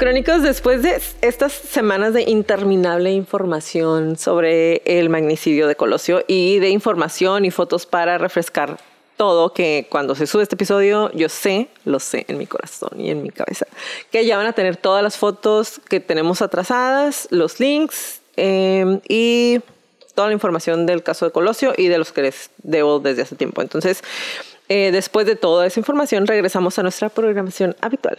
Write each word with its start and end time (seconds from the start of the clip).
Crónicos. 0.00 0.42
Después 0.42 0.82
de 0.82 0.98
estas 1.20 1.52
semanas 1.52 2.14
de 2.14 2.22
interminable 2.22 3.12
información 3.12 4.16
sobre 4.16 4.80
el 4.86 5.10
magnicidio 5.10 5.68
de 5.68 5.76
Colosio 5.76 6.24
y 6.26 6.58
de 6.58 6.70
información 6.70 7.44
y 7.44 7.50
fotos 7.50 7.84
para 7.84 8.16
refrescar 8.16 8.78
todo, 9.18 9.52
que 9.52 9.86
cuando 9.90 10.14
se 10.14 10.26
sube 10.26 10.42
este 10.42 10.54
episodio, 10.54 11.12
yo 11.12 11.28
sé, 11.28 11.68
lo 11.84 12.00
sé 12.00 12.24
en 12.28 12.38
mi 12.38 12.46
corazón 12.46 12.98
y 12.98 13.10
en 13.10 13.22
mi 13.22 13.28
cabeza, 13.28 13.66
que 14.10 14.24
ya 14.24 14.38
van 14.38 14.46
a 14.46 14.54
tener 14.54 14.78
todas 14.78 15.02
las 15.02 15.18
fotos 15.18 15.82
que 15.90 16.00
tenemos 16.00 16.40
atrasadas, 16.40 17.28
los 17.30 17.60
links 17.60 18.22
eh, 18.38 19.00
y 19.06 19.60
toda 20.14 20.28
la 20.28 20.32
información 20.32 20.86
del 20.86 21.02
caso 21.02 21.26
de 21.26 21.30
Colosio 21.30 21.74
y 21.76 21.88
de 21.88 21.98
los 21.98 22.10
que 22.12 22.22
les 22.22 22.48
debo 22.62 23.00
desde 23.00 23.20
hace 23.20 23.36
tiempo. 23.36 23.60
Entonces, 23.60 24.02
eh, 24.72 24.92
después 24.92 25.26
de 25.26 25.34
toda 25.34 25.66
esa 25.66 25.80
información, 25.80 26.28
regresamos 26.28 26.78
a 26.78 26.84
nuestra 26.84 27.08
programación 27.08 27.74
habitual. 27.80 28.18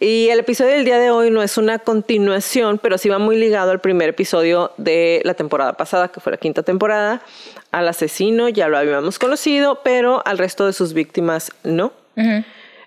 Y 0.00 0.28
el 0.28 0.40
episodio 0.40 0.72
del 0.72 0.84
día 0.84 0.98
de 0.98 1.12
hoy 1.12 1.30
no 1.30 1.40
es 1.40 1.56
una 1.56 1.78
continuación, 1.78 2.80
pero 2.82 2.98
sí 2.98 3.08
va 3.08 3.20
muy 3.20 3.36
ligado 3.36 3.70
al 3.70 3.80
primer 3.80 4.08
episodio 4.08 4.72
de 4.76 5.22
la 5.24 5.34
temporada 5.34 5.74
pasada, 5.74 6.08
que 6.08 6.18
fue 6.18 6.32
la 6.32 6.38
quinta 6.38 6.64
temporada. 6.64 7.22
Al 7.70 7.86
asesino 7.86 8.48
ya 8.48 8.66
lo 8.66 8.76
habíamos 8.76 9.20
conocido, 9.20 9.82
pero 9.84 10.20
al 10.26 10.38
resto 10.38 10.66
de 10.66 10.72
sus 10.72 10.94
víctimas 10.94 11.52
no. 11.62 11.92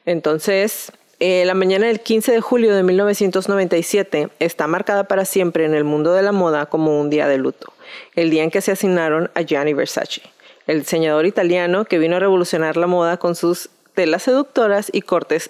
Entonces, 0.06 0.92
eh, 1.22 1.46
la 1.46 1.54
mañana 1.54 1.88
del 1.88 2.02
15 2.02 2.34
de 2.34 2.42
julio 2.42 2.76
de 2.76 2.84
1997 2.84 4.28
está 4.40 4.68
marcada 4.68 5.06
para 5.06 5.24
siempre 5.24 5.64
en 5.64 5.76
el 5.76 5.86
mundo 5.86 6.12
de 6.12 6.24
la 6.24 6.34
moda 6.34 6.66
como 6.66 7.00
un 7.00 7.10
día 7.10 7.30
de 7.30 7.38
luto, 7.38 7.72
el 8.18 8.32
día 8.32 8.44
en 8.44 8.52
que 8.52 8.60
se 8.60 8.74
asignaron 8.74 9.32
a 9.34 9.44
Gianni 9.44 9.74
Versace 9.74 10.24
el 10.68 10.80
diseñador 10.80 11.26
italiano 11.26 11.86
que 11.86 11.98
vino 11.98 12.18
a 12.18 12.20
revolucionar 12.20 12.78
la 12.78 12.88
moda 12.88 13.18
con 13.18 13.36
sus 13.36 13.70
telas 13.96 14.24
seductoras 14.24 14.90
y 14.94 15.02
cortes 15.02 15.50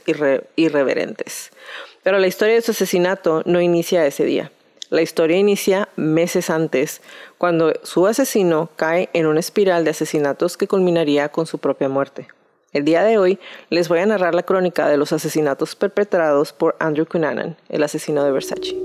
irreverentes. 0.55 1.51
Pero 2.03 2.19
la 2.19 2.27
historia 2.27 2.55
de 2.55 2.61
su 2.61 2.71
asesinato 2.71 3.43
no 3.45 3.59
inicia 3.59 4.05
ese 4.05 4.23
día. 4.23 4.51
La 4.89 5.01
historia 5.01 5.37
inicia 5.37 5.89
meses 5.97 6.49
antes, 6.49 7.01
cuando 7.37 7.73
su 7.83 8.07
asesino 8.07 8.69
cae 8.77 9.09
en 9.11 9.25
una 9.25 9.41
espiral 9.41 9.83
de 9.83 9.89
asesinatos 9.89 10.55
que 10.55 10.69
culminaría 10.69 11.27
con 11.27 11.45
su 11.45 11.57
propia 11.57 11.89
muerte. 11.89 12.29
El 12.71 12.85
día 12.85 13.03
de 13.03 13.17
hoy 13.17 13.39
les 13.69 13.89
voy 13.89 13.99
a 13.99 14.05
narrar 14.05 14.33
la 14.33 14.43
crónica 14.43 14.87
de 14.87 14.95
los 14.95 15.11
asesinatos 15.11 15.75
perpetrados 15.75 16.53
por 16.53 16.77
Andrew 16.79 17.05
Cunanan, 17.05 17.57
el 17.67 17.83
asesino 17.83 18.23
de 18.23 18.31
Versace. 18.31 18.75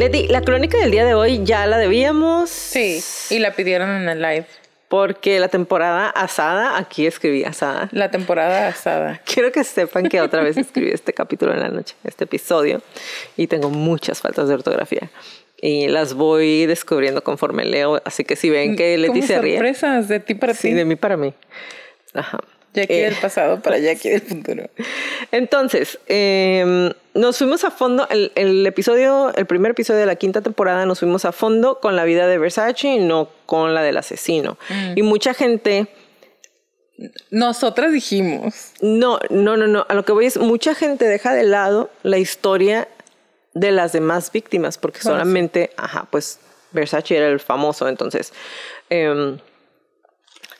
Leti, 0.00 0.28
la 0.28 0.40
crónica 0.40 0.78
del 0.78 0.90
día 0.90 1.04
de 1.04 1.12
hoy 1.12 1.44
ya 1.44 1.66
la 1.66 1.76
debíamos. 1.76 2.48
Sí, 2.48 3.02
y 3.28 3.38
la 3.38 3.52
pidieron 3.52 3.90
en 3.90 4.08
el 4.08 4.22
live. 4.22 4.46
Porque 4.88 5.38
la 5.38 5.48
temporada 5.48 6.08
asada, 6.08 6.78
aquí 6.78 7.06
escribí 7.06 7.44
asada. 7.44 7.90
La 7.92 8.10
temporada 8.10 8.66
asada. 8.66 9.20
Quiero 9.26 9.52
que 9.52 9.62
sepan 9.62 10.08
que 10.08 10.22
otra 10.22 10.42
vez 10.42 10.56
escribí 10.56 10.90
este 10.90 11.12
capítulo 11.12 11.52
en 11.52 11.60
la 11.60 11.68
noche, 11.68 11.96
este 12.02 12.24
episodio, 12.24 12.80
y 13.36 13.46
tengo 13.46 13.68
muchas 13.68 14.22
faltas 14.22 14.48
de 14.48 14.54
ortografía. 14.54 15.10
Y 15.60 15.88
las 15.88 16.14
voy 16.14 16.64
descubriendo 16.64 17.22
conforme 17.22 17.66
leo, 17.66 18.00
así 18.06 18.24
que 18.24 18.36
si 18.36 18.48
ven 18.48 18.76
que 18.76 18.96
Leti 18.96 19.20
se 19.20 19.38
ríe. 19.38 19.56
sorpresas 19.56 20.08
de 20.08 20.18
ti 20.20 20.34
para 20.34 20.54
ti. 20.54 20.60
Sí, 20.60 20.72
de 20.72 20.86
mí 20.86 20.96
para 20.96 21.18
mí. 21.18 21.34
Ajá. 22.14 22.40
Jackie 22.72 22.94
eh, 22.94 23.04
del 23.06 23.14
pasado 23.16 23.60
para 23.60 23.78
Jackie 23.80 24.10
del 24.10 24.22
futuro. 24.22 24.70
Entonces, 25.32 25.98
em, 26.06 26.92
nos 27.14 27.38
fuimos 27.38 27.64
a 27.64 27.70
fondo, 27.70 28.06
el, 28.10 28.66
episodio, 28.66 29.32
el 29.34 29.46
primer 29.46 29.72
episodio 29.72 30.00
de 30.00 30.06
la 30.06 30.16
quinta 30.16 30.40
temporada, 30.40 30.86
nos 30.86 31.00
fuimos 31.00 31.24
a 31.24 31.32
fondo 31.32 31.80
con 31.80 31.96
la 31.96 32.04
vida 32.04 32.26
de 32.26 32.38
Versace 32.38 32.88
y 32.88 32.98
no 32.98 33.28
con 33.46 33.74
la 33.74 33.82
del 33.82 33.96
asesino. 33.96 34.58
Mm. 34.68 34.92
Y 34.96 35.02
mucha 35.02 35.34
gente... 35.34 35.88
Nosotras 37.30 37.92
dijimos. 37.92 38.72
No, 38.82 39.18
no, 39.30 39.56
no, 39.56 39.66
no. 39.66 39.86
A 39.88 39.94
lo 39.94 40.04
que 40.04 40.12
voy 40.12 40.26
es, 40.26 40.36
mucha 40.36 40.74
gente 40.74 41.06
deja 41.06 41.32
de 41.32 41.44
lado 41.44 41.90
la 42.02 42.18
historia 42.18 42.88
de 43.54 43.70
las 43.70 43.92
demás 43.92 44.30
víctimas, 44.30 44.76
porque 44.76 45.00
solamente, 45.00 45.70
ajá, 45.78 46.06
pues 46.10 46.40
Versace 46.72 47.16
era 47.16 47.28
el 47.28 47.40
famoso, 47.40 47.88
entonces... 47.88 48.32
Em, 48.90 49.38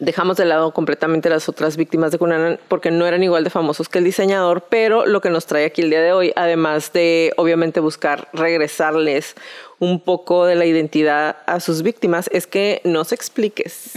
dejamos 0.00 0.38
de 0.38 0.46
lado 0.46 0.72
completamente 0.72 1.28
las 1.28 1.48
otras 1.48 1.76
víctimas 1.76 2.10
de 2.10 2.18
Cunanan 2.18 2.58
porque 2.68 2.90
no 2.90 3.06
eran 3.06 3.22
igual 3.22 3.44
de 3.44 3.50
famosos 3.50 3.88
que 3.88 3.98
el 3.98 4.04
diseñador, 4.04 4.66
pero 4.68 5.06
lo 5.06 5.20
que 5.20 5.30
nos 5.30 5.46
trae 5.46 5.66
aquí 5.66 5.82
el 5.82 5.90
día 5.90 6.00
de 6.00 6.12
hoy, 6.12 6.32
además 6.34 6.92
de 6.92 7.32
obviamente 7.36 7.80
buscar 7.80 8.28
regresarles 8.32 9.36
un 9.78 10.00
poco 10.00 10.46
de 10.46 10.56
la 10.56 10.64
identidad 10.64 11.36
a 11.46 11.60
sus 11.60 11.82
víctimas, 11.82 12.28
es 12.32 12.46
que 12.46 12.80
nos 12.84 13.12
expliques. 13.12 13.92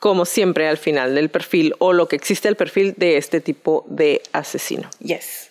Como 0.00 0.24
siempre 0.24 0.66
al 0.66 0.78
final 0.78 1.14
del 1.14 1.28
perfil 1.28 1.74
o 1.78 1.92
lo 1.92 2.08
que 2.08 2.16
existe 2.16 2.48
el 2.48 2.56
perfil 2.56 2.94
de 2.96 3.16
este 3.16 3.40
tipo 3.40 3.84
de 3.88 4.20
asesino. 4.32 4.90
Yes. 4.98 5.50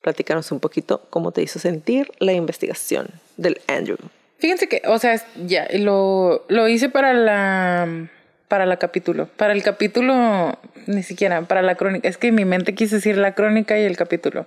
Platícanos 0.00 0.50
un 0.52 0.60
poquito 0.60 1.02
cómo 1.10 1.32
te 1.32 1.42
hizo 1.42 1.58
sentir 1.58 2.10
la 2.18 2.32
investigación 2.32 3.08
del 3.36 3.60
Andrew. 3.68 3.98
Fíjense 4.38 4.68
que, 4.68 4.80
o 4.86 4.98
sea, 4.98 5.22
ya 5.46 5.68
lo, 5.74 6.46
lo 6.48 6.68
hice 6.68 6.88
para 6.88 7.12
la 7.12 8.08
para 8.48 8.66
la 8.66 8.76
capítulo. 8.76 9.28
Para 9.36 9.52
el 9.52 9.62
capítulo, 9.62 10.58
ni 10.86 11.02
siquiera, 11.02 11.42
para 11.42 11.62
la 11.62 11.74
crónica. 11.74 12.08
Es 12.08 12.16
que 12.16 12.28
en 12.28 12.34
mi 12.34 12.44
mente 12.44 12.74
quise 12.74 12.96
decir 12.96 13.16
la 13.16 13.34
crónica 13.34 13.78
y 13.78 13.84
el 13.84 13.96
capítulo. 13.96 14.46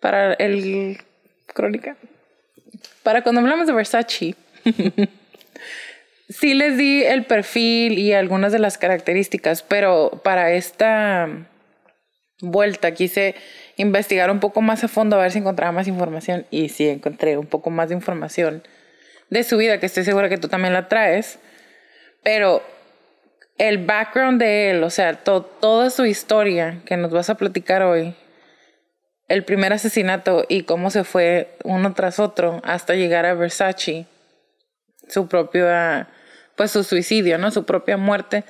Para 0.00 0.34
el 0.34 0.98
crónica. 1.46 1.96
Para 3.02 3.22
cuando 3.22 3.40
hablamos 3.40 3.66
de 3.66 3.72
Versace. 3.72 4.34
sí 6.28 6.54
les 6.54 6.76
di 6.76 7.02
el 7.02 7.24
perfil 7.24 7.98
y 7.98 8.12
algunas 8.12 8.52
de 8.52 8.58
las 8.58 8.78
características, 8.78 9.62
pero 9.62 10.20
para 10.22 10.52
esta 10.52 11.28
vuelta 12.40 12.92
quise 12.92 13.34
investigar 13.76 14.30
un 14.30 14.40
poco 14.40 14.62
más 14.62 14.82
a 14.84 14.88
fondo 14.88 15.16
a 15.16 15.22
ver 15.22 15.32
si 15.32 15.38
encontraba 15.38 15.72
más 15.72 15.88
información 15.88 16.46
y 16.50 16.70
sí 16.70 16.88
encontré 16.88 17.36
un 17.36 17.46
poco 17.46 17.70
más 17.70 17.88
de 17.88 17.94
información 17.94 18.62
de 19.28 19.44
su 19.44 19.56
vida 19.56 19.78
que 19.78 19.86
estoy 19.86 20.04
segura 20.04 20.28
que 20.28 20.38
tú 20.38 20.48
también 20.48 20.72
la 20.72 20.88
traes, 20.88 21.38
pero 22.22 22.62
el 23.60 23.76
background 23.76 24.40
de 24.40 24.70
él, 24.70 24.82
o 24.82 24.88
sea, 24.88 25.16
toda 25.16 25.90
su 25.90 26.06
historia 26.06 26.80
que 26.86 26.96
nos 26.96 27.10
vas 27.10 27.28
a 27.28 27.34
platicar 27.34 27.82
hoy, 27.82 28.14
el 29.28 29.44
primer 29.44 29.74
asesinato 29.74 30.46
y 30.48 30.62
cómo 30.62 30.88
se 30.88 31.04
fue 31.04 31.54
uno 31.62 31.92
tras 31.92 32.18
otro 32.18 32.62
hasta 32.64 32.94
llegar 32.94 33.26
a 33.26 33.34
Versace, 33.34 34.06
su 35.06 35.28
propio, 35.28 35.66
pues 36.56 36.70
su 36.70 36.84
suicidio, 36.84 37.36
¿no? 37.36 37.50
Su 37.50 37.66
propia 37.66 37.98
muerte. 37.98 38.44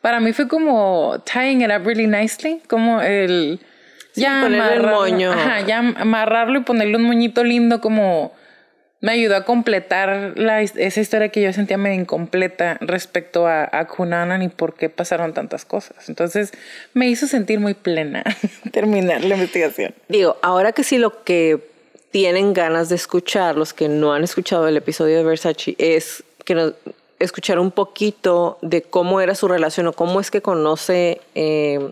Para 0.00 0.18
mí 0.18 0.32
fue 0.32 0.48
como 0.48 1.22
tying 1.30 1.60
it 1.60 1.70
up 1.70 1.84
really 1.84 2.06
nicely, 2.06 2.62
como 2.66 3.02
el... 3.02 3.60
ya 4.14 4.40
ponerle 4.44 4.76
el 4.76 4.82
moño. 4.82 5.30
Ajá, 5.30 5.60
ya 5.60 5.78
amarrarlo 5.78 6.60
y 6.60 6.62
ponerle 6.62 6.96
un 6.96 7.02
moñito 7.02 7.44
lindo 7.44 7.82
como 7.82 8.32
me 9.04 9.12
ayudó 9.12 9.36
a 9.36 9.44
completar 9.44 10.32
la, 10.36 10.62
esa 10.62 10.98
historia 10.98 11.28
que 11.28 11.42
yo 11.42 11.52
sentía 11.52 11.76
medio 11.76 12.00
incompleta 12.00 12.78
respecto 12.80 13.46
a, 13.46 13.68
a 13.70 13.86
Kunanan 13.86 14.40
y 14.40 14.48
por 14.48 14.72
qué 14.76 14.88
pasaron 14.88 15.34
tantas 15.34 15.66
cosas. 15.66 16.08
Entonces 16.08 16.52
me 16.94 17.06
hizo 17.10 17.26
sentir 17.26 17.60
muy 17.60 17.74
plena 17.74 18.24
terminar 18.72 19.22
la 19.22 19.34
investigación. 19.34 19.94
Digo, 20.08 20.38
ahora 20.40 20.72
que 20.72 20.84
sí 20.84 20.96
lo 20.96 21.22
que 21.22 21.58
tienen 22.12 22.54
ganas 22.54 22.88
de 22.88 22.94
escuchar, 22.94 23.56
los 23.56 23.74
que 23.74 23.90
no 23.90 24.14
han 24.14 24.24
escuchado 24.24 24.66
el 24.68 24.76
episodio 24.78 25.18
de 25.18 25.24
Versace, 25.24 25.74
es 25.76 26.24
que 26.46 26.54
nos, 26.54 26.72
escuchar 27.18 27.58
un 27.58 27.72
poquito 27.72 28.56
de 28.62 28.80
cómo 28.80 29.20
era 29.20 29.34
su 29.34 29.48
relación 29.48 29.86
o 29.86 29.92
cómo 29.92 30.18
es 30.18 30.30
que 30.30 30.40
conoce 30.40 31.20
eh, 31.34 31.90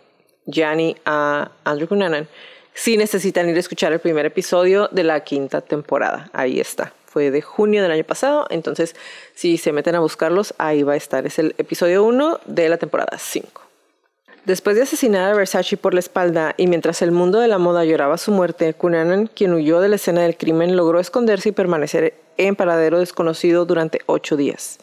a 1.05 1.50
Andrew 1.64 1.88
Cunanan, 1.88 2.26
sí 2.73 2.97
necesitan 2.97 3.50
ir 3.50 3.56
a 3.59 3.61
escuchar 3.61 3.93
el 3.93 4.00
primer 4.00 4.25
episodio 4.25 4.88
de 4.93 5.05
la 5.05 5.20
quinta 5.20 5.61
temporada. 5.61 6.31
Ahí 6.32 6.59
está 6.59 6.94
fue 7.12 7.31
de 7.31 7.43
junio 7.43 7.82
del 7.82 7.93
año 7.93 8.05
pasado, 8.05 8.47
entonces 8.49 8.97
si 9.35 9.59
se 9.59 9.73
meten 9.73 9.94
a 9.94 10.00
buscarlos, 10.00 10.55
ahí 10.59 10.82
va 10.82 10.94
a 10.94 10.97
estar. 10.97 11.26
Es 11.26 11.38
el 11.38 11.55
episodio 11.59 12.05
1 12.05 12.41
de 12.47 12.69
la 12.70 12.79
temporada 12.79 13.19
5. 13.19 13.61
Después 14.47 14.75
de 14.75 14.82
asesinar 14.82 15.31
a 15.31 15.37
Versace 15.37 15.76
por 15.76 15.94
la 15.94 16.00
espalda 16.00 16.55
y 16.56 16.67
mientras 16.67 17.03
el 17.03 17.12
mundo 17.12 17.38
de 17.38 17.49
la 17.49 17.59
moda 17.59 17.85
lloraba 17.85 18.19
su 18.19 18.32
muerte, 18.32 18.75
Cunanan, 18.75 19.29
quien 19.29 19.53
huyó 19.53 19.81
de 19.81 19.88
la 19.88 19.97
escena 19.97 20.23
del 20.23 20.37
crimen, 20.37 20.75
logró 20.75 20.99
esconderse 20.99 21.50
y 21.50 21.53
permanecer 21.53 22.14
en 22.38 22.56
paradero 22.56 22.99
desconocido 22.99 23.67
durante 23.67 24.00
ocho 24.06 24.37
días. 24.37 24.79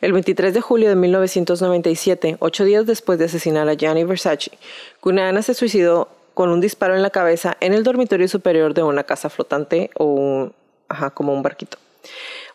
El 0.00 0.12
23 0.12 0.54
de 0.54 0.60
julio 0.60 0.88
de 0.88 0.94
1997, 0.94 2.36
ocho 2.38 2.64
días 2.64 2.86
después 2.86 3.18
de 3.18 3.26
asesinar 3.26 3.68
a 3.68 3.74
Gianni 3.74 4.04
Versace, 4.04 4.52
Cunanan 5.00 5.42
se 5.42 5.54
suicidó 5.54 6.08
con 6.34 6.50
un 6.50 6.60
disparo 6.60 6.94
en 6.94 7.02
la 7.02 7.10
cabeza 7.10 7.56
en 7.60 7.74
el 7.74 7.82
dormitorio 7.82 8.28
superior 8.28 8.74
de 8.74 8.84
una 8.84 9.04
casa 9.04 9.28
flotante 9.28 9.90
o 9.98 10.50
ajá, 10.88 11.10
como 11.10 11.32
un 11.32 11.42
barquito, 11.42 11.78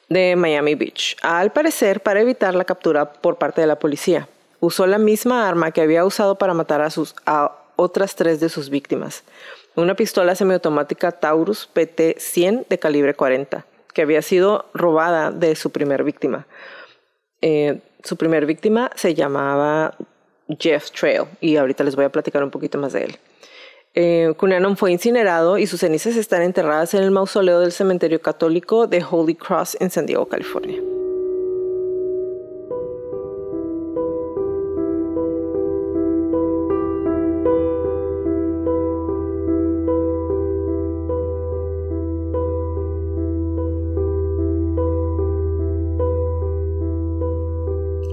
de 0.08 0.36
Miami 0.36 0.76
Beach, 0.76 1.16
al 1.22 1.52
parecer 1.52 2.02
para 2.02 2.22
evitar 2.22 2.56
la 2.56 2.66
captura 2.66 3.12
por 3.14 3.38
parte 3.38 3.62
de 3.62 3.68
la 3.68 3.78
policía. 3.78 4.28
Usó 4.60 4.88
la 4.88 4.98
misma 4.98 5.48
arma 5.48 5.72
que 5.72 5.82
había 5.82 6.04
usado 6.06 6.38
para 6.38 6.54
matar 6.54 6.82
a, 6.82 6.90
sus, 6.90 7.16
a 7.26 7.56
otras 7.76 8.16
tres 8.16 8.40
de 8.40 8.50
sus 8.50 8.70
víctimas, 8.70 9.24
una 9.76 9.96
pistola 9.96 10.36
semiautomática 10.36 11.12
Taurus 11.12 11.70
PT-100 11.74 12.68
de 12.68 12.80
calibre 12.80 13.14
40, 13.14 13.66
que 13.94 14.02
había 14.02 14.22
sido 14.22 14.66
robada 14.74 15.32
de 15.32 15.56
su 15.56 15.72
primer 15.72 16.04
víctima. 16.04 16.46
Eh, 17.42 17.80
su 18.04 18.18
primer 18.18 18.46
víctima 18.46 18.92
se 18.96 19.14
llamaba 19.14 19.96
Jeff 20.60 20.92
Trail 20.92 21.24
y 21.40 21.56
ahorita 21.56 21.84
les 21.84 21.96
voy 21.96 22.06
a 22.06 22.12
platicar 22.12 22.44
un 22.44 22.52
poquito 22.52 22.78
más 22.78 22.94
de 22.94 23.06
él. 23.06 23.20
Eh, 23.96 24.34
fue 24.76 24.92
incinerado 24.92 25.58
y 25.58 25.68
sus 25.68 25.80
cenizas 25.80 26.16
están 26.16 26.42
enterradas 26.44 26.94
en 26.94 27.04
el 27.04 27.12
mausoleo 27.12 27.60
del 27.60 27.72
cementerio 27.72 28.22
católico 28.22 28.88
de 28.88 29.04
Holy 29.10 29.36
Cross 29.36 29.78
en 29.80 29.90
San 29.90 30.06
Diego, 30.06 30.28
California. 30.28 30.80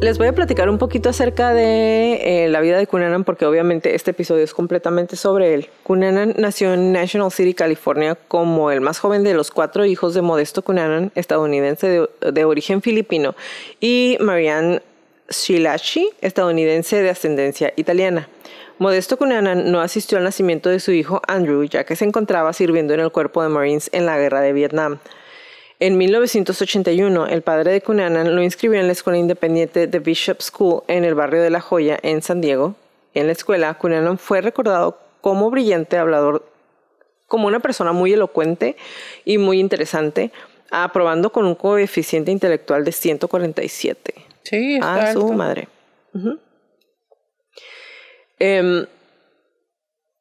Les 0.06 0.18
voy 0.18 0.28
a 0.28 0.32
platicar 0.32 0.70
un 0.70 0.78
poquito 0.78 1.08
acerca 1.08 1.52
de 1.52 2.44
eh, 2.44 2.48
la 2.48 2.60
vida 2.60 2.78
de 2.78 2.86
Cunanan 2.86 3.24
porque 3.24 3.44
obviamente 3.44 3.96
este 3.96 4.12
episodio 4.12 4.44
es 4.44 4.54
completamente 4.54 5.16
sobre 5.16 5.52
él. 5.52 5.68
Cunanan 5.82 6.32
nació 6.38 6.74
en 6.74 6.92
National 6.92 7.32
City, 7.32 7.54
California, 7.54 8.16
como 8.28 8.70
el 8.70 8.80
más 8.80 9.00
joven 9.00 9.24
de 9.24 9.34
los 9.34 9.50
cuatro 9.50 9.84
hijos 9.84 10.14
de 10.14 10.22
Modesto 10.22 10.62
Cunanan, 10.62 11.10
estadounidense 11.16 12.06
de, 12.20 12.44
origen 12.44 12.82
filipino, 12.82 13.34
y 13.80 14.16
Marianne 14.20 14.80
Shilachi, 15.28 16.08
estadounidense 16.20 17.02
de 17.02 17.10
ascendencia 17.10 17.72
italiana. 17.74 18.28
Modesto 18.78 19.16
Cunanan 19.16 19.72
no 19.72 19.80
asistió 19.80 20.18
al 20.18 20.24
nacimiento 20.24 20.68
de 20.68 20.78
su 20.78 20.92
hijo 20.92 21.20
Andrew, 21.26 21.64
ya 21.64 21.82
que 21.82 21.96
se 21.96 22.04
encontraba 22.04 22.52
sirviendo 22.52 22.94
en 22.94 23.00
el 23.00 23.10
cuerpo 23.10 23.42
de 23.42 23.48
Marines 23.48 23.90
en 23.92 24.06
la 24.06 24.16
guerra 24.16 24.40
de 24.40 24.52
Vietnam. 24.52 25.00
En 25.78 25.98
1981, 25.98 27.26
el 27.26 27.42
padre 27.42 27.72
de 27.72 27.82
Cunanan 27.82 28.34
lo 28.34 28.42
inscribió 28.42 28.80
en 28.80 28.86
la 28.86 28.92
escuela 28.92 29.18
independiente 29.18 29.86
de 29.86 29.98
Bishop 29.98 30.40
School 30.40 30.82
en 30.88 31.04
el 31.04 31.14
barrio 31.14 31.42
de 31.42 31.50
La 31.50 31.60
Joya, 31.60 31.98
en 32.02 32.22
San 32.22 32.40
Diego. 32.40 32.76
En 33.12 33.26
la 33.26 33.32
escuela, 33.32 33.74
Cunanan 33.74 34.16
fue 34.16 34.40
recordado 34.40 34.98
como 35.20 35.50
brillante 35.50 35.98
hablador, 35.98 36.50
como 37.26 37.46
una 37.46 37.60
persona 37.60 37.92
muy 37.92 38.12
elocuente 38.12 38.76
y 39.26 39.36
muy 39.36 39.60
interesante, 39.60 40.32
aprobando 40.70 41.30
con 41.30 41.44
un 41.44 41.54
coeficiente 41.54 42.30
intelectual 42.30 42.84
de 42.84 42.92
147. 42.92 44.14
Sí, 44.44 44.76
está 44.76 45.10
a 45.10 45.12
su 45.12 45.32
madre. 45.34 45.68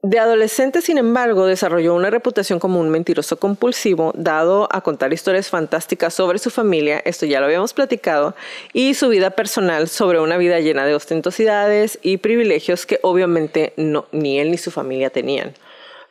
De 0.08 0.20
adolescente, 0.20 0.84
sin 0.84 1.00
embargo, 1.00 1.48
desarrolló 1.48 1.96
una 1.96 2.12
reputación 2.12 2.60
como 2.60 2.80
un 2.80 2.90
mentiroso 2.90 3.38
compulsivo, 3.38 4.14
dado 4.16 4.70
a 4.72 4.82
contar 4.82 5.12
historias 5.12 5.50
fantásticas 5.50 6.14
sobre 6.14 6.38
su 6.38 6.52
familia, 6.52 7.02
esto 7.06 7.26
ya 7.26 7.40
lo 7.40 7.48
habíamos 7.48 7.74
platicado, 7.74 8.36
y 8.72 8.94
su 8.94 9.10
vida 9.10 9.32
personal 9.32 9.88
sobre 9.88 10.20
una 10.20 10.38
vida 10.38 10.60
llena 10.60 10.86
de 10.86 10.94
ostentosidades 10.94 11.98
y 12.04 12.18
privilegios 12.18 12.86
que 12.86 13.00
obviamente 13.02 13.74
no, 13.78 14.06
ni 14.12 14.38
él 14.38 14.52
ni 14.52 14.60
su 14.60 14.70
familia 14.70 15.10
tenían. 15.10 15.56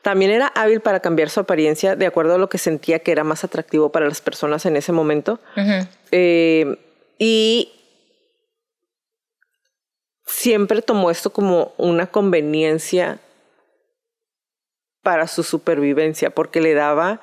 También 0.03 0.33
era 0.33 0.49
hábil 0.49 0.81
para 0.81 0.99
cambiar 0.99 1.31
su 1.31 1.39
apariencia 1.39 1.95
de 1.95 2.07
acuerdo 2.07 2.35
a 2.35 2.39
lo 2.39 2.49
que 2.49 2.59
sentía 2.59 2.99
que 2.99 3.13
era 3.13 3.23
más 3.23 3.45
atractivo 3.45 3.91
para 3.93 4.09
las 4.09 4.21
personas 4.21 4.67
en 4.67 4.75
ese 4.75 4.91
momento. 4.91 5.39
Eh, 6.11 6.79
y 7.21 7.71
siempre 10.27 10.83
tomó 10.83 11.13
esto 11.13 11.31
como 11.31 11.75
una 11.77 12.09
conveniencia 12.09 13.21
para 15.05 15.29
su 15.29 15.45
supervivencia, 15.45 16.31
porque 16.31 16.61
le 16.61 16.75
daba 16.75 17.21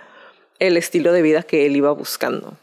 el 0.59 0.77
estilo 0.77 1.11
de 1.11 1.21
vida 1.21 1.43
que 1.43 1.65
él 1.65 1.75
iba 1.75 1.91
buscando. 1.91 2.53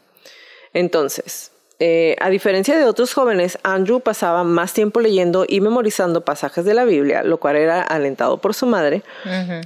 Entonces, 0.73 1.51
eh, 1.81 2.15
a 2.19 2.29
diferencia 2.29 2.77
de 2.77 2.85
otros 2.85 3.13
jóvenes, 3.13 3.57
Andrew 3.63 3.99
pasaba 3.99 4.43
más 4.43 4.73
tiempo 4.73 4.99
leyendo 4.99 5.45
y 5.47 5.61
memorizando 5.61 6.25
pasajes 6.25 6.65
de 6.65 6.73
la 6.73 6.85
Biblia, 6.85 7.23
lo 7.23 7.37
cual 7.37 7.57
era 7.57 7.81
alentado 7.81 8.37
por 8.37 8.53
su 8.53 8.65
madre, 8.65 9.01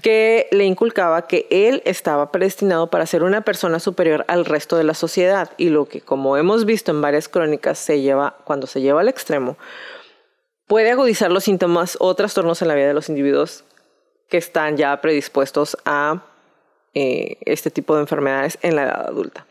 que 0.01 0.47
le 0.51 0.65
inculcaba 0.65 1.27
que 1.27 1.47
él 1.49 1.81
estaba 1.85 2.31
predestinado 2.31 2.87
para 2.87 3.05
ser 3.05 3.23
una 3.23 3.41
persona 3.41 3.79
superior 3.79 4.25
al 4.27 4.45
resto 4.45 4.77
de 4.77 4.83
la 4.83 4.93
sociedad 4.93 5.51
y 5.57 5.69
lo 5.69 5.85
que, 5.85 6.01
como 6.01 6.37
hemos 6.37 6.65
visto 6.65 6.91
en 6.91 7.01
varias 7.01 7.27
crónicas, 7.27 7.79
se 7.79 8.01
lleva 8.01 8.37
cuando 8.43 8.67
se 8.67 8.81
lleva 8.81 9.01
al 9.01 9.09
extremo, 9.09 9.57
puede 10.67 10.91
agudizar 10.91 11.31
los 11.31 11.43
síntomas 11.43 11.97
o 11.99 12.13
trastornos 12.13 12.61
en 12.61 12.67
la 12.67 12.75
vida 12.75 12.87
de 12.87 12.93
los 12.93 13.09
individuos 13.09 13.63
que 14.29 14.37
están 14.37 14.77
ya 14.77 14.99
predispuestos 15.01 15.77
a 15.85 16.23
eh, 16.93 17.37
este 17.45 17.71
tipo 17.71 17.95
de 17.95 18.01
enfermedades 18.01 18.57
en 18.61 18.75
la 18.75 18.83
edad 18.83 19.07
adulta. 19.07 19.45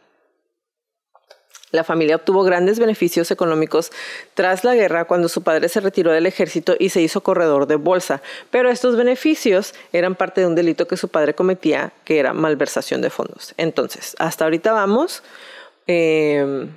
La 1.73 1.85
familia 1.85 2.17
obtuvo 2.17 2.45
grandes 2.45 2.79
beneficios 2.79 3.31
económicos 3.31 3.91
tras 4.35 4.63
la 4.63 4.75
guerra 4.75 5.07
cuando 5.07 5.29
su 5.31 5.43
padre 5.43 5.71
se 5.71 5.81
retiró 5.81 6.13
del 6.13 6.27
ejército 6.27 6.77
y 6.79 6.91
se 6.91 7.01
hizo 7.01 7.23
corredor 7.23 7.67
de 7.67 7.77
bolsa, 7.77 8.21
pero 8.51 8.71
estos 8.71 8.95
beneficios 8.95 9.75
eran 9.93 10.15
parte 10.15 10.43
de 10.43 10.47
un 10.47 10.55
delito 10.55 10.87
que 10.87 10.99
su 10.99 11.09
padre 11.09 11.35
cometía, 11.35 11.93
que 12.05 12.19
era 12.19 12.35
malversación 12.35 13.01
de 13.01 13.09
fondos. 13.09 13.55
Entonces, 13.57 14.15
hasta 14.19 14.45
ahorita 14.45 14.73
vamos, 14.73 15.23
em, 15.87 16.69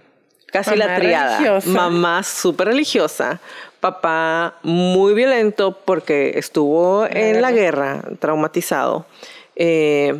casi 0.48 0.78
la 0.78 0.96
triada. 0.96 1.60
Mamá 1.66 2.24
súper 2.24 2.70
religiosa, 2.70 3.42
papá 3.86 4.56
muy 4.63 5.13
violento 5.13 5.77
porque 5.86 6.39
estuvo 6.39 7.06
en 7.06 7.39
la 7.39 7.51
guerra, 7.51 8.01
traumatizado. 8.20 9.06
Eh, 9.56 10.20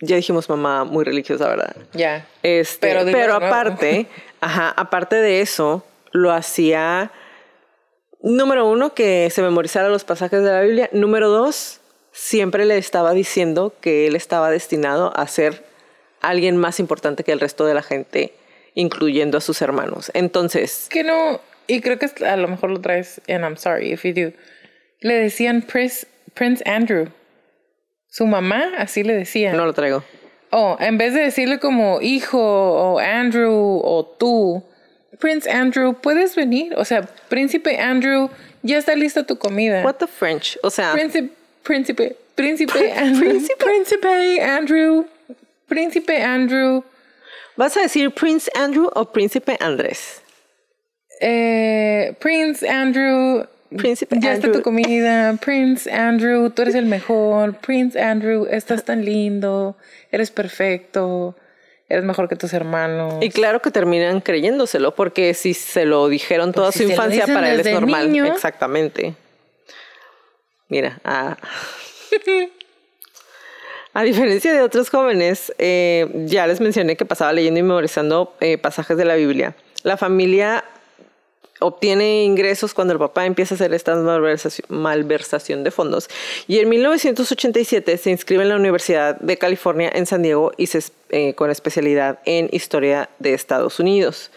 ya 0.00 0.16
dijimos 0.16 0.46
mamá 0.50 0.84
muy 0.84 1.04
religiosa, 1.04 1.48
¿verdad? 1.48 1.74
Ya. 1.94 2.26
Este, 2.42 2.86
pero, 2.86 3.10
pero 3.10 3.34
aparte, 3.34 4.08
ajá, 4.42 4.74
aparte 4.76 5.16
de 5.16 5.40
eso, 5.40 5.86
lo 6.10 6.32
hacía, 6.32 7.12
número 8.20 8.68
uno, 8.68 8.92
que 8.92 9.30
se 9.30 9.40
memorizara 9.40 9.88
los 9.88 10.04
pasajes 10.04 10.42
de 10.42 10.50
la 10.50 10.60
Biblia. 10.60 10.90
Número 10.92 11.30
dos, 11.30 11.80
siempre 12.12 12.66
le 12.66 12.76
estaba 12.76 13.14
diciendo 13.14 13.72
que 13.80 14.06
él 14.06 14.16
estaba 14.16 14.50
destinado 14.50 15.16
a 15.16 15.26
ser 15.28 15.64
alguien 16.20 16.58
más 16.58 16.78
importante 16.78 17.24
que 17.24 17.32
el 17.32 17.40
resto 17.40 17.64
de 17.64 17.72
la 17.72 17.82
gente, 17.82 18.34
incluyendo 18.74 19.38
a 19.38 19.40
sus 19.40 19.62
hermanos. 19.62 20.10
Entonces... 20.12 20.88
Que 20.90 21.04
no, 21.04 21.40
y 21.66 21.80
creo 21.80 21.98
que 21.98 22.10
a 22.24 22.36
lo 22.36 22.48
mejor 22.48 22.70
lo 22.70 22.80
traes, 22.80 23.20
and 23.28 23.44
I'm 23.44 23.56
sorry 23.56 23.92
if 23.92 24.04
you 24.04 24.12
do. 24.12 24.32
Le 25.00 25.14
decían 25.14 25.62
Prince, 25.62 26.06
Prince 26.34 26.62
Andrew. 26.66 27.08
Su 28.08 28.26
mamá 28.26 28.72
así 28.78 29.02
le 29.02 29.14
decía. 29.14 29.52
No 29.52 29.66
lo 29.66 29.72
traigo. 29.72 30.04
Oh, 30.50 30.76
en 30.80 30.98
vez 30.98 31.14
de 31.14 31.20
decirle 31.20 31.58
como 31.58 32.00
hijo 32.02 32.38
o 32.38 32.98
Andrew 32.98 33.80
o 33.82 34.04
tú, 34.04 34.62
Prince 35.18 35.50
Andrew, 35.50 35.94
¿puedes 35.94 36.36
venir? 36.36 36.74
O 36.76 36.84
sea, 36.84 37.02
Príncipe 37.28 37.78
Andrew, 37.78 38.28
ya 38.62 38.78
está 38.78 38.94
lista 38.94 39.24
tu 39.24 39.38
comida. 39.38 39.82
What 39.82 39.94
the 39.94 40.06
French? 40.06 40.58
O 40.62 40.68
sea, 40.68 40.92
Príncipe, 40.92 41.30
Príncipe, 41.62 42.16
Príncipe 42.34 42.92
Andrew, 42.96 43.30
Príncipe, 43.30 43.64
Príncipe 43.64 44.42
Andrew, 44.42 45.06
Príncipe 45.68 46.22
Andrew, 46.22 46.84
¿Vas 47.56 47.76
a 47.76 47.82
decir 47.82 48.10
Prince 48.10 48.50
Andrew 48.54 48.90
o 48.94 49.04
Príncipe 49.04 49.58
Andrés? 49.60 50.21
Eh, 51.24 52.14
Prince 52.18 52.68
Andrew. 52.68 53.46
Príncipe 53.76 54.16
ya 54.20 54.34
está 54.34 54.50
tu 54.50 54.60
comida. 54.60 55.38
Prince 55.40 55.90
Andrew, 55.90 56.50
tú 56.50 56.62
eres 56.62 56.74
el 56.74 56.84
mejor. 56.84 57.54
Prince 57.54 57.98
Andrew, 57.98 58.46
estás 58.50 58.84
tan 58.84 59.04
lindo. 59.04 59.76
Eres 60.10 60.30
perfecto. 60.32 61.36
Eres 61.88 62.04
mejor 62.04 62.28
que 62.28 62.34
tus 62.36 62.52
hermanos. 62.52 63.14
Y 63.20 63.30
claro 63.30 63.62
que 63.62 63.70
terminan 63.70 64.20
creyéndoselo, 64.20 64.94
porque 64.94 65.32
si 65.34 65.54
se 65.54 65.84
lo 65.84 66.08
dijeron 66.08 66.52
toda 66.52 66.66
Pues 66.66 66.76
si 66.76 66.84
su 66.84 66.90
infancia, 66.90 67.26
para 67.26 67.52
él 67.52 67.60
es 67.60 67.72
normal. 67.72 68.10
niño. 68.10 68.26
Exactamente. 68.26 69.14
Mira, 70.68 71.00
ah. 71.04 71.36
a 73.94 74.02
diferencia 74.02 74.52
de 74.52 74.62
otros 74.62 74.90
jóvenes, 74.90 75.52
eh, 75.58 76.10
ya 76.26 76.46
les 76.46 76.60
mencioné 76.60 76.96
que 76.96 77.04
pasaba 77.04 77.32
leyendo 77.32 77.60
y 77.60 77.62
memorizando 77.62 78.34
eh, 78.40 78.58
pasajes 78.58 78.96
de 78.96 79.04
la 79.04 79.14
Biblia. 79.14 79.54
La 79.82 79.96
familia 79.96 80.64
obtiene 81.62 82.24
ingresos 82.24 82.74
cuando 82.74 82.92
el 82.92 82.98
papá 82.98 83.26
empieza 83.26 83.54
a 83.54 83.56
hacer 83.56 83.72
esta 83.74 83.94
malversación, 84.68 85.64
de 85.64 85.70
fondos. 85.70 86.08
Y 86.46 86.58
en 86.58 86.68
1987 86.68 87.96
se 87.96 88.10
inscribe 88.10 88.42
en 88.42 88.48
la 88.48 88.56
Universidad 88.56 89.18
de 89.20 89.36
California 89.38 89.90
en 89.94 90.06
San 90.06 90.22
Diego 90.22 90.52
y 90.56 90.66
se, 90.66 90.82
eh, 91.10 91.34
con 91.34 91.50
especialidad 91.50 92.18
en 92.24 92.48
historia 92.52 93.08
de 93.18 93.34
Estados 93.34 93.80
Unidos. 93.80 94.30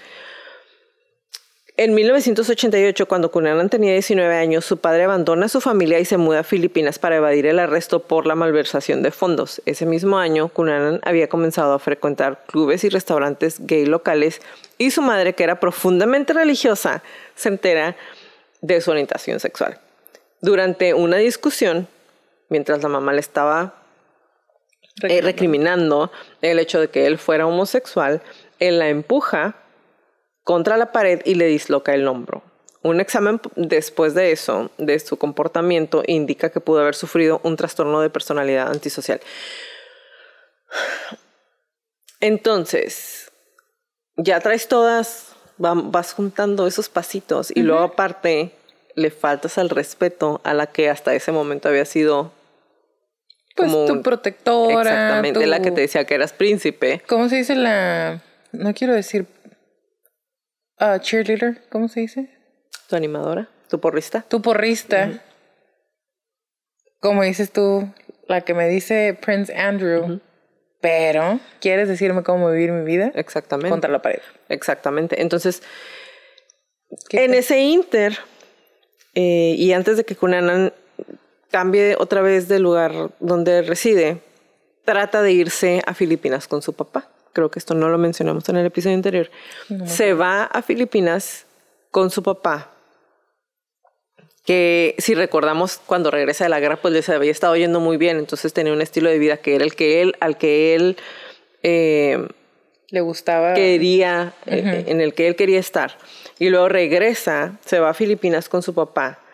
En 1.77 1.93
1988, 1.93 3.05
cuando 3.05 3.31
Cunanan 3.31 3.69
tenía 3.69 3.91
19 3.91 4.33
años, 4.33 4.63
su 4.63 4.77
padre 4.77 5.03
abandona 5.03 5.47
a 5.47 5.49
su 5.49 5.59
familia 5.59 5.99
y 5.99 6.05
se 6.05 6.15
muda 6.15 6.39
a 6.39 6.43
Filipinas 6.43 6.99
para 6.99 7.17
evadir 7.17 7.45
el 7.47 7.59
arresto 7.59 7.99
por 7.99 8.25
la 8.25 8.35
malversación 8.35 9.03
de 9.03 9.11
fondos. 9.11 9.61
Ese 9.65 9.85
mismo 9.85 10.17
año, 10.17 10.47
Cunanan 10.47 11.01
había 11.03 11.27
comenzado 11.27 11.73
a 11.73 11.79
frecuentar 11.79 12.45
clubes 12.47 12.85
y 12.85 12.89
restaurantes 12.89 13.57
gay 13.59 13.85
locales 13.85 14.41
y 14.77 14.91
su 14.91 15.01
madre, 15.01 15.33
que 15.33 15.43
era 15.43 15.59
profundamente 15.59 16.31
religiosa, 16.31 17.03
se 17.35 17.49
entera 17.49 17.97
de 18.61 18.79
su 18.79 18.91
orientación 18.91 19.41
sexual. 19.41 19.77
Durante 20.39 20.93
una 20.93 21.17
discusión, 21.17 21.89
mientras 22.47 22.83
la 22.83 22.89
mamá 22.89 23.11
le 23.11 23.19
estaba 23.19 23.83
eh, 25.03 25.19
recriminando 25.19 26.09
el 26.41 26.59
hecho 26.59 26.79
de 26.79 26.87
que 26.87 27.05
él 27.05 27.17
fuera 27.17 27.45
homosexual, 27.45 28.21
él 28.59 28.79
la 28.79 28.87
empuja 28.87 29.57
contra 30.45 30.77
la 30.77 30.93
pared 30.93 31.21
y 31.25 31.35
le 31.35 31.47
disloca 31.47 31.93
el 31.93 32.07
hombro. 32.07 32.41
Un 32.83 33.01
examen 33.01 33.41
después 33.57 34.13
de 34.13 34.31
eso, 34.31 34.69
de 34.77 34.97
su 34.99 35.17
comportamiento, 35.17 36.03
indica 36.07 36.51
que 36.51 36.59
pudo 36.61 36.79
haber 36.81 36.95
sufrido 36.95 37.41
un 37.43 37.57
trastorno 37.57 37.99
de 37.99 38.09
personalidad 38.11 38.69
antisocial. 38.71 39.19
Entonces, 42.21 43.31
ya 44.17 44.39
traes 44.39 44.67
todas, 44.67 45.35
vas 45.57 46.13
juntando 46.13 46.67
esos 46.67 46.89
pasitos 46.89 47.51
y 47.53 47.61
luego 47.61 47.83
aparte 47.83 48.51
le 48.95 49.11
faltas 49.11 49.57
al 49.57 49.69
respeto 49.69 50.39
a 50.43 50.53
la 50.53 50.67
que 50.67 50.89
hasta 50.89 51.13
ese 51.15 51.31
momento 51.31 51.67
había 51.69 51.85
sido 51.85 52.31
pues 53.55 53.71
como 53.71 53.85
tu 53.85 53.93
un- 53.93 54.03
protectora. 54.03 54.81
exactamente 54.81 55.39
tu- 55.41 55.45
la 55.47 55.61
que 55.61 55.71
te 55.71 55.81
decía 55.81 56.05
que 56.05 56.13
eras 56.15 56.33
príncipe. 56.33 57.01
¿Cómo 57.07 57.29
se 57.29 57.37
dice 57.37 57.55
la.? 57.55 58.21
No 58.51 58.73
quiero 58.73 58.93
decir. 58.93 59.25
Ah, 60.77 60.99
cheerleader, 60.99 61.61
¿cómo 61.69 61.87
se 61.87 62.01
dice? 62.01 62.29
Tu 62.87 62.95
animadora, 62.95 63.49
tu 63.69 63.79
porrista. 63.79 64.21
Tu 64.23 64.41
porrista. 64.41 65.21
Como 66.99 67.23
dices 67.23 67.51
tú, 67.51 67.87
la 68.27 68.41
que 68.41 68.53
me 68.53 68.67
dice 68.67 69.17
Prince 69.19 69.55
Andrew. 69.55 70.19
Pero, 70.81 71.39
¿quieres 71.61 71.87
decirme 71.87 72.21
cómo 72.21 72.51
vivir 72.51 72.71
mi 72.71 72.85
vida? 72.85 73.11
Exactamente. 73.15 73.69
Contra 73.69 73.89
la 73.89 74.01
pared. 74.01 74.21
Exactamente. 74.49 75.19
Entonces, 75.21 75.63
¿Qué 77.09 77.23
en 77.23 77.33
ese 77.33 77.59
inter, 77.59 78.19
eh, 79.15 79.55
y 79.57 79.73
antes 79.73 79.97
de 79.97 80.03
que 80.03 80.15
Cunanan 80.15 80.73
cambie 81.49 81.95
otra 81.97 82.21
vez 82.21 82.47
de 82.47 82.59
lugar 82.59 83.11
donde 83.19 83.61
reside, 83.63 84.21
trata 84.83 85.21
de 85.21 85.31
irse 85.31 85.81
a 85.85 85.93
Filipinas 85.93 86.47
con 86.47 86.61
su 86.61 86.73
papá. 86.73 87.09
Creo 87.35 87.51
que 87.51 87.59
esto 87.59 87.75
no 87.75 87.89
lo 87.89 87.97
mencionamos 87.97 88.47
en 88.47 88.55
el 88.55 88.65
episodio 88.65 88.95
anterior. 88.95 89.29
Se 89.85 90.13
va 90.13 90.45
a 90.45 90.61
Filipinas 90.61 91.45
con 91.91 92.09
su 92.09 92.23
papá. 92.23 92.71
Que 94.45 94.95
si 94.99 95.15
recordamos 95.15 95.81
cuando 95.85 96.11
regresa 96.11 96.45
de 96.45 96.49
la 96.49 96.61
guerra, 96.61 96.77
pues 96.77 96.93
les 96.93 97.09
había 97.09 97.31
estado 97.31 97.57
yendo 97.57 97.81
muy 97.81 97.97
bien. 97.97 98.19
Entonces 98.19 98.53
tenía 98.53 98.71
un 98.71 98.81
estilo 98.81 99.09
de 99.09 99.19
vida 99.19 99.35
que 99.35 99.55
era 99.55 99.65
el 99.65 99.75
que 99.75 100.01
él, 100.01 100.15
al 100.21 100.37
que 100.37 100.75
él 100.75 100.95
eh, 101.61 102.25
Le 102.89 103.01
gustaba. 103.01 103.53
quería, 103.53 104.31
eh, 104.45 104.85
en 104.87 105.01
el 105.01 105.13
que 105.13 105.27
él 105.27 105.35
quería 105.35 105.59
estar. 105.59 105.97
Y 106.39 106.47
luego 106.47 106.69
regresa, 106.69 107.59
se 107.65 107.81
va 107.81 107.89
a 107.89 107.93
Filipinas 107.93 108.47
con 108.47 108.63
su 108.63 108.73
papá 108.73 109.24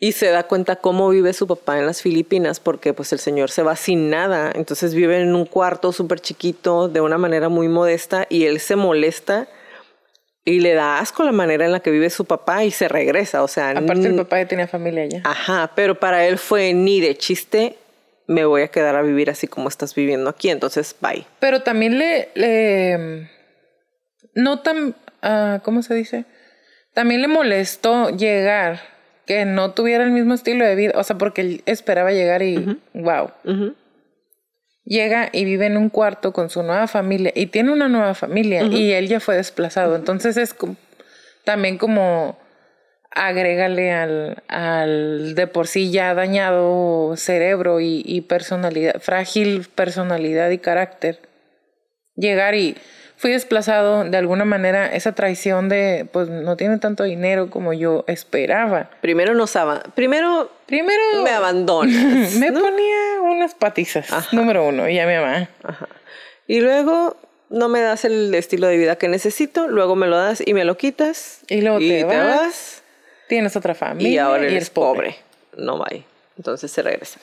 y 0.00 0.12
se 0.12 0.30
da 0.30 0.44
cuenta 0.44 0.76
cómo 0.76 1.08
vive 1.08 1.32
su 1.32 1.46
papá 1.46 1.78
en 1.78 1.86
las 1.86 2.02
Filipinas 2.02 2.60
porque 2.60 2.92
pues 2.92 3.12
el 3.12 3.18
señor 3.18 3.50
se 3.50 3.62
va 3.62 3.74
sin 3.76 4.10
nada, 4.10 4.52
entonces 4.54 4.94
vive 4.94 5.20
en 5.20 5.34
un 5.34 5.44
cuarto 5.44 5.92
súper 5.92 6.20
chiquito 6.20 6.88
de 6.88 7.00
una 7.00 7.18
manera 7.18 7.48
muy 7.48 7.68
modesta 7.68 8.26
y 8.28 8.44
él 8.44 8.60
se 8.60 8.76
molesta 8.76 9.48
y 10.44 10.60
le 10.60 10.72
da 10.74 11.00
asco 11.00 11.24
la 11.24 11.32
manera 11.32 11.66
en 11.66 11.72
la 11.72 11.80
que 11.80 11.90
vive 11.90 12.08
su 12.10 12.24
papá 12.24 12.64
y 12.64 12.70
se 12.70 12.88
regresa, 12.88 13.42
o 13.42 13.48
sea, 13.48 13.70
Aparte, 13.70 14.06
el 14.06 14.16
papá 14.16 14.38
ya 14.38 14.48
tenía 14.48 14.66
familia 14.66 15.02
allá. 15.02 15.20
Ajá, 15.24 15.72
pero 15.74 15.98
para 15.98 16.26
él 16.26 16.38
fue 16.38 16.72
ni 16.72 17.00
de 17.00 17.16
chiste, 17.16 17.76
me 18.26 18.44
voy 18.44 18.62
a 18.62 18.68
quedar 18.68 18.96
a 18.96 19.02
vivir 19.02 19.28
así 19.28 19.46
como 19.46 19.68
estás 19.68 19.94
viviendo 19.94 20.30
aquí, 20.30 20.48
entonces 20.48 20.94
bye. 21.00 21.26
Pero 21.40 21.62
también 21.62 21.98
le, 21.98 22.30
le 22.34 23.28
no 24.34 24.60
tan, 24.60 24.94
ah, 25.22 25.60
¿cómo 25.64 25.82
se 25.82 25.94
dice? 25.94 26.24
También 26.94 27.20
le 27.20 27.28
molestó 27.28 28.10
llegar, 28.10 28.80
que 29.28 29.44
no 29.44 29.72
tuviera 29.74 30.02
el 30.02 30.10
mismo 30.10 30.32
estilo 30.34 30.64
de 30.64 30.74
vida, 30.74 30.92
o 30.96 31.04
sea, 31.04 31.16
porque 31.18 31.42
él 31.42 31.62
esperaba 31.66 32.10
llegar 32.12 32.42
y, 32.42 32.80
wow. 32.94 33.30
Llega 34.84 35.28
y 35.32 35.44
vive 35.44 35.66
en 35.66 35.76
un 35.76 35.90
cuarto 35.90 36.32
con 36.32 36.48
su 36.48 36.62
nueva 36.62 36.86
familia 36.88 37.30
y 37.34 37.46
tiene 37.46 37.70
una 37.72 37.88
nueva 37.88 38.14
familia 38.14 38.62
y 38.64 38.92
él 38.92 39.06
ya 39.06 39.20
fue 39.20 39.36
desplazado. 39.36 39.94
Entonces 39.96 40.38
es 40.38 40.54
como- 40.54 40.76
también 41.44 41.76
como 41.76 42.38
agrégale 43.10 43.92
al, 43.92 44.42
al 44.48 45.34
de 45.34 45.46
por 45.46 45.66
sí 45.66 45.90
ya 45.90 46.14
dañado 46.14 47.14
cerebro 47.16 47.80
y, 47.80 48.02
y 48.06 48.22
personalidad, 48.22 48.98
frágil 49.00 49.66
personalidad 49.74 50.48
y 50.50 50.58
carácter. 50.58 51.18
Llegar 52.16 52.54
y 52.54 52.76
fui 53.18 53.32
desplazado 53.32 54.04
de 54.04 54.16
alguna 54.16 54.44
manera, 54.44 54.86
esa 54.86 55.12
traición 55.12 55.68
de 55.68 56.06
pues 56.10 56.28
no 56.28 56.56
tiene 56.56 56.78
tanto 56.78 57.02
dinero 57.04 57.50
como 57.50 57.72
yo 57.74 58.04
esperaba. 58.06 58.88
Primero 59.02 59.34
nos 59.34 59.58
primero 59.94 60.50
Primero 60.66 61.02
me 61.24 61.30
abandonas. 61.30 62.34
me 62.38 62.50
¿no? 62.50 62.60
ponía 62.60 63.20
unas 63.22 63.54
patizas, 63.54 64.32
número 64.32 64.66
uno, 64.66 64.88
y 64.88 64.94
ya 64.94 65.06
mi 65.06 65.14
mamá. 65.14 65.48
Ajá. 65.64 65.88
Y 66.46 66.60
luego 66.60 67.16
no 67.50 67.68
me 67.68 67.80
das 67.80 68.04
el 68.04 68.34
estilo 68.34 68.66
de 68.68 68.76
vida 68.76 68.96
que 68.96 69.08
necesito, 69.08 69.66
luego 69.66 69.96
me 69.96 70.06
lo 70.06 70.16
das 70.16 70.42
y 70.44 70.54
me 70.54 70.64
lo 70.64 70.76
quitas. 70.76 71.40
Y 71.48 71.60
luego 71.60 71.78
te 71.78 72.04
vas. 72.04 72.82
Tienes 73.28 73.56
otra 73.56 73.74
familia 73.74 74.10
y 74.10 74.18
ahora 74.18 74.44
y 74.44 74.54
eres 74.54 74.70
pobre. 74.70 75.16
No 75.56 75.78
va. 75.78 75.88
Entonces 76.36 76.70
se 76.70 76.82
regresa. 76.82 77.18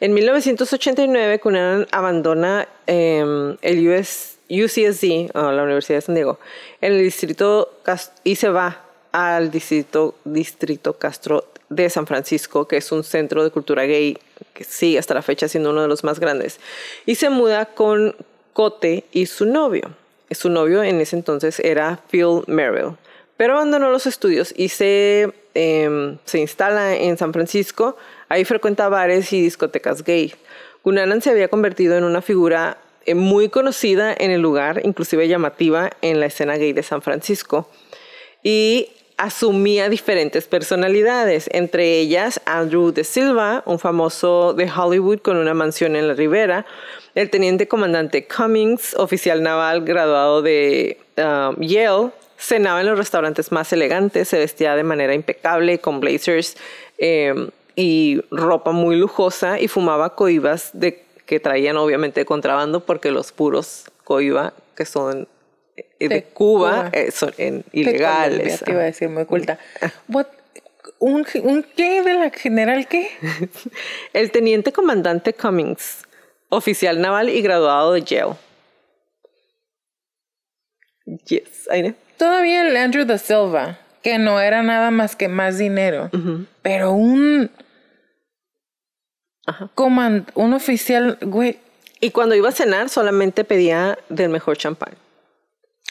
En 0.00 0.12
1989, 0.12 1.38
Cunanan 1.38 1.86
abandona 1.92 2.66
eh, 2.86 3.56
el 3.62 3.88
US, 3.88 4.38
UCSD, 4.50 5.30
o 5.34 5.52
la 5.52 5.62
Universidad 5.62 5.98
de 5.98 6.02
San 6.02 6.14
Diego, 6.14 6.38
en 6.80 6.92
el 6.94 7.02
distrito 7.02 7.80
y 8.24 8.36
se 8.36 8.48
va 8.48 8.82
al 9.12 9.50
distrito, 9.50 10.16
distrito 10.24 10.94
Castro 10.94 11.44
de 11.68 11.88
San 11.88 12.06
Francisco, 12.06 12.66
que 12.66 12.76
es 12.76 12.90
un 12.92 13.04
centro 13.04 13.44
de 13.44 13.50
cultura 13.50 13.84
gay 13.84 14.18
que 14.52 14.64
sigue 14.64 14.98
hasta 14.98 15.14
la 15.14 15.22
fecha 15.22 15.48
siendo 15.48 15.70
uno 15.70 15.82
de 15.82 15.88
los 15.88 16.04
más 16.04 16.18
grandes. 16.18 16.58
Y 17.06 17.14
se 17.14 17.30
muda 17.30 17.66
con 17.66 18.14
Cote 18.52 19.04
y 19.12 19.26
su 19.26 19.46
novio. 19.46 19.94
Su 20.30 20.50
novio 20.50 20.82
en 20.82 21.00
ese 21.00 21.16
entonces 21.16 21.60
era 21.60 22.00
Phil 22.10 22.42
Merrill 22.46 22.96
pero 23.40 23.54
abandonó 23.54 23.90
los 23.90 24.04
estudios 24.04 24.52
y 24.54 24.68
se, 24.68 25.32
eh, 25.54 26.18
se 26.26 26.38
instala 26.40 26.94
en 26.94 27.16
San 27.16 27.32
Francisco. 27.32 27.96
Ahí 28.28 28.44
frecuenta 28.44 28.90
bares 28.90 29.32
y 29.32 29.40
discotecas 29.40 30.04
gay. 30.04 30.34
Cunanan 30.82 31.22
se 31.22 31.30
había 31.30 31.48
convertido 31.48 31.96
en 31.96 32.04
una 32.04 32.20
figura 32.20 32.76
muy 33.14 33.48
conocida 33.48 34.14
en 34.16 34.30
el 34.30 34.40
lugar, 34.40 34.82
inclusive 34.84 35.28
llamativa 35.28 35.90
en 36.02 36.20
la 36.20 36.26
escena 36.26 36.56
gay 36.56 36.72
de 36.72 36.82
San 36.82 37.02
Francisco. 37.02 37.68
Y 38.42 38.88
asumía 39.20 39.90
diferentes 39.90 40.46
personalidades, 40.46 41.50
entre 41.52 41.98
ellas 41.98 42.40
Andrew 42.46 42.90
de 42.90 43.04
Silva, 43.04 43.62
un 43.66 43.78
famoso 43.78 44.54
de 44.54 44.70
Hollywood 44.70 45.18
con 45.18 45.36
una 45.36 45.52
mansión 45.52 45.94
en 45.94 46.08
la 46.08 46.14
ribera, 46.14 46.64
el 47.14 47.28
teniente 47.28 47.68
comandante 47.68 48.26
Cummings, 48.26 48.94
oficial 48.94 49.42
naval 49.42 49.82
graduado 49.82 50.40
de 50.40 50.98
um, 51.18 51.60
Yale, 51.60 52.12
cenaba 52.38 52.80
en 52.80 52.86
los 52.86 52.96
restaurantes 52.96 53.52
más 53.52 53.70
elegantes, 53.74 54.28
se 54.28 54.38
vestía 54.38 54.74
de 54.74 54.84
manera 54.84 55.14
impecable 55.14 55.80
con 55.80 56.00
blazers 56.00 56.56
eh, 56.96 57.50
y 57.76 58.22
ropa 58.30 58.72
muy 58.72 58.96
lujosa 58.96 59.60
y 59.60 59.68
fumaba 59.68 60.14
coibas 60.14 60.70
de, 60.72 61.04
que 61.30 61.38
traían 61.38 61.76
obviamente 61.76 62.18
de 62.18 62.26
contrabando 62.26 62.80
porque 62.80 63.12
los 63.12 63.30
puros 63.30 63.84
coiba 64.02 64.52
que 64.74 64.84
son 64.84 65.28
eh, 65.76 66.08
de, 66.08 66.24
Cuba, 66.24 66.90
eh, 66.92 67.12
son 67.12 67.32
en, 67.38 67.64
ilegales. 67.70 68.58
te 68.64 68.72
iba 68.72 68.80
a 68.80 68.86
decir, 68.86 69.08
muy 69.08 69.26
culta. 69.26 69.56
What, 70.08 70.26
¿Un, 70.98 71.24
¿Un 71.44 71.62
qué 71.76 72.02
de 72.02 72.14
la 72.14 72.30
general 72.30 72.88
qué? 72.88 73.10
el 74.12 74.32
teniente 74.32 74.72
comandante 74.72 75.32
Cummings, 75.32 76.02
oficial 76.48 77.00
naval 77.00 77.28
y 77.28 77.40
graduado 77.42 77.92
de 77.92 78.02
Yale. 78.02 78.34
Yes, 81.26 81.68
I 81.72 81.94
Todavía 82.16 82.66
el 82.66 82.76
Andrew 82.76 83.04
da 83.04 83.18
Silva, 83.18 83.78
que 84.02 84.18
no 84.18 84.40
era 84.40 84.64
nada 84.64 84.90
más 84.90 85.14
que 85.14 85.28
más 85.28 85.58
dinero, 85.58 86.10
pero 86.62 86.90
un 86.90 87.52
Comand 89.74 90.30
un 90.34 90.52
oficial, 90.52 91.18
güey. 91.20 91.58
Y 92.00 92.10
cuando 92.10 92.34
iba 92.34 92.48
a 92.48 92.52
cenar 92.52 92.88
solamente 92.88 93.44
pedía 93.44 93.98
del 94.08 94.30
mejor 94.30 94.56
champán. 94.56 94.94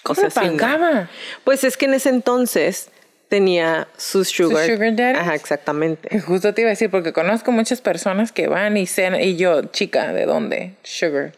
¿Cómo 0.03 0.22
o 0.22 0.29
pagaba? 0.29 1.10
Pues 1.44 1.63
es 1.63 1.77
que 1.77 1.86
en 1.86 1.94
ese 1.94 2.10
entonces 2.10 2.89
tenía 3.27 3.88
sus 3.96 4.29
sugar, 4.29 4.65
¿Sus 4.65 4.75
sugar 4.75 4.96
daddies? 4.96 5.20
Ajá, 5.20 5.36
exactamente. 5.36 6.20
Justo 6.22 6.53
te 6.53 6.62
iba 6.62 6.70
a 6.70 6.72
decir, 6.72 6.89
porque 6.89 7.13
conozco 7.13 7.51
muchas 7.51 7.79
personas 7.79 8.32
que 8.32 8.48
van 8.48 8.75
y 8.75 8.88
cenan, 8.88 9.22
y 9.22 9.36
yo, 9.36 9.63
chica, 9.65 10.12
¿de 10.13 10.25
dónde? 10.25 10.75
Sugar. 10.84 11.34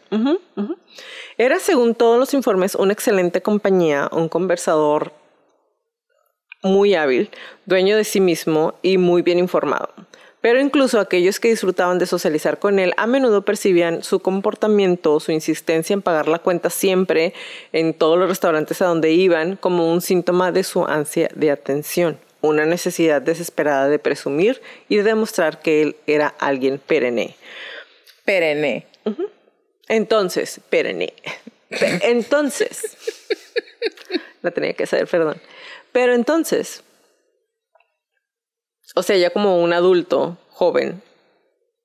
Era, 1.38 1.58
según 1.60 1.94
todos 1.94 2.18
los 2.18 2.34
informes, 2.34 2.74
una 2.74 2.92
excelente 2.92 3.42
compañía, 3.42 4.08
un 4.10 4.28
conversador 4.28 5.12
muy 6.62 6.94
hábil, 6.94 7.30
dueño 7.66 7.96
de 7.96 8.04
sí 8.04 8.20
mismo 8.20 8.74
y 8.82 8.96
muy 8.96 9.22
bien 9.22 9.38
informado. 9.38 9.92
Pero 10.42 10.60
incluso 10.60 10.98
aquellos 10.98 11.38
que 11.38 11.48
disfrutaban 11.48 11.98
de 11.98 12.06
socializar 12.06 12.58
con 12.58 12.80
él 12.80 12.92
a 12.96 13.06
menudo 13.06 13.44
percibían 13.44 14.02
su 14.02 14.18
comportamiento, 14.20 15.20
su 15.20 15.30
insistencia 15.30 15.94
en 15.94 16.02
pagar 16.02 16.26
la 16.26 16.40
cuenta 16.40 16.68
siempre 16.68 17.32
en 17.72 17.94
todos 17.94 18.18
los 18.18 18.28
restaurantes 18.28 18.82
a 18.82 18.86
donde 18.86 19.12
iban 19.12 19.56
como 19.56 19.90
un 19.90 20.02
síntoma 20.02 20.50
de 20.50 20.64
su 20.64 20.84
ansia 20.84 21.30
de 21.36 21.52
atención, 21.52 22.18
una 22.40 22.66
necesidad 22.66 23.22
desesperada 23.22 23.88
de 23.88 24.00
presumir 24.00 24.60
y 24.88 24.96
de 24.96 25.04
demostrar 25.04 25.62
que 25.62 25.80
él 25.80 25.96
era 26.08 26.34
alguien 26.40 26.80
perenne. 26.80 27.36
Perenne. 28.24 28.86
Entonces, 29.88 30.60
perenne. 30.68 31.14
Entonces, 31.70 32.96
la 34.42 34.50
tenía 34.50 34.72
que 34.72 34.86
saber, 34.86 35.06
perdón. 35.06 35.40
Pero 35.92 36.14
entonces, 36.14 36.82
o 38.94 39.02
sea, 39.02 39.16
ya 39.16 39.30
como 39.30 39.62
un 39.62 39.72
adulto 39.72 40.38
joven, 40.50 41.02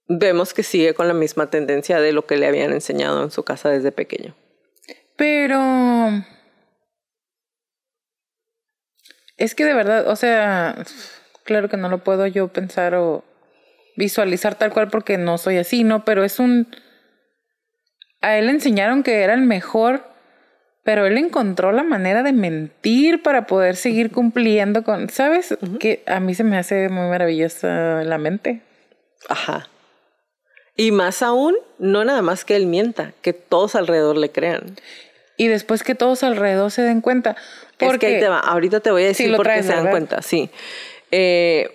vemos 0.08 0.54
que 0.54 0.64
sigue 0.64 0.94
con 0.94 1.08
la 1.08 1.14
misma 1.14 1.50
tendencia 1.50 2.00
de 2.00 2.14
lo 2.14 2.26
que 2.26 2.38
le 2.38 2.48
habían 2.48 2.72
enseñado 2.72 3.24
en 3.24 3.32
su 3.32 3.44
casa 3.44 3.70
desde 3.70 3.92
pequeño. 3.92 4.36
Pero... 5.16 5.60
Es 9.38 9.54
que 9.54 9.66
de 9.66 9.74
verdad, 9.74 10.08
o 10.08 10.16
sea, 10.16 10.84
claro 11.44 11.70
que 11.70 11.78
no 11.78 11.90
lo 11.90 12.04
puedo 12.04 12.26
yo 12.26 12.48
pensar 12.48 12.96
o 12.96 13.24
visualizar 13.96 14.56
tal 14.56 14.74
cual 14.74 14.90
porque 14.90 15.18
no 15.18 15.38
soy 15.38 15.58
así, 15.58 15.84
¿no? 15.84 16.06
Pero 16.06 16.24
es 16.24 16.40
un... 16.40 16.68
A 18.22 18.38
él 18.38 18.48
le 18.48 18.54
enseñaron 18.54 19.04
que 19.04 19.22
era 19.22 19.34
el 19.34 19.42
mejor 19.42 20.04
pero 20.88 21.06
él 21.06 21.18
encontró 21.18 21.74
la 21.74 21.84
manera 21.84 22.24
de 22.24 22.32
mentir 22.32 23.22
para 23.22 23.46
poder 23.46 23.76
seguir 23.76 24.10
cumpliendo 24.10 24.86
con, 24.86 25.10
¿sabes? 25.10 25.58
Que 25.82 26.02
a 26.08 26.22
mí 26.22 26.34
se 26.34 26.46
me 26.46 26.58
hace 26.58 26.88
muy 26.88 27.10
maravillosa 27.10 28.06
la 28.06 28.18
mente. 28.18 28.62
Ajá. 29.28 29.68
Y 30.78 30.94
más 30.94 31.22
aún, 31.22 31.58
no 31.78 32.06
nada 32.06 32.22
más 32.22 32.46
que 32.46 32.56
él 32.56 32.68
mienta, 32.68 33.12
que 33.22 33.34
todos 33.34 33.76
alrededor 33.76 34.16
le 34.16 34.32
crean. 34.32 34.78
Y 35.36 35.50
después 35.50 35.84
que 35.84 35.94
todos 35.94 36.24
alrededor 36.24 36.72
se 36.72 36.84
den 36.84 37.02
cuenta. 37.02 37.36
Porque 37.78 38.08
es 38.08 38.14
que 38.14 38.20
te 38.22 38.30
va. 38.30 38.40
ahorita 38.40 38.80
te 38.80 38.90
voy 38.90 39.04
a 39.04 39.08
decir 39.08 39.36
por 39.36 39.46
qué 39.46 39.64
se 39.64 39.74
dan 39.74 39.90
cuenta, 39.90 40.22
sí. 40.22 40.50
Eh, 41.12 41.70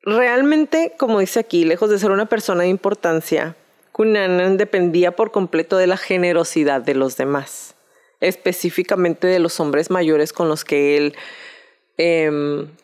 realmente, 0.00 0.94
como 0.96 1.20
dice 1.20 1.40
aquí, 1.40 1.66
lejos 1.66 1.90
de 1.90 1.98
ser 1.98 2.10
una 2.10 2.24
persona 2.24 2.62
de 2.62 2.70
importancia, 2.70 3.54
Cunanan 3.94 4.56
dependía 4.56 5.14
por 5.14 5.30
completo 5.30 5.76
de 5.76 5.86
la 5.86 5.96
generosidad 5.96 6.80
de 6.80 6.94
los 6.94 7.16
demás, 7.16 7.76
específicamente 8.18 9.28
de 9.28 9.38
los 9.38 9.60
hombres 9.60 9.88
mayores 9.88 10.32
con 10.32 10.48
los 10.48 10.64
que 10.64 10.96
él... 10.96 11.14
Eh, 11.96 12.28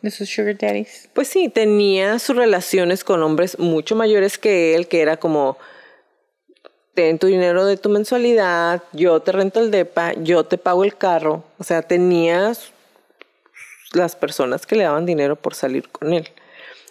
de 0.03 0.11
sus 0.13 0.29
sugar 0.29 0.57
daddies. 0.57 1.09
Pues 1.13 1.27
sí, 1.27 1.49
tenía 1.49 2.21
sus 2.21 2.37
relaciones 2.37 3.03
con 3.03 3.25
hombres 3.25 3.59
mucho 3.59 3.97
mayores 3.97 4.39
que 4.39 4.77
él, 4.77 4.87
que 4.87 5.01
era 5.01 5.17
como, 5.17 5.59
ten 6.95 7.19
tu 7.19 7.27
dinero 7.27 7.67
de 7.67 7.77
tu 7.77 7.89
mensualidad, 7.89 8.81
yo 8.93 9.19
te 9.19 9.33
rento 9.33 9.59
el 9.59 9.73
DEPA, 9.73 10.13
yo 10.13 10.45
te 10.45 10.59
pago 10.59 10.85
el 10.85 10.97
carro. 10.97 11.43
O 11.59 11.65
sea, 11.65 11.83
tenías 11.83 12.71
las 13.95 14.15
personas 14.15 14.65
que 14.65 14.77
le 14.77 14.85
daban 14.85 15.07
dinero 15.07 15.35
por 15.35 15.57
salir 15.57 15.89
con 15.89 16.13
él. 16.13 16.29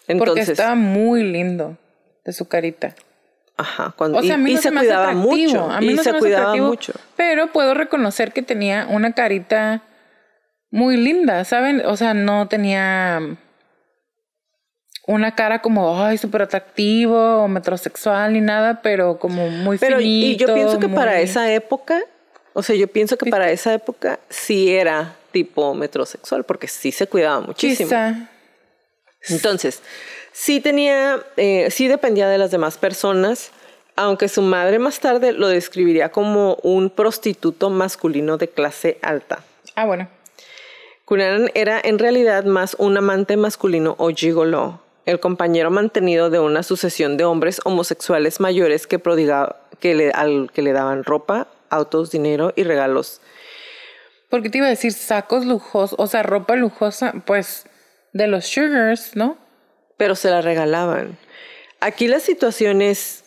Entonces, 0.10 0.18
Porque 0.18 0.52
estaba 0.52 0.76
muy 0.76 1.24
lindo 1.24 1.78
de 2.26 2.34
su 2.34 2.50
carita. 2.50 2.98
Ajá, 3.60 3.94
cuando, 3.98 4.22
y, 4.24 4.58
se, 4.58 4.72
cuidaba 4.72 5.12
mucho. 5.12 5.70
A 5.70 5.82
mí 5.82 5.94
no 5.94 6.02
se, 6.02 6.14
cuidaba 6.14 6.56
mucho. 6.56 6.94
Pero 7.18 7.48
puedo 7.48 7.74
reconocer 7.74 8.32
que 8.32 8.42
tenía 8.42 8.88
una 8.90 9.12
carita 9.12 9.82
muy 10.72 10.96
linda, 10.96 11.44
¿saben? 11.44 11.86
O 11.86 11.98
sea, 11.98 12.14
no 12.14 12.48
tenía 12.48 13.20
una 15.08 15.36
cara 15.36 15.62
como, 15.62 16.02
ay, 16.02 16.18
súper 16.18 16.44
atractivo 16.44 17.44
o 17.44 17.50
metrosexual 17.50 18.32
ni 18.32 18.40
nada, 18.40 18.82
pero 18.82 19.20
como 19.20 19.50
muy 19.50 19.78
pero, 19.78 20.00
Y 20.00 20.38
yo 20.38 20.54
pienso 20.54 20.80
que 20.80 20.88
para 20.88 21.20
esa 21.20 21.52
época, 21.52 22.00
o 22.54 22.64
sea, 22.64 22.78
yo 22.78 22.88
pienso 22.88 23.18
que 23.18 23.30
para 23.30 23.52
esa 23.52 23.74
época 23.74 24.22
sí 24.30 24.72
era 24.72 25.18
tipo 25.32 25.74
metrosexual, 25.74 26.46
porque 26.46 26.70
sí 26.70 26.94
se 26.94 27.08
cuidaba 27.08 27.42
muchísimo. 27.42 27.90
Quizá. 27.90 28.30
Entonces, 29.28 29.84
sí 30.32 30.60
tenía, 30.60 31.20
eh, 31.38 31.70
sí 31.72 31.88
dependía 31.88 32.28
de 32.30 32.38
las 32.38 32.52
demás 32.52 32.78
personas, 32.78 33.52
aunque 33.96 34.30
su 34.30 34.42
madre 34.42 34.80
más 34.80 35.00
tarde 35.00 35.34
lo 35.34 35.48
describiría 35.48 36.10
como 36.10 36.56
un 36.64 36.90
prostituto 36.90 37.70
masculino 37.70 38.38
de 38.38 38.48
clase 38.48 38.98
alta. 39.02 39.40
Ah, 39.76 39.86
bueno. 39.86 40.08
Cunanan 41.06 41.50
era 41.54 41.82
en 41.84 42.00
realidad 42.00 42.46
más 42.46 42.76
un 42.80 42.98
amante 42.98 43.36
masculino 43.36 43.96
o 43.98 44.10
gigolo, 44.10 44.80
el 45.06 45.20
compañero 45.20 45.72
mantenido 45.72 46.30
de 46.30 46.40
una 46.40 46.64
sucesión 46.64 47.18
de 47.18 47.26
hombres 47.26 47.60
homosexuales 47.66 48.40
mayores 48.40 48.86
que, 48.88 49.02
que, 49.80 49.96
le, 49.96 50.12
al, 50.12 50.52
que 50.54 50.62
le 50.62 50.72
daban 50.72 51.04
ropa, 51.04 51.48
autos, 51.70 52.12
dinero 52.12 52.54
y 52.56 52.64
regalos. 52.64 53.22
Porque 54.30 54.50
te 54.50 54.60
iba 54.60 54.68
a 54.68 54.70
decir 54.70 54.94
sacos 54.94 55.46
lujosos, 55.46 56.00
o 56.00 56.06
sea, 56.08 56.22
ropa 56.22 56.56
lujosa, 56.56 57.14
pues 57.26 57.66
de 58.14 58.28
los 58.28 58.46
sugars, 58.46 59.16
¿no? 59.16 59.38
Pero 60.00 60.16
se 60.16 60.30
la 60.30 60.42
regalaban. 60.42 61.18
Aquí 61.82 62.08
la 62.08 62.22
situación 62.22 62.82
es 62.82 63.26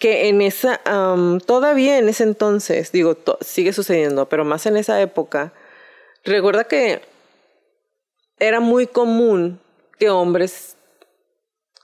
que 0.00 0.28
en 0.28 0.42
esa, 0.42 0.80
todavía 1.46 1.98
en 1.98 2.08
ese 2.08 2.24
entonces, 2.24 2.90
digo, 2.90 3.16
sigue 3.40 3.72
sucediendo, 3.72 4.28
pero 4.28 4.44
más 4.44 4.66
en 4.66 4.76
esa 4.76 5.00
época, 5.00 5.52
recuerda 6.24 6.64
que 6.64 7.00
era 8.40 8.58
muy 8.58 8.88
común 8.88 9.60
que 9.96 10.10
hombres 10.10 10.76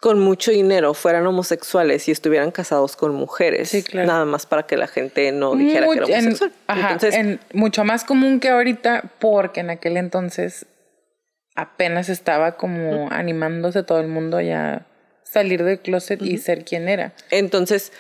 con 0.01 0.18
mucho 0.18 0.51
dinero 0.51 0.92
fueran 0.92 1.25
homosexuales 1.29 2.09
y 2.09 2.11
estuvieran 2.11 2.51
casados 2.51 2.96
con 2.96 3.14
mujeres. 3.14 3.73
Nada 3.94 4.25
más 4.25 4.44
para 4.44 4.64
que 4.64 4.77
la 4.77 4.88
gente 4.88 5.31
no 5.31 5.55
dijera 5.55 5.87
que 5.87 5.92
era 5.92 6.05
homosexual. 6.05 6.53
En, 7.12 7.40
mucho 7.53 7.85
más 7.85 8.03
común 8.03 8.40
que 8.40 8.49
ahorita, 8.49 9.05
porque 9.20 9.61
en 9.61 9.70
aquel 9.70 9.96
entonces 9.96 10.66
apenas 11.55 12.09
estaba 12.09 12.57
como 12.57 13.11
animándose 13.11 13.83
todo 13.83 14.01
el 14.01 14.09
mundo 14.09 14.41
ya 14.41 14.87
salir 15.25 15.63
del 15.65 15.79
closet 15.81 16.23
y 16.23 16.39
ser 16.39 16.65
quien 16.65 16.89
era. 16.89 17.13
Entonces, 17.31 17.93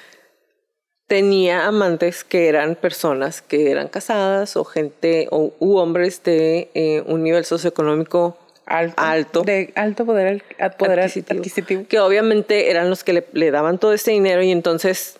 tenía 1.06 1.66
amantes 1.66 2.24
que 2.24 2.48
eran 2.48 2.76
personas 2.76 3.42
que 3.42 3.70
eran 3.70 3.88
casadas 3.88 4.56
o 4.56 4.64
gente 4.64 5.26
o 5.30 5.52
u 5.58 5.76
hombres 5.76 6.22
de 6.22 6.70
eh, 6.74 7.02
un 7.06 7.22
nivel 7.24 7.44
socioeconómico 7.44 8.38
alto, 8.66 9.42
de 9.42 9.72
alto 9.74 10.06
poder, 10.06 10.44
poder 10.78 11.00
adquisitivo. 11.00 11.84
que 11.88 11.98
obviamente 11.98 12.70
eran 12.70 12.88
los 12.88 13.02
que 13.02 13.12
le, 13.12 13.26
le, 13.32 13.50
daban 13.50 13.78
todo 13.78 13.92
ese 13.92 14.12
dinero 14.12 14.42
y 14.44 14.52
entonces 14.52 15.18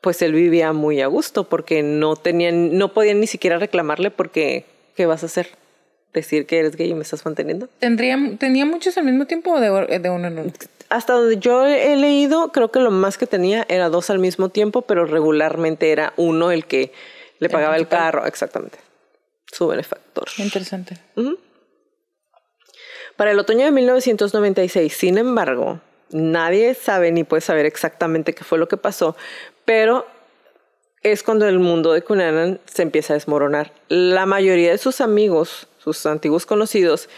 pues 0.00 0.22
él 0.22 0.32
vivía 0.32 0.72
muy 0.72 1.00
a 1.00 1.08
gusto 1.08 1.48
porque 1.48 1.82
no 1.82 2.14
tenían 2.14 2.78
no 2.78 2.94
podían 2.94 3.18
ni 3.18 3.26
siquiera 3.26 3.58
reclamarle 3.58 4.12
porque 4.12 4.64
qué 4.94 5.06
vas 5.06 5.24
a 5.24 5.26
hacer 5.26 5.48
decir 6.20 6.46
que 6.46 6.58
eres 6.58 6.76
gay 6.76 6.90
y 6.90 6.94
me 6.94 7.02
estás 7.02 7.24
manteniendo? 7.24 7.68
¿Tendría, 7.78 8.18
¿Tenía 8.38 8.64
muchos 8.64 8.96
al 8.98 9.04
mismo 9.04 9.26
tiempo 9.26 9.52
o 9.52 9.60
de, 9.60 9.98
de 9.98 10.10
uno 10.10 10.28
en 10.28 10.38
uno? 10.38 10.52
Hasta 10.88 11.14
donde 11.14 11.38
yo 11.38 11.66
he 11.66 11.96
leído, 11.96 12.52
creo 12.52 12.70
que 12.70 12.78
lo 12.78 12.90
más 12.90 13.18
que 13.18 13.26
tenía 13.26 13.66
era 13.68 13.88
dos 13.88 14.10
al 14.10 14.18
mismo 14.18 14.50
tiempo, 14.50 14.82
pero 14.82 15.04
regularmente 15.04 15.90
era 15.90 16.12
uno 16.16 16.52
el 16.52 16.66
que 16.66 16.92
le 17.38 17.48
pagaba 17.48 17.76
el, 17.76 17.88
carro, 17.88 18.26
exactamente. 18.26 18.78
Su 19.52 19.66
benefactor. 19.66 20.26
Interesante. 20.38 20.96
Para 23.16 23.30
el 23.30 23.38
otoño 23.38 23.64
de 23.64 23.70
1996, 23.72 24.92
sin 24.92 25.18
embargo, 25.18 25.80
nadie 26.10 26.74
sabe 26.74 27.12
ni 27.12 27.24
puede 27.24 27.40
saber 27.40 27.66
exactamente 27.66 28.34
qué 28.34 28.44
fue 28.44 28.58
lo 28.58 28.68
que 28.68 28.76
pasó, 28.76 29.16
pero 29.64 30.06
es 31.02 31.22
cuando 31.22 31.46
el 31.46 31.58
mundo 31.58 31.92
de 31.92 32.02
Cunanan 32.02 32.60
se 32.66 32.82
empieza 32.82 33.12
a 33.12 33.16
desmoronar. 33.16 33.72
La 33.88 34.26
mayoría 34.26 34.72
de 34.72 34.78
sus 34.78 35.00
amigos, 35.00 35.68
sus 35.94 36.06
antiguos 36.06 36.46
conocidos, 36.46 37.08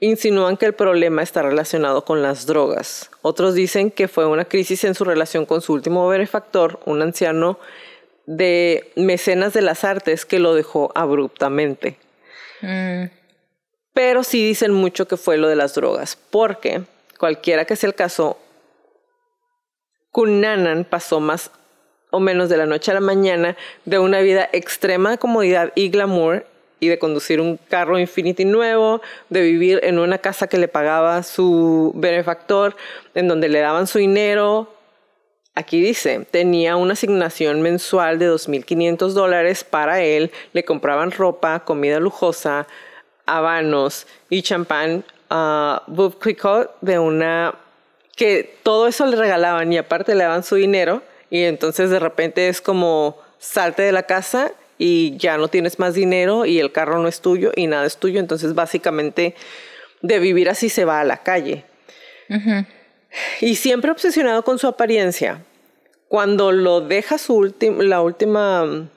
insinúan 0.00 0.56
que 0.56 0.66
el 0.66 0.74
problema 0.74 1.22
está 1.22 1.42
relacionado 1.42 2.04
con 2.04 2.22
las 2.22 2.46
drogas. 2.46 3.10
Otros 3.22 3.54
dicen 3.54 3.90
que 3.90 4.08
fue 4.08 4.26
una 4.26 4.44
crisis 4.44 4.84
en 4.84 4.94
su 4.94 5.04
relación 5.04 5.46
con 5.46 5.60
su 5.60 5.72
último 5.72 6.08
benefactor, 6.08 6.80
un 6.84 7.02
anciano 7.02 7.58
de 8.26 8.90
mecenas 8.96 9.52
de 9.52 9.62
las 9.62 9.84
artes 9.84 10.26
que 10.26 10.40
lo 10.40 10.54
dejó 10.54 10.90
abruptamente. 10.94 11.96
Mm. 12.62 13.04
Pero 13.94 14.24
sí 14.24 14.44
dicen 14.44 14.72
mucho 14.72 15.06
que 15.06 15.16
fue 15.16 15.38
lo 15.38 15.48
de 15.48 15.56
las 15.56 15.74
drogas, 15.74 16.18
porque 16.30 16.82
cualquiera 17.18 17.64
que 17.64 17.76
sea 17.76 17.88
el 17.88 17.94
caso, 17.94 18.38
Cunanan 20.10 20.84
pasó 20.84 21.20
más 21.20 21.50
o 22.10 22.18
menos 22.18 22.48
de 22.48 22.56
la 22.56 22.66
noche 22.66 22.90
a 22.90 22.94
la 22.94 23.00
mañana 23.00 23.56
de 23.84 23.98
una 23.98 24.20
vida 24.20 24.48
extrema 24.52 25.12
de 25.12 25.18
comodidad 25.18 25.72
y 25.74 25.90
glamour 25.90 26.46
y 26.80 26.88
de 26.88 26.98
conducir 26.98 27.40
un 27.40 27.58
carro 27.68 27.98
Infinity 27.98 28.44
nuevo, 28.44 29.00
de 29.30 29.42
vivir 29.42 29.80
en 29.82 29.98
una 29.98 30.18
casa 30.18 30.46
que 30.46 30.58
le 30.58 30.68
pagaba 30.68 31.22
su 31.22 31.92
benefactor, 31.94 32.76
en 33.14 33.28
donde 33.28 33.48
le 33.48 33.60
daban 33.60 33.86
su 33.86 33.98
dinero. 33.98 34.72
Aquí 35.54 35.80
dice, 35.80 36.26
tenía 36.30 36.76
una 36.76 36.92
asignación 36.92 37.62
mensual 37.62 38.18
de 38.18 38.30
2.500 38.30 39.08
dólares 39.12 39.64
para 39.64 40.02
él, 40.02 40.30
le 40.52 40.64
compraban 40.64 41.12
ropa, 41.12 41.60
comida 41.60 41.98
lujosa, 41.98 42.66
habanos 43.24 44.06
y 44.28 44.42
champán 44.42 45.04
uh, 45.30 46.12
de 46.80 46.98
una 46.98 47.54
que 48.16 48.58
todo 48.62 48.86
eso 48.86 49.06
le 49.06 49.16
regalaban 49.16 49.72
y 49.72 49.78
aparte 49.78 50.14
le 50.14 50.24
daban 50.24 50.42
su 50.42 50.54
dinero 50.54 51.02
y 51.28 51.42
entonces 51.42 51.90
de 51.90 51.98
repente 51.98 52.48
es 52.48 52.60
como 52.60 53.18
salte 53.38 53.82
de 53.82 53.92
la 53.92 54.04
casa 54.04 54.52
y 54.78 55.16
ya 55.16 55.38
no 55.38 55.48
tienes 55.48 55.78
más 55.78 55.94
dinero 55.94 56.46
y 56.46 56.58
el 56.58 56.72
carro 56.72 56.98
no 56.98 57.08
es 57.08 57.20
tuyo 57.20 57.52
y 57.54 57.66
nada 57.66 57.86
es 57.86 57.96
tuyo. 57.96 58.20
Entonces, 58.20 58.54
básicamente, 58.54 59.34
de 60.02 60.18
vivir 60.18 60.48
así 60.48 60.68
se 60.68 60.84
va 60.84 61.00
a 61.00 61.04
la 61.04 61.18
calle. 61.18 61.64
Y 63.40 63.56
siempre 63.56 63.90
obsesionado 63.90 64.42
con 64.42 64.58
su 64.58 64.66
apariencia. 64.66 65.42
Cuando 66.08 66.52
lo 66.52 66.80
deja 66.80 67.18
su 67.18 67.52
la 67.78 68.00
última, 68.00 68.88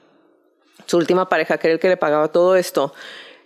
su 0.86 0.96
última 0.96 1.28
pareja, 1.28 1.58
que 1.58 1.68
era 1.68 1.74
el 1.74 1.80
que 1.80 1.88
le 1.88 1.96
pagaba 1.96 2.28
todo 2.28 2.56
esto, 2.56 2.94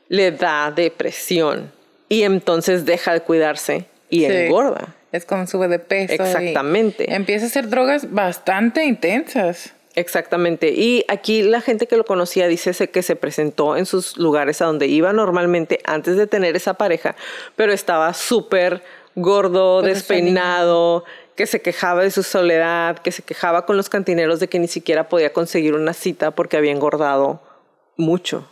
le 0.09 0.33
da 0.33 0.71
depresión 0.71 1.73
y 2.09 2.23
entonces 2.23 2.85
deja 2.85 3.13
de 3.13 3.21
cuidarse 3.21 3.87
y 4.11 4.25
engorda. 4.25 4.95
Es 5.13 5.25
cuando 5.25 5.47
sube 5.47 5.69
de 5.69 5.79
peso. 5.79 6.13
Exactamente. 6.15 7.15
empieza 7.15 7.45
a 7.45 7.49
hacer 7.49 7.69
drogas 7.69 8.13
bastante 8.13 8.85
intensas. 8.85 9.74
Exactamente. 9.97 10.71
Y 10.71 11.05
aquí 11.09 11.43
la 11.43 11.61
gente 11.61 11.87
que 11.87 11.97
lo 11.97 12.05
conocía 12.05 12.49
dice 12.49 12.73
que 12.89 13.03
se 13.03 13.17
presentó 13.17 13.77
en 13.77 13.87
sus 13.87 14.17
lugares 14.17 14.61
a 14.61 14.67
donde 14.67 14.87
iba 14.89 15.13
normalmente 15.13 15.79
antes 15.85 16.17
de 16.17 16.27
tener 16.27 16.57
esa 16.57 16.75
pareja, 16.75 17.15
pero 17.55 17.73
estaba 17.73 18.13
súper 18.15 18.83
gordo, 19.15 19.83
despeinado, 19.83 21.05
que 21.37 21.47
se 21.47 21.63
quejaba 21.63 22.03
de 22.03 22.11
su 22.11 22.23
soledad, 22.23 22.99
que 22.99 23.13
se 23.13 23.23
quejaba 23.23 23.67
con 23.67 23.77
los 23.77 23.89
cantineros 23.89 24.41
de 24.41 24.49
que 24.49 24.59
ni 24.59 24.69
siquiera 24.69 25.09
podía 25.09 25.33
conseguir 25.33 25.75
una 25.75 25.93
cita 25.93 26.33
porque 26.33 26.57
había 26.57 26.73
engordado 26.73 27.41
mucho. 27.97 28.49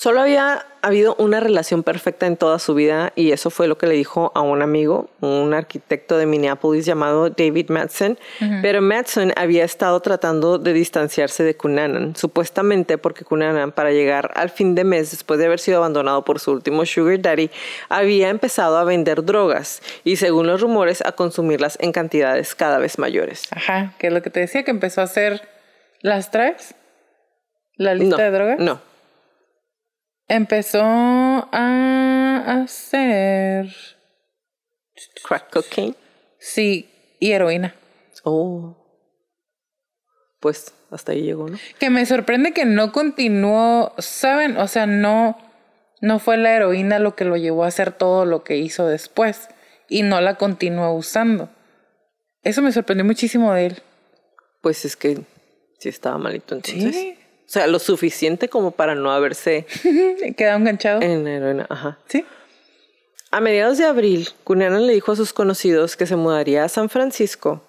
Solo 0.00 0.20
había 0.20 0.64
habido 0.80 1.16
una 1.18 1.40
relación 1.40 1.82
perfecta 1.82 2.28
en 2.28 2.36
toda 2.36 2.60
su 2.60 2.72
vida 2.72 3.12
y 3.16 3.32
eso 3.32 3.50
fue 3.50 3.66
lo 3.66 3.78
que 3.78 3.88
le 3.88 3.94
dijo 3.94 4.30
a 4.36 4.42
un 4.42 4.62
amigo, 4.62 5.10
un 5.20 5.52
arquitecto 5.54 6.16
de 6.16 6.24
Minneapolis 6.24 6.86
llamado 6.86 7.30
David 7.30 7.70
Madsen. 7.70 8.16
Pero 8.62 8.80
Madsen 8.80 9.32
había 9.34 9.64
estado 9.64 9.98
tratando 9.98 10.58
de 10.58 10.72
distanciarse 10.72 11.42
de 11.42 11.56
Cunanan, 11.56 12.14
supuestamente 12.14 12.96
porque 12.96 13.24
Cunanan, 13.24 13.72
para 13.72 13.90
llegar 13.90 14.30
al 14.36 14.50
fin 14.50 14.76
de 14.76 14.84
mes, 14.84 15.10
después 15.10 15.40
de 15.40 15.46
haber 15.46 15.58
sido 15.58 15.78
abandonado 15.78 16.24
por 16.24 16.38
su 16.38 16.52
último 16.52 16.86
sugar 16.86 17.20
daddy, 17.20 17.50
había 17.88 18.28
empezado 18.28 18.78
a 18.78 18.84
vender 18.84 19.24
drogas 19.24 19.82
y, 20.04 20.14
según 20.14 20.46
los 20.46 20.60
rumores, 20.60 21.02
a 21.04 21.10
consumirlas 21.10 21.76
en 21.80 21.90
cantidades 21.90 22.54
cada 22.54 22.78
vez 22.78 23.00
mayores. 23.00 23.48
Ajá, 23.50 23.94
que 23.98 24.06
es 24.06 24.12
lo 24.12 24.22
que 24.22 24.30
te 24.30 24.38
decía, 24.38 24.62
que 24.62 24.70
empezó 24.70 25.00
a 25.00 25.04
hacer 25.04 25.42
las 26.02 26.30
traes, 26.30 26.76
la 27.74 27.96
lista 27.96 28.22
de 28.22 28.30
drogas. 28.30 28.60
No 28.60 28.86
empezó 30.28 30.82
a 30.82 32.62
hacer 32.62 33.74
crack 35.26 35.50
cocaine. 35.50 35.96
Sí, 36.38 36.88
y 37.18 37.32
heroína. 37.32 37.74
Oh. 38.24 38.76
Pues 40.40 40.72
hasta 40.90 41.12
ahí 41.12 41.22
llegó, 41.22 41.48
¿no? 41.48 41.58
Que 41.78 41.90
me 41.90 42.06
sorprende 42.06 42.52
que 42.52 42.64
no 42.64 42.92
continuó, 42.92 43.92
¿saben? 43.98 44.56
O 44.56 44.68
sea, 44.68 44.86
no 44.86 45.36
no 46.00 46.18
fue 46.18 46.36
la 46.36 46.54
heroína 46.54 46.98
lo 46.98 47.16
que 47.16 47.24
lo 47.24 47.36
llevó 47.36 47.64
a 47.64 47.68
hacer 47.68 47.92
todo 47.92 48.24
lo 48.24 48.44
que 48.44 48.56
hizo 48.56 48.86
después 48.86 49.48
y 49.88 50.02
no 50.02 50.20
la 50.20 50.36
continuó 50.36 50.92
usando. 50.92 51.50
Eso 52.42 52.62
me 52.62 52.72
sorprendió 52.72 53.04
muchísimo 53.04 53.52
de 53.52 53.66
él. 53.66 53.82
Pues 54.62 54.84
es 54.84 54.96
que 54.96 55.20
sí 55.78 55.88
estaba 55.88 56.18
malito 56.18 56.54
entonces. 56.54 56.94
Sí. 56.94 57.17
O 57.48 57.50
sea, 57.50 57.66
lo 57.66 57.78
suficiente 57.78 58.50
como 58.50 58.72
para 58.72 58.94
no 58.94 59.10
haberse 59.10 59.64
quedado 60.36 60.58
enganchado. 60.58 61.00
En 61.00 61.26
heroína, 61.26 61.66
ajá. 61.70 61.98
Sí. 62.06 62.26
A 63.30 63.40
mediados 63.40 63.78
de 63.78 63.86
abril, 63.86 64.28
Cunanan 64.44 64.86
le 64.86 64.92
dijo 64.92 65.12
a 65.12 65.16
sus 65.16 65.32
conocidos 65.32 65.96
que 65.96 66.06
se 66.06 66.16
mudaría 66.16 66.64
a 66.64 66.68
San 66.68 66.90
Francisco 66.90 67.62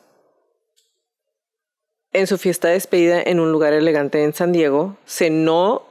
en 2.12 2.28
su 2.28 2.38
fiesta 2.38 2.68
de 2.68 2.74
despedida 2.74 3.22
en 3.22 3.40
un 3.40 3.54
lugar 3.54 3.72
elegante 3.72 4.22
en 4.22 4.34
San 4.34 4.52
Diego. 4.52 4.98
Cenó 5.08 5.84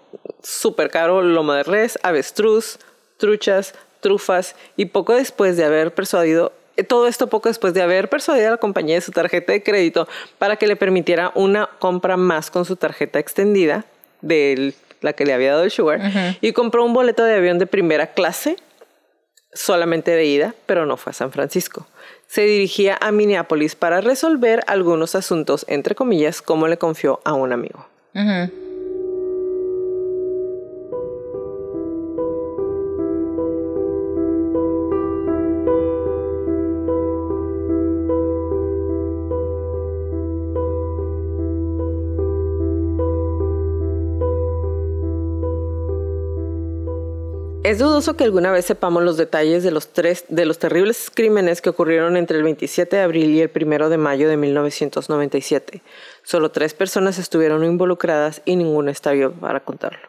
súper 0.43 0.91
caro 0.91 1.23
loma 1.23 1.57
de 1.57 1.63
res, 1.63 1.99
avestruz, 2.03 2.79
truchas, 3.17 3.75
trufas 4.01 4.55
y 4.77 4.87
poco 4.87 5.15
después 5.15 5.57
de 5.57 5.65
haber 5.65 5.95
persuadido 5.95 6.53
todo 6.85 7.09
esto 7.09 7.29
poco 7.29 7.49
después 7.49 7.75
de 7.75 7.83
haber 7.83 8.09
persuadido 8.09 8.49
a 8.49 8.51
la 8.53 8.57
compañía 8.57 8.95
de 8.95 9.01
su 9.01 9.13
tarjeta 9.13 9.53
de 9.53 9.63
crédito 9.63 10.09
para 10.39 10.57
que 10.57 10.67
le 10.67 10.77
permitiera 10.77 11.33
una 11.35 11.69
compra 11.79 12.17
más 12.17 12.51
con 12.51 12.65
su 12.65 12.77
tarjeta 12.77 13.19
extendida 13.19 13.85
de 14.21 14.75
la 15.01 15.13
que 15.13 15.25
le 15.25 15.33
había 15.33 15.53
dado 15.53 15.65
el 15.65 15.71
Sugar 15.71 16.01
y 16.41 16.53
compró 16.53 16.85
un 16.85 16.93
boleto 16.93 17.25
de 17.25 17.35
avión 17.35 17.59
de 17.59 17.67
primera 17.67 18.09
clase 18.09 18.57
solamente 19.53 20.11
de 20.11 20.25
ida, 20.25 20.55
pero 20.67 20.87
no 20.87 20.97
fue 20.97 21.11
a 21.11 21.15
San 21.15 21.33
Francisco. 21.33 21.87
Se 22.27 22.43
dirigía 22.43 22.99
a 23.01 23.11
Minneapolis 23.11 23.75
para 23.75 24.01
resolver 24.01 24.63
algunos 24.67 25.15
asuntos, 25.15 25.65
entre 25.69 25.95
comillas, 25.95 26.43
como 26.43 26.69
le 26.69 26.77
confió 26.77 27.21
a 27.25 27.33
un 27.33 27.53
amigo. 27.53 27.87
Es 47.69 47.79
dudoso 47.79 48.17
que 48.17 48.25
alguna 48.25 48.51
vez 48.51 48.65
sepamos 48.65 49.03
los 49.03 49.19
detalles 49.19 49.63
de 49.63 49.71
los, 49.71 49.93
tres, 49.93 50.25
de 50.31 50.47
los 50.47 50.59
terribles 50.59 51.11
crímenes 51.13 51.61
que 51.61 51.69
ocurrieron 51.69 52.17
entre 52.17 52.39
el 52.39 52.43
27 52.43 52.97
de 52.97 53.03
abril 53.03 53.29
y 53.29 53.43
el 53.43 53.51
1 53.55 53.91
de 53.91 53.99
mayo 53.99 54.27
de 54.27 54.39
1997. 54.39 55.83
Solo 56.23 56.51
tres 56.51 56.73
personas 56.73 57.19
estuvieron 57.19 57.63
involucradas 57.65 58.41
y 58.47 58.57
ninguna 58.57 58.91
está 58.91 59.13
viva 59.13 59.33
para 59.33 59.61
contarlo. 59.61 60.09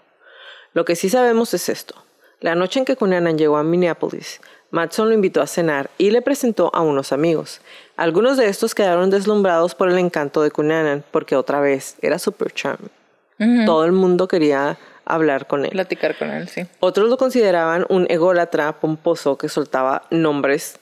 Lo 0.73 0.85
que 0.85 0.95
sí 0.95 1.09
sabemos 1.09 1.53
es 1.53 1.67
esto. 1.67 1.95
La 2.39 2.55
noche 2.55 2.79
en 2.79 2.85
que 2.85 2.95
Cunanan 2.95 3.37
llegó 3.37 3.57
a 3.57 3.63
Minneapolis, 3.63 4.39
Matson 4.71 5.09
lo 5.09 5.15
invitó 5.15 5.41
a 5.41 5.47
cenar 5.47 5.89
y 5.97 6.11
le 6.11 6.21
presentó 6.21 6.71
a 6.73 6.79
unos 6.79 7.11
amigos. 7.11 7.59
Algunos 7.97 8.37
de 8.37 8.47
estos 8.47 8.73
quedaron 8.73 9.09
deslumbrados 9.09 9.75
por 9.75 9.89
el 9.89 9.97
encanto 9.97 10.41
de 10.43 10.51
Cunanan, 10.51 11.03
porque 11.11 11.35
otra 11.35 11.59
vez 11.59 11.97
era 12.01 12.19
super 12.19 12.53
charm. 12.53 12.87
Todo 13.65 13.85
el 13.85 13.93
mundo 13.93 14.27
quería 14.29 14.77
hablar 15.09 15.47
con 15.47 15.65
él. 15.65 15.71
Platicar 15.71 16.17
con 16.17 16.29
él, 16.29 16.47
sí. 16.47 16.65
Otros 16.79 17.09
lo 17.09 17.17
consideraban 17.17 17.85
un 17.89 18.05
ególatra 18.09 18.79
pomposo 18.79 19.37
que 19.37 19.49
soltaba 19.49 20.03
nombres 20.09 20.79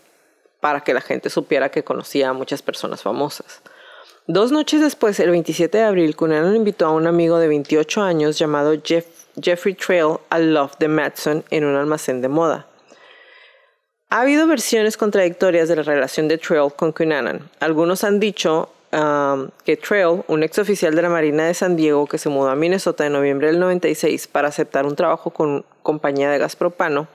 para 0.60 0.82
que 0.82 0.94
la 0.94 1.02
gente 1.02 1.30
supiera 1.30 1.70
que 1.70 1.84
conocía 1.84 2.30
a 2.30 2.34
muchas 2.34 2.62
personas 2.62 3.02
famosas. 3.02 3.62
Dos 4.28 4.52
noches 4.52 4.82
después, 4.82 5.20
el 5.22 5.30
27 5.32 5.78
de 5.78 5.84
abril, 5.86 6.16
Cunanan 6.16 6.56
invitó 6.56 6.88
a 6.88 6.92
un 6.92 7.08
amigo 7.08 7.40
de 7.40 7.48
28 7.48 8.02
años 8.02 8.38
llamado 8.38 8.74
Jeffrey 9.42 9.74
Trail 9.74 10.18
al 10.30 10.54
Love 10.54 10.78
de 10.80 10.88
Madson 10.90 11.46
en 11.50 11.64
un 11.64 11.76
almacén 11.76 12.22
de 12.22 12.28
moda. 12.28 12.68
Ha 14.10 14.22
habido 14.22 14.48
versiones 14.48 14.98
contradictorias 14.98 15.70
de 15.70 15.78
la 15.78 15.84
relación 15.84 16.28
de 16.28 16.38
Trail 16.38 16.74
con 16.76 16.92
Cunanan. 16.92 17.50
Algunos 17.60 18.04
han 18.04 18.20
dicho 18.20 18.70
Um, 18.94 19.50
que 19.66 19.76
Trail, 19.76 20.24
un 20.28 20.44
ex 20.44 20.58
oficial 20.60 20.96
de 20.96 21.02
la 21.02 21.10
Marina 21.10 21.46
de 21.46 21.54
San 21.54 21.76
Diego 21.76 22.08
que 22.08 22.18
se 22.18 22.30
mudó 22.30 22.50
a 22.50 22.56
Minnesota 22.56 23.06
en 23.06 23.12
noviembre 23.12 23.48
del 23.48 23.60
96 23.60 24.28
para 24.28 24.48
aceptar 24.48 24.86
un 24.86 24.96
trabajo 24.96 25.32
con 25.32 25.66
compañía 25.84 26.30
de 26.32 26.38
gas 26.38 26.56
propano, 26.56 27.10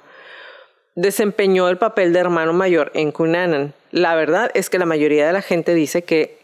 desempeñó 0.94 1.68
el 1.70 1.78
papel 1.78 2.12
de 2.12 2.18
hermano 2.18 2.52
mayor 2.52 2.90
en 2.94 3.10
Cunanan. 3.12 3.72
La 3.90 4.14
verdad 4.14 4.50
es 4.54 4.68
que 4.68 4.78
la 4.78 4.84
mayoría 4.84 5.26
de 5.26 5.32
la 5.32 5.40
gente 5.42 5.74
dice 5.74 6.02
que 6.04 6.38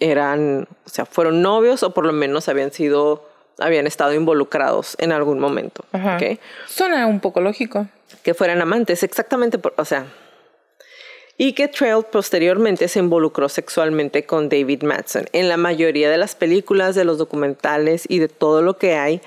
eran, 0.00 0.66
o 0.84 0.88
sea, 0.88 1.04
fueron 1.06 1.42
novios 1.42 1.82
o 1.82 1.92
por 1.94 2.04
lo 2.06 2.12
menos 2.12 2.48
habían 2.48 2.72
sido, 2.72 3.28
habían 3.58 3.86
estado 3.86 4.14
involucrados 4.14 4.96
en 4.98 5.12
algún 5.12 5.38
momento. 5.38 5.84
Ajá. 5.92 6.16
¿ok? 6.16 6.40
Suena 6.66 7.06
un 7.06 7.20
poco 7.20 7.40
lógico. 7.40 7.86
Que 8.24 8.34
fueran 8.34 8.60
amantes, 8.60 9.02
exactamente, 9.04 9.58
por- 9.58 9.74
o 9.76 9.84
sea. 9.84 10.06
Y 11.42 11.54
que 11.54 11.68
Trail 11.68 12.04
posteriormente 12.04 12.86
se 12.86 12.98
involucró 12.98 13.48
sexualmente 13.48 14.26
con 14.26 14.50
David 14.50 14.82
Madsen. 14.82 15.24
En 15.32 15.48
la 15.48 15.56
mayoría 15.56 16.10
de 16.10 16.18
las 16.18 16.34
películas, 16.34 16.94
de 16.94 17.06
los 17.06 17.16
documentales 17.16 18.04
y 18.06 18.18
de 18.18 18.28
todo 18.28 18.60
lo 18.60 18.76
que 18.76 18.96
hay, 18.96 19.22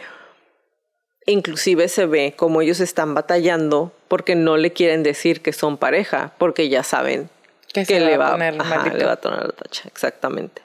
inclusive 1.26 1.88
se 1.88 2.06
ve 2.06 2.36
como 2.38 2.62
ellos 2.62 2.82
están 2.82 3.15
batallando 3.15 3.91
porque 4.10 4.36
no 4.36 4.58
le 4.58 4.71
quieren 4.73 5.02
decir 5.02 5.41
que 5.41 5.54
son 5.54 5.78
pareja, 5.78 6.36
porque 6.38 6.69
ya 6.69 6.84
saben 6.84 7.32
Que 7.73 7.99
le 7.99 8.15
va 8.15 8.26
va, 8.26 8.28
a 8.28 8.32
poner 8.34 8.62
ajá, 8.62 8.76
maldito. 8.76 8.97
le 8.97 9.06
va 9.06 9.13
a 9.13 9.15
tornar 9.15 9.47
la 9.47 9.54
tacha, 9.54 9.88
exactamente. 9.88 10.62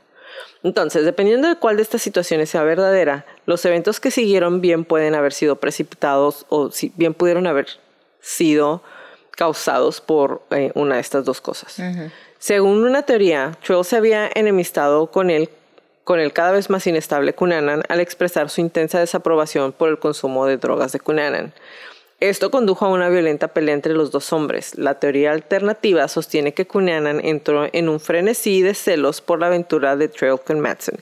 Entonces, 0.63 1.07
dependiendo 1.07 1.49
de 1.49 1.57
cuál 1.57 1.77
de 1.77 1.83
estas 1.83 2.03
situaciones 2.03 2.51
sea 2.51 2.63
verdadera, 2.63 3.25
los 3.47 3.65
eventos 3.65 4.01
que 4.01 4.11
siguieron 4.11 4.61
bien 4.61 4.85
pueden 4.85 5.15
haber 5.15 5.33
sido 5.33 5.57
precipitados 5.57 6.45
o 6.51 6.71
si 6.71 6.93
bien 6.97 7.15
pudieron 7.15 7.47
haber 7.47 7.69
sido 8.21 8.83
causados 9.39 10.01
por 10.01 10.43
eh, 10.51 10.73
una 10.75 10.97
de 10.97 11.01
estas 11.01 11.25
dos 11.25 11.41
cosas. 11.41 11.81
Según 12.41 12.83
una 12.83 13.03
teoría, 13.03 13.57
Troll 13.65 13.85
se 13.85 13.97
había 13.97 14.29
enemistado 14.35 15.13
con 15.13 15.31
él 15.31 15.49
con 16.03 16.19
el 16.19 16.33
cada 16.33 16.51
vez 16.53 16.71
más 16.71 16.87
inestable 16.89 17.35
Cunanan 17.35 17.83
al 17.89 18.01
expresar 18.01 18.51
su 18.51 18.63
intensa 18.63 18.99
desaprobación 18.99 19.73
por 19.73 19.91
el 19.91 20.01
consumo 20.01 20.47
de 20.47 20.57
drogas 20.57 20.91
de 20.91 20.99
Cunanan. 20.99 21.53
Esto 22.19 22.51
condujo 22.51 22.85
a 22.85 22.89
una 22.89 23.09
violenta 23.11 23.49
pelea 23.49 23.75
entre 23.75 23.93
los 23.93 24.11
dos 24.11 24.33
hombres. 24.33 24.77
La 24.77 24.99
teoría 24.99 25.31
alternativa 25.31 26.09
sostiene 26.09 26.53
que 26.53 26.67
Cunanan 26.67 27.25
entró 27.25 27.69
en 27.73 27.89
un 27.89 28.01
frenesí 28.01 28.61
de 28.63 28.75
celos 28.75 29.21
por 29.21 29.39
la 29.39 29.47
aventura 29.47 29.95
de 29.95 30.09
Trail 30.09 30.41
con 30.45 30.59
Madsen. 30.59 30.99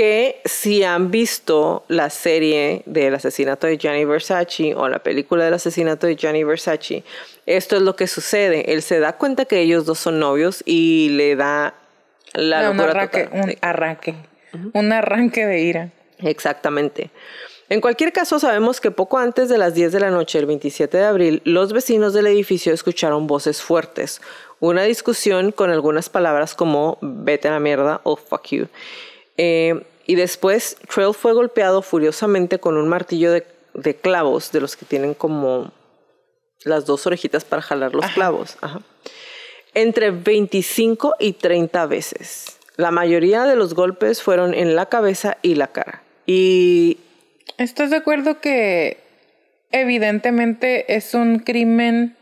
Que 0.00 0.40
si 0.46 0.82
han 0.82 1.10
visto 1.10 1.84
la 1.88 2.08
serie 2.08 2.80
del 2.86 3.14
asesinato 3.14 3.66
de 3.66 3.76
Gianni 3.76 4.06
Versace 4.06 4.74
o 4.74 4.88
la 4.88 5.00
película 5.00 5.44
del 5.44 5.52
asesinato 5.52 6.06
de 6.06 6.16
Gianni 6.16 6.42
Versace, 6.42 7.04
esto 7.44 7.76
es 7.76 7.82
lo 7.82 7.96
que 7.96 8.06
sucede. 8.06 8.72
Él 8.72 8.80
se 8.80 8.98
da 8.98 9.18
cuenta 9.18 9.44
que 9.44 9.60
ellos 9.60 9.84
dos 9.84 9.98
son 9.98 10.18
novios 10.18 10.62
y 10.64 11.10
le 11.10 11.36
da 11.36 11.74
la 12.32 12.62
No, 12.62 12.70
un 12.70 12.80
arranque, 12.80 13.24
total. 13.24 13.42
un 13.42 13.54
arranque. 13.60 14.14
Un 14.72 14.90
arranque 14.90 15.44
de 15.44 15.60
ira. 15.60 15.90
Exactamente. 16.20 17.10
En 17.68 17.82
cualquier 17.82 18.14
caso, 18.14 18.38
sabemos 18.38 18.80
que 18.80 18.90
poco 18.90 19.18
antes 19.18 19.50
de 19.50 19.58
las 19.58 19.74
10 19.74 19.92
de 19.92 20.00
la 20.00 20.10
noche, 20.10 20.38
el 20.38 20.46
27 20.46 20.96
de 20.96 21.04
abril, 21.04 21.42
los 21.44 21.74
vecinos 21.74 22.14
del 22.14 22.26
edificio 22.26 22.72
escucharon 22.72 23.26
voces 23.26 23.60
fuertes, 23.60 24.22
una 24.60 24.84
discusión 24.84 25.52
con 25.52 25.68
algunas 25.68 26.08
palabras 26.08 26.54
como 26.54 26.96
vete 27.02 27.48
a 27.48 27.50
la 27.50 27.60
mierda 27.60 28.00
o 28.04 28.16
fuck 28.16 28.46
you. 28.48 28.66
Eh, 29.36 29.82
y 30.10 30.16
después, 30.16 30.76
Trail 30.92 31.14
fue 31.14 31.32
golpeado 31.34 31.82
furiosamente 31.82 32.58
con 32.58 32.76
un 32.76 32.88
martillo 32.88 33.30
de, 33.30 33.46
de 33.74 33.94
clavos, 33.94 34.50
de 34.50 34.60
los 34.60 34.74
que 34.74 34.84
tienen 34.84 35.14
como 35.14 35.70
las 36.64 36.84
dos 36.84 37.06
orejitas 37.06 37.44
para 37.44 37.62
jalar 37.62 37.94
los 37.94 38.04
clavos. 38.06 38.56
Ajá. 38.60 38.80
Entre 39.72 40.10
25 40.10 41.14
y 41.20 41.34
30 41.34 41.86
veces. 41.86 42.58
La 42.74 42.90
mayoría 42.90 43.44
de 43.44 43.54
los 43.54 43.74
golpes 43.74 44.20
fueron 44.20 44.52
en 44.52 44.74
la 44.74 44.86
cabeza 44.86 45.36
y 45.42 45.54
la 45.54 45.68
cara. 45.68 46.02
Y 46.26 46.98
¿Estás 47.56 47.90
de 47.90 47.96
acuerdo 47.98 48.40
que 48.40 48.98
evidentemente 49.70 50.96
es 50.96 51.14
un 51.14 51.38
crimen 51.38 52.16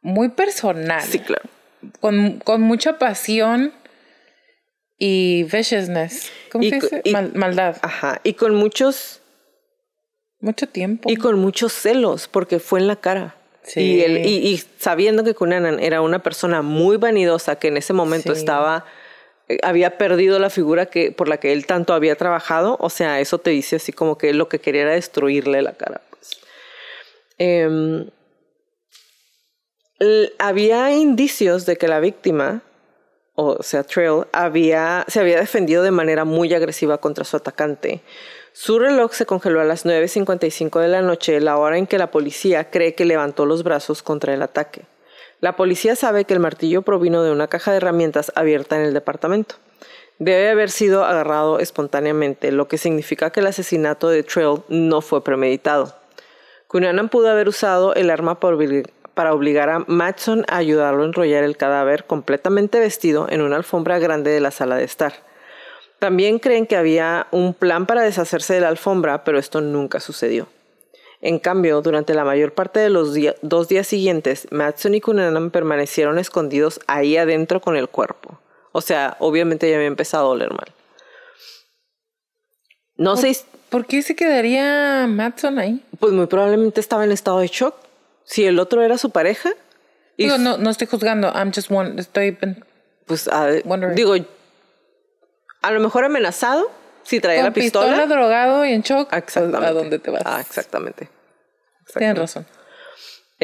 muy 0.00 0.30
personal? 0.30 1.02
sí, 1.02 1.20
claro. 1.20 1.48
Con, 2.00 2.40
con 2.40 2.60
mucha 2.60 2.98
pasión 2.98 3.72
y 5.04 5.42
viciousness. 5.44 6.30
¿Cómo 6.52 6.62
Y 6.62 6.70
se 6.70 6.78
co- 6.78 6.86
dice? 6.86 7.02
y- 7.04 7.10
Mal- 7.12 7.32
maldad. 7.34 7.76
Ajá. 7.82 8.20
Y 8.22 8.34
con 8.34 8.54
muchos 8.54 9.20
Mucho 10.38 10.68
tiempo. 10.68 11.10
y 11.10 11.16
con 11.16 11.40
muchos 11.40 11.72
celos 11.72 12.28
porque 12.28 12.60
fue 12.60 12.78
en 12.78 12.86
la 12.86 12.94
cara. 12.96 13.34
Sí. 13.64 13.80
Y, 13.80 14.00
él- 14.02 14.24
y, 14.24 14.36
y 14.48 14.62
sabiendo 14.78 15.24
que 15.24 15.34
Cunanan 15.34 15.80
era 15.80 16.02
una 16.02 16.20
persona 16.20 16.62
muy 16.62 16.98
vanidosa 16.98 17.56
que 17.56 17.68
en 17.68 17.78
ese 17.78 17.92
momento 17.92 18.32
Sí. 18.34 18.40
estaba 18.40 18.84
eh, 19.48 19.58
había 19.64 19.98
perdido 19.98 20.38
la 20.38 20.50
figura 20.50 20.86
que 20.86 21.10
por 21.10 21.26
la 21.28 21.38
que 21.38 21.52
él 21.52 21.66
tanto 21.66 21.94
había 21.94 22.14
trabajado, 22.14 22.76
o 22.78 22.88
sea, 22.88 23.18
eso 23.18 23.38
te 23.38 23.50
dice 23.50 23.76
así 23.76 23.92
como 23.92 24.16
que 24.18 24.32
lo 24.34 24.48
que 24.48 24.60
quería 24.60 24.82
era 24.82 24.92
destruirle 24.92 25.62
la 25.62 25.72
cara. 25.72 26.00
pues. 26.10 26.30
Em, 27.38 28.06
había 30.38 30.92
indicios 30.92 31.66
de 31.66 31.76
que 31.76 31.88
la 31.88 32.00
víctima, 32.00 32.62
o 33.34 33.62
sea, 33.62 33.82
Trail, 33.82 34.24
había, 34.32 35.04
se 35.08 35.20
había 35.20 35.38
defendido 35.38 35.82
de 35.82 35.90
manera 35.90 36.24
muy 36.24 36.52
agresiva 36.52 36.98
contra 36.98 37.24
su 37.24 37.36
atacante. 37.36 38.02
Su 38.52 38.78
reloj 38.78 39.12
se 39.14 39.24
congeló 39.24 39.60
a 39.60 39.64
las 39.64 39.86
9.55 39.86 40.80
de 40.80 40.88
la 40.88 41.00
noche, 41.00 41.40
la 41.40 41.56
hora 41.56 41.78
en 41.78 41.86
que 41.86 41.96
la 41.98 42.10
policía 42.10 42.70
cree 42.70 42.94
que 42.94 43.06
levantó 43.06 43.46
los 43.46 43.62
brazos 43.62 44.02
contra 44.02 44.34
el 44.34 44.42
ataque. 44.42 44.82
La 45.40 45.56
policía 45.56 45.96
sabe 45.96 46.24
que 46.24 46.34
el 46.34 46.40
martillo 46.40 46.82
provino 46.82 47.22
de 47.22 47.32
una 47.32 47.48
caja 47.48 47.70
de 47.70 47.78
herramientas 47.78 48.30
abierta 48.34 48.76
en 48.76 48.82
el 48.82 48.94
departamento. 48.94 49.56
Debe 50.18 50.50
haber 50.50 50.70
sido 50.70 51.04
agarrado 51.04 51.58
espontáneamente, 51.58 52.52
lo 52.52 52.68
que 52.68 52.78
significa 52.78 53.30
que 53.30 53.40
el 53.40 53.46
asesinato 53.46 54.08
de 54.08 54.22
Trail 54.22 54.62
no 54.68 55.00
fue 55.00 55.24
premeditado. 55.24 55.96
Cunanan 56.68 57.08
pudo 57.08 57.28
haber 57.28 57.48
usado 57.48 57.94
el 57.94 58.10
arma 58.10 58.38
obli- 58.38 58.88
para 59.14 59.34
obligar 59.34 59.68
a 59.70 59.80
Matson 59.86 60.44
a 60.48 60.56
ayudarlo 60.56 61.02
a 61.02 61.06
enrollar 61.06 61.44
el 61.44 61.56
cadáver 61.56 62.04
completamente 62.04 62.78
vestido 62.80 63.26
en 63.28 63.40
una 63.42 63.56
alfombra 63.56 63.98
grande 63.98 64.30
de 64.30 64.40
la 64.40 64.50
sala 64.50 64.76
de 64.76 64.84
estar. 64.84 65.12
También 65.98 66.38
creen 66.38 66.66
que 66.66 66.76
había 66.76 67.26
un 67.30 67.54
plan 67.54 67.86
para 67.86 68.02
deshacerse 68.02 68.54
de 68.54 68.60
la 68.60 68.68
alfombra, 68.68 69.24
pero 69.24 69.38
esto 69.38 69.60
nunca 69.60 70.00
sucedió. 70.00 70.48
En 71.20 71.38
cambio, 71.38 71.80
durante 71.82 72.14
la 72.14 72.24
mayor 72.24 72.52
parte 72.52 72.80
de 72.80 72.90
los 72.90 73.16
dos 73.42 73.68
días 73.68 73.86
siguientes, 73.86 74.48
Matson 74.50 74.94
y 74.94 75.00
Cunanan 75.00 75.50
permanecieron 75.50 76.18
escondidos 76.18 76.80
ahí 76.88 77.16
adentro 77.16 77.60
con 77.60 77.76
el 77.76 77.88
cuerpo. 77.88 78.40
O 78.72 78.80
sea, 78.80 79.16
obviamente 79.20 79.70
ya 79.70 79.76
había 79.76 79.86
empezado 79.86 80.26
a 80.26 80.30
oler 80.30 80.50
mal. 80.50 80.72
No 82.96 83.16
sé, 83.16 83.36
¿Por 83.72 83.86
qué 83.86 84.02
se 84.02 84.14
quedaría 84.14 85.06
Matson 85.08 85.58
ahí? 85.58 85.82
pues 85.98 86.12
muy 86.12 86.26
probablemente 86.26 86.78
estaba 86.78 87.04
en 87.04 87.12
estado 87.12 87.38
de 87.38 87.46
shock. 87.46 87.74
Si 88.24 88.44
el 88.44 88.58
otro 88.58 88.82
era 88.82 88.98
su 88.98 89.10
pareja, 89.10 89.50
y 90.16 90.24
Digo, 90.24 90.38
no, 90.38 90.58
no 90.58 90.70
estoy 90.70 90.86
juzgando. 90.86 91.28
I'm 91.34 91.52
just 91.54 91.70
one. 91.70 92.00
Estoy 92.00 92.36
pues 93.06 93.28
a- 93.28 93.48
Wondering. 93.64 93.94
digo, 93.96 94.14
a 95.62 95.70
lo 95.70 95.80
mejor 95.80 96.04
amenazado, 96.04 96.70
si 97.02 97.20
traía 97.20 97.40
con 97.40 97.46
la 97.50 97.54
pistola. 97.54 98.06
drogado 98.06 98.64
y 98.64 98.72
en 98.72 98.82
shock. 98.82 99.08
pues, 99.08 99.22
Exactamente. 99.22 99.66
¿A 99.66 99.72
dónde 99.72 99.98
te 99.98 100.10
vas? 100.10 100.22
Ah, 100.24 100.40
exactamente. 100.40 101.08
Tienes 101.96 102.18
razón. 102.18 102.46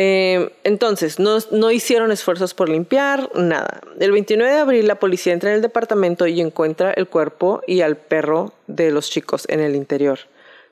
Eh, 0.01 0.53
entonces, 0.63 1.19
no, 1.19 1.39
no 1.51 1.73
hicieron 1.73 2.13
esfuerzos 2.13 2.55
por 2.55 2.69
limpiar, 2.69 3.31
nada. 3.35 3.81
El 3.99 4.13
29 4.13 4.53
de 4.53 4.61
abril, 4.61 4.87
la 4.87 4.95
policía 5.01 5.33
entra 5.33 5.51
en 5.51 5.57
el 5.57 5.63
departamento 5.63 6.29
y 6.29 6.41
encuentra 6.41 6.93
el 6.93 7.09
cuerpo 7.09 7.63
y 7.67 7.81
al 7.81 7.97
perro 7.97 8.53
de 8.69 8.93
los 8.93 9.11
chicos 9.11 9.45
en 9.49 9.59
el 9.59 9.75
interior. 9.75 10.21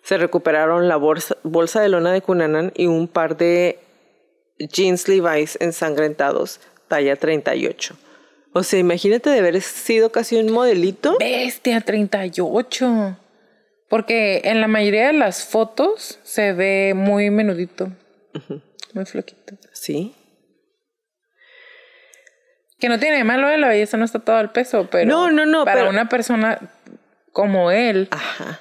Se 0.03 0.17
recuperaron 0.17 0.87
la 0.87 0.95
bolsa, 0.97 1.37
bolsa 1.43 1.81
de 1.81 1.89
lona 1.89 2.13
de 2.13 2.23
Cunanan 2.23 2.71
y 2.77 2.87
un 2.87 3.09
par 3.09 3.37
de 3.37 3.81
jeans 4.59 5.09
Levi's 5.09 5.57
ensangrentados, 5.61 6.61
talla 6.89 7.17
38. 7.17 7.97
O 8.53 8.63
sea, 8.63 8.79
imagínate 8.79 9.29
de 9.31 9.39
haber 9.39 9.61
sido 9.61 10.11
casi 10.11 10.37
un 10.37 10.51
modelito. 10.51 11.17
Bestia, 11.19 11.81
38. 11.83 13.19
Porque 13.89 14.41
en 14.45 14.61
la 14.61 14.67
mayoría 14.67 15.09
de 15.09 15.13
las 15.13 15.45
fotos 15.45 16.19
se 16.23 16.53
ve 16.53 16.93
muy 16.97 17.31
menudito. 17.31 17.91
Muy 18.95 19.05
flaquito. 19.05 19.55
Sí. 19.73 20.15
Que 22.79 22.89
no 22.89 22.99
tiene 22.99 23.17
de 23.19 23.25
malo, 23.25 23.49
¿eh? 23.49 23.59
la 23.59 23.69
belleza 23.69 23.97
no 23.97 24.05
está 24.05 24.19
todo 24.19 24.37
al 24.37 24.53
peso, 24.53 24.89
pero. 24.91 25.09
No, 25.09 25.31
no, 25.31 25.47
no, 25.47 25.65
Para 25.65 25.81
pero- 25.81 25.91
una 25.91 26.09
persona 26.09 26.59
como 27.33 27.71
él, 27.71 28.09
Ajá. 28.11 28.61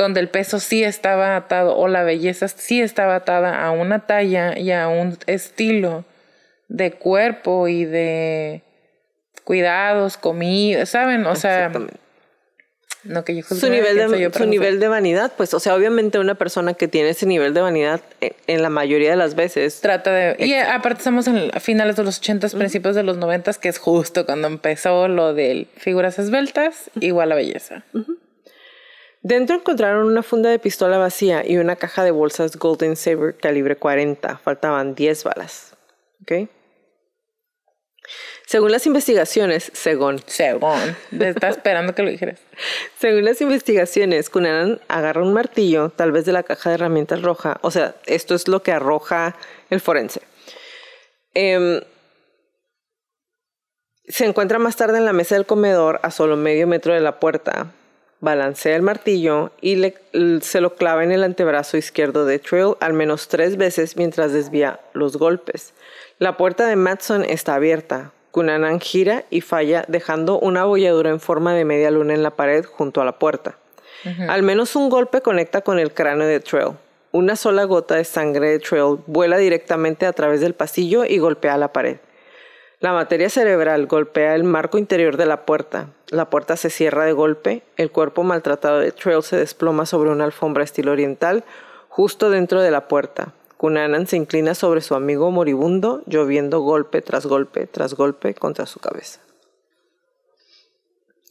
Donde 0.00 0.20
el 0.20 0.28
peso 0.28 0.60
sí 0.60 0.82
estaba 0.82 1.36
atado, 1.36 1.76
o 1.76 1.88
la 1.88 2.02
belleza 2.02 2.48
sí 2.48 2.80
estaba 2.80 3.16
atada 3.16 3.64
a 3.64 3.70
una 3.70 4.06
talla 4.06 4.58
y 4.58 4.72
a 4.72 4.88
un 4.88 5.18
estilo 5.26 6.04
de 6.68 6.92
cuerpo 6.92 7.68
y 7.68 7.84
de 7.84 8.62
cuidados, 9.44 10.16
comida, 10.16 10.86
¿saben? 10.86 11.26
O 11.26 11.36
sea, 11.36 11.70
no 13.04 13.24
que 13.24 13.34
yo 13.34 13.42
su 13.42 13.54
nivel 13.68 13.96
¿quién 13.96 14.10
soy 14.10 14.18
yo 14.20 14.24
de 14.24 14.30
para 14.30 14.44
su 14.44 14.50
nivel 14.50 14.78
de 14.78 14.86
vanidad 14.86 15.32
pues 15.34 15.54
o 15.54 15.60
sea 15.60 15.74
obviamente 15.74 16.18
una 16.18 16.34
persona 16.34 16.74
que 16.74 16.86
tiene 16.86 17.08
ese 17.08 17.24
nivel 17.24 17.54
de 17.54 17.62
vanidad 17.62 18.02
en, 18.20 18.34
en 18.46 18.62
la 18.62 18.68
mayoría 18.68 19.10
de 19.10 19.16
las 19.16 19.34
veces 19.34 19.80
Trata 19.80 20.12
de... 20.12 20.36
Y 20.38 20.52
aparte 20.54 20.98
estamos 20.98 21.26
en 21.26 21.50
a 21.54 21.60
finales 21.60 21.96
de 21.96 22.04
los 22.04 22.18
80, 22.18 22.48
principios 22.50 22.94
de 22.94 23.02
los 23.02 23.16
90, 23.16 23.54
que 23.54 23.70
es 23.70 23.78
justo 23.78 24.26
cuando 24.26 24.48
empezó 24.48 25.08
lo 25.08 25.32
de 25.32 25.66
figuras 25.76 26.18
esbeltas 26.18 26.90
igual 27.00 27.32
a 27.32 27.34
belleza. 27.34 27.84
Dentro 29.22 29.56
encontraron 29.56 30.06
una 30.06 30.22
funda 30.22 30.48
de 30.48 30.58
pistola 30.58 30.96
vacía 30.96 31.46
y 31.46 31.58
una 31.58 31.76
caja 31.76 32.02
de 32.04 32.10
bolsas 32.10 32.56
Golden 32.56 32.96
Saber 32.96 33.36
calibre 33.36 33.76
40. 33.76 34.38
Faltaban 34.38 34.94
10 34.94 35.24
balas. 35.24 35.76
¿Ok? 36.22 36.48
Según 38.46 38.72
las 38.72 38.86
investigaciones, 38.86 39.70
según. 39.74 40.20
Según. 40.26 40.96
Estaba 41.20 41.52
esperando 41.52 41.94
que 41.94 42.02
lo 42.02 42.10
dijeras. 42.10 42.40
Según 42.98 43.24
las 43.24 43.40
investigaciones, 43.42 44.30
Cunanan 44.30 44.80
agarra 44.88 45.22
un 45.22 45.32
martillo, 45.32 45.90
tal 45.90 46.12
vez 46.12 46.24
de 46.24 46.32
la 46.32 46.42
caja 46.42 46.70
de 46.70 46.74
herramientas 46.76 47.22
roja. 47.22 47.58
O 47.62 47.70
sea, 47.70 47.94
esto 48.06 48.34
es 48.34 48.48
lo 48.48 48.62
que 48.62 48.72
arroja 48.72 49.36
el 49.68 49.80
forense. 49.80 50.22
Em, 51.34 51.80
se 54.08 54.24
encuentra 54.24 54.58
más 54.58 54.76
tarde 54.76 54.98
en 54.98 55.04
la 55.04 55.12
mesa 55.12 55.36
del 55.36 55.46
comedor, 55.46 56.00
a 56.02 56.10
solo 56.10 56.36
medio 56.36 56.66
metro 56.66 56.94
de 56.94 57.00
la 57.00 57.20
puerta. 57.20 57.72
Balancea 58.20 58.76
el 58.76 58.82
martillo 58.82 59.50
y 59.62 59.76
le, 59.76 59.94
se 60.42 60.60
lo 60.60 60.74
clava 60.74 61.04
en 61.04 61.12
el 61.12 61.24
antebrazo 61.24 61.78
izquierdo 61.78 62.26
de 62.26 62.38
Trill 62.38 62.74
al 62.80 62.92
menos 62.92 63.28
tres 63.28 63.56
veces 63.56 63.96
mientras 63.96 64.32
desvía 64.32 64.80
los 64.92 65.16
golpes. 65.16 65.72
La 66.18 66.36
puerta 66.36 66.66
de 66.66 66.76
Matson 66.76 67.24
está 67.24 67.54
abierta. 67.54 68.12
Cunanan 68.30 68.78
gira 68.78 69.24
y 69.30 69.40
falla, 69.40 69.84
dejando 69.88 70.38
una 70.38 70.62
abolladura 70.62 71.10
en 71.10 71.18
forma 71.18 71.54
de 71.54 71.64
media 71.64 71.90
luna 71.90 72.14
en 72.14 72.22
la 72.22 72.30
pared 72.30 72.64
junto 72.64 73.00
a 73.00 73.04
la 73.04 73.18
puerta. 73.18 73.56
Al 74.28 74.42
menos 74.42 74.76
un 74.76 74.88
golpe 74.88 75.20
conecta 75.20 75.62
con 75.62 75.78
el 75.78 75.92
cráneo 75.92 76.26
de 76.26 76.40
Trail. 76.40 76.72
Una 77.12 77.36
sola 77.36 77.64
gota 77.64 77.96
de 77.96 78.04
sangre 78.04 78.50
de 78.50 78.58
Trail 78.58 78.98
vuela 79.06 79.36
directamente 79.36 80.06
a 80.06 80.12
través 80.12 80.40
del 80.40 80.54
pasillo 80.54 81.04
y 81.04 81.18
golpea 81.18 81.58
la 81.58 81.72
pared. 81.72 81.96
La 82.80 82.94
materia 82.94 83.28
cerebral 83.28 83.86
golpea 83.86 84.34
el 84.34 84.42
marco 84.42 84.78
interior 84.78 85.18
de 85.18 85.26
la 85.26 85.44
puerta. 85.44 85.90
La 86.08 86.30
puerta 86.30 86.56
se 86.56 86.70
cierra 86.70 87.04
de 87.04 87.12
golpe. 87.12 87.62
El 87.76 87.90
cuerpo 87.90 88.22
maltratado 88.22 88.78
de 88.78 88.90
Trail 88.90 89.22
se 89.22 89.36
desploma 89.36 89.84
sobre 89.84 90.08
una 90.10 90.24
alfombra 90.24 90.64
estilo 90.64 90.92
oriental 90.92 91.44
justo 91.90 92.30
dentro 92.30 92.62
de 92.62 92.70
la 92.70 92.88
puerta. 92.88 93.34
Cunanan 93.58 94.06
se 94.06 94.16
inclina 94.16 94.54
sobre 94.54 94.80
su 94.80 94.94
amigo 94.94 95.30
moribundo, 95.30 96.02
lloviendo 96.06 96.60
golpe 96.60 97.02
tras 97.02 97.26
golpe 97.26 97.66
tras 97.66 97.92
golpe 97.92 98.32
contra 98.32 98.64
su 98.64 98.80
cabeza. 98.80 99.20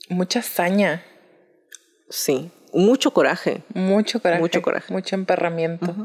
Mucha 0.10 0.40
hazaña. 0.40 1.04
Sí, 2.10 2.52
mucho 2.74 3.12
coraje. 3.12 3.64
Mucho 3.74 4.22
coraje. 4.22 4.40
Mucho 4.40 4.62
coraje. 4.62 4.94
Mucho 4.94 5.16
emperramiento. 5.16 5.96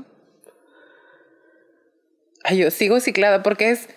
Ay, 2.43 2.59
yo 2.59 2.71
sigo 2.71 2.99
ciclada 3.01 3.43
porque 3.43 3.71
es 3.71 3.89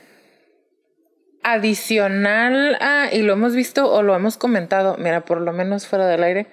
adicional 1.54 2.78
a, 2.82 3.10
y 3.14 3.22
lo 3.22 3.34
hemos 3.34 3.56
visto 3.56 3.90
o 3.90 4.04
lo 4.04 4.14
hemos 4.14 4.36
comentado, 4.36 4.98
mira, 4.98 5.22
por 5.22 5.40
lo 5.40 5.54
menos 5.54 5.88
fuera 5.88 6.06
del 6.06 6.24
aire, 6.24 6.48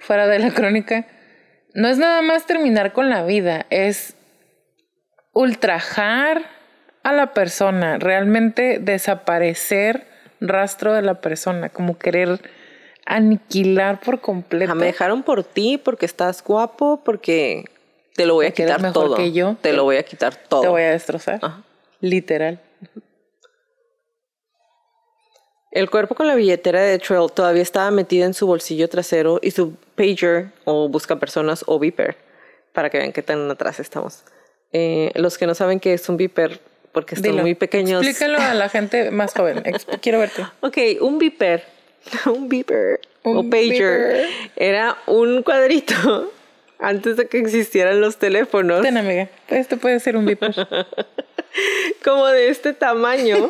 fuera 0.00 0.26
de 0.26 0.40
la 0.40 0.50
crónica, 0.50 1.06
no 1.74 1.86
es 1.86 1.96
nada 1.98 2.22
más 2.22 2.44
terminar 2.44 2.92
con 2.92 3.08
la 3.08 3.22
vida, 3.24 3.66
es 3.70 4.16
ultrajar 5.32 6.42
a 7.04 7.12
la 7.12 7.32
persona, 7.32 7.98
realmente 7.98 8.80
desaparecer 8.80 10.08
rastro 10.40 10.92
de 10.92 11.02
la 11.02 11.20
persona, 11.20 11.68
como 11.68 11.96
querer 11.96 12.40
aniquilar 13.06 14.00
por 14.00 14.20
completo. 14.20 14.74
Me 14.74 14.86
dejaron 14.86 15.22
por 15.22 15.44
ti 15.44 15.78
porque 15.78 16.04
estás 16.04 16.42
guapo, 16.42 17.00
porque 17.04 17.66
te 18.16 18.26
lo 18.26 18.34
voy 18.34 18.46
a 18.46 18.50
quitar 18.50 18.92
todo. 18.92 19.14
Que 19.14 19.30
yo, 19.30 19.56
te, 19.60 19.72
lo 19.72 19.84
voy 19.84 19.98
a 19.98 20.02
quitar 20.02 20.34
todo. 20.34 20.62
Te 20.62 20.68
voy 20.68 20.82
a 20.82 20.90
destrozar. 20.90 21.40
Literal. 22.00 22.60
El 25.72 25.88
cuerpo 25.88 26.14
con 26.14 26.26
la 26.26 26.34
billetera 26.34 26.82
de 26.82 26.98
Trail 26.98 27.32
todavía 27.34 27.62
estaba 27.62 27.90
metida 27.90 28.26
en 28.26 28.34
su 28.34 28.46
bolsillo 28.46 28.88
trasero 28.88 29.40
y 29.42 29.52
su 29.52 29.74
pager 29.96 30.48
o 30.64 30.86
busca 30.90 31.16
personas 31.16 31.64
o 31.66 31.78
beeper 31.78 32.14
para 32.74 32.90
que 32.90 32.98
vean 32.98 33.12
qué 33.12 33.22
tan 33.22 33.50
atrás 33.50 33.80
estamos. 33.80 34.22
Eh, 34.74 35.10
los 35.14 35.38
que 35.38 35.46
no 35.46 35.54
saben 35.54 35.80
qué 35.80 35.94
es 35.94 36.06
un 36.10 36.18
beeper, 36.18 36.60
porque 36.92 37.14
están 37.14 37.36
muy 37.36 37.54
pequeños. 37.54 38.02
Explícalo 38.04 38.38
a 38.38 38.52
la 38.52 38.68
gente 38.68 39.10
más 39.10 39.32
joven. 39.32 39.62
Quiero 40.02 40.18
verte. 40.18 40.44
Ok, 40.60 40.76
un 41.00 41.18
beeper, 41.18 41.64
un 42.26 42.50
beeper 42.50 43.00
o 43.22 43.42
pager 43.48 44.28
era 44.56 44.98
un 45.06 45.42
cuadrito 45.42 46.30
antes 46.78 47.16
de 47.16 47.28
que 47.28 47.38
existieran 47.38 47.98
los 47.98 48.18
teléfonos. 48.18 48.82
Ten, 48.82 48.98
amiga. 48.98 49.30
Este 49.48 49.78
puede 49.78 50.00
ser 50.00 50.18
un 50.18 50.26
beeper. 50.26 50.54
Como 52.04 52.26
de 52.26 52.48
este 52.48 52.74
tamaño 52.74 53.48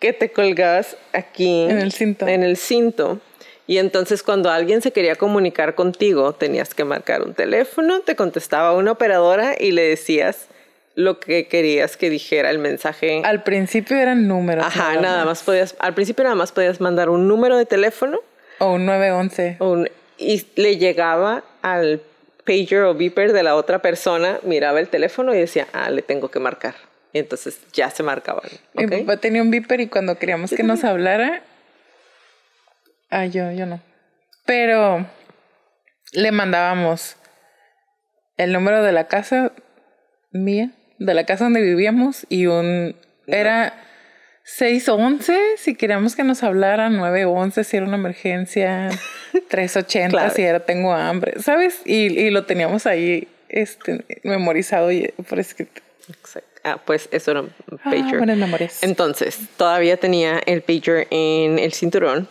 que 0.00 0.12
te 0.12 0.32
colgabas 0.32 0.96
aquí. 1.12 1.64
En 1.64 1.78
el 1.78 1.92
cinto. 1.92 2.26
En 2.26 2.42
el 2.42 2.56
cinto. 2.56 3.20
Y 3.66 3.78
entonces 3.78 4.24
cuando 4.24 4.50
alguien 4.50 4.82
se 4.82 4.90
quería 4.90 5.14
comunicar 5.14 5.76
contigo, 5.76 6.32
tenías 6.32 6.74
que 6.74 6.82
marcar 6.82 7.22
un 7.22 7.34
teléfono, 7.34 8.00
te 8.00 8.16
contestaba 8.16 8.72
una 8.72 8.90
operadora 8.90 9.54
y 9.56 9.70
le 9.70 9.82
decías 9.82 10.48
lo 10.96 11.20
que 11.20 11.46
querías 11.46 11.96
que 11.96 12.10
dijera 12.10 12.50
el 12.50 12.58
mensaje. 12.58 13.22
Al 13.24 13.44
principio 13.44 13.96
eran 13.96 14.26
números. 14.26 14.64
Ajá, 14.64 15.00
nada, 15.00 15.24
más. 15.24 15.44
podías, 15.44 15.76
al 15.78 15.94
principio 15.94 16.24
nada 16.24 16.34
más 16.34 16.50
podías 16.50 16.80
mandar 16.80 17.10
un 17.10 17.28
número 17.28 17.56
de 17.56 17.66
teléfono. 17.66 18.18
O 18.58 18.72
un 18.72 18.86
911. 18.86 19.58
y 20.18 20.44
le 20.56 20.76
llegaba 20.76 21.44
al 21.62 22.02
pager 22.44 22.82
o 22.82 22.94
beeper 22.94 23.32
de 23.32 23.42
la 23.42 23.54
otra 23.54 23.80
persona, 23.80 24.40
miraba 24.42 24.80
el 24.80 24.88
teléfono 24.88 25.32
y 25.32 25.38
decía, 25.38 25.68
ah, 25.72 25.90
le 25.90 26.02
tengo 26.02 26.28
que 26.30 26.40
marcar. 26.40 26.74
Y 27.12 27.18
entonces 27.18 27.60
ya 27.72 27.90
se 27.90 28.02
marcaban. 28.02 28.48
Mi 28.74 28.86
papá 28.86 29.16
tenía 29.16 29.42
un 29.42 29.50
beeper 29.50 29.80
y 29.80 29.88
cuando 29.88 30.18
queríamos 30.18 30.50
que 30.50 30.62
nos 30.62 30.84
hablara, 30.84 31.42
Ah, 33.10 33.26
yo, 33.26 33.50
yo 33.50 33.66
no. 33.66 33.80
Pero 34.46 35.06
le 36.12 36.30
mandábamos 36.30 37.16
el 38.36 38.52
número 38.52 38.82
de 38.82 38.92
la 38.92 39.08
casa 39.08 39.52
mía, 40.30 40.70
de 40.98 41.14
la 41.14 41.26
casa 41.26 41.44
donde 41.44 41.60
vivíamos, 41.60 42.24
y 42.28 42.46
un. 42.46 42.96
Era 43.26 43.74
611 44.44 45.56
si 45.56 45.74
queríamos 45.74 46.16
que 46.16 46.24
nos 46.24 46.42
hablaran, 46.42 46.96
911 46.96 47.64
si 47.64 47.76
era 47.76 47.86
una 47.86 47.96
emergencia, 47.96 48.90
380 49.48 50.30
si 50.30 50.42
era 50.42 50.60
tengo 50.60 50.92
hambre, 50.92 51.40
¿sabes? 51.40 51.82
Y, 51.84 52.18
y 52.18 52.30
lo 52.30 52.46
teníamos 52.46 52.86
ahí 52.86 53.28
este, 53.48 54.04
memorizado 54.22 54.90
y 54.92 55.12
por 55.28 55.38
escrito. 55.40 55.82
Exacto. 56.08 56.49
Ah, 56.64 56.78
pues 56.84 57.08
eso 57.10 57.30
era 57.30 57.40
un 57.40 57.52
ah, 57.72 57.76
pager. 57.84 58.14
Ah, 58.14 58.18
buenas 58.18 58.36
memorias. 58.36 58.82
Entonces, 58.82 59.38
todavía 59.56 59.96
tenía 59.96 60.40
el 60.46 60.62
pager 60.62 61.06
en 61.10 61.58
el 61.58 61.72
cinturón 61.72 62.28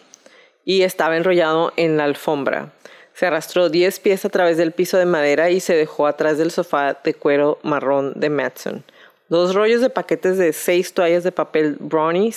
y 0.66 0.84
estaba 0.84 1.18
enrollado 1.18 1.74
en 1.78 1.98
la 1.98 2.04
alfombra. 2.04 2.72
Se 3.14 3.26
arrastró 3.26 3.70
10 3.70 4.00
pies 4.00 4.24
a 4.24 4.30
través 4.30 4.58
del 4.58 4.72
piso 4.72 4.98
de 4.98 5.06
madera 5.06 5.50
y 5.50 5.60
se 5.60 5.76
dejó 5.76 6.08
atrás 6.08 6.38
del 6.38 6.52
sofá 6.52 6.98
de 7.04 7.14
cuero 7.14 7.60
marrón 7.64 8.14
de 8.16 8.30
Matson. 8.30 8.84
Dos 9.30 9.54
rollos 9.54 9.82
de 9.82 9.92
paquetes 9.92 10.38
de 10.38 10.54
seis 10.54 10.94
toallas 10.94 11.24
de 11.24 11.32
papel 11.32 11.78
brownie 11.80 12.34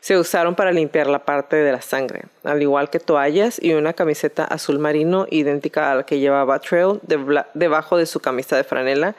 se 0.00 0.16
usaron 0.16 0.54
para 0.54 0.72
limpiar 0.72 1.06
la 1.06 1.24
parte 1.26 1.56
de 1.56 1.70
la 1.70 1.82
sangre, 1.82 2.22
al 2.44 2.62
igual 2.62 2.88
que 2.88 2.98
toallas 2.98 3.62
y 3.62 3.74
una 3.74 3.92
camiseta 3.92 4.44
azul 4.44 4.78
marino 4.78 5.26
idéntica 5.30 5.92
a 5.92 5.96
la 5.96 6.06
que 6.06 6.18
llevaba 6.18 6.60
Trail 6.60 7.00
debajo 7.52 7.98
de 7.98 8.06
su 8.06 8.20
camisa 8.20 8.56
de 8.56 8.64
franela 8.64 9.16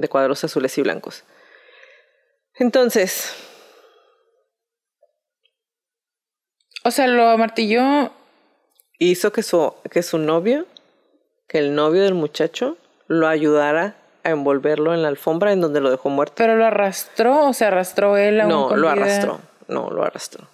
de 0.00 0.08
cuadros 0.08 0.44
azules 0.44 0.76
y 0.78 0.82
blancos. 0.82 1.24
Entonces, 2.54 3.34
O 6.84 6.90
sea, 6.90 7.06
lo 7.06 7.28
amartilló. 7.28 8.10
Hizo 8.98 9.32
que 9.32 9.42
su, 9.42 9.74
que 9.90 10.02
su 10.02 10.18
novio, 10.18 10.66
que 11.46 11.58
el 11.58 11.74
novio 11.74 12.02
del 12.02 12.14
muchacho, 12.14 12.76
lo 13.06 13.28
ayudara 13.28 13.96
a 14.22 14.30
envolverlo 14.30 14.94
en 14.94 15.02
la 15.02 15.08
alfombra 15.08 15.52
en 15.52 15.60
donde 15.60 15.80
lo 15.80 15.90
dejó 15.90 16.10
muerto. 16.10 16.34
¿Pero 16.36 16.56
lo 16.56 16.64
arrastró 16.64 17.48
o 17.48 17.52
se 17.52 17.64
arrastró 17.64 18.16
él 18.16 18.40
a 18.40 18.44
No, 18.44 18.74
lo 18.76 18.88
arrastró. 18.88 19.40
No, 19.68 19.90
lo 19.90 20.04
arrastró. 20.04 20.48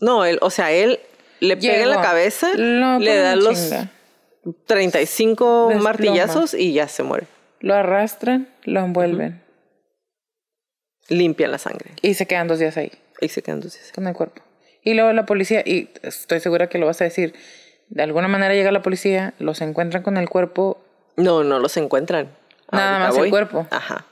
No, 0.00 0.24
él, 0.24 0.38
o 0.42 0.50
sea, 0.50 0.72
él 0.72 1.00
le 1.40 1.56
pega 1.56 1.82
en 1.82 1.90
la 1.90 2.02
cabeza, 2.02 2.52
le 2.54 3.16
da 3.16 3.36
los 3.36 3.72
35 4.66 5.72
martillazos 5.80 6.54
y 6.54 6.72
ya 6.72 6.88
se 6.88 7.02
muere. 7.02 7.26
Lo 7.64 7.74
arrastran, 7.74 8.46
lo 8.64 8.80
envuelven. 8.80 9.42
Limpian 11.08 11.50
la 11.50 11.56
sangre. 11.56 11.92
Y 12.02 12.12
se 12.12 12.26
quedan 12.26 12.46
dos 12.46 12.58
días 12.58 12.76
ahí. 12.76 12.92
Y 13.22 13.28
se 13.28 13.40
quedan 13.40 13.60
dos 13.60 13.72
días 13.72 13.86
ahí. 13.86 13.92
Con 13.94 14.06
el 14.06 14.12
cuerpo. 14.12 14.42
Y 14.82 14.92
luego 14.92 15.10
la 15.14 15.24
policía, 15.24 15.62
y 15.64 15.88
estoy 16.02 16.40
segura 16.40 16.66
que 16.68 16.76
lo 16.76 16.84
vas 16.84 17.00
a 17.00 17.04
decir, 17.04 17.34
de 17.88 18.02
alguna 18.02 18.28
manera 18.28 18.52
llega 18.52 18.70
la 18.70 18.82
policía, 18.82 19.32
los 19.38 19.62
encuentran 19.62 20.02
con 20.02 20.18
el 20.18 20.28
cuerpo. 20.28 20.84
No, 21.16 21.42
no 21.42 21.58
los 21.58 21.78
encuentran. 21.78 22.36
Nada 22.70 22.98
más 22.98 23.16
el 23.16 23.30
cuerpo. 23.30 23.66
Ajá. 23.70 24.04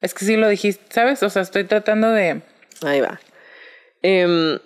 Es 0.00 0.14
que 0.14 0.24
sí 0.24 0.38
lo 0.38 0.48
dijiste, 0.48 0.82
¿sabes? 0.88 1.22
O 1.22 1.28
sea, 1.28 1.42
estoy 1.42 1.64
tratando 1.64 2.08
de... 2.08 2.40
Ahí 2.86 3.02
va. 3.02 3.20
Em, 4.00 4.58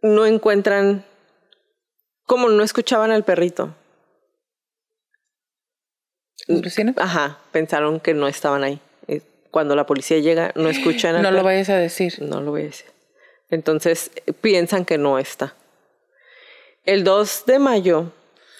no 0.00 0.24
encuentran... 0.24 1.04
Como 2.24 2.48
no 2.48 2.62
escuchaban 2.62 3.10
al 3.10 3.24
perrito. 3.24 3.74
Ajá, 6.96 7.38
pensaron 7.52 8.00
que 8.00 8.14
no 8.14 8.28
estaban 8.28 8.64
ahí 8.64 8.80
cuando 9.50 9.74
la 9.74 9.86
policía 9.86 10.18
llega, 10.18 10.52
no 10.54 10.68
escuchan. 10.68 11.20
No 11.22 11.30
lo 11.30 11.42
vayas 11.42 11.68
a 11.70 11.76
decir. 11.76 12.14
No 12.20 12.40
lo 12.40 12.50
voy 12.50 12.62
a 12.62 12.64
decir. 12.64 12.86
Entonces 13.50 14.10
piensan 14.40 14.84
que 14.84 14.98
no 14.98 15.18
está. 15.18 15.54
El 16.84 17.04
2 17.04 17.44
de 17.46 17.58
mayo, 17.58 18.12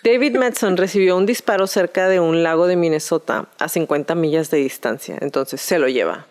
David 0.03 0.37
Madsen 0.37 0.77
recibió 0.77 1.17
un 1.17 1.27
disparo 1.27 1.67
cerca 1.67 2.09
de 2.09 2.21
un 2.21 2.43
lago 2.43 2.67
de 2.67 2.77
Minnesota 2.77 3.49
a 3.59 3.69
50 3.69 4.15
millas 4.15 4.51
de 4.51 4.59
distancia. 4.59 5.17
Entonces 5.21 5.61
se 5.61 5.79
lo 5.79 5.89
lleva. 5.89 6.27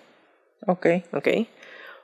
Ok. 0.65 0.87
¿Ok? 1.13 1.27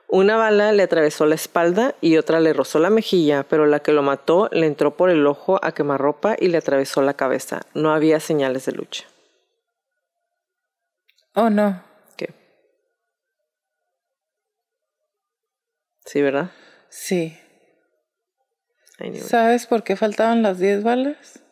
Una 0.06 0.36
bala 0.36 0.70
le 0.72 0.82
atravesó 0.82 1.26
la 1.26 1.34
espalda 1.34 1.94
y 2.00 2.18
otra 2.18 2.38
le 2.38 2.52
rozó 2.52 2.78
la 2.78 2.90
mejilla, 2.90 3.44
pero 3.48 3.66
la 3.66 3.80
que 3.80 3.92
lo 3.92 4.02
mató 4.02 4.48
le 4.52 4.66
entró 4.66 4.96
por 4.96 5.10
el 5.10 5.26
ojo 5.26 5.58
a 5.62 5.72
quemarropa 5.72 6.36
y 6.38 6.48
le 6.48 6.58
atravesó 6.58 7.02
la 7.02 7.14
cabeza. 7.14 7.62
No 7.74 7.92
había 7.92 8.20
señales 8.20 8.66
de 8.66 8.72
lucha. 8.72 9.06
Oh, 11.34 11.50
no. 11.50 11.82
¿Qué? 12.16 12.32
Sí, 16.04 16.22
¿verdad? 16.22 16.50
Sí. 16.88 17.36
¿Sabes 19.26 19.66
por 19.66 19.82
qué 19.82 19.96
faltaban 19.96 20.42
las 20.42 20.58
10 20.58 20.84
balas? 20.84 21.42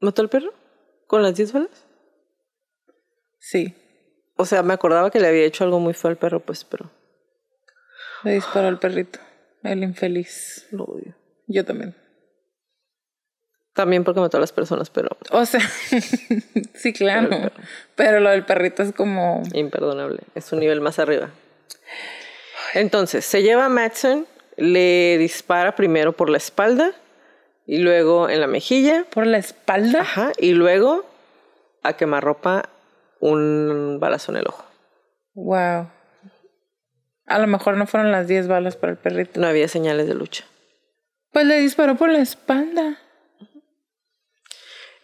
¿Mató 0.00 0.20
al 0.22 0.28
perro? 0.28 0.52
¿Con 1.06 1.22
las 1.22 1.34
10 1.34 1.52
balas? 1.52 1.86
Sí. 3.38 3.74
O 4.36 4.44
sea, 4.44 4.62
me 4.62 4.74
acordaba 4.74 5.10
que 5.10 5.20
le 5.20 5.28
había 5.28 5.44
hecho 5.44 5.64
algo 5.64 5.80
muy 5.80 5.94
feo 5.94 6.10
al 6.10 6.18
perro, 6.18 6.40
pues, 6.40 6.64
pero 6.64 6.90
Le 8.24 8.32
disparó 8.32 8.68
al 8.68 8.78
perrito. 8.78 9.18
El 9.62 9.82
infeliz. 9.82 10.68
lo 10.70 10.84
odio. 10.84 11.16
Yo 11.46 11.64
también. 11.64 11.96
También 13.76 14.02
porque 14.04 14.20
mató 14.20 14.38
a 14.38 14.40
las 14.40 14.52
personas, 14.52 14.90
pero 14.90 15.10
O 15.30 15.44
sea, 15.46 15.60
sí, 16.74 16.92
claro. 16.92 17.52
Pero 17.94 18.20
lo 18.20 18.30
del 18.30 18.44
perrito 18.44 18.82
es 18.82 18.92
como. 18.92 19.42
imperdonable. 19.52 20.20
Es 20.34 20.50
un 20.52 20.60
nivel 20.60 20.80
más 20.80 20.98
arriba. 20.98 21.28
Entonces, 22.74 23.24
se 23.24 23.42
lleva 23.42 23.66
a 23.66 23.68
Madsen, 23.68 24.26
le 24.56 25.18
dispara 25.18 25.76
primero 25.76 26.12
por 26.12 26.30
la 26.30 26.38
espalda 26.38 26.92
y 27.66 27.78
luego 27.78 28.28
en 28.30 28.40
la 28.40 28.46
mejilla, 28.46 29.04
Por 29.10 29.26
la 29.26 29.38
espalda. 29.38 30.00
ajá, 30.00 30.32
y 30.38 30.52
luego 30.52 31.04
a 31.82 31.92
quemarropa 31.98 32.70
un 33.20 33.98
balazo 34.00 34.32
en 34.32 34.38
el 34.38 34.46
ojo. 34.48 34.64
Wow. 35.34 35.90
A 37.26 37.38
lo 37.38 37.46
mejor 37.46 37.76
no 37.76 37.86
fueron 37.86 38.10
las 38.10 38.26
10 38.26 38.48
balas 38.48 38.76
para 38.76 38.92
el 38.92 38.98
perrito. 38.98 39.38
No 39.38 39.46
había 39.48 39.68
señales 39.68 40.06
de 40.06 40.14
lucha. 40.14 40.44
Pues 41.32 41.44
le 41.44 41.58
disparó 41.60 41.96
por 41.96 42.08
la 42.08 42.20
espalda. 42.20 42.98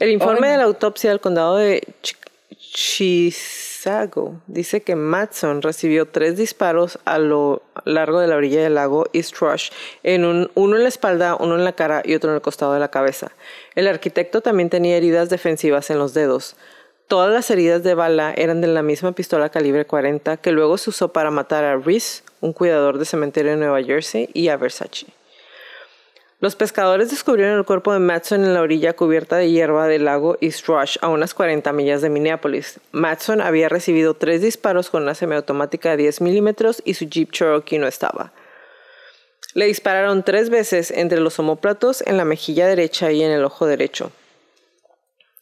El 0.03 0.11
informe 0.11 0.49
Oh. 0.49 0.51
de 0.51 0.57
la 0.59 0.65
autopsia 0.65 1.11
del 1.11 1.21
condado 1.21 1.57
de 1.57 1.81
Ch- 2.03 2.17
Chisago 2.75 4.41
dice 4.47 4.83
que 4.83 4.97
Matson 4.97 5.63
recibió 5.63 6.07
tres 6.07 6.37
disparos 6.37 6.99
a 7.05 7.19
lo 7.19 7.63
largo 7.85 8.19
de 8.21 8.27
la 8.27 8.37
orilla 8.37 8.63
del 8.63 8.75
lago 8.75 9.07
East 9.13 9.37
Rush, 9.39 9.71
en 10.03 10.25
un- 10.25 10.51
uno 10.55 10.77
en 10.77 10.83
la 10.83 10.89
espalda, 10.89 11.37
uno 11.39 11.55
en 11.57 11.65
la 11.65 11.73
cara 11.75 12.03
y 12.05 12.15
otro 12.15 12.31
en 12.31 12.37
el 12.37 12.43
costado 12.43 12.73
de 12.75 12.81
la 12.81 12.91
cabeza. 12.91 13.31
El 13.75 13.87
arquitecto 13.87 14.41
también 14.41 14.71
tenía 14.71 14.97
heridas 14.97 15.29
defensivas 15.31 15.91
en 15.91 15.99
los 15.99 16.15
dedos. 16.15 16.57
Todas 17.09 17.33
las 17.33 17.51
heridas 17.51 17.83
de 17.83 17.95
bala 17.95 18.33
eran 18.37 18.61
de 18.61 18.69
la 18.69 18.83
misma 18.83 19.13
pistola 19.13 19.51
calibre 19.51 19.85
40 19.85 20.37
que 20.39 20.51
luego 20.53 20.79
se 20.79 20.91
usó 20.91 21.13
para 21.13 21.31
matar 21.31 21.63
a 21.65 21.77
Reese, 21.77 22.23
un 22.41 22.53
cuidador 22.53 22.99
de 22.99 23.05
cementerio 23.05 23.53
de 23.53 23.59
Nueva 23.59 23.83
Jersey, 23.83 24.29
y 24.33 24.49
a 24.49 24.57
Versace. 24.57 25.07
Los 26.43 26.57
pescadores 26.57 27.09
descubrieron 27.09 27.57
el 27.57 27.65
cuerpo 27.65 27.93
de 27.93 28.01
Matson 28.01 28.43
en 28.43 28.53
la 28.53 28.63
orilla 28.63 28.95
cubierta 28.95 29.37
de 29.37 29.49
hierba 29.49 29.87
del 29.87 30.07
lago 30.07 30.37
East 30.41 30.67
Rush, 30.67 30.97
a 31.01 31.07
unas 31.07 31.35
40 31.35 31.73
millas 31.73 32.03
de 32.03 32.11
Minneapolis. 32.11 32.81
Matson 32.91 33.41
había 33.41 33.69
recibido 33.69 34.15
tres 34.15 34.43
disparos 34.43 34.91
con 34.91 35.05
una 35.05 35.15
semiautomática 35.15 35.91
de 35.91 35.99
10 35.99 36.21
milímetros 36.21 36.83
y 36.85 36.95
su 36.95 37.05
Jeep 37.05 37.31
Cherokee 37.31 37.79
no 37.79 37.87
estaba. 37.87 38.33
Le 39.55 39.67
dispararon 39.67 40.25
tres 40.25 40.51
veces 40.51 40.91
entre 40.91 41.21
los 41.21 41.39
omóplatos, 41.39 42.03
en 42.09 42.17
la 42.17 42.25
mejilla 42.25 42.67
derecha 42.67 43.13
y 43.13 43.23
en 43.23 43.31
el 43.31 43.45
ojo 43.45 43.67
derecho, 43.67 44.11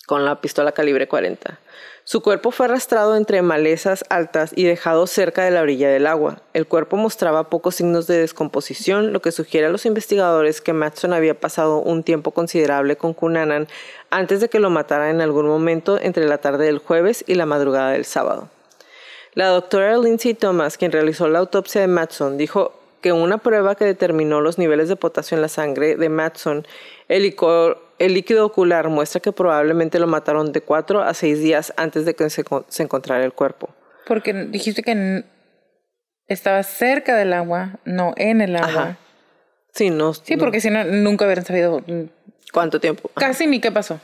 con 0.04 0.26
la 0.26 0.42
pistola 0.42 0.72
calibre 0.72 1.08
40. 1.08 1.60
Su 2.04 2.22
cuerpo 2.22 2.50
fue 2.50 2.66
arrastrado 2.66 3.14
entre 3.16 3.42
malezas 3.42 4.04
altas 4.08 4.52
y 4.56 4.64
dejado 4.64 5.06
cerca 5.06 5.44
de 5.44 5.50
la 5.50 5.60
orilla 5.60 5.88
del 5.88 6.06
agua. 6.06 6.42
El 6.54 6.66
cuerpo 6.66 6.96
mostraba 6.96 7.50
pocos 7.50 7.76
signos 7.76 8.06
de 8.06 8.18
descomposición, 8.18 9.12
lo 9.12 9.22
que 9.22 9.32
sugiere 9.32 9.66
a 9.66 9.70
los 9.70 9.86
investigadores 9.86 10.60
que 10.60 10.72
Matson 10.72 11.12
había 11.12 11.38
pasado 11.38 11.78
un 11.78 12.02
tiempo 12.02 12.32
considerable 12.32 12.96
con 12.96 13.14
Cunanan 13.14 13.68
antes 14.10 14.40
de 14.40 14.48
que 14.48 14.60
lo 14.60 14.70
matara 14.70 15.10
en 15.10 15.20
algún 15.20 15.46
momento 15.46 15.98
entre 16.00 16.26
la 16.26 16.38
tarde 16.38 16.66
del 16.66 16.78
jueves 16.78 17.22
y 17.26 17.34
la 17.34 17.46
madrugada 17.46 17.92
del 17.92 18.04
sábado. 18.04 18.48
La 19.34 19.46
doctora 19.48 19.96
Lindsay 19.96 20.34
Thomas, 20.34 20.76
quien 20.76 20.90
realizó 20.90 21.28
la 21.28 21.38
autopsia 21.38 21.80
de 21.80 21.86
Matson, 21.86 22.36
dijo 22.36 22.72
que 23.00 23.12
una 23.12 23.38
prueba 23.38 23.74
que 23.74 23.84
determinó 23.84 24.40
los 24.40 24.58
niveles 24.58 24.88
de 24.88 24.96
potasio 24.96 25.36
en 25.36 25.42
la 25.42 25.48
sangre 25.48 25.96
de 25.96 26.08
Matson, 26.08 26.66
el, 27.10 27.24
licor- 27.24 27.78
el 27.98 28.14
líquido 28.14 28.46
ocular, 28.46 28.88
muestra 28.88 29.20
que 29.20 29.32
probablemente 29.32 29.98
lo 29.98 30.06
mataron 30.06 30.52
de 30.52 30.60
cuatro 30.60 31.02
a 31.02 31.12
seis 31.12 31.40
días 31.40 31.72
antes 31.76 32.04
de 32.04 32.14
que 32.14 32.30
se, 32.30 32.44
con- 32.44 32.64
se 32.68 32.82
encontrara 32.82 33.24
el 33.24 33.32
cuerpo. 33.32 33.68
Porque 34.06 34.32
dijiste 34.32 34.82
que 34.82 35.24
estaba 36.26 36.62
cerca 36.62 37.16
del 37.16 37.32
agua, 37.32 37.78
no 37.84 38.12
en 38.16 38.40
el 38.40 38.56
agua. 38.56 38.68
Ajá. 38.68 38.96
Sí, 39.74 39.90
no. 39.90 40.14
Sí, 40.14 40.36
no- 40.36 40.40
porque 40.40 40.60
si 40.60 40.70
no, 40.70 40.84
nunca 40.84 41.24
hubieran 41.26 41.44
sabido 41.44 41.82
¿Cuánto 42.52 42.80
tiempo? 42.80 43.10
casi 43.14 43.46
ni 43.46 43.60
qué 43.60 43.70
pasó. 43.70 44.00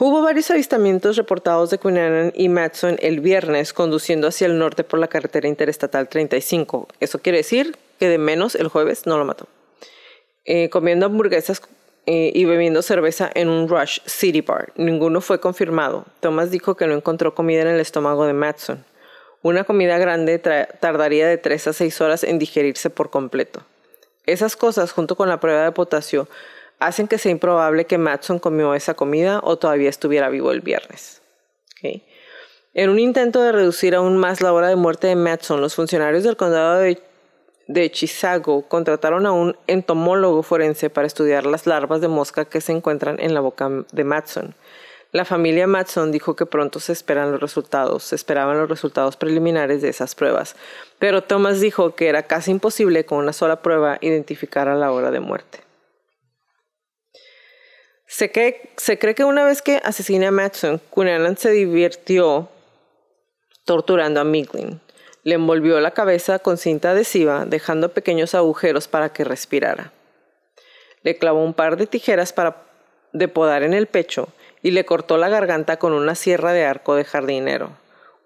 Hubo 0.00 0.22
varios 0.22 0.50
avistamientos 0.50 1.16
reportados 1.16 1.68
de 1.70 1.78
Cunanan 1.78 2.32
y 2.34 2.48
Matson 2.48 2.96
el 3.00 3.20
viernes 3.20 3.72
conduciendo 3.74 4.28
hacia 4.28 4.46
el 4.46 4.58
norte 4.58 4.84
por 4.84 4.98
la 4.98 5.08
carretera 5.08 5.48
interestatal 5.48 6.08
35. 6.08 6.88
Eso 6.98 7.18
quiere 7.18 7.38
decir 7.38 7.76
que 7.98 8.08
de 8.08 8.16
menos 8.18 8.54
el 8.54 8.68
jueves 8.68 9.06
no 9.06 9.18
lo 9.18 9.24
mató. 9.26 9.48
Eh, 10.46 10.70
comiendo 10.70 11.06
hamburguesas 11.06 11.60
eh, 12.06 12.30
y 12.32 12.44
bebiendo 12.44 12.80
cerveza 12.80 13.28
en 13.34 13.48
un 13.48 13.68
Rush 13.68 13.98
City 14.06 14.42
Bar. 14.42 14.72
Ninguno 14.76 15.20
fue 15.20 15.40
confirmado. 15.40 16.06
Thomas 16.20 16.52
dijo 16.52 16.76
que 16.76 16.86
no 16.86 16.94
encontró 16.94 17.34
comida 17.34 17.62
en 17.62 17.68
el 17.68 17.80
estómago 17.80 18.26
de 18.26 18.32
Matson. 18.32 18.84
Una 19.42 19.64
comida 19.64 19.98
grande 19.98 20.38
tardaría 20.38 21.26
de 21.26 21.36
3 21.36 21.66
a 21.66 21.72
6 21.72 22.00
horas 22.00 22.24
en 22.24 22.38
digerirse 22.38 22.90
por 22.90 23.10
completo. 23.10 23.62
Esas 24.24 24.56
cosas, 24.56 24.92
junto 24.92 25.16
con 25.16 25.28
la 25.28 25.40
prueba 25.40 25.64
de 25.64 25.72
potasio, 25.72 26.28
hacen 26.78 27.08
que 27.08 27.18
sea 27.18 27.32
improbable 27.32 27.86
que 27.86 27.98
Matson 27.98 28.38
comió 28.38 28.74
esa 28.74 28.94
comida 28.94 29.40
o 29.42 29.56
todavía 29.56 29.90
estuviera 29.90 30.28
vivo 30.28 30.52
el 30.52 30.60
viernes. 30.60 31.22
En 32.74 32.90
un 32.90 32.98
intento 32.98 33.42
de 33.42 33.52
reducir 33.52 33.94
aún 33.94 34.16
más 34.16 34.40
la 34.40 34.52
hora 34.52 34.68
de 34.68 34.76
muerte 34.76 35.06
de 35.06 35.16
Matson, 35.16 35.60
los 35.60 35.74
funcionarios 35.74 36.24
del 36.24 36.36
condado 36.36 36.78
de, 36.78 37.00
de 37.68 37.90
Chisago 37.90 38.62
contrataron 38.68 39.26
a 39.26 39.32
un 39.32 39.56
entomólogo 39.66 40.42
forense 40.42 40.90
para 40.90 41.06
estudiar 41.06 41.46
las 41.46 41.66
larvas 41.66 42.00
de 42.00 42.08
mosca 42.08 42.44
que 42.44 42.60
se 42.60 42.72
encuentran 42.72 43.18
en 43.20 43.34
la 43.34 43.40
boca 43.40 43.70
de 43.92 44.04
Matson. 44.04 44.54
La 45.12 45.24
familia 45.24 45.66
Matson 45.66 46.12
dijo 46.12 46.36
que 46.36 46.46
pronto 46.46 46.78
se 46.78 46.92
esperan 46.92 47.32
los 47.32 47.40
resultados, 47.40 48.02
se 48.02 48.14
esperaban 48.16 48.58
los 48.58 48.68
resultados 48.68 49.16
preliminares 49.16 49.80
de 49.80 49.88
esas 49.88 50.14
pruebas, 50.14 50.56
pero 50.98 51.22
Thomas 51.22 51.60
dijo 51.60 51.94
que 51.94 52.08
era 52.08 52.24
casi 52.24 52.50
imposible 52.50 53.06
con 53.06 53.18
una 53.18 53.32
sola 53.32 53.62
prueba 53.62 53.98
identificar 54.00 54.68
a 54.68 54.74
la 54.74 54.92
hora 54.92 55.10
de 55.10 55.20
muerte. 55.20 55.66
Se 58.06 58.30
cree, 58.30 59.14
que 59.14 59.24
una 59.24 59.44
vez 59.44 59.62
que 59.62 59.80
asesina 59.82 60.28
a 60.28 60.30
Matson, 60.30 60.80
Cunanan 60.90 61.36
se 61.36 61.50
divirtió 61.50 62.48
torturando 63.64 64.20
a 64.20 64.24
Miglin. 64.24 64.80
Le 65.26 65.34
envolvió 65.34 65.80
la 65.80 65.90
cabeza 65.90 66.38
con 66.38 66.56
cinta 66.56 66.92
adhesiva, 66.92 67.46
dejando 67.46 67.88
pequeños 67.88 68.36
agujeros 68.36 68.86
para 68.86 69.08
que 69.08 69.24
respirara. 69.24 69.90
Le 71.02 71.18
clavó 71.18 71.42
un 71.42 71.52
par 71.52 71.76
de 71.76 71.88
tijeras 71.88 72.32
para 72.32 72.62
de 73.12 73.26
podar 73.26 73.64
en 73.64 73.74
el 73.74 73.88
pecho 73.88 74.28
y 74.62 74.70
le 74.70 74.84
cortó 74.84 75.16
la 75.16 75.28
garganta 75.28 75.78
con 75.78 75.92
una 75.94 76.14
sierra 76.14 76.52
de 76.52 76.64
arco 76.64 76.94
de 76.94 77.02
jardinero. 77.02 77.76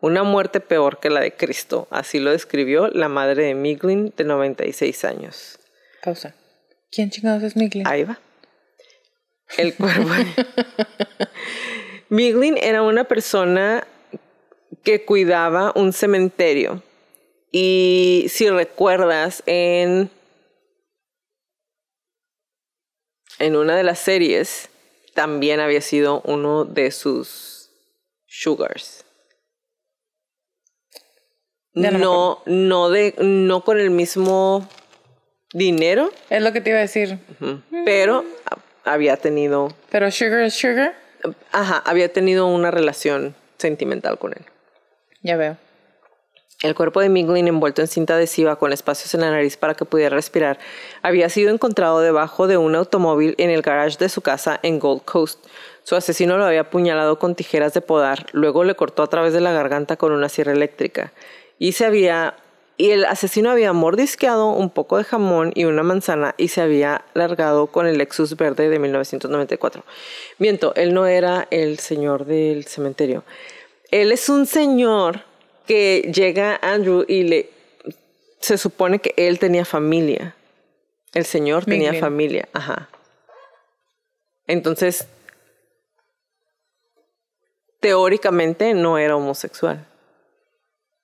Una 0.03 0.25
muerte 0.25 0.61
peor 0.61 1.01
que 1.01 1.09
la 1.09 1.21
de 1.21 1.33
Cristo, 1.33 1.89
así 1.91 2.19
lo 2.19 2.33
describió 2.33 2.89
la 2.89 3.09
madre 3.09 3.45
de 3.45 3.55
Miglin 3.55 4.13
de 4.15 4.25
96 4.25 5.05
años. 5.07 5.59
Pausa. 6.03 6.35
¿Quién 6.93 7.09
chingados 7.09 7.43
es 7.43 7.57
Miglin? 7.57 7.87
Ahí 7.87 8.05
va. 8.05 8.19
El 9.57 9.75
cuerpo. 9.75 10.07
Miglin 12.11 12.59
era 12.61 12.83
una 12.83 13.05
persona 13.05 13.87
que 14.83 15.07
cuidaba 15.07 15.73
un 15.75 15.95
cementerio. 15.95 16.83
Y 17.53 18.27
si 18.29 18.49
recuerdas, 18.49 19.43
en, 19.47 20.11
en 23.39 23.57
una 23.57 23.77
de 23.77 23.83
las 23.83 23.99
series 23.99 24.69
también 25.15 25.61
había 25.61 25.81
sido 25.81 26.21
uno 26.25 26.65
de 26.65 26.91
sus 26.91 27.71
sugars. 28.27 29.05
No 31.73 31.91
no, 31.93 32.43
no, 32.47 32.91
de, 32.91 33.15
no 33.19 33.63
con 33.65 33.79
el 33.79 33.91
mismo 33.91 34.69
dinero, 35.53 36.11
Es 36.29 36.43
lo 36.43 36.53
que 36.53 36.61
te 36.61 36.71
iba 36.71 36.79
a 36.79 36.83
decir. 36.83 37.19
Pero 37.85 38.25
a- 38.85 38.93
había 38.93 39.17
tenido, 39.17 39.75
Pero 39.91 40.11
sugar 40.11 40.41
es 40.43 40.55
sugar. 40.55 40.97
ajá, 41.53 41.79
había 41.85 42.13
tenido 42.13 42.47
una 42.47 42.71
relación 42.71 43.35
sentimental 43.59 44.19
con 44.19 44.33
él. 44.33 44.45
Ya 45.23 45.37
veo. 45.37 45.57
El 46.63 46.75
cuerpo 46.75 47.01
de 47.01 47.09
Miglin, 47.09 47.49
envuelto 47.49 47.81
en 47.81 47.89
cinta 47.89 48.17
adhesiva 48.17 48.57
con 48.57 48.75
espacios 48.75 49.15
en 49.15 49.23
la 49.23 49.31
nariz 49.31 49.57
para 49.57 49.73
que 49.73 49.87
pudiera 49.87 50.15
respirar, 50.15 50.59
había 51.01 51.31
sido 51.31 51.55
encontrado 51.55 52.01
debajo 52.01 52.47
de 52.47 52.59
un 52.59 52.75
automóvil 52.75 53.35
en 53.39 53.49
el 53.49 53.63
garage 53.63 53.97
de 53.97 54.11
su 54.11 54.21
casa 54.21 54.61
en 54.63 54.79
Gold 54.79 55.03
Coast. 55.07 55.43
Su 55.85 55.97
asesino 55.97 56.37
lo 56.37 56.45
había 56.45 56.61
apuñalado 56.61 57.19
con 57.19 57.35
tijeras 57.35 57.73
de 57.73 57.81
podar, 57.81 58.27
luego 58.33 58.65
le 58.65 58.75
cortó 58.75 59.03
a 59.03 59.07
través 59.07 59.33
de 59.33 59.41
la 59.41 59.53
garganta 59.53 59.97
con 59.97 60.13
una 60.13 60.29
sierra 60.29 60.53
eléctrica. 60.53 61.15
Y 61.59 61.73
se 61.73 61.87
había 61.87 62.35
y 62.77 62.91
el 62.91 63.07
asesino 63.07 63.51
había 63.51 63.73
mordisqueado 63.73 64.51
un 64.51 64.69
poco 64.69 64.99
de 64.99 65.05
jamón 65.05 65.53
y 65.55 65.65
una 65.65 65.83
manzana 65.83 66.35
y 66.39 66.49
se 66.49 66.61
había 66.61 67.05
largado 67.15 67.69
con 67.69 67.87
el 67.87 67.99
Lexus 67.99 68.37
verde 68.37 68.69
de 68.69 68.79
1994. 68.79 69.83
Miento, 70.39 70.75
él 70.77 70.93
no 70.93 71.07
era 71.07 71.47
el 71.51 71.79
señor 71.79 72.25
del 72.27 72.65
cementerio. 72.65 73.23
Él 73.91 74.13
es 74.13 74.29
un 74.31 74.47
señor 74.47 75.30
que 75.71 76.11
llega 76.13 76.59
Andrew 76.63 77.05
y 77.07 77.23
le 77.23 77.49
se 78.41 78.59
supone 78.59 78.99
que 78.99 79.15
él 79.17 79.39
tenía 79.39 79.65
familia. 79.65 80.35
El 81.15 81.25
señor 81.25 81.65
tenía 81.65 81.95
familia, 81.95 82.49
ajá. 82.53 82.89
Entonces, 84.49 85.07
teóricamente 87.79 88.75
no 88.75 88.99
era 88.99 89.15
homosexual, 89.15 89.87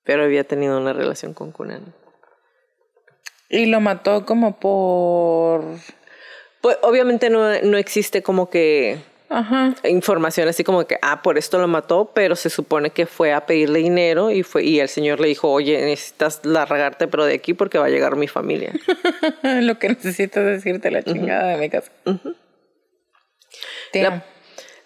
pero 0.03 0.25
había 0.25 0.43
tenido 0.43 0.77
una 0.77 0.91
relación 0.91 1.33
con 1.33 1.53
Cunan. 1.53 1.93
Y 3.47 3.67
lo 3.67 3.79
mató 3.79 4.25
como 4.25 4.59
por... 4.59 5.63
Pues 6.59 6.77
obviamente 6.81 7.29
no, 7.29 7.57
no 7.61 7.77
existe 7.77 8.21
como 8.21 8.49
que 8.49 8.99
Ajá. 9.29 9.75
información 9.83 10.47
así 10.47 10.63
como 10.63 10.87
que, 10.87 10.97
ah, 11.01 11.21
por 11.21 11.37
esto 11.37 11.57
lo 11.59 11.67
mató, 11.67 12.11
pero 12.13 12.35
se 12.37 12.49
supone 12.49 12.91
que 12.91 13.05
fue 13.05 13.33
a 13.33 13.45
pedirle 13.45 13.79
dinero 13.79 14.31
y 14.31 14.43
fue 14.43 14.63
y 14.63 14.79
el 14.79 14.87
señor 14.89 15.19
le 15.19 15.27
dijo, 15.27 15.51
oye, 15.51 15.79
necesitas 15.83 16.41
largarte 16.45 17.07
pero 17.09 17.25
de 17.25 17.33
aquí 17.33 17.53
porque 17.53 17.77
va 17.77 17.85
a 17.85 17.89
llegar 17.89 18.15
mi 18.15 18.27
familia. 18.27 18.71
lo 19.43 19.77
que 19.79 19.89
necesitas 19.89 20.43
es 20.45 20.63
decirte 20.63 20.91
la 20.91 21.03
chingada 21.03 21.47
de 21.49 21.57
mi 21.57 21.69
casa. 21.69 21.91
La, 23.93 24.25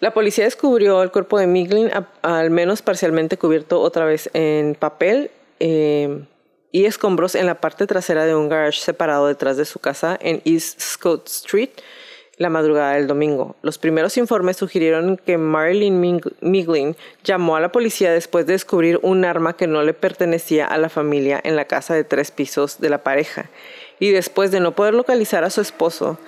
la 0.00 0.12
policía 0.14 0.44
descubrió 0.44 1.02
el 1.02 1.10
cuerpo 1.10 1.38
de 1.38 1.46
Miglin 1.46 1.90
a- 1.92 2.08
al 2.22 2.50
menos 2.50 2.82
parcialmente 2.82 3.36
cubierto 3.36 3.80
otra 3.80 4.04
vez 4.04 4.30
en 4.34 4.74
papel 4.74 5.30
eh, 5.60 6.24
y 6.70 6.86
escombros 6.86 7.34
en 7.34 7.46
la 7.46 7.60
parte 7.60 7.86
trasera 7.86 8.24
de 8.24 8.34
un 8.34 8.48
garage 8.48 8.80
separado 8.80 9.26
detrás 9.28 9.56
de 9.56 9.64
su 9.64 9.78
casa 9.78 10.18
en 10.20 10.40
East 10.44 10.80
Scott 10.80 11.28
Street 11.28 11.70
la 12.38 12.48
madrugada 12.48 12.94
del 12.94 13.06
domingo. 13.06 13.56
Los 13.62 13.78
primeros 13.78 14.16
informes 14.16 14.56
sugirieron 14.56 15.16
que 15.18 15.36
Marilyn 15.38 16.00
Mig- 16.00 16.32
Miglin 16.40 16.96
llamó 17.24 17.56
a 17.56 17.60
la 17.60 17.70
policía 17.70 18.10
después 18.12 18.46
de 18.46 18.54
descubrir 18.54 18.98
un 19.02 19.24
arma 19.24 19.56
que 19.56 19.66
no 19.66 19.82
le 19.82 19.92
pertenecía 19.94 20.66
a 20.66 20.78
la 20.78 20.88
familia 20.88 21.40
en 21.44 21.56
la 21.56 21.66
casa 21.66 21.94
de 21.94 22.04
tres 22.04 22.30
pisos 22.30 22.80
de 22.80 22.88
la 22.88 22.98
pareja. 23.02 23.50
Y 24.00 24.10
después 24.10 24.50
de 24.50 24.60
no 24.60 24.72
poder 24.74 24.94
localizar 24.94 25.44
a 25.44 25.50
su 25.50 25.60
esposo, 25.60 26.18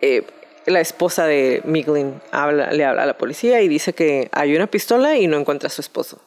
eh, 0.00 0.22
la 0.66 0.80
esposa 0.80 1.26
de 1.26 1.62
Miglin 1.64 2.20
habla, 2.30 2.70
le 2.72 2.84
habla 2.84 3.02
a 3.02 3.06
la 3.06 3.18
policía 3.18 3.60
y 3.62 3.68
dice 3.68 3.92
que 3.92 4.28
hay 4.32 4.54
una 4.54 4.66
pistola 4.66 5.16
y 5.16 5.26
no 5.26 5.36
encuentra 5.38 5.66
a 5.66 5.70
su 5.70 5.80
esposo. 5.80 6.22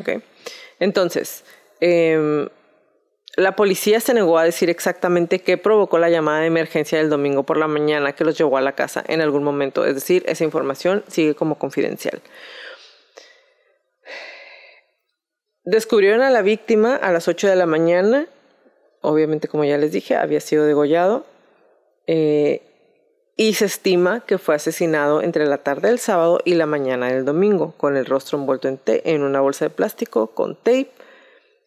Ok. 0.00 0.22
Entonces, 0.78 1.44
em, 1.80 2.48
la 3.36 3.56
policía 3.56 4.00
se 4.00 4.12
negó 4.12 4.38
a 4.38 4.44
decir 4.44 4.68
exactamente 4.68 5.40
qué 5.40 5.56
provocó 5.56 5.98
la 5.98 6.10
llamada 6.10 6.40
de 6.40 6.46
emergencia 6.46 6.98
del 6.98 7.08
domingo 7.08 7.44
por 7.44 7.56
la 7.56 7.66
mañana 7.66 8.12
que 8.12 8.24
los 8.24 8.36
llevó 8.36 8.58
a 8.58 8.60
la 8.60 8.72
casa 8.72 9.02
en 9.08 9.22
algún 9.22 9.42
momento. 9.42 9.86
Es 9.86 9.94
decir, 9.94 10.22
esa 10.26 10.44
información 10.44 11.02
sigue 11.08 11.34
como 11.34 11.58
confidencial. 11.58 12.20
Descubrieron 15.64 16.20
a 16.20 16.30
la 16.30 16.42
víctima 16.42 16.96
a 16.96 17.10
las 17.12 17.28
8 17.28 17.48
de 17.48 17.56
la 17.56 17.66
mañana. 17.66 18.26
Obviamente, 19.00 19.48
como 19.48 19.64
ya 19.64 19.78
les 19.78 19.92
dije, 19.92 20.16
había 20.16 20.40
sido 20.40 20.66
degollado. 20.66 21.24
Eh, 22.06 22.62
y 23.36 23.54
se 23.54 23.64
estima 23.64 24.20
que 24.26 24.36
fue 24.36 24.56
asesinado 24.56 25.22
entre 25.22 25.46
la 25.46 25.58
tarde 25.58 25.88
del 25.88 25.98
sábado 25.98 26.40
y 26.44 26.54
la 26.54 26.66
mañana 26.66 27.08
del 27.08 27.24
domingo, 27.24 27.72
con 27.78 27.96
el 27.96 28.04
rostro 28.04 28.38
envuelto 28.38 28.68
en, 28.68 28.78
en 28.86 29.22
una 29.22 29.40
bolsa 29.40 29.64
de 29.64 29.70
plástico 29.70 30.28
con 30.28 30.56
tape. 30.56 30.90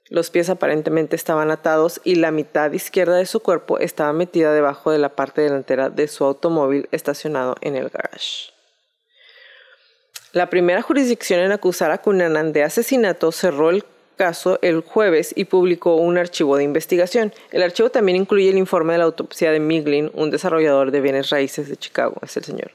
Los 0.10 0.30
pies 0.30 0.50
aparentemente 0.50 1.16
estaban 1.16 1.50
atados 1.50 2.00
y 2.04 2.16
la 2.16 2.32
mitad 2.32 2.72
izquierda 2.72 3.18
de 3.18 3.26
su 3.26 3.40
cuerpo 3.40 3.80
estaba 3.80 4.14
metida 4.14 4.54
debajo 4.54 4.92
de 4.92 5.00
la 5.00 5.10
parte 5.10 5.42
delantera 5.42 5.90
de 5.90 6.08
su 6.08 6.24
automóvil 6.24 6.88
estacionado 6.92 7.56
en 7.62 7.76
el 7.76 7.90
garage. 7.90 8.52
La 10.32 10.50
primera 10.50 10.82
jurisdicción 10.82 11.40
en 11.40 11.52
acusar 11.52 11.92
a 11.92 11.98
Cunanan 11.98 12.54
de 12.54 12.64
asesinato 12.64 13.32
cerró 13.32 13.72
el 13.72 13.84
caso 14.16 14.60
el 14.62 14.82
jueves 14.82 15.34
y 15.36 15.46
publicó 15.46 15.96
un 15.96 16.18
archivo 16.18 16.58
de 16.58 16.64
investigación. 16.64 17.34
El 17.52 17.64
archivo 17.64 17.90
también 17.90 18.18
incluye 18.18 18.50
el 18.50 18.58
informe 18.58 18.94
de 18.94 19.00
la 19.00 19.06
autopsia 19.06 19.52
de 19.52 19.60
Miglin, 19.60 20.12
un 20.14 20.30
desarrollador 20.30 20.92
de 20.92 21.02
bienes 21.02 21.30
raíces 21.30 21.68
de 21.68 21.78
Chicago, 21.78 22.18
es 22.22 22.38
el 22.38 22.44
señor, 22.44 22.72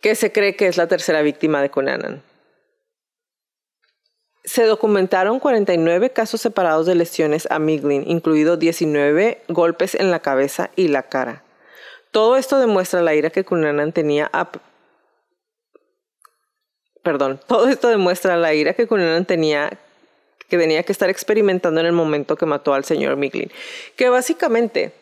que 0.00 0.14
se 0.14 0.32
cree 0.32 0.56
que 0.56 0.66
es 0.66 0.76
la 0.76 0.88
tercera 0.88 1.22
víctima 1.22 1.62
de 1.62 1.70
Cunanan. 1.70 2.22
Se 4.44 4.64
documentaron 4.64 5.38
49 5.38 6.10
casos 6.10 6.40
separados 6.40 6.86
de 6.86 6.94
lesiones 6.94 7.46
a 7.50 7.58
Miglin, 7.58 8.08
incluidos 8.08 8.58
19 8.58 9.42
golpes 9.48 9.94
en 9.94 10.10
la 10.10 10.20
cabeza 10.20 10.70
y 10.74 10.88
la 10.88 11.04
cara. 11.04 11.44
Todo 12.10 12.36
esto 12.36 12.58
demuestra 12.58 13.02
la 13.02 13.14
ira 13.14 13.30
que 13.30 13.44
Cunanan 13.44 13.92
tenía 13.92 14.28
a... 14.32 14.50
Perdón, 17.02 17.40
todo 17.46 17.68
esto 17.68 17.88
demuestra 17.88 18.36
la 18.36 18.52
ira 18.52 18.74
que 18.74 18.86
Cunanan 18.86 19.24
tenía 19.24 19.78
que 20.52 20.58
tenía 20.58 20.82
que 20.82 20.92
estar 20.92 21.08
experimentando 21.08 21.80
en 21.80 21.86
el 21.86 21.92
momento 21.92 22.36
que 22.36 22.44
mató 22.44 22.74
al 22.74 22.84
señor 22.84 23.16
Miglin. 23.16 23.50
Que 23.96 24.10
básicamente, 24.10 24.92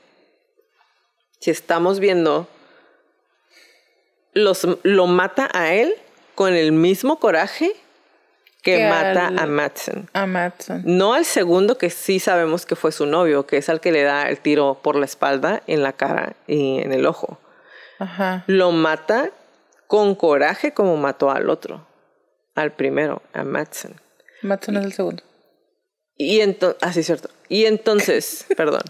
si 1.41 1.51
estamos 1.51 1.99
viendo, 1.99 2.47
los, 4.33 4.65
lo 4.85 5.09
mata 5.09 5.51
a 5.53 5.75
él 5.75 5.97
con 6.37 6.55
el 6.55 6.71
mismo 6.71 7.19
coraje 7.19 7.75
que, 8.63 8.77
Que 8.77 8.89
mata 8.89 9.29
al- 9.29 9.39
a 9.39 9.47
Madsen. 9.47 10.09
A 10.13 10.27
Matson. 10.27 10.83
No 10.85 11.15
al 11.15 11.25
segundo 11.25 11.79
que 11.79 11.89
sí 11.91 12.21
sabemos 12.21 12.67
que 12.67 12.77
fue 12.77 12.93
su 12.93 13.07
novio, 13.07 13.47
que 13.47 13.57
es 13.57 13.69
al 13.69 13.81
que 13.81 13.91
le 13.93 14.03
da 14.03 14.29
el 14.29 14.39
tiro 14.39 14.81
por 14.83 14.97
la 14.97 15.05
espalda, 15.07 15.63
en 15.67 15.83
la 15.83 15.93
cara 15.95 16.37
y 16.47 16.79
en 16.81 16.93
el 16.93 17.07
ojo. 17.07 17.39
Ajá. 17.99 18.45
Lo 18.47 18.71
mata 18.73 19.31
con 19.87 20.15
coraje 20.15 20.73
como 20.75 20.97
mató 20.97 21.31
al 21.31 21.49
otro, 21.51 21.87
al 22.55 22.73
primero, 22.73 23.23
a 23.33 23.45
Madsen. 23.45 24.01
Matson 24.43 24.77
es 24.77 24.85
el 24.85 24.93
segundo. 24.93 25.23
Y 26.17 26.41
entonces, 26.41 26.79
ah, 26.83 26.93
sí, 26.93 27.03
cierto. 27.03 27.31
Y 27.49 27.65
entonces, 27.65 28.45
perdón. 28.57 28.83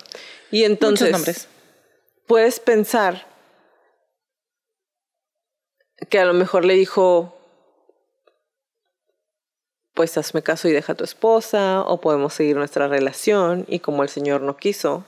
Y 0.51 0.65
entonces, 0.65 1.09
Muchos 1.11 1.19
nombres. 1.21 1.49
puedes 2.27 2.59
pensar 2.61 3.27
que 6.09 6.19
a 6.19 6.25
lo 6.25 6.33
mejor 6.35 6.65
le 6.65 6.75
dijo, 6.75 7.37
pues 9.95 10.17
hazme 10.17 10.43
caso 10.43 10.69
y 10.69 10.73
deja 10.73 10.93
a 10.93 10.97
tu 10.97 11.05
esposa, 11.05 11.83
o 11.83 12.01
podemos 12.01 12.35
seguir 12.35 12.57
nuestra 12.57 12.89
relación, 12.89 13.65
y 13.69 13.81
como 13.81 14.03
el 14.03 14.09
Señor 14.09 14.41
no 14.43 14.57
quiso, 14.57 15.05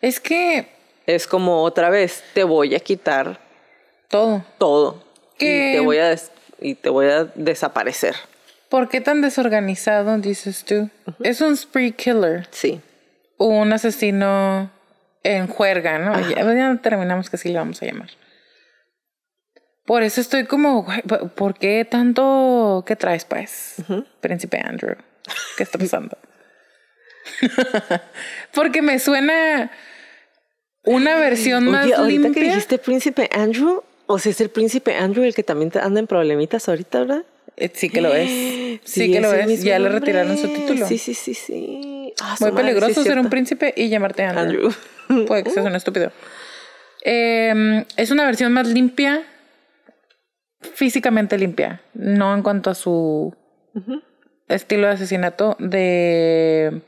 Es 0.00 0.20
que 0.20 0.68
es 1.06 1.26
como 1.26 1.62
otra 1.62 1.90
vez, 1.90 2.22
te 2.34 2.44
voy 2.44 2.74
a 2.74 2.80
quitar 2.80 3.40
todo. 4.08 4.44
todo 4.58 5.02
¿Qué? 5.38 5.70
y 5.70 5.72
te 5.72 5.80
voy 5.80 5.98
a 5.98 6.16
y 6.60 6.74
te 6.74 6.90
voy 6.90 7.06
a 7.06 7.24
desaparecer. 7.34 8.14
¿Por 8.68 8.88
qué 8.88 9.00
tan 9.00 9.22
desorganizado, 9.22 10.18
dices 10.18 10.64
tú? 10.64 10.90
Es 11.20 11.40
un 11.40 11.56
spree 11.56 11.92
killer. 11.92 12.46
Sí. 12.50 12.80
Un 13.38 13.72
asesino 13.72 14.70
en 15.22 15.46
juerga, 15.46 15.98
¿no? 15.98 16.18
Ya, 16.28 16.44
ya 16.52 16.76
terminamos 16.82 17.30
que 17.30 17.36
así 17.36 17.48
le 17.48 17.58
vamos 17.58 17.80
a 17.82 17.86
llamar. 17.86 18.10
Por 19.88 20.02
eso 20.02 20.20
estoy 20.20 20.44
como, 20.44 20.82
güey, 20.82 21.00
¿por 21.34 21.54
qué 21.58 21.86
tanto? 21.90 22.84
¿Qué 22.86 22.94
traes, 22.94 23.24
pues? 23.24 23.76
Príncipe 24.20 24.60
Andrew. 24.62 24.94
¿Qué 25.56 25.62
está 25.62 25.78
pasando? 25.78 26.18
Porque 28.54 28.82
me 28.82 28.98
suena 28.98 29.70
una 30.84 31.16
versión 31.16 31.64
más 31.66 31.86
Oye, 31.86 31.94
ahorita 31.94 32.22
limpia. 32.28 32.42
que 32.42 32.48
dijiste 32.50 32.78
príncipe 32.78 33.30
Andrew, 33.32 33.82
o 34.06 34.18
sea, 34.18 34.30
es 34.32 34.40
el 34.42 34.50
príncipe 34.50 34.94
Andrew 34.94 35.24
el 35.24 35.34
que 35.34 35.42
también 35.42 35.72
anda 35.80 36.00
en 36.00 36.06
problemitas 36.06 36.68
ahorita, 36.68 37.00
¿verdad? 37.00 37.22
Eh, 37.56 37.70
Sí 37.74 37.88
que 37.88 38.02
lo 38.02 38.14
es. 38.14 38.28
Sí, 38.84 39.10
que 39.10 39.20
lo 39.20 39.32
es. 39.32 39.62
Ya 39.62 39.78
le 39.78 39.88
retiraron 39.88 40.36
su 40.36 40.48
título. 40.48 40.86
Sí, 40.86 40.98
sí, 40.98 41.14
sí, 41.14 41.32
sí. 41.32 42.12
Su 42.36 42.44
Muy 42.44 42.52
madre, 42.52 42.66
peligroso 42.66 43.02
sí 43.02 43.08
ser 43.08 43.18
un 43.18 43.30
príncipe 43.30 43.72
y 43.74 43.88
llamarte 43.88 44.22
Andrew. 44.22 44.70
Andrew. 45.08 45.26
Puede 45.26 45.44
que 45.44 45.50
seas 45.50 45.64
un 45.64 45.74
estúpido. 45.76 46.12
Eh, 47.02 47.84
es 47.96 48.10
una 48.10 48.26
versión 48.26 48.52
más 48.52 48.68
limpia, 48.68 49.24
físicamente 50.60 51.38
limpia, 51.38 51.80
no 51.94 52.34
en 52.34 52.42
cuanto 52.42 52.70
a 52.70 52.74
su 52.74 53.34
estilo 54.48 54.86
de 54.86 54.94
asesinato 54.94 55.56
de 55.58 56.82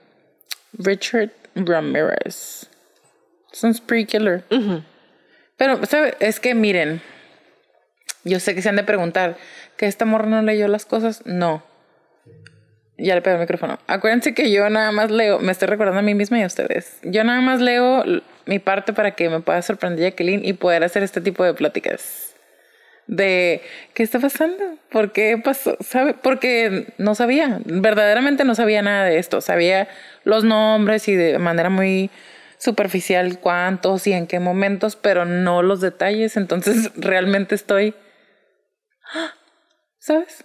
Richard 0.72 1.30
Ramirez. 1.54 2.68
Es 3.52 3.64
un 3.64 3.74
spree 3.74 4.06
killer. 4.06 4.44
Pero, 5.56 5.84
¿sabe? 5.86 6.14
Es 6.20 6.40
que 6.40 6.54
miren, 6.54 7.02
yo 8.24 8.40
sé 8.40 8.54
que 8.54 8.62
se 8.62 8.68
han 8.68 8.76
de 8.76 8.84
preguntar 8.84 9.36
que 9.76 9.86
esta 9.86 10.04
morra 10.04 10.26
no 10.26 10.42
leyó 10.42 10.68
las 10.68 10.86
cosas. 10.86 11.22
No. 11.26 11.62
Ya 12.96 13.14
le 13.14 13.22
pego 13.22 13.36
el 13.36 13.40
micrófono. 13.40 13.78
Acuérdense 13.86 14.34
que 14.34 14.50
yo 14.50 14.68
nada 14.68 14.92
más 14.92 15.10
leo, 15.10 15.38
me 15.38 15.52
estoy 15.52 15.68
recordando 15.68 16.00
a 16.00 16.02
mí 16.02 16.14
misma 16.14 16.38
y 16.38 16.42
a 16.42 16.46
ustedes. 16.46 16.98
Yo 17.02 17.24
nada 17.24 17.40
más 17.40 17.60
leo 17.60 18.04
mi 18.44 18.58
parte 18.58 18.92
para 18.92 19.12
que 19.12 19.30
me 19.30 19.40
pueda 19.40 19.62
sorprender 19.62 20.10
Jacqueline 20.10 20.44
y 20.44 20.52
poder 20.52 20.84
hacer 20.84 21.02
este 21.02 21.20
tipo 21.20 21.44
de 21.44 21.54
pláticas. 21.54 22.29
De 23.12 23.60
qué 23.92 24.04
está 24.04 24.20
pasando, 24.20 24.62
por 24.88 25.10
qué 25.10 25.36
pasó, 25.42 25.76
¿sabe? 25.80 26.14
Porque 26.14 26.92
no 26.96 27.16
sabía, 27.16 27.60
verdaderamente 27.64 28.44
no 28.44 28.54
sabía 28.54 28.82
nada 28.82 29.04
de 29.04 29.18
esto. 29.18 29.40
Sabía 29.40 29.88
los 30.22 30.44
nombres 30.44 31.08
y 31.08 31.16
de 31.16 31.38
manera 31.40 31.70
muy 31.70 32.10
superficial 32.58 33.40
cuántos 33.40 34.06
y 34.06 34.12
en 34.12 34.28
qué 34.28 34.38
momentos, 34.38 34.94
pero 34.94 35.24
no 35.24 35.62
los 35.62 35.80
detalles. 35.80 36.36
Entonces 36.36 36.92
realmente 36.96 37.56
estoy. 37.56 37.94
¿sabes? 40.00 40.44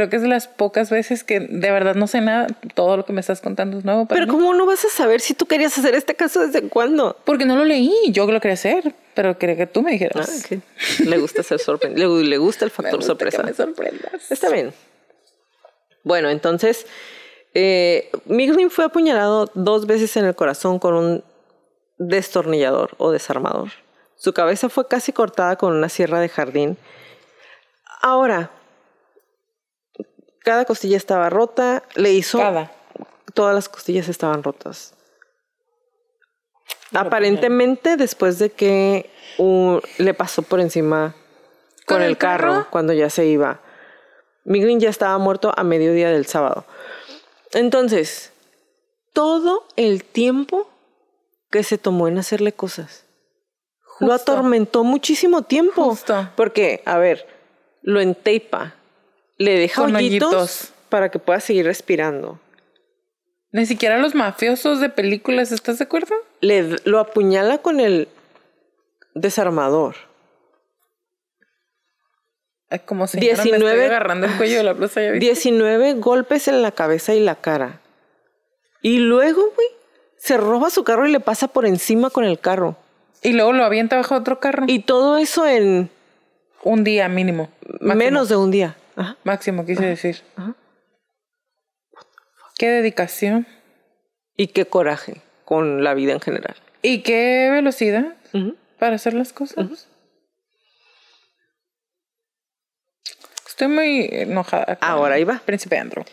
Creo 0.00 0.08
que 0.08 0.16
es 0.16 0.22
de 0.22 0.28
las 0.28 0.48
pocas 0.48 0.88
veces 0.88 1.24
que 1.24 1.40
de 1.40 1.70
verdad 1.70 1.94
no 1.94 2.06
sé 2.06 2.22
nada. 2.22 2.46
Todo 2.74 2.96
lo 2.96 3.04
que 3.04 3.12
me 3.12 3.20
estás 3.20 3.42
contando 3.42 3.76
es 3.76 3.84
nuevo. 3.84 4.06
pero 4.06 4.26
¿cómo 4.28 4.54
no 4.54 4.64
vas 4.64 4.82
a 4.86 4.88
saber 4.88 5.20
si 5.20 5.34
tú 5.34 5.44
querías 5.44 5.76
hacer 5.76 5.94
este 5.94 6.14
caso 6.14 6.40
desde 6.40 6.66
cuándo? 6.70 7.18
Porque 7.26 7.44
no 7.44 7.54
lo 7.54 7.66
leí. 7.66 7.94
Yo 8.08 8.26
lo 8.26 8.40
quería 8.40 8.54
hacer, 8.54 8.94
pero 9.12 9.36
quería 9.36 9.56
que 9.56 9.66
tú 9.66 9.82
me 9.82 9.90
dijeras. 9.90 10.46
Ah, 10.50 10.56
le 11.04 11.18
gusta 11.18 11.42
ser 11.42 11.58
sorprendido. 11.58 12.18
le, 12.18 12.38
gusta 12.38 12.64
el 12.64 12.70
factor 12.70 13.02
sorpresa. 13.04 13.42
Que 13.42 13.48
me 13.48 13.52
sorprendas. 13.52 14.30
Está 14.30 14.48
bien. 14.48 14.72
Bueno, 16.02 16.30
entonces, 16.30 16.86
eh, 17.52 18.10
fue 18.70 18.86
apuñalado 18.86 19.50
dos 19.52 19.86
veces 19.86 20.16
en 20.16 20.24
el 20.24 20.34
corazón 20.34 20.78
con 20.78 20.94
un 20.94 21.24
destornillador 21.98 22.92
o 22.96 23.10
desarmador. 23.10 23.68
Su 24.16 24.32
cabeza 24.32 24.70
fue 24.70 24.88
casi 24.88 25.12
cortada 25.12 25.56
con 25.56 25.74
una 25.74 25.90
sierra 25.90 26.20
de 26.20 26.30
jardín. 26.30 26.78
Ahora, 28.00 28.50
cada 30.50 30.64
costilla 30.64 30.96
estaba 30.96 31.30
rota, 31.30 31.84
le 31.94 32.10
hizo... 32.10 32.38
Cada. 32.38 32.72
Todas 33.34 33.54
las 33.54 33.68
costillas 33.68 34.08
estaban 34.08 34.42
rotas. 34.42 34.94
Aparentemente 36.92 37.96
después 37.96 38.40
de 38.40 38.50
que 38.50 39.08
le 39.98 40.12
pasó 40.12 40.42
por 40.42 40.58
encima 40.58 41.14
con, 41.86 42.02
el, 42.02 42.18
carro, 42.18 42.66
cuando 42.70 42.92
ya 42.92 43.10
se 43.10 43.26
iba. 43.26 43.60
Miglin 44.42 44.80
ya 44.80 44.90
estaba 44.90 45.16
muerto 45.18 45.52
a 45.56 45.62
mediodía 45.62 46.10
del 46.10 46.26
sábado. 46.26 46.64
Entonces, 47.52 48.32
todo 49.12 49.68
el 49.76 50.02
tiempo 50.02 50.68
que 51.52 51.62
se 51.62 51.78
tomó 51.78 52.08
en 52.08 52.18
hacerle 52.18 52.52
cosas. 52.52 53.04
Lo 54.00 54.12
atormentó 54.12 54.82
muchísimo 54.82 55.42
tiempo. 55.42 55.96
Porque, 56.34 56.82
a 56.86 56.98
ver, 56.98 57.28
lo 57.82 58.00
enteipa, 58.00 58.74
le 59.40 59.58
deja 59.58 59.82
hoyitos, 59.82 60.70
para 60.90 61.08
que 61.08 61.18
pueda 61.18 61.40
seguir 61.40 61.64
respirando. 61.64 62.38
Ni 63.52 63.64
siquiera 63.64 63.96
los 63.96 64.14
mafiosos 64.14 64.80
de 64.80 64.90
películas, 64.90 65.50
¿estás 65.50 65.78
de 65.78 65.84
acuerdo? 65.84 66.14
Le, 66.42 66.76
lo 66.84 66.98
apuñala 66.98 67.56
con 67.58 67.80
el 67.80 68.08
desarmador. 69.14 69.96
Es 72.68 72.82
como 72.82 73.06
si 73.06 73.18
19, 73.18 73.86
agarrando 73.86 74.26
el 74.26 74.36
cuello 74.36 74.58
de 74.58 74.62
la 74.62 74.74
blusa. 74.74 75.00
19 75.00 75.94
golpes 75.94 76.46
en 76.46 76.60
la 76.60 76.72
cabeza 76.72 77.14
y 77.14 77.20
la 77.20 77.36
cara. 77.36 77.80
Y 78.82 78.98
luego, 78.98 79.40
güey, 79.56 79.68
se 80.18 80.36
roba 80.36 80.68
su 80.68 80.84
carro 80.84 81.08
y 81.08 81.12
le 81.12 81.20
pasa 81.20 81.48
por 81.48 81.64
encima 81.64 82.10
con 82.10 82.24
el 82.24 82.38
carro. 82.38 82.76
Y 83.22 83.32
luego 83.32 83.54
lo 83.54 83.64
avienta 83.64 83.96
bajo 83.96 84.16
otro 84.16 84.38
carro. 84.38 84.66
Y 84.68 84.80
todo 84.80 85.16
eso 85.16 85.46
en... 85.46 85.88
Un 86.62 86.84
día 86.84 87.08
mínimo. 87.08 87.48
Menos 87.80 88.28
de 88.28 88.36
un 88.36 88.50
día. 88.50 88.76
Máximo, 89.24 89.64
quise 89.64 89.84
decir. 89.86 90.22
Qué 92.58 92.68
dedicación. 92.68 93.46
Y 94.36 94.48
qué 94.48 94.64
coraje 94.64 95.20
con 95.44 95.84
la 95.84 95.94
vida 95.94 96.12
en 96.12 96.20
general. 96.20 96.56
Y 96.82 97.02
qué 97.02 97.50
velocidad 97.52 98.16
para 98.78 98.96
hacer 98.96 99.12
las 99.12 99.32
cosas. 99.32 99.88
Estoy 103.46 103.68
muy 103.68 104.08
enojada. 104.10 104.78
Ahora 104.80 105.16
ahí 105.16 105.24
va. 105.24 105.42
Príncipe 105.44 105.76
Andrew. 105.76 106.04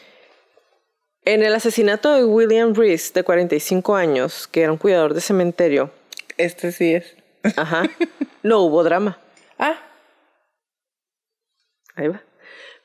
En 1.23 1.43
el 1.43 1.55
asesinato 1.55 2.13
de 2.13 2.25
William 2.25 2.73
Reese, 2.73 3.13
de 3.13 3.23
45 3.23 3.95
años, 3.95 4.47
que 4.47 4.63
era 4.63 4.71
un 4.71 4.77
cuidador 4.77 5.13
de 5.13 5.21
cementerio. 5.21 5.91
Este 6.37 6.71
sí 6.71 6.95
es. 6.95 7.15
Ajá. 7.55 7.83
No 8.43 8.61
hubo 8.61 8.83
drama. 8.83 9.19
Ah. 9.59 9.75
Ahí 11.95 12.09
va. 12.09 12.21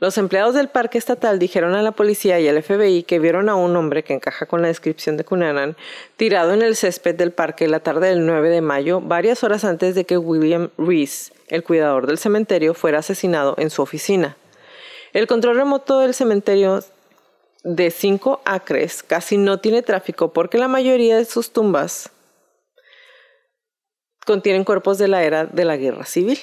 Los 0.03 0.18
empleados 0.18 0.57
del 0.57 0.66
parque 0.66 0.98
estatal 0.98 1.38
dijeron 1.38 1.76
a 1.76 1.82
la 1.82 1.92
policía 1.92 2.40
y 2.40 2.48
al 2.48 2.61
FBI 2.61 3.05
que 3.05 3.20
vieron 3.20 3.48
a 3.48 3.55
un 3.55 3.76
hombre 3.76 4.03
que 4.03 4.14
encaja 4.14 4.46
con 4.46 4.61
la 4.61 4.66
descripción 4.66 5.16
de 5.16 5.22
Cunanan 5.22 5.76
tirado 6.16 6.53
en 6.53 6.61
el 6.61 6.74
césped 6.74 7.14
del 7.14 7.30
parque 7.30 7.68
la 7.68 7.78
tarde 7.78 8.09
del 8.09 8.26
9 8.26 8.48
de 8.48 8.62
mayo, 8.62 9.00
varias 9.00 9.44
horas 9.44 9.62
antes 9.62 9.94
de 9.94 10.05
que 10.05 10.18
William 10.18 10.70
Reese, 10.76 11.32
el 11.46 11.62
cuidador 11.62 12.09
del 12.09 12.18
cementerio, 12.18 12.74
fuera 12.74 12.98
asesinado 12.98 13.55
en 13.59 13.70
su 13.70 13.80
oficina. 13.80 14.36
El 15.12 15.28
control 15.28 15.55
remoto 15.55 16.00
del 16.00 16.14
cementerio 16.14 16.82
de 17.62 17.92
5 17.92 18.42
acres 18.44 19.05
casi 19.05 19.36
no 19.36 19.61
tiene 19.61 19.82
tráfico 19.82 20.32
porque 20.32 20.59
la 20.59 20.66
mayoría 20.66 21.16
de 21.16 21.26
sus 21.26 21.53
tumbas 21.53 22.11
contienen 24.26 24.64
cuerpos 24.64 24.98
de 24.98 25.07
la 25.07 25.22
era 25.22 25.46
de 25.46 25.64
la 25.64 25.76
guerra 25.76 26.07
civil. 26.07 26.40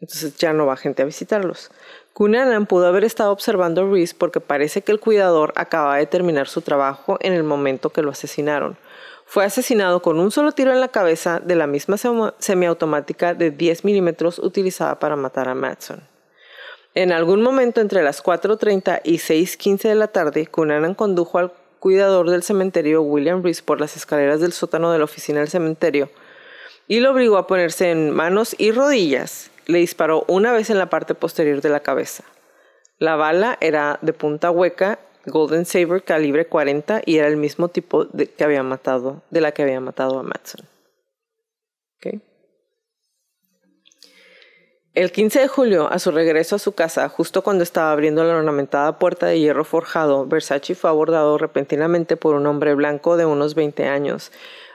Entonces 0.00 0.36
ya 0.36 0.52
no 0.52 0.66
va 0.66 0.76
gente 0.76 1.02
a 1.02 1.04
visitarlos. 1.04 1.70
Cunanan 2.12 2.66
pudo 2.66 2.86
haber 2.86 3.04
estado 3.04 3.32
observando 3.32 3.82
a 3.82 3.90
Reese 3.90 4.14
porque 4.16 4.40
parece 4.40 4.82
que 4.82 4.92
el 4.92 5.00
cuidador 5.00 5.52
acababa 5.56 5.96
de 5.96 6.06
terminar 6.06 6.46
su 6.46 6.60
trabajo 6.60 7.16
en 7.20 7.32
el 7.32 7.42
momento 7.42 7.90
que 7.90 8.02
lo 8.02 8.10
asesinaron. 8.10 8.76
Fue 9.24 9.44
asesinado 9.46 10.02
con 10.02 10.18
un 10.18 10.30
solo 10.30 10.52
tiro 10.52 10.72
en 10.72 10.80
la 10.80 10.88
cabeza 10.88 11.40
de 11.40 11.54
la 11.54 11.66
misma 11.66 11.96
semiautomática 12.38 13.32
de 13.32 13.50
10 13.50 13.84
milímetros 13.84 14.38
utilizada 14.38 14.98
para 14.98 15.16
matar 15.16 15.48
a 15.48 15.54
Matson. 15.54 16.02
En 16.94 17.12
algún 17.12 17.40
momento 17.40 17.80
entre 17.80 18.02
las 18.02 18.22
4.30 18.22 19.00
y 19.04 19.14
6.15 19.14 19.88
de 19.88 19.94
la 19.94 20.08
tarde, 20.08 20.46
Cunanan 20.46 20.94
condujo 20.94 21.38
al 21.38 21.52
cuidador 21.78 22.28
del 22.28 22.42
cementerio 22.42 23.00
William 23.00 23.42
Reese 23.42 23.62
por 23.62 23.80
las 23.80 23.96
escaleras 23.96 24.40
del 24.40 24.52
sótano 24.52 24.92
de 24.92 24.98
la 24.98 25.04
oficina 25.04 25.40
del 25.40 25.48
cementerio 25.48 26.10
y 26.86 27.00
lo 27.00 27.10
obligó 27.12 27.38
a 27.38 27.46
ponerse 27.46 27.90
en 27.90 28.10
manos 28.10 28.54
y 28.58 28.70
rodillas 28.70 29.50
le 29.66 29.78
disparó 29.78 30.24
una 30.28 30.52
vez 30.52 30.70
en 30.70 30.78
la 30.78 30.90
parte 30.90 31.14
posterior 31.14 31.60
de 31.60 31.68
la 31.68 31.80
cabeza. 31.80 32.24
La 32.98 33.16
bala 33.16 33.58
era 33.60 33.98
de 34.02 34.12
punta 34.12 34.50
hueca, 34.50 34.98
Golden 35.26 35.66
Saber 35.66 36.02
calibre 36.02 36.46
40 36.46 37.02
y 37.04 37.18
era 37.18 37.28
el 37.28 37.36
mismo 37.36 37.68
tipo 37.68 38.04
de, 38.06 38.28
que 38.28 38.44
había 38.44 38.62
matado, 38.62 39.22
de 39.30 39.40
la 39.40 39.52
que 39.52 39.62
había 39.62 39.80
matado 39.80 40.18
a 40.18 40.22
Matson. 40.22 40.66
El 44.94 45.10
15 45.10 45.40
de 45.40 45.48
julio, 45.48 45.90
a 45.90 45.98
su 45.98 46.10
regreso 46.10 46.56
a 46.56 46.58
su 46.58 46.72
casa, 46.72 47.08
justo 47.08 47.42
cuando 47.42 47.62
estaba 47.62 47.92
abriendo 47.92 48.24
la 48.24 48.36
ornamentada 48.36 48.98
puerta 48.98 49.24
de 49.24 49.40
hierro 49.40 49.64
forjado, 49.64 50.26
Versace 50.26 50.74
fue 50.74 50.90
abordado 50.90 51.38
repentinamente 51.38 52.18
por 52.18 52.34
un 52.34 52.46
hombre 52.46 52.74
blanco 52.74 53.16
de 53.16 53.24
unos 53.24 53.54
20 53.54 53.86
años. 53.86 54.32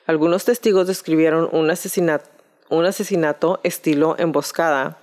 Algunos 0.07 0.43
testigos 0.43 0.87
describieron 0.87 1.47
un 1.51 1.69
asesinato 1.69 2.36
un 2.69 2.85
asesinato 2.85 3.59
estilo 3.63 4.15
emboscada, 4.17 4.97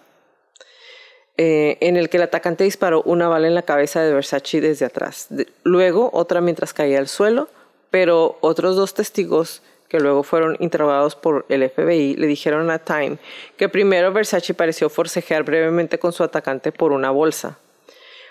eh, 1.37 1.79
en 1.81 1.97
el 1.97 2.09
que 2.09 2.19
el 2.19 2.23
atacante 2.23 2.65
disparó 2.65 3.03
una 3.03 3.29
bala 3.29 3.49
en 3.49 3.55
la 3.55 3.62
cabeza 3.62 4.01
de 4.03 4.15
Versace 4.15 4.61
desde 4.61 4.85
atrás. 4.87 5.29
luego 5.65 6.11
otra 6.12 6.41
mientras 6.41 6.73
caía 6.73 6.99
al 6.99 7.09
suelo, 7.09 7.49
pero 7.91 8.39
otros 8.41 8.77
dos 8.77 8.95
testigos 8.95 9.62
que 9.89 10.01
luego 10.01 10.23
fueron 10.23 10.57
interrogados 10.61 11.15
por 11.17 11.45
el 11.49 11.69
FBI 11.69 12.15
le 12.17 12.27
dijeron 12.27 12.71
a 12.71 12.79
Time 12.79 13.19
que 13.57 13.69
primero 13.69 14.12
Versace 14.12 14.55
pareció 14.55 14.89
forcejear 14.89 15.43
brevemente 15.43 15.99
con 15.99 16.12
su 16.12 16.23
atacante 16.23 16.73
por 16.73 16.93
una 16.93 17.11
bolsa. 17.11 17.59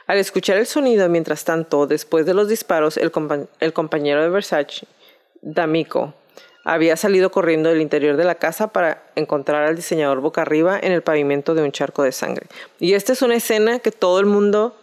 Al 0.07 0.17
escuchar 0.17 0.57
el 0.57 0.65
sonido, 0.65 1.07
mientras 1.07 1.45
tanto, 1.45 1.87
después 1.87 2.25
de 2.25 2.33
los 2.33 2.49
disparos, 2.49 2.97
el, 2.97 3.11
el 3.59 3.73
compañero 3.73 4.21
de 4.21 4.29
Versace, 4.29 4.85
D'Amico, 5.41 6.13
había 6.63 6.95
salido 6.95 7.31
corriendo 7.31 7.69
del 7.69 7.81
interior 7.81 8.15
de 8.15 8.23
la 8.23 8.35
casa 8.35 8.67
para 8.67 9.03
encontrar 9.15 9.63
al 9.63 9.75
diseñador 9.75 10.21
boca 10.21 10.41
arriba 10.41 10.79
en 10.81 10.91
el 10.91 11.01
pavimento 11.01 11.55
de 11.55 11.63
un 11.63 11.71
charco 11.71 12.03
de 12.03 12.11
sangre. 12.11 12.47
Y 12.79 12.93
esta 12.93 13.13
es 13.13 13.21
una 13.21 13.35
escena 13.35 13.79
que 13.79 13.91
todo 13.91 14.19
el 14.19 14.25
mundo, 14.25 14.75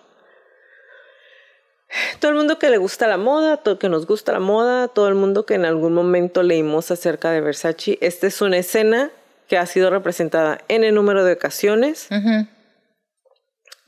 todo 2.18 2.30
el 2.32 2.36
mundo 2.36 2.58
que 2.58 2.68
le 2.68 2.76
gusta 2.76 3.06
la 3.06 3.16
moda, 3.16 3.56
todo 3.56 3.78
que 3.78 3.88
nos 3.88 4.06
gusta 4.06 4.32
la 4.32 4.40
moda, 4.40 4.88
todo 4.88 5.08
el 5.08 5.14
mundo 5.14 5.46
que 5.46 5.54
en 5.54 5.64
algún 5.64 5.94
momento 5.94 6.42
leímos 6.42 6.90
acerca 6.90 7.30
de 7.30 7.40
Versace, 7.40 7.98
esta 8.02 8.26
es 8.26 8.40
una 8.42 8.58
escena 8.58 9.10
que 9.48 9.56
ha 9.56 9.66
sido 9.66 9.90
representada 9.90 10.60
en 10.68 10.84
el 10.84 10.94
número 10.94 11.24
de 11.24 11.32
ocasiones 11.32 12.08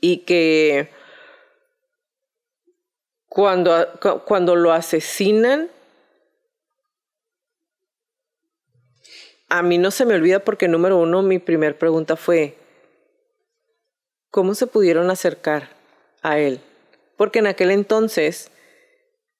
y 0.01 0.17
que 0.25 0.89
cuando, 3.29 3.87
cuando 4.25 4.55
lo 4.55 4.73
asesinan, 4.73 5.69
a 9.53 9.61
mí 9.61 9.77
no 9.77 9.91
se 9.91 10.05
me 10.05 10.15
olvida 10.15 10.39
porque 10.39 10.67
número 10.67 10.97
uno, 10.97 11.21
mi 11.21 11.37
primer 11.37 11.77
pregunta 11.77 12.15
fue, 12.15 12.57
¿cómo 14.31 14.55
se 14.55 14.65
pudieron 14.65 15.11
acercar 15.11 15.69
a 16.23 16.39
él? 16.39 16.59
Porque 17.17 17.37
en 17.37 17.45
aquel 17.45 17.69
entonces 17.69 18.49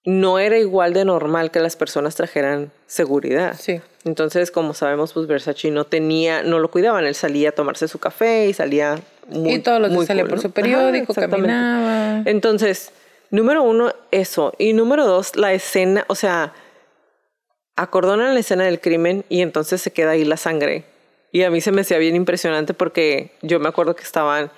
no 0.06 0.38
era 0.38 0.60
igual 0.60 0.94
de 0.94 1.04
normal 1.04 1.50
que 1.50 1.60
las 1.60 1.76
personas 1.76 2.14
trajeran 2.14 2.72
seguridad. 2.86 3.56
Sí. 3.60 3.82
Entonces, 4.06 4.52
como 4.52 4.76
sabemos, 4.76 5.14
pues 5.14 5.26
Versace 5.26 5.72
no 5.72 5.86
tenía, 5.86 6.44
no 6.44 6.60
lo 6.60 6.70
cuidaban. 6.70 7.06
Él 7.06 7.16
salía 7.16 7.50
a 7.50 7.54
tomarse 7.54 7.88
su 7.88 7.98
café 7.98 8.46
y 8.46 8.54
salía 8.54 9.00
muy 9.30 9.54
y 9.54 9.60
todos 9.60 9.82
los 9.82 9.90
días 9.90 10.06
salía 10.06 10.24
cool, 10.24 10.30
por 10.30 10.38
¿no? 10.38 10.44
su 10.44 10.52
periódico, 10.52 11.14
Ajá, 11.18 11.28
caminaba. 11.28 12.22
Entonces, 12.30 12.92
número 13.32 13.64
uno, 13.64 13.92
eso. 14.12 14.54
Y 14.60 14.74
número 14.74 15.08
dos, 15.08 15.36
la 15.36 15.54
escena, 15.54 16.06
o 16.08 16.14
sea, 16.14 16.54
acordonan 17.76 18.34
la 18.34 18.40
escena 18.40 18.64
del 18.66 18.80
crimen 18.80 19.26
y 19.30 19.42
entonces 19.42 19.82
se 19.82 19.92
queda 19.92 20.12
ahí 20.12 20.26
la 20.26 20.38
sangre. 20.38 20.86
Y 21.32 21.44
a 21.44 21.50
mí 21.50 21.62
se 21.62 21.72
me 21.72 21.82
hacía 21.82 21.98
bien 21.98 22.16
impresionante 22.16 22.74
porque 22.74 23.32
yo 23.42 23.60
me 23.60 23.68
acuerdo 23.70 23.96
que 23.96 24.04
estaban, 24.04 24.52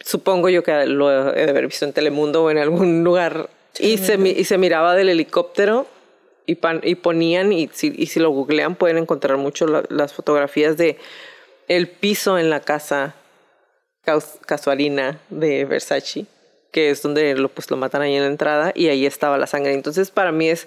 supongo 0.00 0.48
yo 0.48 0.62
que 0.62 0.86
lo 0.86 1.10
he 1.34 1.44
de 1.44 1.50
haber 1.50 1.66
visto 1.66 1.84
en 1.84 1.92
Telemundo 1.92 2.44
o 2.44 2.50
en 2.50 2.58
algún 2.58 3.04
lugar, 3.04 3.48
y, 3.78 3.96
se, 3.98 4.14
y 4.16 4.44
se 4.44 4.58
miraba 4.58 4.94
del 4.94 5.08
helicóptero 5.08 5.86
y, 6.44 6.56
pan- 6.56 6.80
y 6.82 6.96
ponían, 6.96 7.52
y 7.52 7.70
si, 7.72 7.94
y 7.96 8.06
si 8.06 8.20
lo 8.20 8.30
googlean 8.30 8.74
pueden 8.74 8.98
encontrar 8.98 9.38
mucho 9.38 9.66
la- 9.66 9.84
las 9.88 10.12
fotografías 10.12 10.76
de 10.76 10.98
el 11.68 11.88
piso 11.88 12.38
en 12.38 12.50
la 12.50 12.60
casa 12.60 13.14
casualina 14.44 15.20
de 15.30 15.64
Versace, 15.64 16.26
que 16.72 16.90
es 16.90 17.00
donde 17.02 17.34
lo, 17.36 17.48
pues, 17.48 17.70
lo 17.70 17.76
matan 17.76 18.02
ahí 18.02 18.14
en 18.16 18.22
la 18.22 18.28
entrada 18.28 18.72
y 18.74 18.88
ahí 18.88 19.06
estaba 19.06 19.38
la 19.38 19.46
sangre. 19.46 19.72
Entonces 19.72 20.10
para 20.10 20.32
mí 20.32 20.48
es 20.48 20.66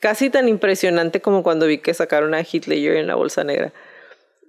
casi 0.00 0.30
tan 0.30 0.48
impresionante 0.48 1.20
como 1.20 1.42
cuando 1.42 1.66
vi 1.66 1.78
que 1.78 1.94
sacaron 1.94 2.34
a 2.34 2.42
Ledger 2.42 2.96
en 2.96 3.06
la 3.06 3.14
bolsa 3.14 3.44
negra. 3.44 3.72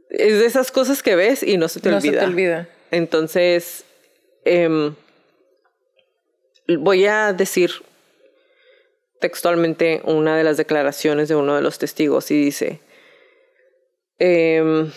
Es 0.09 0.39
de 0.39 0.45
esas 0.45 0.71
cosas 0.71 1.03
que 1.03 1.15
ves 1.15 1.43
y 1.43 1.57
no 1.57 1.67
se 1.67 1.79
te 1.79 1.89
no 1.91 2.01
se 2.01 2.09
olvida. 2.09 2.21
te 2.21 2.27
olvida. 2.27 2.69
Entonces, 2.91 3.85
em, 4.45 4.95
voy 6.67 7.05
a 7.05 7.33
decir 7.33 7.71
textualmente 9.19 10.01
una 10.05 10.37
de 10.37 10.43
las 10.43 10.57
declaraciones 10.57 11.27
de 11.27 11.35
uno 11.35 11.55
de 11.55 11.61
los 11.61 11.77
testigos 11.77 12.31
y 12.31 12.45
dice, 12.45 12.79
em, 14.17 14.91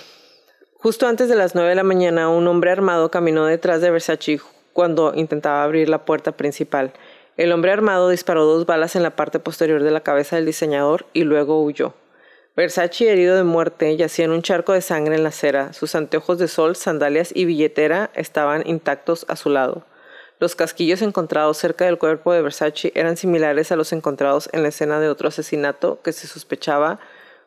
justo 0.74 1.07
antes 1.07 1.28
de 1.28 1.36
las 1.36 1.55
nueve 1.55 1.70
de 1.70 1.76
la 1.76 1.82
mañana, 1.82 2.28
un 2.28 2.46
hombre 2.46 2.70
armado 2.70 3.11
caminó 3.11 3.46
detrás 3.46 3.80
de 3.80 3.90
Versace 3.90 4.40
cuando 4.72 5.12
intentaba 5.14 5.64
abrir 5.64 5.88
la 5.88 6.05
puerta 6.05 6.32
principal. 6.32 6.92
El 7.37 7.53
hombre 7.53 7.72
armado 7.72 8.11
disparó 8.11 8.45
dos 8.45 8.66
balas 8.66 8.95
en 8.95 9.03
la 9.03 9.16
parte 9.16 9.39
posterior 9.39 9.83
de 9.83 9.91
la 9.91 10.03
cabeza 10.03 10.37
del 10.37 10.47
diseñador 10.47 11.07
y 11.12 11.24
luego 11.24 11.62
huyó. 11.62 11.95
Versace, 12.55 13.11
herido 13.11 13.37
de 13.37 13.45
muerte, 13.45 13.97
yacía 13.97 14.26
en 14.26 14.33
un 14.33 14.43
charco 14.43 14.74
de 14.74 14.83
sangre 14.83 15.14
en 15.14 15.22
la 15.22 15.30
acera. 15.30 15.72
Sus 15.72 15.95
anteojos 15.95 16.39
de 16.39 16.49
sol, 16.49 16.76
sandalias 16.76 17.33
y 17.35 17.47
billetera 17.47 18.11
estaban 18.14 18.66
intactos 18.66 19.24
a 19.28 19.37
su 19.37 19.49
lado. 19.49 19.87
Los 20.39 20.55
casquillos 20.55 21.01
encontrados 21.01 21.57
cerca 21.57 21.87
del 21.87 21.99
cuerpo 21.99 22.33
de 22.33 22.43
Versace 22.43 22.93
eran 22.95 23.16
similares 23.16 23.72
a 23.72 23.76
los 23.76 23.95
encontrados 23.95 24.51
en 24.53 24.62
la 24.62 24.68
escena 24.68 25.01
de 25.01 25.09
otro 25.09 25.28
asesinato 25.28 26.03
que 26.03 26.12
se 26.12 26.26
sospechaba 26.26 26.99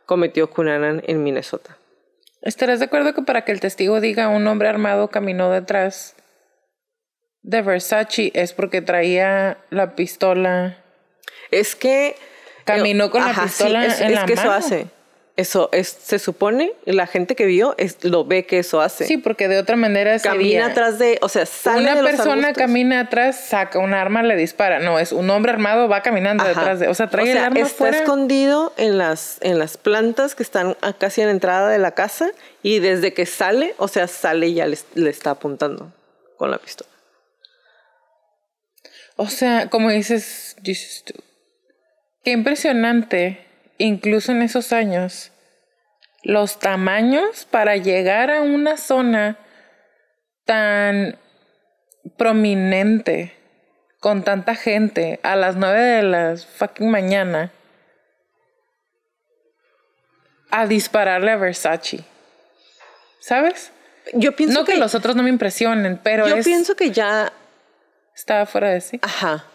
cometió 0.08 0.50
Cunanan 0.50 1.04
en 1.06 1.24
Minnesota. 1.24 1.78
¿Estarás 2.42 2.80
de 2.80 2.86
acuerdo 2.86 3.14
que 3.14 3.22
para 3.22 3.44
que 3.44 3.52
el 3.52 3.60
testigo 3.60 4.02
diga 4.02 4.30
un 4.30 4.48
hombre 4.48 4.70
armado 4.70 5.10
caminó 5.10 5.52
detrás 5.52 6.16
de 7.46 7.62
Versace 7.62 8.32
es 8.34 8.54
porque 8.54 8.82
traía 8.82 9.58
la 9.70 9.96
pistola? 9.96 10.78
Es 11.52 11.76
que 11.76 12.16
Caminó 12.64 13.12
con 13.12 13.24
la 13.24 13.34
pistola 13.34 13.86
es, 13.86 14.02
en 14.02 14.08
es 14.08 14.16
la 14.16 14.26
que 14.26 14.34
eso 14.34 14.52
hace. 14.52 14.88
Eso 15.38 15.70
es, 15.74 15.90
se 15.90 16.18
supone, 16.18 16.72
la 16.86 17.08
gente 17.08 17.36
que 17.36 17.46
vio 17.46 17.76
es, 17.78 18.04
lo 18.06 18.24
ve 18.24 18.46
que 18.46 18.58
eso 18.60 18.80
hace. 18.80 19.06
Sí, 19.06 19.18
porque 19.18 19.50
de 19.50 19.60
otra 19.60 19.76
manera 19.76 20.18
Camina 20.18 20.44
sería 20.44 20.66
atrás 20.66 20.98
de, 20.98 21.20
o 21.22 21.28
sea, 21.28 21.46
sale 21.46 21.82
una 21.82 21.96
de 21.96 22.02
los 22.02 22.12
persona 22.12 22.32
arbustos. 22.48 22.58
camina 22.58 23.00
atrás, 23.02 23.40
saca 23.50 23.78
un 23.78 23.94
arma, 23.94 24.24
le 24.24 24.38
dispara. 24.38 24.80
No, 24.80 24.98
es 24.98 25.12
un 25.12 25.30
hombre 25.30 25.52
armado 25.52 25.90
va 25.90 26.02
caminando 26.02 26.44
Ajá. 26.44 26.54
detrás 26.54 26.80
de, 26.80 26.88
o 26.88 26.94
sea, 26.94 27.10
trae 27.10 27.24
O 27.24 27.28
sea, 27.28 27.36
el 27.36 27.44
arma 27.46 27.60
está 27.60 27.76
fuera. 27.78 27.98
escondido 27.98 28.74
en 28.78 28.98
las, 28.98 29.38
en 29.42 29.60
las 29.60 29.76
plantas 29.78 30.36
que 30.36 30.42
están 30.44 30.78
casi 30.98 31.20
en 31.22 31.28
la 31.28 31.34
entrada 31.34 31.70
de 31.70 31.80
la 31.80 31.92
casa 31.92 32.32
y 32.64 32.80
desde 32.80 33.14
que 33.14 33.26
sale, 33.26 33.76
o 33.78 33.90
sea, 33.90 34.08
sale 34.08 34.48
y 34.48 34.54
ya 34.56 34.66
le, 34.68 34.78
le 34.96 35.10
está 35.10 35.32
apuntando 35.32 35.92
con 36.38 36.50
la 36.50 36.58
pistola. 36.58 36.95
O 39.16 39.28
sea, 39.28 39.70
como 39.70 39.90
dices, 39.90 40.56
dices 40.62 41.04
tú, 41.06 41.14
qué 42.24 42.32
impresionante, 42.32 43.46
incluso 43.78 44.32
en 44.32 44.42
esos 44.42 44.74
años, 44.74 45.32
los 46.24 46.60
tamaños 46.60 47.46
para 47.46 47.78
llegar 47.78 48.32
a 48.32 48.42
una 48.42 48.78
zona 48.78 49.38
tan 50.44 51.18
prominente, 52.18 53.34
con 54.00 54.24
tanta 54.24 54.56
gente, 54.56 55.20
a 55.24 55.36
las 55.36 55.56
nueve 55.56 55.82
de 55.82 56.04
la 56.04 56.36
fucking 56.38 56.90
mañana, 56.90 57.52
a 60.52 60.68
dispararle 60.68 61.32
a 61.32 61.38
Versace. 61.38 62.04
¿Sabes? 63.20 63.72
Yo 64.14 64.36
pienso 64.36 64.60
No 64.60 64.66
que, 64.66 64.78
los 64.78 64.94
otros 64.94 65.16
no 65.16 65.24
me 65.24 65.30
impresionen, 65.30 66.00
pero 66.04 66.28
yo 66.28 66.36
es, 66.36 66.46
pienso 66.46 66.76
que 66.76 66.92
ya, 66.92 67.34
estaba 68.16 68.46
fuera 68.46 68.70
de 68.70 68.82
sí, 68.82 69.00
ajá, 69.02 69.46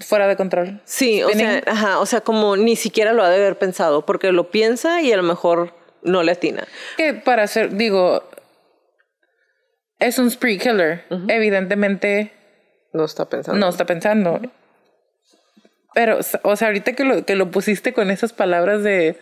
fuera 0.00 0.26
de 0.26 0.36
control. 0.36 0.80
sí, 0.84 1.22
o 1.22 1.28
sea, 1.30 1.62
ajá, 1.66 2.00
o 2.00 2.06
sea, 2.06 2.22
como 2.22 2.56
ni 2.56 2.76
siquiera 2.76 3.12
lo 3.12 3.22
ha 3.22 3.28
de 3.28 3.36
haber 3.36 3.58
pensado 3.58 4.04
porque 4.06 4.32
lo 4.32 4.50
piensa 4.50 5.02
y 5.02 5.12
a 5.12 5.16
lo 5.16 5.22
mejor 5.22 5.74
no 6.02 6.22
le 6.22 6.32
atina. 6.32 6.66
que 6.96 7.14
para 7.14 7.44
hacer, 7.44 7.74
digo, 7.76 8.24
es 9.98 10.18
un 10.18 10.30
spree 10.30 10.58
killer. 10.58 11.04
Evidentemente 11.28 12.32
No 12.92 13.04
está 13.04 13.26
pensando. 13.28 13.60
no 13.60 13.68
está 13.68 13.86
pensando. 13.86 14.40
Pero, 15.94 16.18
o 16.42 16.56
sea, 16.56 16.68
ahorita 16.68 16.94
que 16.94 17.04
lo, 17.04 17.24
que 17.24 17.36
lo 17.36 17.50
pusiste 17.50 17.92
con 17.92 18.10
esas 18.10 18.32
palabras 18.32 18.82
de 18.82 19.16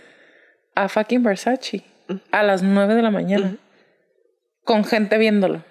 a 0.74 0.88
fucking 0.88 1.22
Versace 1.22 1.84
a 2.30 2.42
las 2.42 2.62
nueve 2.62 2.94
de 2.94 3.02
la 3.02 3.10
mañana 3.10 3.56
con 4.64 4.84
gente 4.84 5.18
viéndolo. 5.18 5.64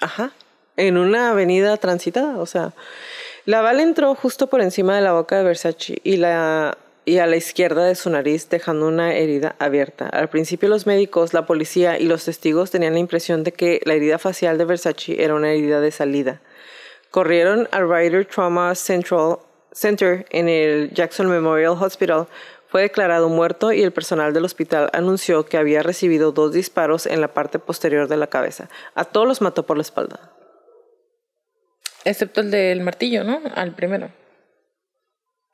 Ajá. 0.00 0.32
En 0.76 0.96
una 0.98 1.30
avenida 1.30 1.76
transitada, 1.76 2.38
o 2.38 2.46
sea, 2.46 2.72
la 3.44 3.60
bala 3.60 3.82
entró 3.82 4.14
justo 4.14 4.48
por 4.48 4.60
encima 4.60 4.96
de 4.96 5.02
la 5.02 5.12
boca 5.12 5.36
de 5.38 5.44
Versace 5.44 6.00
y 6.02 6.16
la 6.16 6.76
y 7.04 7.18
a 7.18 7.26
la 7.26 7.36
izquierda 7.36 7.84
de 7.84 7.94
su 7.94 8.08
nariz, 8.10 8.48
dejando 8.48 8.88
una 8.88 9.14
herida 9.14 9.56
abierta. 9.58 10.08
Al 10.08 10.28
principio 10.28 10.68
los 10.68 10.86
médicos, 10.86 11.34
la 11.34 11.46
policía 11.46 11.98
y 11.98 12.04
los 12.04 12.24
testigos 12.24 12.70
tenían 12.70 12.94
la 12.94 12.98
impresión 12.98 13.44
de 13.44 13.52
que 13.52 13.80
la 13.84 13.94
herida 13.94 14.18
facial 14.18 14.56
de 14.56 14.64
Versace 14.64 15.22
era 15.22 15.34
una 15.34 15.52
herida 15.52 15.80
de 15.80 15.90
salida. 15.90 16.40
Corrieron 17.10 17.68
al 17.72 17.88
Ryder 17.88 18.24
Trauma 18.26 18.74
Central 18.74 19.38
Center 19.72 20.24
en 20.30 20.48
el 20.48 20.92
Jackson 20.94 21.28
Memorial 21.28 21.76
Hospital. 21.78 22.26
Fue 22.74 22.82
declarado 22.82 23.28
muerto 23.28 23.72
y 23.72 23.84
el 23.84 23.92
personal 23.92 24.34
del 24.34 24.44
hospital 24.44 24.90
anunció 24.94 25.46
que 25.46 25.58
había 25.58 25.84
recibido 25.84 26.32
dos 26.32 26.52
disparos 26.52 27.06
en 27.06 27.20
la 27.20 27.28
parte 27.28 27.60
posterior 27.60 28.08
de 28.08 28.16
la 28.16 28.26
cabeza. 28.26 28.68
A 28.96 29.04
todos 29.04 29.28
los 29.28 29.40
mató 29.40 29.64
por 29.64 29.76
la 29.76 29.82
espalda. 29.82 30.32
Excepto 32.04 32.40
el 32.40 32.50
del 32.50 32.80
martillo, 32.80 33.22
¿no? 33.22 33.40
Al 33.54 33.76
primero. 33.76 34.10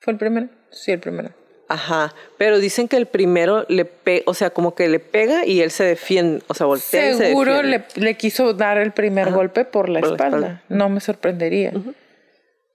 ¿Fue 0.00 0.14
el 0.14 0.18
primero? 0.18 0.48
Sí, 0.70 0.92
el 0.92 1.00
primero. 1.00 1.28
Ajá, 1.68 2.14
pero 2.38 2.58
dicen 2.58 2.88
que 2.88 2.96
el 2.96 3.04
primero 3.04 3.66
le 3.68 3.84
pega, 3.84 4.22
o 4.24 4.32
sea, 4.32 4.48
como 4.48 4.74
que 4.74 4.88
le 4.88 4.98
pega 4.98 5.44
y 5.44 5.60
él 5.60 5.70
se 5.70 5.84
defiende, 5.84 6.42
o 6.46 6.54
sea, 6.54 6.64
voltea 6.64 7.10
y 7.10 7.12
se 7.12 7.26
Seguro 7.26 7.62
le, 7.62 7.84
le 7.96 8.16
quiso 8.16 8.54
dar 8.54 8.78
el 8.78 8.92
primer 8.92 9.30
golpe 9.30 9.66
por 9.66 9.90
la, 9.90 10.00
por 10.00 10.08
la 10.08 10.14
espalda. 10.14 10.36
espalda. 10.38 10.62
No 10.70 10.88
me 10.88 11.00
sorprendería. 11.00 11.74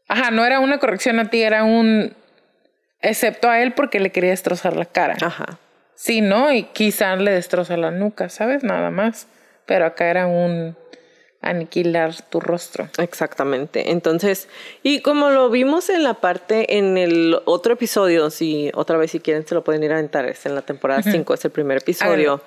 Ajá, 0.08 0.30
no 0.30 0.46
era 0.46 0.60
una 0.60 0.78
corrección 0.78 1.20
a 1.20 1.32
ti, 1.32 1.42
era 1.42 1.64
un... 1.64 2.16
Excepto 3.06 3.50
a 3.50 3.62
él 3.62 3.74
porque 3.74 4.00
le 4.00 4.12
quería 4.12 4.32
destrozar 4.32 4.76
la 4.76 4.86
cara. 4.86 5.16
Ajá. 5.22 5.60
Sí, 5.94 6.22
¿no? 6.22 6.52
Y 6.52 6.64
quizá 6.64 7.16
le 7.16 7.32
destroza 7.32 7.78
la 7.78 7.92
nuca, 7.92 8.30
¿sabes? 8.30 8.64
Nada 8.64 8.90
más. 8.90 9.28
Pero 9.68 9.86
acá 9.86 10.10
era 10.10 10.26
un 10.26 10.76
aniquilar 11.42 12.16
tu 12.24 12.40
rostro. 12.40 12.90
Exactamente. 12.98 13.92
Entonces, 13.92 14.50
y 14.82 15.02
como 15.02 15.30
lo 15.30 15.52
vimos 15.52 15.90
en 15.90 16.04
la 16.04 16.16
parte, 16.16 16.78
en 16.78 16.98
el 16.98 17.38
otro 17.46 17.74
episodio, 17.74 18.32
si 18.32 18.72
otra 18.74 18.98
vez 18.98 19.12
si 19.12 19.20
quieren 19.20 19.46
se 19.46 19.54
lo 19.54 19.64
pueden 19.64 19.84
ir 19.84 19.92
a 19.92 19.96
aventar, 19.96 20.26
es 20.26 20.44
en 20.48 20.56
la 20.56 20.64
temporada 20.64 21.04
5, 21.04 21.34
es 21.36 21.46
el 21.46 21.52
primer 21.52 21.78
episodio. 21.78 22.42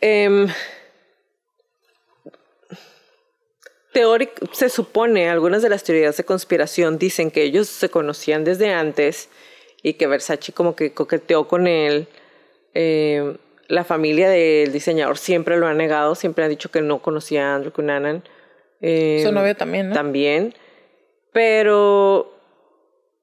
Em, 0.00 0.48
teóric- 3.92 4.52
se 4.52 4.68
supone, 4.68 5.28
algunas 5.28 5.62
de 5.62 5.68
las 5.68 5.84
teorías 5.84 6.16
de 6.16 6.24
conspiración 6.24 6.98
dicen 6.98 7.30
que 7.30 7.42
ellos 7.42 7.68
se 7.68 7.88
conocían 7.88 8.44
desde 8.44 8.72
antes 8.72 9.28
y 9.82 9.94
que 9.94 10.06
Versace 10.06 10.52
como 10.52 10.74
que 10.76 10.92
coqueteó 10.92 11.48
con 11.48 11.66
él. 11.66 12.06
Em, 12.74 13.36
la 13.68 13.84
familia 13.84 14.28
del 14.28 14.72
diseñador 14.72 15.18
siempre 15.18 15.56
lo 15.56 15.66
ha 15.66 15.74
negado, 15.74 16.14
siempre 16.14 16.44
ha 16.44 16.48
dicho 16.48 16.70
que 16.70 16.80
no 16.82 17.00
conocía 17.02 17.52
a 17.52 17.54
Andrew 17.56 17.72
Cunanan. 17.72 18.22
Em, 18.80 19.22
Su 19.22 19.32
novio 19.32 19.54
también, 19.56 19.88
¿no? 19.90 19.94
también. 19.94 20.54
Pero, 21.32 22.32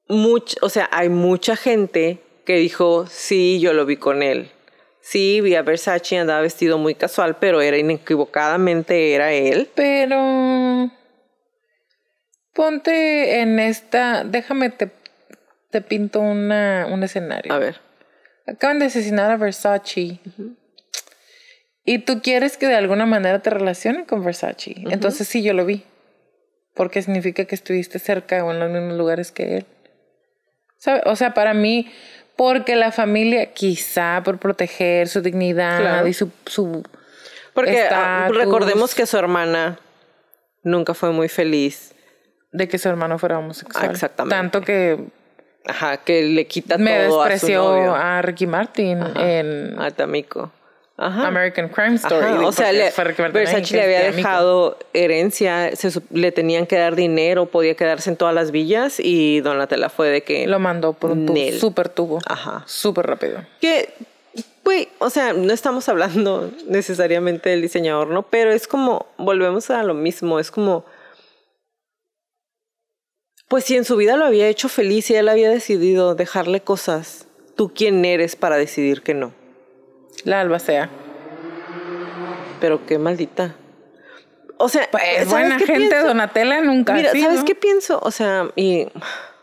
much, 0.08 0.54
o 0.62 0.68
sea, 0.68 0.88
hay 0.92 1.08
mucha 1.08 1.56
gente 1.56 2.18
que 2.44 2.56
dijo, 2.56 3.06
sí, 3.08 3.60
yo 3.60 3.72
lo 3.72 3.86
vi 3.86 3.96
con 3.96 4.22
él. 4.22 4.50
Sí, 5.00 5.40
vi 5.40 5.54
a 5.54 5.62
Versace, 5.62 6.18
andaba 6.18 6.40
vestido 6.42 6.78
muy 6.78 6.94
casual, 6.94 7.36
pero 7.38 7.60
era 7.60 7.76
inequivocadamente 7.76 9.14
era 9.14 9.32
él. 9.32 9.68
Pero... 9.74 10.90
Ponte 12.52 13.40
en 13.40 13.58
esta, 13.58 14.24
déjame 14.24 14.70
te, 14.70 14.90
te 15.70 15.80
pinto 15.80 16.20
una, 16.20 16.86
un 16.90 17.02
escenario. 17.02 17.52
A 17.52 17.58
ver. 17.58 17.80
Acaban 18.46 18.78
de 18.78 18.86
asesinar 18.86 19.30
a 19.30 19.36
Versace. 19.36 20.18
Y 21.84 21.98
tú 22.00 22.20
quieres 22.20 22.56
que 22.56 22.66
de 22.66 22.74
alguna 22.74 23.06
manera 23.06 23.40
te 23.40 23.50
relacionen 23.50 24.04
con 24.04 24.24
Versace. 24.24 24.74
Entonces 24.90 25.28
sí, 25.28 25.42
yo 25.42 25.54
lo 25.54 25.64
vi. 25.64 25.84
Porque 26.74 27.02
significa 27.02 27.44
que 27.46 27.54
estuviste 27.54 27.98
cerca 27.98 28.44
o 28.44 28.52
en 28.52 28.60
los 28.60 28.70
mismos 28.70 28.98
lugares 28.98 29.32
que 29.32 29.58
él. 29.58 29.66
¿Sabe? 30.76 31.02
O 31.06 31.14
sea, 31.14 31.34
para 31.34 31.54
mí, 31.54 31.90
porque 32.40 32.74
la 32.74 32.90
familia, 32.90 33.52
quizá 33.52 34.22
por 34.24 34.38
proteger 34.38 35.08
su 35.08 35.20
dignidad 35.20 35.78
Claro. 35.78 36.06
y 36.06 36.14
su, 36.14 36.30
su 36.46 36.82
Porque 37.52 37.86
ah, 37.90 38.30
recordemos 38.32 38.94
que 38.94 39.04
su 39.04 39.18
hermana 39.18 39.78
nunca 40.62 40.94
fue 40.94 41.10
muy 41.10 41.28
feliz. 41.28 41.92
de 42.52 42.66
que 42.66 42.78
su 42.78 42.88
hermano 42.88 43.18
fuera 43.18 43.38
homosexual. 43.38 43.84
Ah, 43.88 43.92
exactamente. 43.92 44.34
Tanto 44.34 44.60
que 44.62 45.04
Ajá, 45.66 45.98
que 45.98 46.22
le 46.22 46.46
quita 46.46 46.78
me 46.78 47.06
todo 47.06 47.20
a 47.20 47.26
su 47.26 47.30
despreció 47.30 47.62
novio. 47.62 47.94
a, 47.94 48.22
Ricky 48.22 48.46
Martin 48.46 48.98
en 49.16 49.78
A 49.78 49.90
Tamiko. 49.90 50.50
Ajá. 51.00 51.28
American 51.28 51.70
Crime 51.70 51.94
Story. 51.94 52.26
Ajá, 52.26 52.46
O 52.46 52.52
sea, 52.52 52.72
le, 52.72 52.92
Versace 53.32 53.74
le 53.74 53.82
había 53.82 54.12
dejado 54.12 54.76
herencia, 54.92 55.74
se 55.74 55.90
le 56.10 56.30
tenían 56.30 56.66
que 56.66 56.76
dar 56.76 56.94
dinero, 56.94 57.46
podía 57.46 57.74
quedarse 57.74 58.10
en 58.10 58.16
todas 58.16 58.34
las 58.34 58.50
villas 58.50 59.00
y 59.00 59.40
Donatella 59.40 59.88
fue 59.88 60.10
de 60.10 60.22
que... 60.22 60.46
Lo 60.46 60.58
mandó 60.58 60.92
por 60.92 61.12
un 61.12 61.24
tubo, 61.24 61.58
súper 61.58 61.88
tubo. 61.88 62.18
Ajá. 62.26 62.64
Súper 62.66 63.06
rápido. 63.06 63.42
Que, 63.62 63.94
güey, 64.62 64.88
o 64.98 65.08
sea, 65.08 65.32
no 65.32 65.54
estamos 65.54 65.88
hablando 65.88 66.52
necesariamente 66.68 67.48
del 67.48 67.62
diseñador, 67.62 68.08
¿no? 68.08 68.24
Pero 68.24 68.52
es 68.52 68.68
como, 68.68 69.06
volvemos 69.16 69.70
a 69.70 69.82
lo 69.82 69.94
mismo, 69.94 70.38
es 70.38 70.50
como, 70.50 70.84
pues 73.48 73.64
si 73.64 73.74
en 73.74 73.86
su 73.86 73.96
vida 73.96 74.18
lo 74.18 74.26
había 74.26 74.48
hecho 74.48 74.68
feliz 74.68 75.08
y 75.08 75.14
él 75.14 75.30
había 75.30 75.48
decidido 75.48 76.14
dejarle 76.14 76.60
cosas, 76.60 77.26
¿tú 77.56 77.72
quién 77.74 78.04
eres 78.04 78.36
para 78.36 78.58
decidir 78.58 79.00
que 79.00 79.14
no? 79.14 79.39
La 80.24 80.40
albacea. 80.40 80.88
Pero 82.60 82.84
qué 82.86 82.98
maldita. 82.98 83.54
O 84.58 84.68
sea, 84.68 84.88
Pues 84.90 85.02
¿sabes 85.02 85.28
buena 85.30 85.58
gente, 85.58 85.74
pienso? 85.88 86.06
Donatella 86.06 86.60
nunca. 86.60 86.92
Mira, 86.92 87.10
así, 87.10 87.22
¿sabes 87.22 87.40
¿no? 87.40 87.44
qué 87.46 87.54
pienso? 87.54 87.98
O 88.02 88.10
sea, 88.10 88.50
y 88.56 88.86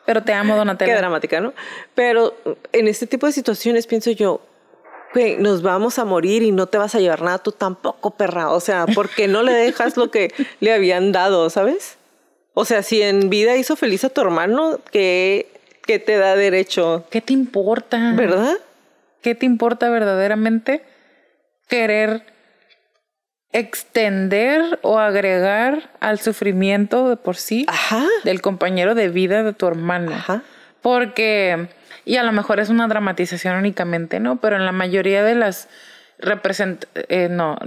Pero 0.05 0.21
te 0.23 0.33
amo, 0.33 0.55
Donatella. 0.55 0.93
qué 0.93 0.97
dramática, 0.97 1.41
¿no? 1.41 1.53
Pero 1.95 2.35
en 2.71 2.87
este 2.87 3.07
tipo 3.07 3.25
de 3.25 3.31
situaciones 3.31 3.87
pienso 3.87 4.11
yo, 4.11 4.41
güey, 5.15 5.37
nos 5.37 5.63
vamos 5.63 5.97
a 5.97 6.05
morir 6.05 6.43
y 6.43 6.51
no 6.51 6.67
te 6.67 6.77
vas 6.77 6.93
a 6.93 6.99
llevar 6.99 7.23
nada 7.23 7.39
tú 7.39 7.51
tampoco, 7.51 8.11
perra. 8.11 8.51
O 8.51 8.59
sea, 8.59 8.85
¿por 8.85 9.09
qué 9.09 9.27
no 9.27 9.41
le 9.41 9.53
dejas 9.53 9.97
lo 9.97 10.11
que 10.11 10.31
le 10.59 10.71
habían 10.73 11.11
dado, 11.11 11.49
sabes? 11.49 11.97
O 12.53 12.65
sea, 12.65 12.83
si 12.83 13.01
en 13.01 13.29
vida 13.31 13.55
hizo 13.55 13.75
feliz 13.75 14.03
a 14.03 14.09
tu 14.09 14.21
hermano, 14.21 14.79
¿qué, 14.91 15.47
qué 15.87 15.97
te 15.97 16.17
da 16.17 16.35
derecho? 16.35 17.05
¿Qué 17.09 17.21
te 17.21 17.33
importa? 17.33 18.13
¿Verdad? 18.15 18.57
¿Qué 19.27 19.35
te 19.35 19.45
importa 19.45 19.89
verdaderamente 19.89 20.85
querer 21.67 22.23
extender 23.51 24.79
o 24.83 24.99
agregar 24.99 25.89
al 25.99 26.19
sufrimiento 26.19 27.09
de 27.09 27.17
por 27.17 27.35
sí 27.35 27.65
Ajá. 27.67 28.05
del 28.23 28.39
compañero 28.39 28.95
de 28.95 29.09
vida 29.09 29.43
de 29.43 29.51
tu 29.51 29.67
hermano? 29.67 30.13
Ajá. 30.13 30.43
Porque, 30.81 31.67
y 32.05 32.15
a 32.15 32.23
lo 32.23 32.31
mejor 32.31 32.61
es 32.61 32.69
una 32.69 32.87
dramatización 32.87 33.57
únicamente, 33.57 34.21
¿no? 34.21 34.37
Pero 34.39 34.55
en 34.55 34.63
la 34.63 34.71
mayoría 34.71 35.21
de 35.25 35.35
las 35.35 35.67
represent 36.19 36.85
eh, 37.09 37.27
no, 37.29 37.57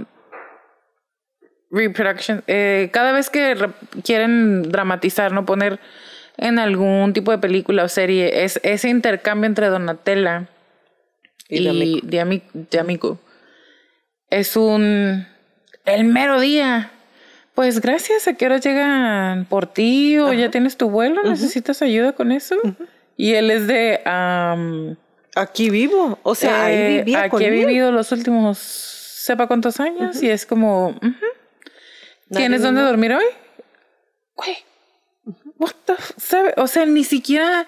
reproduction, 1.69 2.43
eh, 2.47 2.89
cada 2.91 3.11
vez 3.11 3.29
que 3.29 3.53
re- 3.53 3.69
quieren 4.03 4.63
dramatizar, 4.63 5.31
¿no? 5.31 5.45
Poner 5.45 5.79
en 6.37 6.57
algún 6.57 7.13
tipo 7.13 7.29
de 7.29 7.37
película 7.37 7.83
o 7.83 7.87
serie, 7.87 8.45
es 8.45 8.59
ese 8.63 8.89
intercambio 8.89 9.45
entre 9.45 9.67
Donatella 9.67 10.47
Y. 11.51 12.01
D'Ami- 12.03 12.43
D'Amico. 12.53 13.19
Es 14.29 14.55
un... 14.55 15.27
El 15.85 16.03
mero 16.05 16.39
día. 16.39 16.91
Pues 17.53 17.81
gracias, 17.81 18.27
¿a 18.27 18.33
qué 18.35 18.45
hora 18.45 18.57
llegan 18.57 19.45
por 19.45 19.67
ti? 19.67 20.17
¿O 20.17 20.31
ya 20.33 20.49
tienes 20.49 20.77
tu 20.77 20.89
vuelo? 20.89 21.21
¿Necesitas 21.23 21.81
ayuda 21.81 22.13
con 22.13 22.31
eso? 22.31 22.55
Y 23.17 23.33
él 23.33 23.51
es 23.51 23.67
de... 23.67 23.99
Aquí 25.35 25.69
vivo. 25.69 26.19
O 26.23 26.35
sea, 26.35 26.65
ahí 26.65 26.75
eh, 26.75 26.97
vivía 26.99 27.23
aquí 27.23 27.43
he 27.45 27.49
vivido 27.49 27.91
los 27.91 28.11
últimos 28.11 28.57
sepa 29.21 29.47
cuántos 29.47 29.79
años 29.79 30.21
y 30.21 30.29
es 30.29 30.45
como. 30.45 30.99
¿tienes 32.29 32.61
dónde 32.61 32.81
dormir 32.81 33.13
hoy? 33.13 33.25
Güey, 34.35 34.57
what 35.57 35.73
the 35.85 35.93
sabe? 36.17 36.53
o 36.57 36.67
sea 36.67 36.85
ni 36.85 37.03
siquiera 37.03 37.67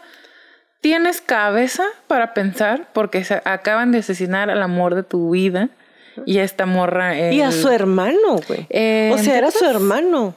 tienes 0.83 1.21
cabeza 1.21 1.85
para 2.07 2.33
pensar 2.35 2.89
porque 2.93 3.23
se 3.23 3.41
acaban 3.45 3.91
de 3.91 3.99
asesinar 3.99 4.51
al 4.51 4.61
amor 4.61 4.93
de 4.93 5.01
tu 5.03 5.31
vida 5.31 5.69
y 6.27 6.37
a 6.39 6.43
esta 6.43 6.65
morra 6.67 7.31
Y 7.31 7.41
a 7.41 7.51
su 7.51 7.69
hermano, 7.69 8.35
güey. 8.47 8.67
Eh, 8.69 9.09
o 9.11 9.17
sea, 9.17 9.37
era 9.37 9.49
su 9.49 9.65
hermano. 9.65 10.25
O 10.27 10.35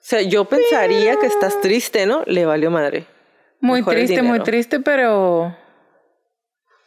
sea, 0.00 0.22
yo 0.22 0.46
pensaría 0.46 1.16
que 1.16 1.26
estás 1.26 1.60
triste, 1.60 2.06
¿no? 2.06 2.22
Le 2.26 2.46
valió 2.46 2.70
madre. 2.70 3.04
muy 3.60 3.80
mejor 3.80 3.94
triste 3.94 4.22
muy 4.22 4.40
triste 4.40 4.80
pero 4.80 5.54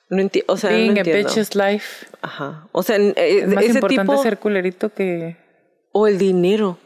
No 0.09 0.21
enti- 0.23 0.43
o 0.47 0.57
sea, 0.57 0.71
no 0.71 0.77
being 0.77 0.97
a 0.97 0.99
entiendo. 1.01 1.29
bitch 1.29 1.37
is 1.37 1.55
life 1.55 2.07
Ajá. 2.21 2.67
O 2.71 2.81
sea, 2.83 2.95
eh, 2.97 3.13
es 3.43 3.47
más 3.47 3.63
ese 3.63 3.73
importante 3.75 4.01
tipo 4.11 4.23
ser 4.23 4.37
culerito 4.39 4.93
que 4.93 5.37
o 5.93 6.07
el 6.07 6.17
dinero. 6.17 6.77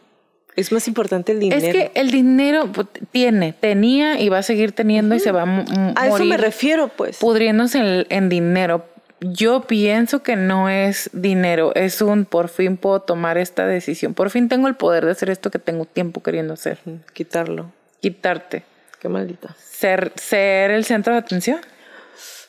Es 0.56 0.72
más 0.72 0.88
importante 0.88 1.32
el 1.34 1.40
dinero. 1.40 1.62
Es 1.66 1.74
que 1.74 1.92
el 1.96 2.12
dinero 2.12 2.72
pues, 2.72 2.88
tiene, 3.12 3.54
tenía 3.54 4.20
y 4.20 4.30
va 4.30 4.38
a 4.40 4.44
seguir 4.44 4.72
teniendo 4.72 5.14
y 5.16 5.20
se 5.20 5.32
va 5.32 5.42
a 5.42 5.46
mo- 5.46 5.66
m- 5.70 5.94
a 5.96 6.08
eso 6.08 6.18
me 6.18 6.26
morir 6.26 6.40
refiero, 6.40 6.88
pues. 6.88 7.18
pudriéndose 7.18 7.78
en, 7.80 8.06
en 8.10 8.30
dinero. 8.30 8.86
Yo 9.20 9.62
pienso 9.62 10.24
que 10.24 10.36
no 10.36 10.70
es 10.70 11.10
dinero, 11.14 11.74
es 11.76 12.02
un 12.02 12.26
por 12.26 12.50
fin 12.50 12.78
puedo 12.78 13.02
tomar 13.02 13.38
esta 13.38 13.66
decisión. 13.68 14.14
Por 14.14 14.30
fin 14.30 14.50
tengo 14.50 14.68
el 14.68 14.76
poder 14.76 15.06
de 15.06 15.12
hacer 15.12 15.30
esto 15.30 15.52
que 15.52 15.60
tengo 15.60 15.86
tiempo 15.86 16.22
queriendo 16.22 16.54
hacer. 16.54 16.80
Quitarlo. 17.14 17.72
Quitarte. 18.02 18.64
Qué 19.00 19.10
maldita. 19.10 19.56
Ser, 19.60 20.12
ser 20.16 20.72
el 20.72 20.86
centro 20.86 21.14
de 21.14 21.20
atención. 21.20 21.60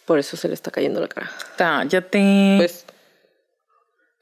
Por 0.04 0.18
eso 0.18 0.36
se 0.36 0.48
le 0.48 0.54
está 0.54 0.70
cayendo 0.70 1.00
la 1.00 1.08
cara. 1.08 1.30
Cállate. 1.56 2.54
Pues 2.58 2.84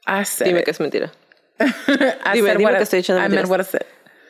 hacer, 0.05 0.47
dime 0.47 0.63
que 0.63 0.71
es 0.71 0.79
mentira. 0.79 1.11
dime, 2.33 2.51
dime 2.51 2.65
what 2.65 2.77
que 2.77 2.83
estoy 2.83 2.99
echando 2.99 3.21
mentiras. 3.21 3.77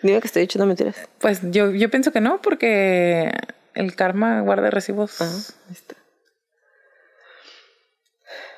Dime 0.02 0.22
que 0.22 0.28
estoy 0.28 0.44
echando 0.44 0.66
mentiras. 0.66 0.96
Pues 1.20 1.40
yo, 1.44 1.72
yo 1.72 1.90
pienso 1.90 2.12
que 2.12 2.22
no, 2.22 2.42
porque 2.42 3.32
el 3.74 3.96
karma 3.96 4.42
guarda 4.42 4.70
recibos. 4.70 5.22
Ajá, 5.22 5.32
ahí 5.68 5.74
está. 5.74 5.96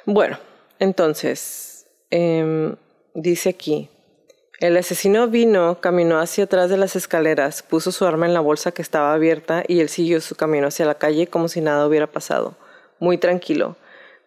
Bueno, 0.06 0.40
entonces, 0.80 1.86
em, 2.10 2.76
dice 3.14 3.50
aquí, 3.50 3.90
el 4.60 4.76
asesino 4.76 5.28
vino, 5.28 5.82
caminó 5.82 6.20
hacia 6.20 6.46
atrás 6.46 6.70
de 6.70 6.78
las 6.78 6.96
escaleras, 6.96 7.62
puso 7.62 7.92
su 7.92 8.06
arma 8.06 8.26
en 8.26 8.34
la 8.34 8.40
bolsa 8.40 8.72
que 8.72 8.82
estaba 8.82 9.14
abierta 9.14 9.64
y 9.68 9.82
él 9.82 9.90
siguió 9.90 10.20
su 10.22 10.36
camino 10.36 10.68
hacia 10.68 10.86
la 10.86 10.96
calle 10.96 11.28
como 11.28 11.48
si 11.48 11.62
nada 11.62 11.86
hubiera 11.86 12.08
pasado, 12.08 12.58
muy 13.00 13.18
tranquilo. 13.18 13.76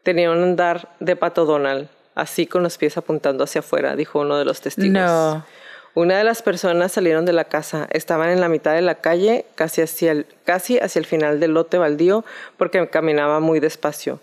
Tenía 0.02 0.30
un 0.30 0.42
andar 0.42 0.88
de 1.00 1.16
pato 1.16 1.46
Donald, 1.46 1.88
así 2.20 2.46
con 2.46 2.62
los 2.62 2.78
pies 2.78 2.96
apuntando 2.96 3.44
hacia 3.44 3.60
afuera, 3.60 3.96
dijo 3.96 4.20
uno 4.20 4.38
de 4.38 4.44
los 4.44 4.60
testigos. 4.60 4.92
No. 4.92 5.44
Una 5.94 6.18
de 6.18 6.24
las 6.24 6.42
personas 6.42 6.92
salieron 6.92 7.24
de 7.24 7.32
la 7.32 7.44
casa, 7.44 7.88
estaban 7.90 8.30
en 8.30 8.40
la 8.40 8.48
mitad 8.48 8.74
de 8.74 8.82
la 8.82 8.96
calle, 8.96 9.44
casi 9.56 9.82
hacia 9.82 10.12
el, 10.12 10.26
casi 10.44 10.78
hacia 10.78 11.00
el 11.00 11.06
final 11.06 11.40
del 11.40 11.52
lote 11.52 11.78
baldío, 11.78 12.24
porque 12.56 12.88
caminaba 12.88 13.40
muy 13.40 13.58
despacio. 13.58 14.20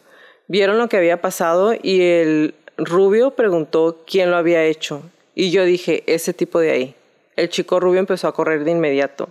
Vieron 0.47 0.77
lo 0.77 0.87
que 0.87 0.95
había 0.95 1.21
pasado 1.21 1.73
y 1.73 2.01
el 2.01 2.55
rubio 2.77 3.31
preguntó 3.31 4.03
quién 4.07 4.31
lo 4.31 4.37
había 4.37 4.63
hecho. 4.63 5.01
Y 5.35 5.51
yo 5.51 5.65
dije, 5.65 6.03
ese 6.07 6.33
tipo 6.33 6.59
de 6.59 6.71
ahí. 6.71 6.95
El 7.35 7.49
chico 7.49 7.81
rubio 7.81 7.99
empezó 7.99 8.29
a 8.29 8.33
correr 8.33 8.63
de 8.63 8.71
inmediato. 8.71 9.29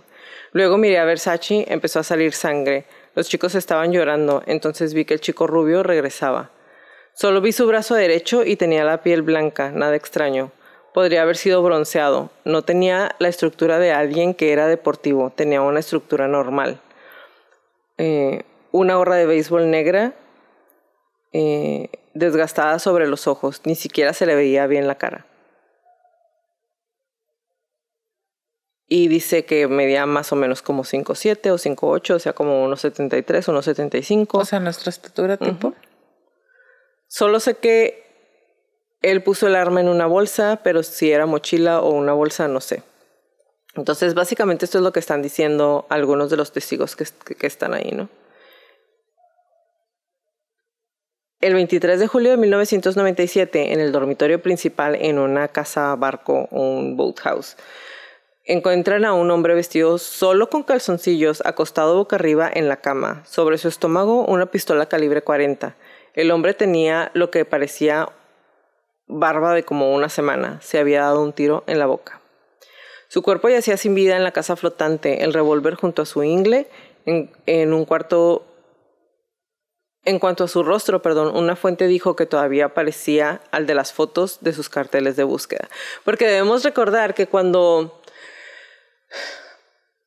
Luego 0.51 0.77
miré 0.77 0.99
a 0.99 1.05
Versace, 1.05 1.65
empezó 1.69 1.99
a 1.99 2.03
salir 2.03 2.33
sangre. 2.33 2.85
Los 3.15 3.27
chicos 3.27 3.55
estaban 3.55 3.91
llorando, 3.91 4.43
entonces 4.45 4.93
vi 4.93 5.05
que 5.05 5.15
el 5.15 5.21
chico 5.21 5.47
rubio 5.47 5.81
regresaba. 5.81 6.51
Solo 7.19 7.41
vi 7.41 7.51
su 7.51 7.65
brazo 7.65 7.95
derecho 7.95 8.45
y 8.45 8.57
tenía 8.57 8.83
la 8.83 9.01
piel 9.01 9.23
blanca, 9.23 9.71
nada 9.71 9.95
extraño. 9.95 10.51
Podría 10.93 11.23
haber 11.23 11.35
sido 11.35 11.63
bronceado. 11.63 12.29
No 12.45 12.61
tenía 12.61 13.15
la 13.17 13.27
estructura 13.27 13.79
de 13.79 13.91
alguien 13.91 14.35
que 14.35 14.51
era 14.51 14.67
deportivo, 14.67 15.31
tenía 15.31 15.63
una 15.63 15.79
estructura 15.79 16.27
normal. 16.27 16.79
Eh, 17.97 18.43
una 18.71 18.97
gorra 18.97 19.15
de 19.15 19.25
béisbol 19.25 19.71
negra 19.71 20.13
eh, 21.33 21.89
desgastada 22.13 22.77
sobre 22.77 23.07
los 23.07 23.25
ojos, 23.25 23.61
ni 23.65 23.73
siquiera 23.73 24.13
se 24.13 24.27
le 24.27 24.35
veía 24.35 24.67
bien 24.67 24.87
la 24.87 24.99
cara. 24.99 25.25
Y 28.87 29.07
dice 29.07 29.43
que 29.43 29.67
medía 29.67 30.05
más 30.05 30.31
o 30.31 30.35
menos 30.35 30.61
como 30.61 30.83
5'7 30.83 31.49
o 31.49 31.57
5'8, 31.57 32.13
o 32.13 32.19
sea, 32.19 32.33
como 32.33 32.63
unos 32.63 32.81
73, 32.81 33.47
unos 33.47 33.65
75. 33.65 34.37
O 34.37 34.45
sea, 34.45 34.59
nuestra 34.59 34.91
estatura 34.91 35.37
tipo. 35.37 35.73
Solo 37.07 37.39
sé 37.39 37.55
que 37.55 38.05
él 39.01 39.23
puso 39.23 39.47
el 39.47 39.55
arma 39.55 39.81
en 39.81 39.87
una 39.87 40.05
bolsa, 40.05 40.59
pero 40.63 40.83
si 40.83 41.11
era 41.11 41.25
mochila 41.25 41.81
o 41.81 41.91
una 41.91 42.13
bolsa, 42.13 42.47
no 42.47 42.61
sé. 42.61 42.83
Entonces, 43.75 44.13
básicamente 44.15 44.65
esto 44.65 44.79
es 44.79 44.83
lo 44.83 44.91
que 44.91 44.99
están 44.99 45.21
diciendo 45.21 45.85
algunos 45.89 46.29
de 46.29 46.37
los 46.37 46.51
testigos 46.51 46.95
que, 46.95 47.05
que 47.35 47.47
están 47.47 47.73
ahí, 47.73 47.91
¿no? 47.91 48.09
El 51.39 51.53
23 51.53 51.99
de 51.99 52.07
julio 52.07 52.31
de 52.31 52.37
1997, 52.37 53.71
en 53.71 53.79
el 53.79 53.91
dormitorio 53.91 54.41
principal 54.41 54.95
en 54.95 55.19
una 55.19 55.47
casa 55.47 55.95
barco, 55.95 56.47
un 56.49 56.97
boathouse, 56.97 57.55
encuentran 58.43 59.05
a 59.05 59.13
un 59.13 59.29
hombre 59.29 59.53
vestido 59.53 59.99
solo 59.99 60.49
con 60.49 60.63
calzoncillos, 60.63 61.45
acostado 61.45 61.95
boca 61.95 62.15
arriba 62.15 62.49
en 62.51 62.67
la 62.67 62.77
cama. 62.77 63.23
Sobre 63.27 63.59
su 63.59 63.67
estómago, 63.67 64.25
una 64.25 64.47
pistola 64.47 64.87
calibre 64.87 65.21
40. 65.21 65.75
El 66.17 66.31
hombre 66.31 66.55
tenía 66.55 67.11
lo 67.13 67.29
que 67.29 67.45
parecía 67.45 68.09
barba 69.05 69.53
de 69.53 69.61
como 69.61 69.93
una 69.93 70.09
semana. 70.09 70.59
Se 70.63 70.79
había 70.79 71.01
dado 71.01 71.21
un 71.21 71.31
tiro 71.31 71.63
en 71.67 71.77
la 71.77 71.85
boca. 71.85 72.21
Su 73.07 73.21
cuerpo 73.21 73.49
yacía 73.49 73.77
sin 73.77 73.93
vida 73.93 74.17
en 74.17 74.23
la 74.23 74.31
casa 74.31 74.55
flotante, 74.55 75.23
el 75.23 75.31
revólver 75.31 75.75
junto 75.75 76.01
a 76.01 76.07
su 76.07 76.23
ingle, 76.23 76.67
en, 77.05 77.71
un 77.71 77.85
cuarto 77.85 78.47
en 80.05 80.17
cuanto 80.17 80.43
a 80.43 80.47
su 80.47 80.63
rostro, 80.63 81.03
perdón, 81.03 81.37
una 81.37 81.55
fuente 81.55 81.85
dijo 81.85 82.15
que 82.15 82.25
todavía 82.25 82.73
parecía 82.73 83.41
al 83.51 83.67
de 83.67 83.75
las 83.75 83.93
fotos 83.93 84.39
de 84.41 84.53
sus 84.53 84.69
carteles 84.69 85.17
de 85.17 85.23
búsqueda. 85.23 85.69
Porque 86.03 86.25
debemos 86.25 86.63
recordar 86.63 87.13
que 87.13 87.27
cuando, 87.27 88.01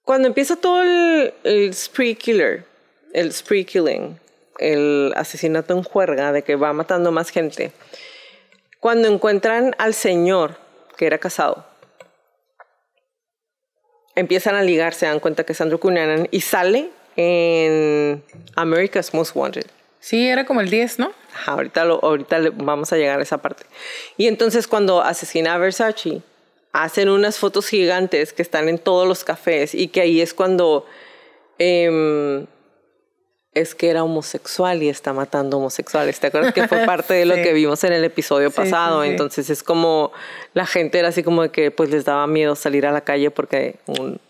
cuando 0.02 0.26
empieza 0.26 0.56
todo 0.56 0.82
el, 0.82 1.72
spree 1.72 2.16
killer, 2.16 2.66
el 3.12 3.32
spree 3.32 3.64
killing, 3.64 4.18
el 4.60 5.12
asesinato 5.16 5.74
en 5.74 5.82
juerga 5.82 6.32
de 6.32 6.42
que 6.42 6.56
va 6.56 6.72
matando 6.72 7.10
más 7.10 7.30
gente, 7.30 7.72
cuando 8.78 9.08
encuentran 9.08 9.74
al 9.78 9.94
señor 9.94 10.56
que 10.96 11.06
era 11.06 11.18
casado, 11.18 11.66
empiezan 14.14 14.54
a 14.54 14.62
ligar, 14.62 14.94
se 14.94 15.06
dan 15.06 15.20
cuenta 15.20 15.44
que 15.44 15.52
es 15.52 15.60
Andrew 15.60 15.80
Cunanan 15.80 16.28
y 16.30 16.42
sale 16.42 16.90
en 17.16 18.22
America's 18.54 19.12
Most 19.12 19.34
Wanted. 19.34 19.66
Sí, 19.98 20.28
era 20.28 20.46
como 20.46 20.60
el 20.60 20.70
10, 20.70 20.98
¿no? 20.98 21.12
ahorita, 21.46 21.84
lo, 21.84 22.00
ahorita 22.02 22.38
vamos 22.54 22.92
a 22.92 22.96
llegar 22.96 23.20
a 23.20 23.22
esa 23.22 23.38
parte. 23.38 23.64
Y 24.16 24.26
entonces 24.26 24.66
cuando 24.66 25.02
asesina 25.02 25.54
a 25.54 25.58
Versace, 25.58 26.22
hacen 26.72 27.08
unas 27.08 27.38
fotos 27.38 27.68
gigantes 27.68 28.32
que 28.32 28.42
están 28.42 28.68
en 28.68 28.78
todos 28.78 29.06
los 29.06 29.24
cafés 29.24 29.74
y 29.74 29.88
que 29.88 30.02
ahí 30.02 30.20
es 30.20 30.34
cuando 30.34 30.86
em, 31.58 32.46
es 33.52 33.74
que 33.74 33.90
era 33.90 34.04
homosexual 34.04 34.82
y 34.82 34.88
está 34.88 35.12
matando 35.12 35.58
homosexuales. 35.58 36.20
¿Te 36.20 36.28
acuerdas 36.28 36.54
que 36.54 36.68
fue 36.68 36.78
parte 36.86 37.14
de 37.14 37.24
lo 37.24 37.34
que 37.34 37.52
vimos 37.52 37.82
en 37.84 37.92
el 37.92 38.04
episodio 38.04 38.50
pasado? 38.50 39.02
entonces 39.04 39.50
es 39.50 39.62
como 39.62 40.12
la 40.54 40.66
gente 40.66 40.98
era 40.98 41.08
así 41.08 41.22
como 41.22 41.50
que 41.50 41.70
pues 41.70 41.90
les 41.90 42.04
daba 42.04 42.26
miedo 42.26 42.54
salir 42.54 42.86
a 42.86 42.92
la 42.92 43.00
calle 43.00 43.30
porque 43.30 43.78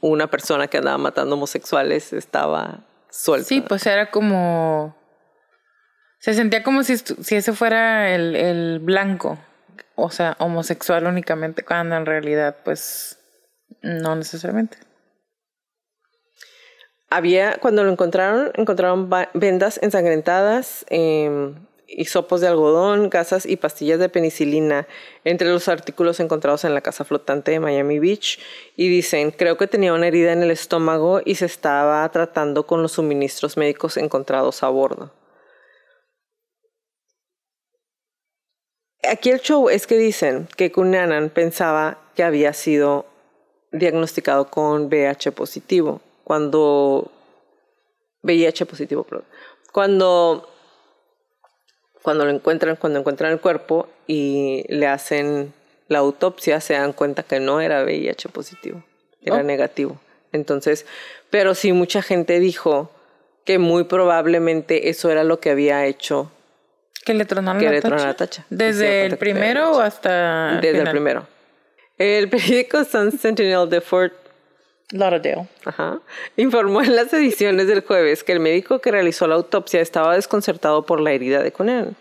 una 0.01 0.29
persona 0.29 0.69
que 0.69 0.79
andaba 0.79 0.99
matando 0.99 1.35
homosexuales 1.37 2.13
estaba 2.13 2.81
suelta. 3.11 3.49
Sí, 3.49 3.61
pues 3.61 3.87
era 3.87 4.11
como 4.11 4.97
se 6.21 6.35
sentía 6.35 6.63
como 6.63 6.85
si, 6.85 6.99
si 6.99 7.35
ese 7.35 7.55
fuera 7.55 8.15
el, 8.15 8.37
el 8.37 8.79
blanco, 8.79 9.39
o 9.95 10.11
sea, 10.11 10.37
homosexual 10.39 11.07
únicamente, 11.07 11.65
cuando 11.65 11.97
en 11.97 12.05
realidad, 12.05 12.59
pues, 12.63 13.19
no 13.83 14.15
necesariamente. 14.17 14.77
Había, 17.11 17.59
cuando 17.59 17.83
lo 17.83 17.91
encontraron, 17.91 18.53
encontraron 18.55 19.11
vendas 19.35 19.81
ensangrentadas, 19.83 20.87
hisopos 21.89 22.41
de 22.41 22.47
algodón, 22.47 23.11
gasas 23.11 23.47
y 23.47 23.57
pastillas 23.57 23.99
de 23.99 24.09
penicilina 24.09 24.87
entre 25.25 25.49
los 25.49 25.67
artículos 25.67 26.21
encontrados 26.21 26.65
en 26.65 26.73
la 26.73 26.83
casa 26.83 27.05
flotante 27.05 27.51
de 27.51 27.59
Miami 27.59 27.99
Beach. 27.99 28.39
Y 28.77 28.89
dicen, 28.89 29.33
creo 29.33 29.57
que 29.57 29.67
tenía 29.67 29.93
una 29.93 30.07
herida 30.07 30.33
en 30.33 30.45
el 30.45 30.53
estómago 30.53 31.21
y 31.25 31.35
se 31.35 31.47
estaba 31.47 32.09
tratando 32.13 32.65
con 32.65 32.81
los 32.81 32.93
suministros 32.93 33.57
médicos 33.57 33.97
encontrados 33.97 34.63
a 34.63 34.69
bordo. 34.69 35.11
Aquí 39.03 39.31
el 39.31 39.41
show 39.41 39.69
es 39.69 39.89
que 39.89 39.99
dicen 39.99 40.47
que 40.57 40.71
Cunanan 40.71 41.31
pensaba 41.31 41.99
que 42.15 42.23
había 42.23 42.53
sido 42.53 43.07
diagnosticado 43.73 44.49
con 44.49 44.85
VIH 44.85 45.33
positivo 45.33 46.01
cuando 46.31 47.11
VIH 48.23 48.65
positivo, 48.65 49.03
perdón. 49.03 49.25
Cuando 49.73 50.49
cuando 52.03 52.25
lo 52.25 52.31
encuentran, 52.31 52.77
cuando 52.77 53.01
encuentran 53.01 53.33
el 53.33 53.41
cuerpo 53.41 53.89
y 54.07 54.63
le 54.69 54.87
hacen 54.87 55.53
la 55.89 55.99
autopsia, 55.99 56.61
se 56.61 56.75
dan 56.75 56.93
cuenta 56.93 57.25
que 57.25 57.41
no 57.41 57.61
era 57.61 57.83
VIH 57.83 58.29
positivo, 58.29 58.85
era 59.21 59.39
oh. 59.39 59.43
negativo. 59.43 59.99
Entonces, 60.31 60.87
pero 61.31 61.57
sí 61.57 61.73
mucha 61.73 62.01
gente 62.01 62.39
dijo 62.39 62.93
que 63.45 63.59
muy 63.59 63.83
probablemente 63.83 64.89
eso 64.89 65.11
era 65.11 65.25
lo 65.25 65.41
que 65.41 65.51
había 65.51 65.85
hecho 65.87 66.31
que 67.05 67.13
le 67.13 67.25
tronaron, 67.25 67.61
la, 67.61 68.15
tacha? 68.15 68.47
¿Desde 68.51 69.07
el 69.07 69.19
primero 69.19 69.73
o 69.73 69.81
hasta 69.81 70.61
Desde 70.61 70.79
el 70.79 70.91
primero. 70.91 71.27
El 71.99 72.31
periódico 72.31 72.85
Sun 72.85 73.11
Sentinel 73.11 73.69
de 73.69 73.81
Fort 73.81 74.30
Lauderdale 74.93 75.49
Ajá. 75.65 76.01
informó 76.37 76.83
en 76.83 76.97
las 76.97 77.13
ediciones 77.13 77.67
del 77.67 77.83
jueves 77.83 78.25
que 78.25 78.33
el 78.33 78.41
médico 78.41 78.81
que 78.81 78.91
realizó 78.91 79.27
la 79.27 79.37
autopsia 79.37 79.81
estaba 79.81 80.17
desconcertado 80.17 80.85
por 80.85 81.01
la 81.01 81.13
herida 81.13 81.43
de 81.43 81.53
Conan 81.53 81.97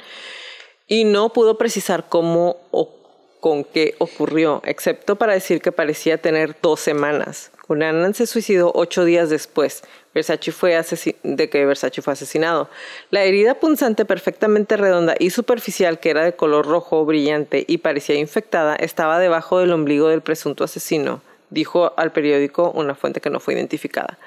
y 0.88 1.04
no 1.04 1.32
pudo 1.34 1.58
precisar 1.58 2.06
cómo 2.10 2.58
o 2.72 2.96
con 3.40 3.64
qué 3.64 3.96
ocurrió, 4.00 4.62
excepto 4.66 5.16
para 5.16 5.34
decir 5.34 5.62
que 5.62 5.72
parecía 5.72 6.18
tener 6.18 6.58
dos 6.62 6.82
semanas. 6.82 7.52
Cunanan 7.68 8.14
se 8.14 8.26
suicidó 8.26 8.72
ocho 8.74 9.06
días 9.06 9.30
después 9.30 9.84
Versace 10.14 10.52
fue 10.52 10.80
de 11.24 11.50
que 11.50 11.66
Versace 11.66 12.02
fue 12.02 12.14
asesinado. 12.14 12.70
La 13.12 13.24
herida 13.24 13.56
punzante 13.56 14.06
perfectamente 14.06 14.76
redonda 14.76 15.16
y 15.20 15.30
superficial, 15.30 16.00
que 16.00 16.10
era 16.10 16.24
de 16.24 16.34
color 16.34 16.66
rojo 16.66 17.06
brillante 17.06 17.64
y 17.68 17.78
parecía 17.78 18.16
infectada, 18.16 18.76
estaba 18.76 19.20
debajo 19.20 19.60
del 19.60 19.72
ombligo 19.72 20.08
del 20.08 20.22
presunto 20.22 20.64
asesino, 20.64 21.22
dijo 21.50 21.93
al 21.97 22.12
periódico 22.12 22.72
una 22.72 22.95
fuente 22.95 23.22
que 23.22 23.30
no 23.30 23.39
fue 23.39 23.54
identificada. 23.54 24.18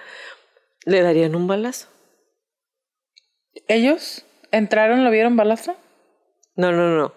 ¿Le 0.84 1.02
darían 1.02 1.34
un 1.34 1.46
balazo? 1.46 1.88
¿Ellos 3.68 4.24
entraron, 4.50 5.04
lo 5.04 5.10
vieron 5.10 5.36
balazo? 5.36 5.76
No, 6.56 6.72
no, 6.72 6.88
no. 6.96 7.12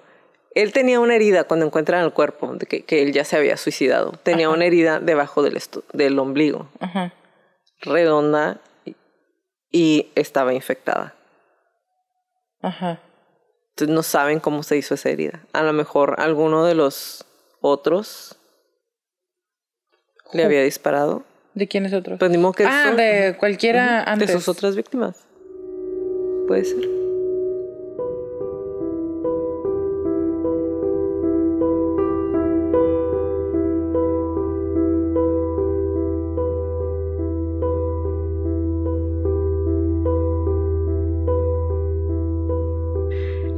Él 0.53 0.72
tenía 0.72 0.99
una 0.99 1.16
herida 1.16 1.43
cuando 1.43 1.66
encuentran 1.66 2.03
el 2.03 2.14
cuerpo, 2.14 2.53
de 2.56 2.66
que, 2.66 3.01
él 3.01 3.12
ya 3.12 3.26
se 3.26 3.36
había 3.36 3.58
suicidado. 3.58 4.14
Tenía 4.24 4.49
una 4.49 4.66
herida 4.66 4.99
debajo 4.99 5.43
del, 5.43 5.62
del 5.91 6.18
ombligo, 6.18 6.70
redonda 7.82 8.62
y 9.70 10.12
estaba 10.16 10.53
infectada. 10.53 11.14
Ajá. 12.62 13.01
Entonces 13.72 13.93
no 13.93 14.03
saben 14.03 14.39
cómo 14.39 14.64
se 14.64 14.78
hizo 14.78 14.93
esa 14.93 15.10
herida. 15.10 15.41
A 15.51 15.62
lo 15.62 15.74
mejor 15.74 16.16
alguno 16.20 16.64
de 16.64 16.76
los 16.76 17.26
otros 17.60 18.38
le 20.36 20.44
había 20.44 20.64
disparado. 20.64 21.24
¿De 21.54 21.68
quiénes 21.68 21.94
otros? 21.94 22.20
Pues 22.20 22.32
que 22.54 22.66
ah, 22.66 22.94
de 22.96 23.36
cualquiera 23.40 24.04
antes. 24.04 24.28
De 24.28 24.34
sus 24.34 24.50
otras 24.50 24.76
víctimas. 24.76 25.26
Puede 26.48 26.66
ser. 26.66 26.95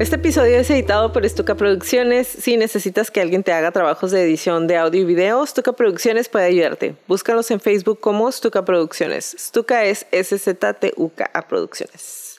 Este 0.07 0.15
episodio 0.15 0.57
es 0.57 0.69
editado 0.69 1.11
por 1.11 1.27
Stuka 1.27 1.55
Producciones. 1.55 2.29
Si 2.29 2.55
necesitas 2.55 3.11
que 3.11 3.19
alguien 3.19 3.43
te 3.43 3.51
haga 3.51 3.73
trabajos 3.73 4.11
de 4.11 4.23
edición 4.23 4.65
de 4.65 4.77
audio 4.77 5.01
y 5.01 5.03
video, 5.03 5.45
Stuka 5.45 5.73
Producciones 5.73 6.29
puede 6.29 6.45
ayudarte. 6.45 6.95
Búscalos 7.09 7.51
en 7.51 7.59
Facebook 7.59 7.99
como 7.99 8.31
Stuka 8.31 8.63
Producciones. 8.63 9.35
Stuka 9.37 9.83
es 9.83 10.07
S-Z-T-U-K-A 10.13 11.41
Producciones. 11.49 12.37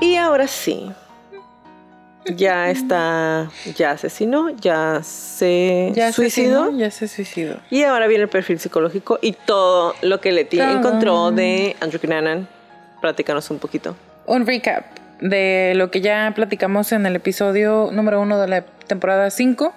Y 0.00 0.14
ahora 0.14 0.46
sí. 0.46 0.88
Ya 2.36 2.70
está, 2.70 3.50
ya 3.76 3.90
asesinó, 3.90 4.50
ya 4.50 5.02
se 5.02 5.90
ya 5.96 6.12
suicidó. 6.12 6.70
ya 6.70 6.92
se 6.92 7.08
suicidó. 7.08 7.56
Y 7.70 7.82
ahora 7.82 8.06
viene 8.06 8.22
el 8.22 8.30
perfil 8.30 8.60
psicológico 8.60 9.18
y 9.20 9.32
todo 9.32 9.96
lo 10.00 10.20
que 10.20 10.30
Leti 10.30 10.60
encontró 10.60 11.32
de 11.32 11.74
Andrew 11.80 12.00
Cunanan. 12.00 12.48
Platícanos 13.00 13.50
un 13.50 13.58
poquito. 13.58 13.96
Un 14.24 14.46
recap 14.46 14.97
de 15.20 15.72
lo 15.76 15.90
que 15.90 16.00
ya 16.00 16.32
platicamos 16.34 16.92
en 16.92 17.06
el 17.06 17.16
episodio 17.16 17.90
número 17.92 18.20
uno 18.20 18.38
de 18.40 18.48
la 18.48 18.62
temporada 18.62 19.30
5. 19.30 19.72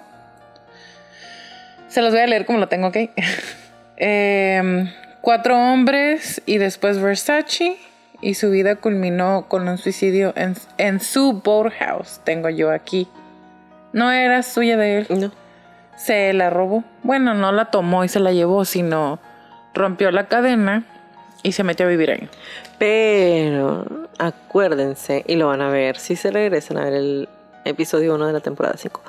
Se 1.88 2.00
los 2.00 2.12
voy 2.12 2.20
a 2.20 2.26
leer 2.26 2.46
como 2.46 2.58
lo 2.58 2.68
tengo, 2.68 2.88
¿ok? 2.88 2.96
Em, 4.04 4.90
cuatro 5.20 5.56
hombres 5.56 6.42
y 6.46 6.58
después 6.58 7.00
Versace. 7.00 7.76
Y 8.20 8.34
su 8.34 8.50
vida 8.50 8.76
culminó 8.76 9.46
con 9.48 9.68
un 9.68 9.78
suicidio 9.78 10.32
en, 10.36 10.54
en 10.78 11.00
su 11.00 11.42
boathouse. 11.44 12.20
Tengo 12.24 12.48
yo 12.48 12.70
aquí. 12.70 13.08
¿No 13.92 14.10
era 14.10 14.42
suya 14.42 14.76
de 14.76 14.98
él? 14.98 15.06
No. 15.10 15.32
se 15.96 16.32
la 16.32 16.50
robó. 16.50 16.84
Bueno, 17.02 17.34
no 17.34 17.52
la 17.52 17.66
tomó 17.66 18.04
y 18.04 18.08
se 18.08 18.20
la 18.20 18.32
llevó, 18.32 18.64
sino 18.64 19.18
rompió 19.74 20.10
la 20.10 20.26
cadena 20.26 20.84
y 21.42 21.52
se 21.52 21.64
metió 21.64 21.86
a 21.86 21.88
vivir 21.88 22.10
ahí. 22.10 22.28
Pero 22.78 24.01
acuérdense, 24.18 25.24
y 25.26 25.36
lo 25.36 25.48
van 25.48 25.60
a 25.60 25.70
ver 25.70 25.98
si 25.98 26.16
se 26.16 26.30
regresan 26.30 26.78
a 26.78 26.84
ver 26.84 26.94
el 26.94 27.28
episodio 27.64 28.14
1 28.14 28.26
de 28.26 28.32
la 28.32 28.40
temporada 28.40 28.76
5. 28.76 29.00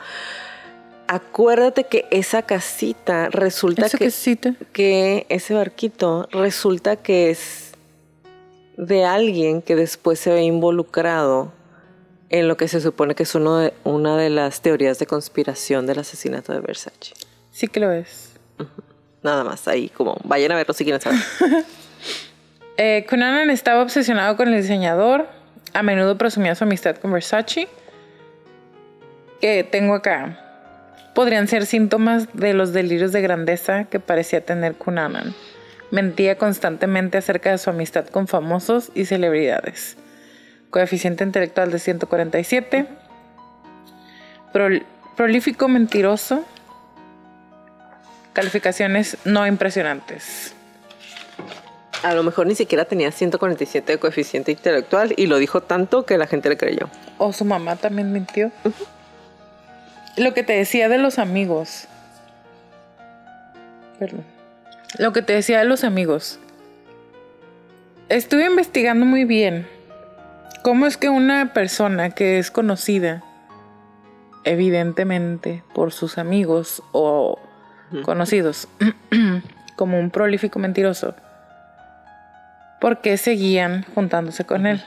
Acuérdate 1.07 1.83
que 1.83 2.07
esa 2.11 2.41
casita 2.43 3.29
resulta 3.29 3.85
¿Esa 3.85 3.97
que, 3.97 4.05
casita? 4.05 4.55
que 4.71 5.25
ese 5.29 5.53
barquito 5.53 6.27
resulta 6.31 6.95
que 6.95 7.29
es 7.29 7.73
de 8.77 9.05
alguien 9.05 9.61
que 9.61 9.75
después 9.75 10.19
se 10.19 10.31
ve 10.31 10.43
involucrado 10.43 11.51
en 12.29 12.47
lo 12.47 12.57
que 12.57 12.67
se 12.67 12.81
supone 12.81 13.13
que 13.13 13.23
es 13.23 13.35
uno 13.35 13.57
de, 13.57 13.73
una 13.83 14.17
de 14.17 14.29
las 14.29 14.61
teorías 14.61 14.97
de 14.97 15.05
conspiración 15.05 15.85
del 15.85 15.99
asesinato 15.99 16.51
de 16.51 16.61
Versace. 16.61 17.13
Sí 17.51 17.67
que 17.67 17.79
lo 17.79 17.91
es. 17.91 18.31
Nada 19.21 19.43
más 19.43 19.67
ahí, 19.67 19.89
como 19.89 20.17
vayan 20.23 20.51
a 20.51 20.55
verlo 20.55 20.73
si 20.73 20.83
quieren 20.83 20.99
saber. 20.99 21.19
Eh, 22.77 23.05
estaba 23.51 23.81
obsesionado 23.81 24.35
con 24.35 24.47
el 24.53 24.61
diseñador. 24.61 25.27
A 25.73 25.83
menudo 25.83 26.17
presumía 26.17 26.55
su 26.55 26.63
amistad 26.63 26.95
con 26.97 27.11
Versace. 27.11 27.67
Que 29.41 29.63
tengo 29.63 29.93
acá. 29.95 30.39
Podrían 31.13 31.47
ser 31.47 31.65
síntomas 31.65 32.27
de 32.33 32.53
los 32.53 32.73
delirios 32.73 33.11
de 33.11 33.21
grandeza 33.21 33.83
que 33.85 33.99
parecía 33.99 34.41
tener 34.43 34.73
Cunanan. 34.75 35.33
Mentía 35.91 36.37
constantemente 36.37 37.19
acerca 37.19 37.51
de 37.51 37.59
su 37.59 37.69
amistad 37.69 38.07
con 38.07 38.27
famosos 38.27 38.91
y 38.95 39.05
celebridades. 39.05 39.95
Coeficiente 40.71 41.23
intelectual 41.23 41.71
de 41.71 41.77
147. 41.77 42.87
Prol- 44.53 44.83
prolífico 45.15 45.67
mentiroso. 45.67 46.43
Calificaciones 48.33 49.17
no 49.25 49.45
impresionantes. 49.45 50.55
A 52.03 52.13
lo 52.13 52.23
mejor 52.23 52.47
ni 52.47 52.55
siquiera 52.55 52.83
tenía 52.83 53.11
147 53.11 53.93
de 53.93 53.97
coeficiente 53.97 54.51
intelectual 54.51 55.13
y 55.15 55.27
lo 55.27 55.37
dijo 55.37 55.61
tanto 55.61 56.05
que 56.05 56.17
la 56.17 56.27
gente 56.27 56.49
le 56.49 56.57
creyó. 56.57 56.89
O 57.17 57.31
su 57.31 57.45
mamá 57.45 57.77
también 57.77 58.11
mintió. 58.11 58.51
Lo 60.17 60.33
que 60.33 60.43
te 60.43 60.51
decía 60.51 60.89
de 60.89 60.97
los 60.97 61.17
amigos. 61.17 61.87
Perdón. 63.99 64.25
Lo 64.97 65.13
que 65.13 65.21
te 65.21 65.31
decía 65.31 65.59
de 65.59 65.65
los 65.65 65.85
amigos. 65.85 66.39
Estuve 68.09 68.45
investigando 68.45 69.05
muy 69.05 69.23
bien 69.23 69.65
cómo 70.61 70.85
es 70.85 70.97
que 70.97 71.07
una 71.07 71.53
persona 71.53 72.09
que 72.09 72.37
es 72.37 72.51
conocida, 72.51 73.23
evidentemente 74.43 75.63
por 75.73 75.93
sus 75.93 76.17
amigos 76.17 76.83
o 76.91 77.39
conocidos, 78.03 78.67
como 79.77 79.99
un 79.99 80.11
prolífico 80.11 80.59
mentiroso, 80.59 81.15
¿por 82.83 82.99
qué 82.99 83.15
seguían 83.15 83.85
juntándose 83.95 84.43
con 84.43 84.67
él? 84.67 84.83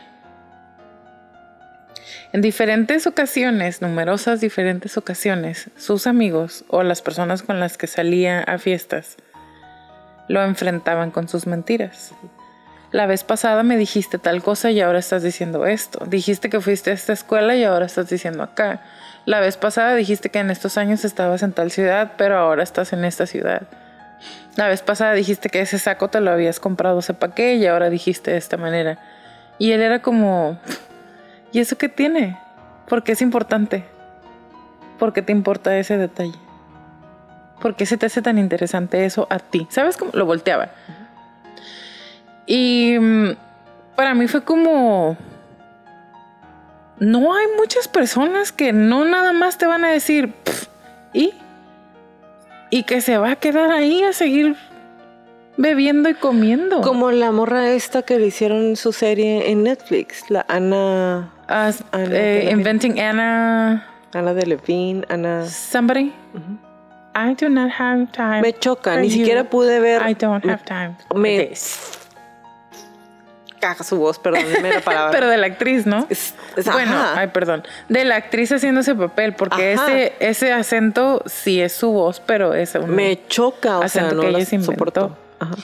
En 2.35 2.43
diferentes 2.43 3.07
ocasiones, 3.07 3.81
numerosas 3.81 4.43
diferentes 4.43 4.99
ocasiones, 4.99 5.71
sus 5.79 6.07
amigos 6.07 6.67
o 6.69 6.83
las 6.83 7.01
personas 7.01 7.43
con 7.43 7.59
las 7.59 7.79
que 7.79 7.87
salía 7.87 8.43
a 8.43 8.59
fiestas 8.59 9.17
lo 10.29 10.45
enfrentaban 10.45 11.11
con 11.11 11.27
sus 11.27 11.47
mentiras. 11.47 12.13
La 12.93 13.07
vez 13.07 13.25
pasada 13.25 13.63
me 13.63 13.79
dijiste 13.79 14.19
tal 14.19 14.43
cosa 14.43 14.71
y 14.71 14.83
ahora 14.83 14.99
estás 14.99 15.23
diciendo 15.23 15.65
esto. 15.65 16.05
Dijiste 16.05 16.51
que 16.51 16.61
fuiste 16.61 16.91
a 16.91 16.95
esta 16.95 17.15
escuela 17.15 17.57
y 17.57 17.65
ahora 17.65 17.87
estás 17.87 18.11
diciendo 18.11 18.43
acá. 18.43 18.83
La 19.25 19.41
vez 19.41 19.57
pasada 19.57 19.95
dijiste 19.95 20.29
que 20.29 20.41
en 20.41 20.51
estos 20.51 20.77
años 20.77 21.07
estabas 21.07 21.43
en 21.43 21.53
tal 21.55 21.71
ciudad, 21.71 22.13
pero 22.19 22.37
ahora 22.37 22.63
estás 22.63 22.93
en 22.93 23.07
esta 23.07 23.25
ciudad. 23.25 23.67
La 24.57 24.69
vez 24.69 24.83
pasada 24.83 25.13
dijiste 25.13 25.51
que 25.51 25.61
ese 25.61 25.79
saco 25.79 26.09
te 26.09 26.21
lo 26.21 26.31
habías 26.31 26.61
comprado 26.61 27.03
sepa 27.03 27.35
qué 27.35 27.57
y 27.57 27.67
ahora 27.67 27.91
dijiste 27.91 28.31
de 28.31 28.39
esta 28.39 28.57
manera. 28.57 28.99
Y 29.59 29.73
él 29.73 29.83
era 29.83 30.01
como, 30.01 30.59
¿y 31.53 31.61
eso 31.61 31.77
qué 31.77 31.89
tiene? 31.89 32.39
¿Por 32.89 33.03
qué 33.03 33.13
es 33.13 33.23
importante? 33.23 33.85
¿Por 34.99 35.13
qué 35.13 35.23
te 35.23 35.33
importa 35.33 35.77
ese 35.77 35.99
detalle? 35.99 36.39
¿Por 37.61 37.75
qué 37.75 37.85
se 37.87 37.97
te 37.97 38.07
hace 38.07 38.23
tan 38.23 38.39
interesante 38.39 39.05
eso 39.05 39.27
a 39.31 39.39
ti? 39.39 39.67
¿Sabes 39.71 39.97
cómo? 39.97 40.11
Lo 40.15 40.25
volteaba. 40.27 40.71
Y 42.47 42.97
mm, 42.99 43.31
para 43.95 44.15
mí 44.15 44.29
fue 44.29 44.43
como... 44.43 45.17
No 46.99 47.35
hay 47.35 47.47
muchas 47.59 47.89
personas 47.89 48.53
que 48.53 48.73
no 48.73 49.05
nada 49.05 49.35
más 49.35 49.59
te 49.59 49.67
van 49.67 49.85
a 49.85 49.91
decir, 49.91 50.33
"Pff, 50.33 50.69
¿y? 51.13 51.35
Y 52.77 52.83
que 52.83 53.01
se 53.01 53.17
va 53.17 53.31
a 53.31 53.37
quedar 53.37 53.71
ahí 53.71 54.03
a 54.03 54.13
seguir 54.13 54.55
bebiendo 55.57 56.11
y 56.11 56.15
comiendo. 56.15 56.83
Como 56.83 57.11
la 57.11 57.33
morra 57.33 57.71
esta 57.71 58.03
que 58.03 58.19
le 58.19 58.27
hicieron 58.27 58.77
su 58.77 58.93
serie 58.93 59.51
en 59.51 59.63
Netflix, 59.63 60.31
la 60.31 60.45
Ana, 60.47 61.33
As- 61.47 61.83
Ana 61.93 62.09
eh, 62.13 62.51
inventing 62.51 63.01
Anna 63.01 63.87
Ana 64.13 64.35
de 64.35 64.45
Levine, 64.47 65.07
Ana... 65.09 65.47
somebody. 65.47 66.13
I 67.15 67.35
do 67.35 67.49
not 67.49 67.71
have 67.71 68.13
time. 68.13 68.43
Me 68.43 68.53
choca, 68.53 68.97
ni 69.01 69.09
you. 69.09 69.15
siquiera 69.21 69.45
pude 69.49 69.81
ver... 69.81 70.03
I 70.07 70.13
don't 70.13 70.45
have 70.45 70.63
time. 70.67 70.97
me- 71.15 71.51
su 73.75 73.97
voz, 73.97 74.19
perdónenme 74.19 74.75
la 74.75 74.81
palabra. 74.81 75.11
Pero 75.13 75.29
de 75.29 75.37
la 75.37 75.47
actriz, 75.47 75.87
¿no? 75.87 76.07
Es- 76.09 76.35
es- 76.57 76.65
bueno, 76.67 76.93
ajá. 76.95 77.15
ay, 77.21 77.29
perdón. 77.29 77.65
De 77.89 78.05
la 78.05 78.17
actriz 78.17 78.53
haciendo 78.53 78.81
ese 78.81 78.95
papel, 78.95 79.35
porque 79.35 79.75
Ajá. 79.75 79.87
ese, 79.93 80.13
ese 80.21 80.53
acento 80.53 81.23
sí 81.27 81.61
es 81.61 81.73
su 81.73 81.93
voz, 81.93 82.21
pero 82.25 82.55
es 82.55 82.75
un. 82.75 82.91
me 82.91 83.27
choca, 83.29 83.79
o 83.79 83.83
acento 83.83 84.09
sea, 84.11 84.15
no 84.17 84.23
que 84.23 84.29
ella 84.29 84.39
la 84.39 84.45
se 84.45 84.57
inventó. 84.57 85.17
Ajá. 85.39 85.55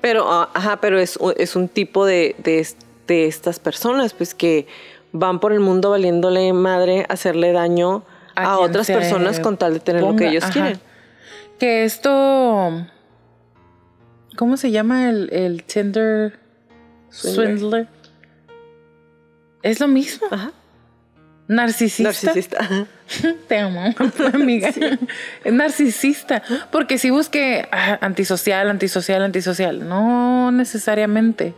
Pero, 0.00 0.26
ah, 0.32 0.50
ajá, 0.54 0.80
pero 0.80 0.98
es, 0.98 1.18
es 1.36 1.54
un 1.54 1.68
tipo 1.68 2.04
de, 2.04 2.34
de, 2.38 2.66
de 3.06 3.26
estas 3.26 3.58
personas, 3.60 4.14
pues 4.14 4.34
que 4.34 4.66
van 5.12 5.38
por 5.38 5.52
el 5.52 5.60
mundo 5.60 5.90
valiéndole 5.90 6.52
madre, 6.52 7.06
hacerle 7.08 7.52
daño 7.52 8.02
A 8.34 8.58
otras 8.58 8.86
personas 8.88 9.38
con 9.40 9.56
tal 9.58 9.74
de 9.74 9.80
tener 9.80 10.02
lo 10.02 10.16
que 10.16 10.28
ellos 10.28 10.42
ajá. 10.44 10.52
quieren. 10.52 10.80
Que 11.60 11.84
esto. 11.84 12.84
¿Cómo 14.36 14.56
se 14.56 14.70
llama 14.70 15.10
el, 15.10 15.28
el 15.32 15.62
Tinder 15.64 16.38
Swindler. 17.12 17.58
Swindler? 17.58 17.88
Es 19.62 19.78
lo 19.78 19.86
mismo. 19.86 20.26
Ajá. 20.30 20.52
Narcisista. 21.48 22.04
Narcisista. 22.04 22.58
Te 23.48 23.58
amo, 23.58 23.94
amiga. 24.32 24.70
Es 25.44 25.52
narcisista. 25.52 26.42
Porque 26.70 26.98
si 26.98 27.10
busque 27.10 27.68
ah, 27.70 27.98
antisocial, 28.00 28.70
antisocial, 28.70 29.22
antisocial. 29.22 29.88
No 29.88 30.50
necesariamente. 30.50 31.54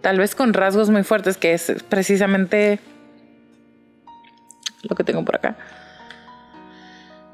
Tal 0.00 0.18
vez 0.18 0.34
con 0.34 0.52
rasgos 0.52 0.90
muy 0.90 1.02
fuertes, 1.02 1.36
que 1.36 1.54
es 1.54 1.72
precisamente 1.88 2.78
lo 4.82 4.94
que 4.94 5.04
tengo 5.04 5.24
por 5.24 5.36
acá. 5.36 5.56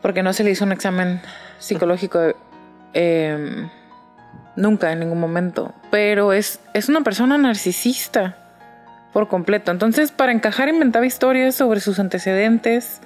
Porque 0.00 0.22
no 0.22 0.32
se 0.32 0.44
le 0.44 0.52
hizo 0.52 0.64
un 0.64 0.72
examen 0.72 1.20
psicológico 1.58 2.34
eh, 2.94 3.68
nunca, 4.56 4.92
en 4.92 5.00
ningún 5.00 5.20
momento. 5.20 5.74
Pero 5.90 6.32
es, 6.32 6.60
es 6.74 6.88
una 6.88 7.02
persona 7.02 7.38
narcisista 7.38 8.36
por 9.12 9.28
completo. 9.28 9.70
Entonces, 9.70 10.12
para 10.12 10.32
encajar, 10.32 10.68
inventaba 10.68 11.06
historias 11.06 11.54
sobre 11.54 11.80
sus 11.80 11.98
antecedentes. 11.98 13.00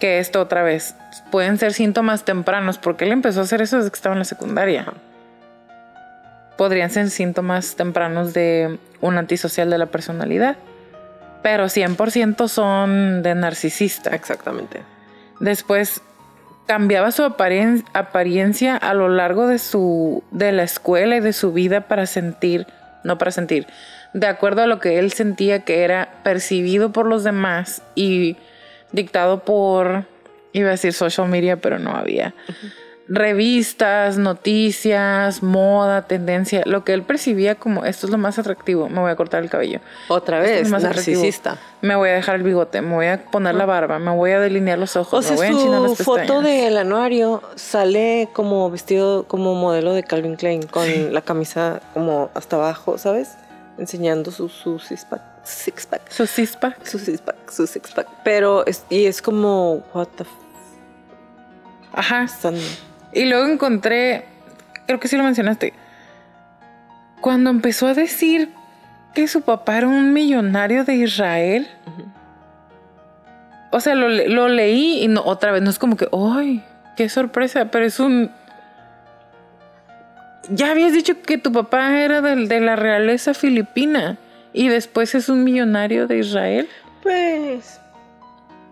Que 0.00 0.20
esto 0.20 0.40
otra 0.40 0.62
vez 0.62 0.94
pueden 1.30 1.58
ser 1.58 1.72
síntomas 1.72 2.24
tempranos, 2.24 2.78
porque 2.78 3.04
él 3.04 3.12
empezó 3.12 3.40
a 3.40 3.42
hacer 3.44 3.62
eso 3.62 3.78
desde 3.78 3.90
que 3.90 3.96
estaba 3.96 4.14
en 4.14 4.20
la 4.20 4.24
secundaria. 4.24 4.92
Podrían 6.56 6.90
ser 6.90 7.10
síntomas 7.10 7.74
tempranos 7.74 8.32
de 8.32 8.78
un 9.00 9.18
antisocial 9.18 9.70
de 9.70 9.78
la 9.78 9.86
personalidad, 9.86 10.56
pero 11.42 11.64
100% 11.64 12.48
son 12.48 13.22
de 13.22 13.34
narcisista. 13.34 14.14
Exactamente. 14.14 14.82
Después 15.40 16.00
cambiaba 16.68 17.10
su 17.12 17.24
apariencia 17.24 18.76
a 18.76 18.92
lo 18.92 19.08
largo 19.08 19.48
de 19.48 19.58
su 19.58 20.22
de 20.30 20.52
la 20.52 20.64
escuela 20.64 21.16
y 21.16 21.20
de 21.20 21.32
su 21.32 21.54
vida 21.54 21.88
para 21.88 22.04
sentir, 22.04 22.66
no 23.04 23.16
para 23.16 23.30
sentir, 23.30 23.66
de 24.12 24.26
acuerdo 24.26 24.62
a 24.62 24.66
lo 24.66 24.78
que 24.78 24.98
él 24.98 25.10
sentía 25.10 25.64
que 25.64 25.82
era 25.82 26.10
percibido 26.22 26.92
por 26.92 27.06
los 27.06 27.24
demás 27.24 27.80
y 27.94 28.36
dictado 28.92 29.44
por 29.44 30.04
iba 30.52 30.68
a 30.68 30.72
decir 30.72 30.92
social 30.92 31.28
media, 31.28 31.56
pero 31.56 31.78
no 31.78 31.96
había. 31.96 32.34
Revistas, 33.08 34.18
noticias, 34.18 35.42
moda, 35.42 36.02
tendencia, 36.02 36.62
lo 36.66 36.84
que 36.84 36.92
él 36.92 37.02
percibía 37.02 37.54
como 37.54 37.84
esto 37.86 38.06
es 38.06 38.12
lo 38.12 38.18
más 38.18 38.38
atractivo, 38.38 38.88
me 38.88 39.00
voy 39.00 39.10
a 39.10 39.16
cortar 39.16 39.42
el 39.42 39.48
cabello. 39.48 39.80
Otra 40.08 40.38
es 40.44 40.50
vez, 40.50 40.62
lo 40.64 40.72
más 40.76 40.84
atractivo. 40.84 41.16
narcisista. 41.16 41.56
Me 41.80 41.96
voy 41.96 42.10
a 42.10 42.12
dejar 42.12 42.34
el 42.36 42.42
bigote, 42.42 42.82
me 42.82 42.94
voy 42.94 43.06
a 43.06 43.24
poner 43.30 43.54
la 43.54 43.64
barba, 43.64 43.98
me 43.98 44.10
voy 44.14 44.32
a 44.32 44.40
delinear 44.40 44.78
los 44.78 44.94
ojos, 44.96 45.14
O 45.14 45.18
me 45.20 45.26
sea, 45.26 45.36
voy 45.36 45.46
a 45.46 45.50
enchinar 45.50 45.80
las 45.80 45.98
foto 45.98 46.42
del 46.42 46.76
anuario 46.76 47.42
sale 47.56 48.28
como 48.34 48.70
vestido 48.70 49.24
como 49.24 49.54
modelo 49.54 49.94
de 49.94 50.02
Calvin 50.02 50.36
Klein, 50.36 50.62
con 50.64 51.14
la 51.14 51.22
camisa 51.22 51.80
como 51.94 52.30
hasta 52.34 52.56
abajo, 52.56 52.98
¿sabes? 52.98 53.36
Enseñando 53.78 54.30
su, 54.30 54.48
su 54.48 54.78
six 54.80 55.04
pack. 55.04 55.22
Six 55.44 55.86
pack. 55.86 56.02
Su 56.10 56.26
cispa. 56.26 56.74
Su 56.82 56.98
six 56.98 57.20
pack, 57.22 57.50
su 57.50 57.66
six 57.66 57.90
pack. 57.92 58.06
Pero, 58.22 58.66
es, 58.66 58.84
y 58.90 59.06
es 59.06 59.22
como, 59.22 59.82
what 59.94 60.08
the 60.16 60.24
f- 60.24 60.30
Ajá. 61.94 62.26
Y 63.12 63.24
luego 63.24 63.46
encontré, 63.46 64.24
creo 64.86 65.00
que 65.00 65.08
sí 65.08 65.16
lo 65.16 65.24
mencionaste, 65.24 65.72
cuando 67.20 67.50
empezó 67.50 67.86
a 67.86 67.94
decir 67.94 68.50
que 69.14 69.26
su 69.26 69.42
papá 69.42 69.78
era 69.78 69.88
un 69.88 70.12
millonario 70.12 70.84
de 70.84 70.94
Israel. 70.96 71.68
O 73.70 73.80
sea, 73.80 73.94
lo, 73.94 74.08
lo 74.08 74.48
leí 74.48 75.02
y 75.02 75.08
no, 75.08 75.22
otra 75.24 75.52
vez 75.52 75.62
no 75.62 75.70
es 75.70 75.78
como 75.78 75.96
que, 75.96 76.08
¡ay! 76.12 76.64
¡Qué 76.96 77.08
sorpresa! 77.08 77.70
Pero 77.70 77.84
es 77.84 78.00
un... 78.00 78.30
Ya 80.50 80.70
habías 80.70 80.92
dicho 80.92 81.20
que 81.22 81.36
tu 81.36 81.52
papá 81.52 82.00
era 82.00 82.22
del, 82.22 82.48
de 82.48 82.60
la 82.60 82.76
realeza 82.76 83.34
filipina 83.34 84.16
y 84.52 84.68
después 84.68 85.14
es 85.14 85.28
un 85.28 85.44
millonario 85.44 86.06
de 86.06 86.18
Israel. 86.18 86.68
Pues... 87.02 87.80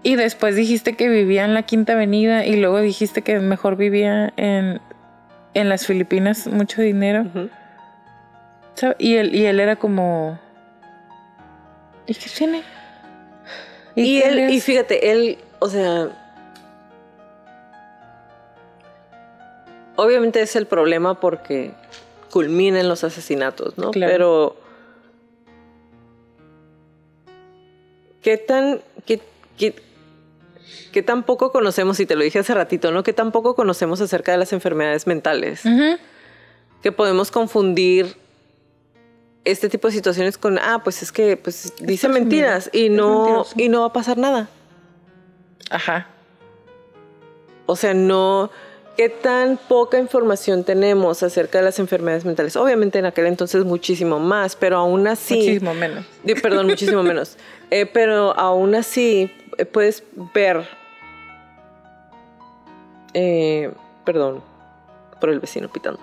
Y 0.06 0.14
después 0.14 0.54
dijiste 0.54 0.94
que 0.94 1.08
vivía 1.08 1.44
en 1.44 1.52
la 1.52 1.64
Quinta 1.64 1.94
Avenida 1.94 2.46
y 2.46 2.54
luego 2.60 2.80
dijiste 2.80 3.22
que 3.22 3.40
mejor 3.40 3.74
vivía 3.74 4.32
en, 4.36 4.80
en 5.52 5.68
las 5.68 5.84
Filipinas, 5.84 6.46
mucho 6.46 6.80
dinero. 6.80 7.26
Y 9.00 9.16
él, 9.16 9.34
y 9.34 9.46
él 9.46 9.58
era 9.58 9.74
como... 9.74 10.38
¿Y 12.06 12.14
qué 12.14 12.30
tiene? 12.30 12.62
Y, 13.96 14.22
él, 14.22 14.48
y 14.50 14.60
fíjate, 14.60 15.10
él, 15.10 15.38
o 15.58 15.68
sea... 15.68 16.10
Obviamente 19.96 20.40
es 20.40 20.54
el 20.54 20.66
problema 20.68 21.18
porque 21.18 21.72
culminan 22.30 22.88
los 22.88 23.02
asesinatos, 23.02 23.76
¿no? 23.76 23.90
Pero... 23.90 24.56
¿Qué 28.22 28.36
tan... 28.36 28.78
Qué, 29.04 29.20
qué, 29.58 29.74
tan 31.02 31.24
poco 31.24 31.52
conocemos, 31.52 32.01
y 32.01 32.06
te 32.06 32.16
lo 32.16 32.24
dije 32.24 32.38
hace 32.38 32.55
ratito, 32.55 32.90
¿no? 32.90 33.02
¿Qué 33.02 33.12
tan 33.12 33.32
poco 33.32 33.55
conocemos 33.55 34.01
acerca 34.01 34.32
de 34.32 34.38
las 34.38 34.52
enfermedades 34.52 35.06
mentales? 35.06 35.62
Que 36.82 36.93
podemos 36.93 37.30
confundir 37.30 38.16
este 39.44 39.68
tipo 39.68 39.88
de 39.88 39.94
situaciones 39.94 40.38
con, 40.38 40.59
ah, 40.59 40.80
pues 40.82 41.02
es 41.02 41.12
que 41.12 41.36
pues 41.36 41.72
dice 41.80 42.09
mentiras 42.09 42.68
y 42.72 42.88
no, 42.88 43.47
y 43.56 43.68
no 43.68 43.80
va 43.80 43.86
a 43.86 43.93
pasar 43.93 44.18
nada. 44.18 44.48
Ajá. 45.70 46.09
O 47.66 47.76
sea, 47.76 47.94
no, 47.94 48.51
¿qué 48.97 49.09
tan 49.09 49.56
poca 49.56 49.98
información 49.98 50.64
tenemos 50.64 51.22
acerca 51.22 51.59
de 51.59 51.64
las 51.64 51.78
enfermedades 51.78 52.24
mentales? 52.24 52.56
Obviamente 52.56 52.98
en 52.98 53.06
aquel 53.06 53.26
entonces 53.26 53.64
muchísimo 53.64 54.18
más, 54.18 54.56
pero 54.56 54.78
aún 54.78 55.06
así... 55.06 55.36
Muchísimo 55.36 55.74
menos. 55.74 56.06
Perdón, 56.43 56.66
muchísimo 56.66 57.02
menos. 57.05 57.36
Eh, 57.70 57.86
pero 57.86 58.36
aún 58.38 58.74
así 58.74 59.30
puedes 59.64 60.02
ver... 60.34 60.68
Eh, 63.14 63.72
perdón 64.04 64.42
por 65.20 65.30
el 65.30 65.40
vecino 65.40 65.68
pitando. 65.70 66.00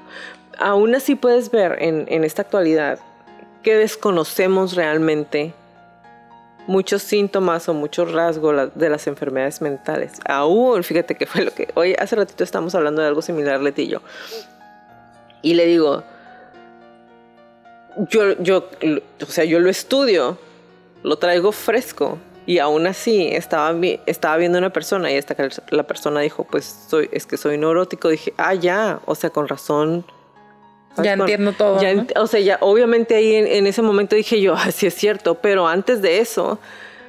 Aún 0.57 0.95
así 0.95 1.15
puedes 1.15 1.51
ver 1.51 1.77
en, 1.81 2.05
en 2.09 2.23
esta 2.23 2.41
actualidad 2.41 2.99
que 3.61 3.75
desconocemos 3.75 4.75
realmente 4.75 5.53
muchos 6.67 7.01
síntomas 7.01 7.67
o 7.69 7.73
muchos 7.73 8.11
rasgos 8.11 8.73
de 8.75 8.89
las 8.89 9.07
enfermedades 9.07 9.61
mentales. 9.61 10.13
Aún, 10.25 10.83
fíjate 10.83 11.15
que 11.15 11.25
fue 11.25 11.43
lo 11.43 11.53
que 11.53 11.69
hoy 11.75 11.95
hace 11.97 12.15
ratito 12.15 12.43
estamos 12.43 12.73
hablando 12.75 13.01
de 13.01 13.07
algo 13.07 13.21
similar, 13.21 13.61
Letillo. 13.61 14.01
Y 15.41 15.55
le 15.55 15.65
digo, 15.65 16.03
yo, 18.09 18.37
yo, 18.41 18.69
o 19.21 19.25
sea, 19.25 19.43
yo 19.43 19.59
lo 19.59 19.69
estudio, 19.69 20.37
lo 21.03 21.17
traigo 21.17 21.51
fresco. 21.51 22.17
Y 22.45 22.59
aún 22.59 22.87
así 22.87 23.27
estaba, 23.27 23.73
estaba 24.05 24.37
viendo 24.37 24.57
una 24.57 24.71
persona 24.71 25.11
y 25.11 25.15
esta, 25.15 25.35
la 25.69 25.83
persona 25.83 26.19
dijo, 26.19 26.43
pues 26.43 26.65
soy, 26.87 27.09
es 27.11 27.25
que 27.25 27.37
soy 27.37 27.57
neurótico. 27.57 28.09
Dije, 28.09 28.33
ah, 28.37 28.53
ya, 28.53 28.99
o 29.05 29.15
sea, 29.15 29.29
con 29.29 29.47
razón 29.47 30.05
ya 31.01 31.13
entiendo 31.13 31.53
todo. 31.53 31.79
O 32.17 32.27
sea, 32.27 32.39
ya 32.39 32.57
obviamente 32.61 33.15
ahí 33.15 33.35
en, 33.35 33.65
ese 33.65 33.81
momento 33.81 34.15
dije 34.15 34.39
yo, 34.39 34.53
así 34.53 34.85
es 34.85 34.93
cierto, 34.93 35.35
pero 35.35 35.67
antes 35.67 36.01
de 36.01 36.19
eso, 36.19 36.59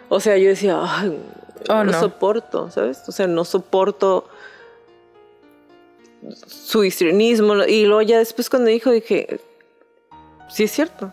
o 0.08 0.20
sea, 0.20 0.38
yo 0.38 0.48
decía, 0.48 0.80
oh, 1.68 1.84
no, 1.84 1.92
soporto, 2.00 2.70
¿sabes? 2.70 3.02
O 3.08 3.12
sea, 3.12 3.26
no 3.26 3.44
soporto 3.44 4.28
su 6.46 6.84
histrionismo. 6.84 7.64
Y 7.64 7.84
luego 7.84 8.02
ya 8.02 8.18
después 8.18 8.48
cuando 8.48 8.70
dijo, 8.70 8.90
dije, 8.90 9.40
sí 10.48 10.64
es 10.64 10.70
cierto. 10.70 11.12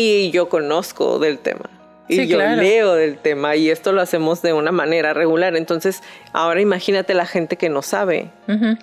Y 0.00 0.30
yo 0.30 0.48
conozco 0.48 1.18
del 1.18 1.40
tema. 1.40 1.68
Y 2.06 2.28
yo 2.28 2.38
leo 2.38 2.94
del 2.94 3.18
tema 3.18 3.56
y 3.56 3.68
esto 3.68 3.90
lo 3.90 4.00
hacemos 4.00 4.42
de 4.42 4.52
una 4.52 4.70
manera 4.70 5.12
regular. 5.12 5.56
Entonces, 5.56 6.04
ahora 6.32 6.60
imagínate 6.60 7.14
la 7.14 7.26
gente 7.26 7.56
que 7.56 7.68
no 7.68 7.82
sabe, 7.82 8.30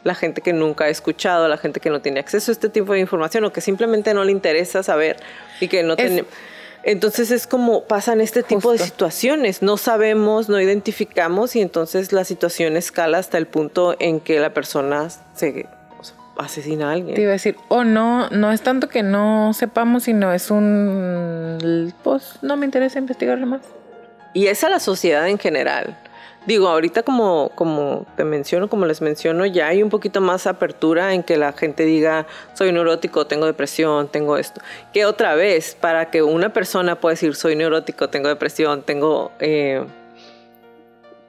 la 0.03 0.13
gente 0.13 0.41
que 0.41 0.51
nunca 0.51 0.83
ha 0.83 0.89
escuchado, 0.89 1.47
la 1.47 1.55
gente 1.55 1.79
que 1.79 1.89
no 1.89 2.01
tiene 2.01 2.19
acceso 2.19 2.51
a 2.51 2.53
este 2.53 2.67
tipo 2.67 2.91
de 2.91 2.99
información 2.99 3.45
o 3.45 3.53
que 3.53 3.61
simplemente 3.61 4.13
no 4.13 4.25
le 4.25 4.33
interesa 4.33 4.83
saber 4.83 5.15
y 5.61 5.69
que 5.69 5.83
no 5.83 5.95
tiene... 5.95 6.25
Entonces 6.83 7.31
es 7.31 7.47
como 7.47 7.85
pasan 7.85 8.19
este 8.19 8.43
tipo 8.43 8.73
de 8.73 8.77
situaciones, 8.77 9.61
no 9.61 9.77
sabemos, 9.77 10.49
no 10.49 10.59
identificamos 10.59 11.55
y 11.55 11.61
entonces 11.61 12.11
la 12.11 12.25
situación 12.25 12.75
escala 12.75 13.19
hasta 13.19 13.37
el 13.37 13.47
punto 13.47 13.95
en 13.99 14.19
que 14.19 14.39
la 14.41 14.53
persona 14.53 15.07
se 15.33 15.65
asesina 16.37 16.89
a 16.89 16.93
alguien. 16.93 17.15
Te 17.15 17.21
iba 17.21 17.31
a 17.31 17.33
decir, 17.33 17.57
o 17.67 17.83
no, 17.83 18.29
no 18.29 18.51
es 18.51 18.61
tanto 18.61 18.89
que 18.89 19.03
no 19.03 19.53
sepamos, 19.53 20.03
sino 20.03 20.33
es 20.33 20.51
un, 20.51 21.93
pues 22.03 22.39
no 22.41 22.57
me 22.57 22.65
interesa 22.65 22.99
investigarlo 22.99 23.45
más. 23.45 23.61
Y 24.33 24.47
es 24.47 24.63
a 24.63 24.69
la 24.69 24.79
sociedad 24.79 25.27
en 25.27 25.39
general. 25.39 25.97
Digo, 26.45 26.67
ahorita 26.67 27.01
como, 27.01 27.49
como 27.55 28.05
te 28.15 28.23
menciono, 28.23 28.69
como 28.69 28.85
les 28.85 29.01
menciono, 29.01 29.47
ya 29.47 29.67
hay 29.67 29.81
un 29.81 29.89
poquito 29.89 30.21
más 30.21 30.45
apertura 30.45 31.13
en 31.13 31.23
que 31.23 31.37
la 31.37 31.53
gente 31.53 31.85
diga, 31.85 32.27
soy 32.53 32.71
neurótico, 32.71 33.25
tengo 33.25 33.47
depresión, 33.47 34.09
tengo 34.09 34.37
esto. 34.37 34.61
Que 34.93 35.05
otra 35.05 35.33
vez, 35.33 35.75
para 35.79 36.11
que 36.11 36.21
una 36.21 36.53
persona 36.53 36.99
pueda 36.99 37.13
decir, 37.13 37.35
soy 37.35 37.55
neurótico, 37.55 38.09
tengo 38.09 38.29
depresión, 38.29 38.83
tengo... 38.83 39.31
Eh, 39.39 39.83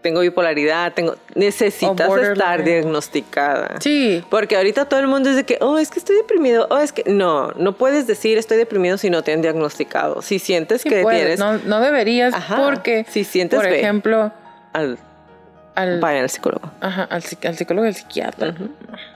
tengo 0.06 0.20
bipolaridad, 0.20 0.92
tengo 0.92 1.16
necesitas 1.34 2.08
estar 2.16 2.62
diagnosticada. 2.62 3.80
Sí. 3.80 4.22
Porque 4.30 4.56
ahorita 4.56 4.84
todo 4.84 5.00
el 5.00 5.08
mundo 5.08 5.30
dice 5.30 5.42
que, 5.42 5.58
oh, 5.60 5.78
es 5.78 5.90
que 5.90 5.98
estoy 5.98 6.14
deprimido, 6.14 6.68
oh, 6.70 6.78
es 6.78 6.92
que 6.92 7.02
no, 7.10 7.50
no 7.56 7.72
puedes 7.72 8.06
decir 8.06 8.38
estoy 8.38 8.56
deprimido 8.56 8.98
si 8.98 9.10
no 9.10 9.24
te 9.24 9.32
han 9.32 9.42
diagnosticado. 9.42 10.22
Si 10.22 10.38
sientes 10.38 10.84
que 10.84 11.04
tienes 11.04 11.40
no, 11.40 11.58
no 11.58 11.80
deberías 11.80 12.32
porque 12.56 13.04
si 13.08 13.24
sientes 13.24 13.58
por 13.58 13.66
ejemplo 13.68 14.30
al 14.72 14.96
al 15.74 15.98
vayan 15.98 16.22
al 16.22 16.30
psicólogo. 16.30 16.70
Ajá, 16.80 17.02
al, 17.10 17.22
psicólogo 17.22 17.84
y 17.86 17.88
al 17.88 17.94
psiquiatra. 17.96 18.54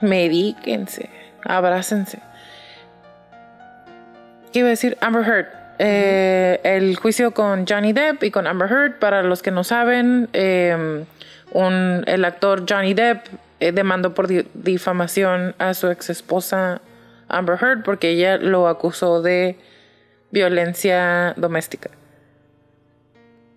Medíquense, 0.01 1.09
abrácense. 1.45 2.19
¿Qué 4.51 4.59
iba 4.59 4.67
a 4.67 4.71
decir? 4.71 4.97
Amber 4.99 5.23
Heard 5.25 5.60
eh, 5.83 6.59
el 6.63 6.95
juicio 6.95 7.31
con 7.31 7.65
Johnny 7.67 7.91
Depp 7.91 8.23
y 8.23 8.29
con 8.29 8.45
Amber 8.45 8.71
Heard. 8.71 8.99
Para 8.99 9.23
los 9.23 9.41
que 9.41 9.49
no 9.49 9.63
saben, 9.63 10.29
eh, 10.31 11.03
el 12.05 12.25
actor 12.25 12.65
Johnny 12.69 12.93
Depp 12.93 13.25
eh, 13.59 13.71
demandó 13.71 14.13
por 14.13 14.27
difamación 14.53 15.55
a 15.57 15.73
su 15.73 15.89
ex 15.89 16.11
esposa 16.11 16.81
Amber 17.29 17.57
Heard 17.59 17.81
porque 17.81 18.11
ella 18.11 18.37
lo 18.37 18.67
acusó 18.67 19.23
de 19.23 19.57
violencia 20.29 21.33
doméstica. 21.35 21.89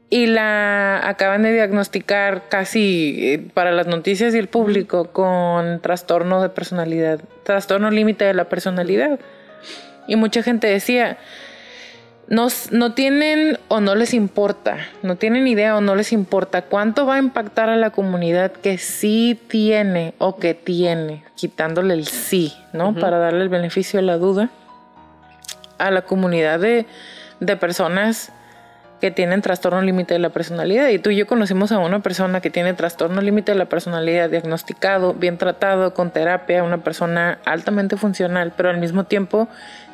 Y 0.09 0.27
la 0.27 1.07
acaban 1.07 1.43
de 1.43 1.53
diagnosticar 1.53 2.49
casi 2.49 3.51
para 3.53 3.71
las 3.71 3.87
noticias 3.87 4.35
y 4.35 4.39
el 4.39 4.49
público 4.49 5.11
con 5.11 5.79
trastorno 5.83 6.41
de 6.41 6.49
personalidad, 6.49 7.21
trastorno 7.43 7.91
límite 7.91 8.25
de 8.25 8.33
la 8.33 8.45
personalidad. 8.45 9.21
Y 10.07 10.17
mucha 10.17 10.43
gente 10.43 10.69
decía, 10.69 11.19
no, 12.29 12.49
no, 12.71 12.93
tienen 12.95 13.59
o 13.69 13.81
no 13.81 13.95
les 13.95 14.15
importa, 14.15 14.79
no 15.03 15.17
tienen 15.17 15.47
idea 15.47 15.77
o 15.77 15.81
no 15.81 15.95
les 15.95 16.13
importa 16.13 16.63
cuánto 16.63 17.07
va 17.07 17.17
a 17.17 17.19
impactar 17.19 17.69
a 17.69 17.77
la 17.77 17.91
comunidad 17.91 18.53
que 18.53 18.79
sí 18.79 19.39
tiene 19.49 20.15
o 20.19 20.37
que 20.37 20.55
tiene, 20.55 21.25
quitándole 21.35 21.95
el 21.95 22.07
sí, 22.07 22.55
¿no? 22.73 22.95
Para 22.95 23.19
darle 23.19 23.43
el 23.43 23.49
beneficio 23.49 24.01
de 24.01 24.07
la 24.07 24.17
duda 24.17 24.51
a 25.79 25.91
la 25.91 26.03
comunidad 26.03 26.61
de, 26.61 26.87
de 27.41 27.57
personas 27.57 28.33
que 29.01 29.11
tienen 29.11 29.43
trastorno 29.43 29.83
límite 29.83 30.15
de 30.15 30.21
la 30.21 30.31
personalidad. 30.31 30.89
Y 30.89 30.99
tú 30.99 31.11
y 31.11 31.17
yo 31.17 31.27
conocimos 31.27 31.73
a 31.73 31.79
una 31.79 32.01
persona 32.01 32.41
que 32.41 32.49
tiene 32.49 32.73
trastorno 32.73 33.21
límite 33.21 33.53
de 33.53 33.59
la 33.59 33.67
personalidad 33.67 34.31
diagnosticado, 34.31 35.13
bien 35.13 35.37
tratado, 35.37 35.93
con 35.93 36.11
terapia, 36.11 36.63
una 36.63 36.79
persona 36.79 37.39
altamente 37.45 37.99
funcional, 37.99 38.55
pero 38.57 38.71
al 38.71 38.79
mismo 38.79 39.05
tiempo 39.05 39.47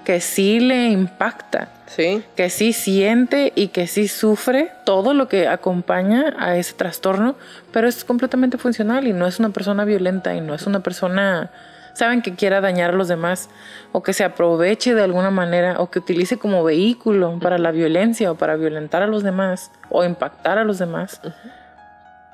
que 0.04 0.20
sí 0.20 0.60
le 0.60 0.88
impacta, 0.88 1.68
¿Sí? 1.86 2.22
que 2.36 2.50
sí 2.50 2.72
siente 2.72 3.52
y 3.54 3.68
que 3.68 3.86
sí 3.86 4.08
sufre 4.08 4.72
todo 4.84 5.14
lo 5.14 5.28
que 5.28 5.48
acompaña 5.48 6.34
a 6.38 6.56
ese 6.56 6.74
trastorno, 6.74 7.36
pero 7.72 7.88
es 7.88 8.04
completamente 8.04 8.58
funcional 8.58 9.06
y 9.06 9.12
no 9.12 9.26
es 9.26 9.38
una 9.38 9.50
persona 9.50 9.84
violenta 9.84 10.34
y 10.34 10.40
no 10.40 10.54
es 10.54 10.66
una 10.66 10.80
persona, 10.80 11.50
saben, 11.94 12.22
que 12.22 12.34
quiera 12.34 12.60
dañar 12.60 12.90
a 12.90 12.94
los 12.94 13.08
demás 13.08 13.50
o 13.92 14.02
que 14.02 14.12
se 14.12 14.24
aproveche 14.24 14.94
de 14.94 15.02
alguna 15.02 15.30
manera 15.30 15.80
o 15.80 15.90
que 15.90 15.98
utilice 15.98 16.38
como 16.38 16.64
vehículo 16.64 17.38
para 17.40 17.58
la 17.58 17.72
violencia 17.72 18.30
o 18.30 18.36
para 18.36 18.56
violentar 18.56 19.02
a 19.02 19.06
los 19.06 19.22
demás 19.22 19.70
o 19.88 20.04
impactar 20.04 20.58
a 20.58 20.64
los 20.64 20.78
demás. 20.78 21.20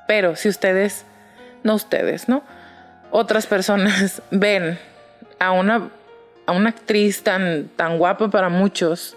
Pero 0.07 0.35
si 0.35 0.49
ustedes, 0.49 1.05
no 1.63 1.75
ustedes, 1.75 2.29
¿no? 2.29 2.43
Otras 3.11 3.47
personas 3.47 4.21
ven 4.31 4.79
a 5.39 5.51
una, 5.51 5.89
a 6.47 6.53
una 6.53 6.69
actriz 6.69 7.23
tan, 7.23 7.69
tan 7.75 7.99
guapa 7.99 8.29
para 8.29 8.49
muchos, 8.49 9.15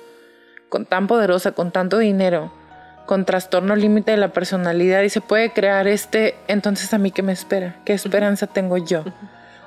con 0.69 0.85
tan 0.85 1.07
poderosa, 1.07 1.53
con 1.53 1.71
tanto 1.71 1.99
dinero, 1.99 2.53
con 3.07 3.25
trastorno 3.25 3.75
límite 3.75 4.11
de 4.11 4.17
la 4.19 4.33
personalidad 4.33 5.03
y 5.03 5.09
se 5.09 5.21
puede 5.21 5.53
crear 5.53 5.89
este, 5.89 6.35
entonces 6.49 6.93
a 6.93 6.99
mí 6.99 7.11
qué 7.11 7.23
me 7.23 7.33
espera, 7.33 7.77
qué 7.85 7.95
esperanza 7.95 8.47
tengo 8.47 8.77
yo. 8.77 9.05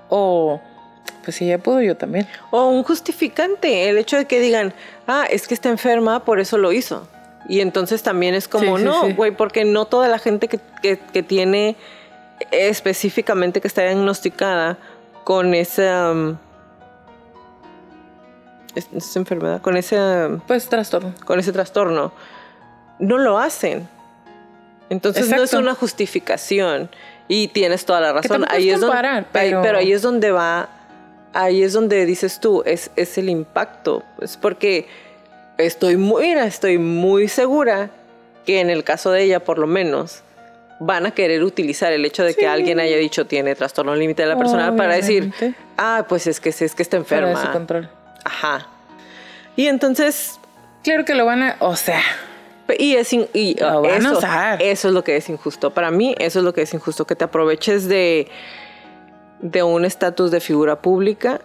O 0.09 0.61
pues 1.23 1.37
si 1.37 1.45
ella 1.45 1.57
pudo, 1.57 1.81
yo 1.81 1.95
también. 1.97 2.27
O 2.51 2.67
un 2.67 2.83
justificante, 2.83 3.89
el 3.89 3.97
hecho 3.97 4.17
de 4.17 4.25
que 4.25 4.39
digan, 4.39 4.73
ah, 5.07 5.25
es 5.29 5.47
que 5.47 5.53
está 5.53 5.69
enferma, 5.69 6.25
por 6.25 6.39
eso 6.39 6.57
lo 6.57 6.71
hizo. 6.71 7.07
Y 7.47 7.61
entonces 7.61 8.03
también 8.03 8.35
es 8.35 8.47
como, 8.47 8.77
no, 8.77 9.13
güey, 9.15 9.31
porque 9.31 9.65
no 9.65 9.85
toda 9.85 10.07
la 10.07 10.19
gente 10.19 10.47
que, 10.47 10.59
que, 10.81 11.23
tiene 11.23 11.75
específicamente 12.51 13.59
que 13.61 13.67
está 13.67 13.81
diagnosticada 13.83 14.77
con 15.23 15.53
esa, 15.53 16.11
um, 16.11 16.37
esa 18.75 19.19
enfermedad, 19.19 19.61
con 19.61 19.77
ese... 19.77 19.97
Pues 20.47 20.67
trastorno. 20.67 21.13
Con 21.25 21.39
ese 21.39 21.51
trastorno. 21.51 22.11
No 22.99 23.17
lo 23.17 23.37
hacen. 23.37 23.87
Entonces 24.89 25.29
no 25.29 25.43
es 25.43 25.53
una 25.53 25.75
justificación. 25.75 26.89
Y 27.27 27.47
tienes 27.47 27.85
toda 27.85 28.01
la 28.01 28.13
razón. 28.13 28.45
Ahí 28.49 28.69
es 28.69 28.81
donde, 28.81 29.25
pero 29.31 29.77
ahí 29.77 29.91
es 29.91 30.01
donde 30.01 30.31
va 30.31 30.69
ahí 31.33 31.63
es 31.63 31.73
donde 31.73 32.05
dices 32.05 32.39
tú, 32.39 32.63
es, 32.65 32.91
es 32.95 33.17
el 33.17 33.29
impacto. 33.29 34.03
Es 34.21 34.37
porque 34.37 34.87
estoy 35.57 35.97
muy, 35.97 36.31
estoy 36.31 36.77
muy 36.77 37.27
segura 37.27 37.89
que 38.45 38.59
en 38.59 38.69
el 38.69 38.83
caso 38.83 39.11
de 39.11 39.23
ella, 39.23 39.43
por 39.43 39.57
lo 39.57 39.67
menos, 39.67 40.23
van 40.79 41.05
a 41.05 41.11
querer 41.11 41.43
utilizar 41.43 41.91
el 41.93 42.05
hecho 42.05 42.23
de 42.23 42.33
que 42.33 42.47
alguien 42.47 42.79
haya 42.79 42.97
dicho 42.97 43.25
tiene 43.25 43.55
trastorno 43.55 43.95
límite 43.95 44.23
de 44.23 44.29
la 44.29 44.37
personalidad 44.37 44.75
para 44.75 44.95
decir, 44.95 45.33
ah, 45.77 46.05
pues 46.07 46.27
es 46.27 46.39
que 46.39 46.49
es 46.49 46.75
que 46.75 46.83
está 46.83 46.97
enferma. 46.97 47.41
Su 47.41 47.51
control. 47.51 47.89
Ajá. 48.23 48.67
Y 49.55 49.67
entonces. 49.67 50.39
Claro 50.83 51.05
que 51.05 51.15
lo 51.15 51.25
van 51.25 51.43
a. 51.43 51.55
O 51.59 51.75
sea. 51.75 52.01
Y, 52.79 52.95
es 52.95 53.11
y 53.11 53.25
eso, 53.33 54.19
eso 54.59 54.87
es 54.87 54.93
lo 54.93 55.03
que 55.03 55.17
es 55.17 55.29
injusto. 55.29 55.73
Para 55.73 55.91
mí, 55.91 56.15
eso 56.17 56.39
es 56.39 56.45
lo 56.45 56.53
que 56.53 56.61
es 56.61 56.73
injusto. 56.73 57.05
Que 57.05 57.15
te 57.15 57.25
aproveches 57.25 57.87
de 57.87 58.29
de 59.43 59.61
un 59.61 59.83
estatus 59.83 60.31
de 60.31 60.39
figura 60.39 60.81
pública 60.81 61.41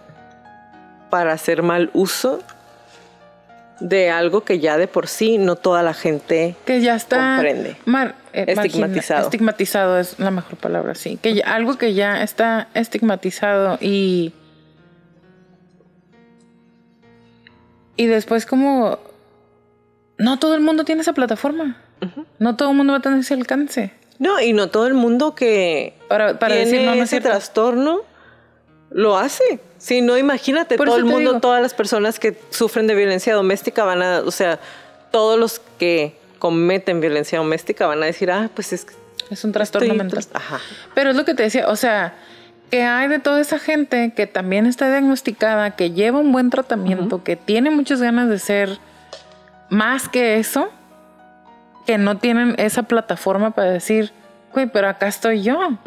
para 1.09 1.33
hacer 1.33 1.63
mal 1.63 1.91
uso 1.93 2.39
de 3.81 4.09
algo 4.09 4.45
que 4.45 4.59
ya 4.59 4.77
de 4.77 4.87
por 4.87 5.07
sí 5.07 5.37
no 5.37 5.55
toda 5.57 5.83
la 5.83 5.93
gente 5.93 6.55
que 6.65 6.81
ya 6.81 6.95
está 6.95 7.35
comprende. 7.35 7.75
Eh, 8.33 8.45
estigmatizado. 8.47 9.23
estigmatizado 9.23 9.99
es 9.99 10.17
la 10.19 10.31
mejor 10.31 10.57
palabra, 10.57 10.95
sí. 10.95 11.17
Que 11.21 11.41
algo 11.45 11.77
que 11.77 11.93
ya 11.93 12.23
está 12.23 12.67
estigmatizado 12.73 13.77
y 13.81 14.33
y 17.99 18.07
después 18.07 18.45
como 18.45 18.97
no 20.17 20.39
todo 20.39 20.55
el 20.55 20.61
mundo 20.61 20.85
tiene 20.85 21.01
esa 21.01 21.11
plataforma. 21.11 21.75
No 22.39 22.55
todo 22.55 22.71
el 22.71 22.77
mundo 22.77 22.93
va 22.93 22.99
a 22.99 23.01
tener 23.01 23.19
ese 23.19 23.33
alcance. 23.33 23.91
No, 24.19 24.39
y 24.39 24.53
no 24.53 24.69
todo 24.69 24.87
el 24.87 24.93
mundo 24.93 25.35
que 25.35 25.95
para, 26.07 26.39
para 26.39 26.55
decir 26.55 26.81
no, 26.83 26.93
ese 26.93 27.19
trastorno 27.19 28.03
lo 28.89 29.17
hace. 29.17 29.59
Si 29.77 29.99
no, 30.01 30.17
imagínate, 30.17 30.77
todo 30.77 30.95
el 30.95 31.03
mundo, 31.03 31.41
todas 31.41 31.61
las 31.61 31.73
personas 31.73 32.19
que 32.19 32.39
sufren 32.51 32.87
de 32.87 32.95
violencia 32.95 33.33
doméstica 33.33 33.83
van 33.83 34.01
a, 34.01 34.19
o 34.21 34.31
sea, 34.31 34.59
todos 35.11 35.37
los 35.37 35.59
que 35.77 36.15
cometen 36.39 37.01
violencia 37.01 37.37
doméstica 37.37 37.85
van 37.85 38.01
a 38.01 38.05
decir, 38.05 38.31
ah, 38.31 38.49
pues 38.55 38.71
es 38.71 38.85
es 39.29 39.43
un 39.43 39.51
trastorno 39.51 39.93
mental. 39.93 40.25
Pero 40.95 41.09
es 41.09 41.17
lo 41.17 41.25
que 41.25 41.33
te 41.33 41.43
decía, 41.43 41.67
o 41.67 41.75
sea, 41.75 42.15
que 42.69 42.83
hay 42.83 43.07
de 43.07 43.19
toda 43.19 43.41
esa 43.41 43.59
gente 43.59 44.13
que 44.15 44.27
también 44.27 44.65
está 44.65 44.89
diagnosticada, 44.89 45.71
que 45.71 45.91
lleva 45.91 46.19
un 46.19 46.31
buen 46.31 46.49
tratamiento, 46.49 47.23
que 47.23 47.35
tiene 47.35 47.69
muchas 47.69 48.01
ganas 48.01 48.29
de 48.29 48.39
ser 48.39 48.77
más 49.69 50.09
que 50.09 50.37
eso, 50.37 50.69
que 51.85 51.97
no 51.97 52.17
tienen 52.17 52.55
esa 52.57 52.83
plataforma 52.83 53.51
para 53.51 53.71
decir, 53.71 54.11
güey, 54.53 54.67
pero 54.67 54.87
acá 54.87 55.07
estoy 55.07 55.41
yo, 55.41 55.77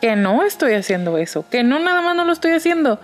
que 0.00 0.16
no 0.16 0.42
estoy 0.42 0.74
haciendo 0.74 1.18
eso, 1.18 1.44
que 1.50 1.62
no 1.62 1.78
nada 1.78 2.00
más 2.02 2.16
no 2.16 2.24
lo 2.24 2.32
estoy 2.32 2.52
haciendo. 2.52 2.98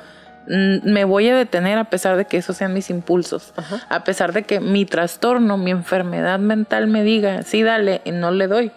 Me 0.46 1.04
voy 1.04 1.28
a 1.28 1.36
detener 1.36 1.78
a 1.78 1.84
pesar 1.84 2.16
de 2.16 2.24
que 2.24 2.38
esos 2.38 2.56
sean 2.56 2.72
mis 2.72 2.88
impulsos, 2.88 3.52
a 3.88 4.04
pesar 4.04 4.32
de 4.32 4.42
que 4.42 4.58
mi 4.60 4.86
trastorno, 4.86 5.58
mi 5.58 5.70
enfermedad 5.70 6.38
mental 6.38 6.86
me 6.86 7.04
diga, 7.04 7.42
sí, 7.42 7.62
dale, 7.62 8.00
y 8.04 8.12
no 8.12 8.30
le 8.30 8.46
doy. 8.46 8.72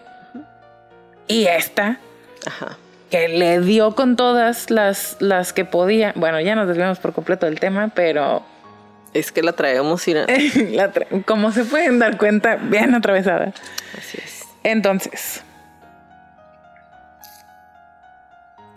Y 1.26 1.46
esta, 1.46 1.98
que 3.14 3.28
le 3.28 3.60
dio 3.60 3.94
con 3.94 4.16
todas 4.16 4.70
las, 4.70 5.18
las 5.20 5.52
que 5.52 5.64
podía, 5.64 6.12
bueno, 6.16 6.40
ya 6.40 6.56
nos 6.56 6.66
desviamos 6.66 6.98
por 6.98 7.12
completo 7.12 7.46
del 7.46 7.60
tema, 7.60 7.92
pero 7.94 8.42
es 9.12 9.30
que 9.30 9.40
la 9.40 9.52
traemos 9.52 10.08
y 10.08 10.16
como 11.24 11.52
se 11.52 11.64
pueden 11.64 12.00
dar 12.00 12.18
cuenta, 12.18 12.56
bien 12.56 12.92
atravesada. 12.92 13.52
Así 13.96 14.18
es. 14.20 14.42
Entonces, 14.64 15.44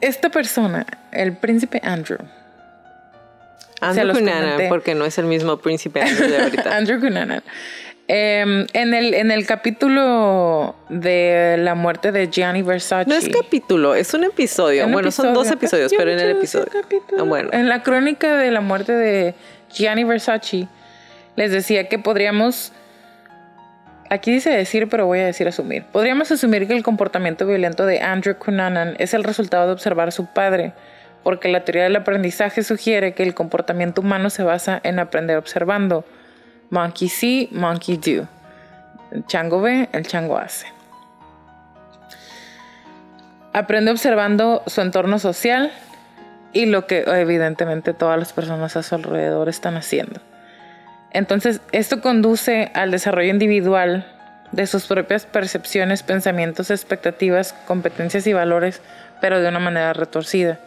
esta 0.02 0.30
persona, 0.30 0.86
el 1.12 1.36
príncipe 1.36 1.82
Andrew. 1.84 2.20
Andrew 3.82 4.14
Cunanan, 4.14 4.70
porque 4.70 4.94
no 4.94 5.06
es 5.06 5.18
el 5.18 5.26
mismo 5.26 5.58
príncipe 5.58 6.00
Andrew 6.00 6.30
de 6.30 6.38
ahorita. 6.44 6.78
Andrew 6.78 7.00
Cunanan. 7.00 7.42
Em, 8.10 8.68
en, 8.72 8.94
el, 8.94 9.14
en 9.14 9.32
el 9.32 9.46
capítulo 9.46 10.76
de 10.88 11.58
la 11.60 11.76
muerte 11.76 12.14
de 12.14 12.30
Gianni 12.30 12.62
Versace. 12.62 13.10
No 13.10 13.16
es 13.16 13.28
capítulo, 13.28 13.96
es 13.96 14.14
un 14.14 14.24
episodio. 14.24 14.88
bueno, 14.88 15.12
son 15.12 15.34
dos 15.34 15.52
episodios, 15.52 15.92
pero 15.98 16.12
en 16.12 16.20
el 16.20 16.32
episodio. 16.32 16.68
Ah, 17.20 17.24
bueno. 17.24 17.50
En 17.52 17.68
la 17.68 17.84
crónica 17.84 18.38
de 18.38 18.50
la 18.50 18.62
muerte 18.62 18.94
de 18.94 19.36
Gianni 19.74 20.06
Versace, 20.06 20.68
les 21.36 21.52
decía 21.52 21.90
que 21.90 22.00
podríamos, 22.00 22.72
aquí 24.10 24.32
dice 24.32 24.52
decir, 24.52 24.88
pero 24.88 25.06
voy 25.06 25.20
a 25.20 25.26
decir 25.26 25.46
asumir, 25.50 25.84
podríamos 25.92 26.32
asumir 26.32 26.66
que 26.66 26.78
el 26.78 26.84
comportamiento 26.84 27.46
violento 27.46 27.86
de 27.86 28.00
Andrew 28.00 28.38
Cunanan 28.38 28.96
es 29.00 29.14
el 29.14 29.26
resultado 29.26 29.68
de 29.68 29.74
observar 29.74 30.08
a 30.08 30.12
su 30.12 30.28
padre, 30.28 30.72
porque 31.24 31.50
la 31.50 31.66
teoría 31.66 31.84
del 31.84 31.98
aprendizaje 31.98 32.64
sugiere 32.64 33.12
que 33.14 33.24
el 33.24 33.34
comportamiento 33.34 34.00
humano 34.00 34.30
se 34.30 34.44
basa 34.44 34.80
en 34.84 35.00
aprender 35.00 35.36
observando. 35.36 36.06
Monkey 36.70 37.10
see, 37.10 37.50
monkey 37.52 37.98
do. 37.98 38.28
El 39.12 39.26
chango 39.26 39.62
ve, 39.62 39.90
el 39.92 40.06
chango 40.06 40.38
hace. 40.38 40.68
Aprende 43.54 43.92
observando 43.92 44.64
su 44.68 44.82
entorno 44.82 45.18
social, 45.20 45.72
y 46.54 46.66
lo 46.66 46.88
que 46.88 47.04
evidentemente 47.06 47.94
todas 47.94 48.18
las 48.18 48.34
personas 48.34 48.76
a 48.76 48.82
su 48.82 48.96
alrededor 48.96 49.48
están 49.48 49.78
haciendo. 49.78 50.20
Entonces, 51.12 51.62
esto 51.72 52.02
conduce 52.02 52.72
al 52.74 52.90
desarrollo 52.90 53.30
individual 53.30 54.12
de 54.52 54.66
sus 54.66 54.88
propias 54.88 55.28
percepciones, 55.28 56.02
pensamientos, 56.02 56.72
expectativas, 56.72 57.54
competencias 57.68 58.26
y 58.28 58.34
valores, 58.34 58.82
pero 59.22 59.40
de 59.40 59.50
una 59.50 59.60
manera 59.60 59.94
retorcida. 59.94 60.58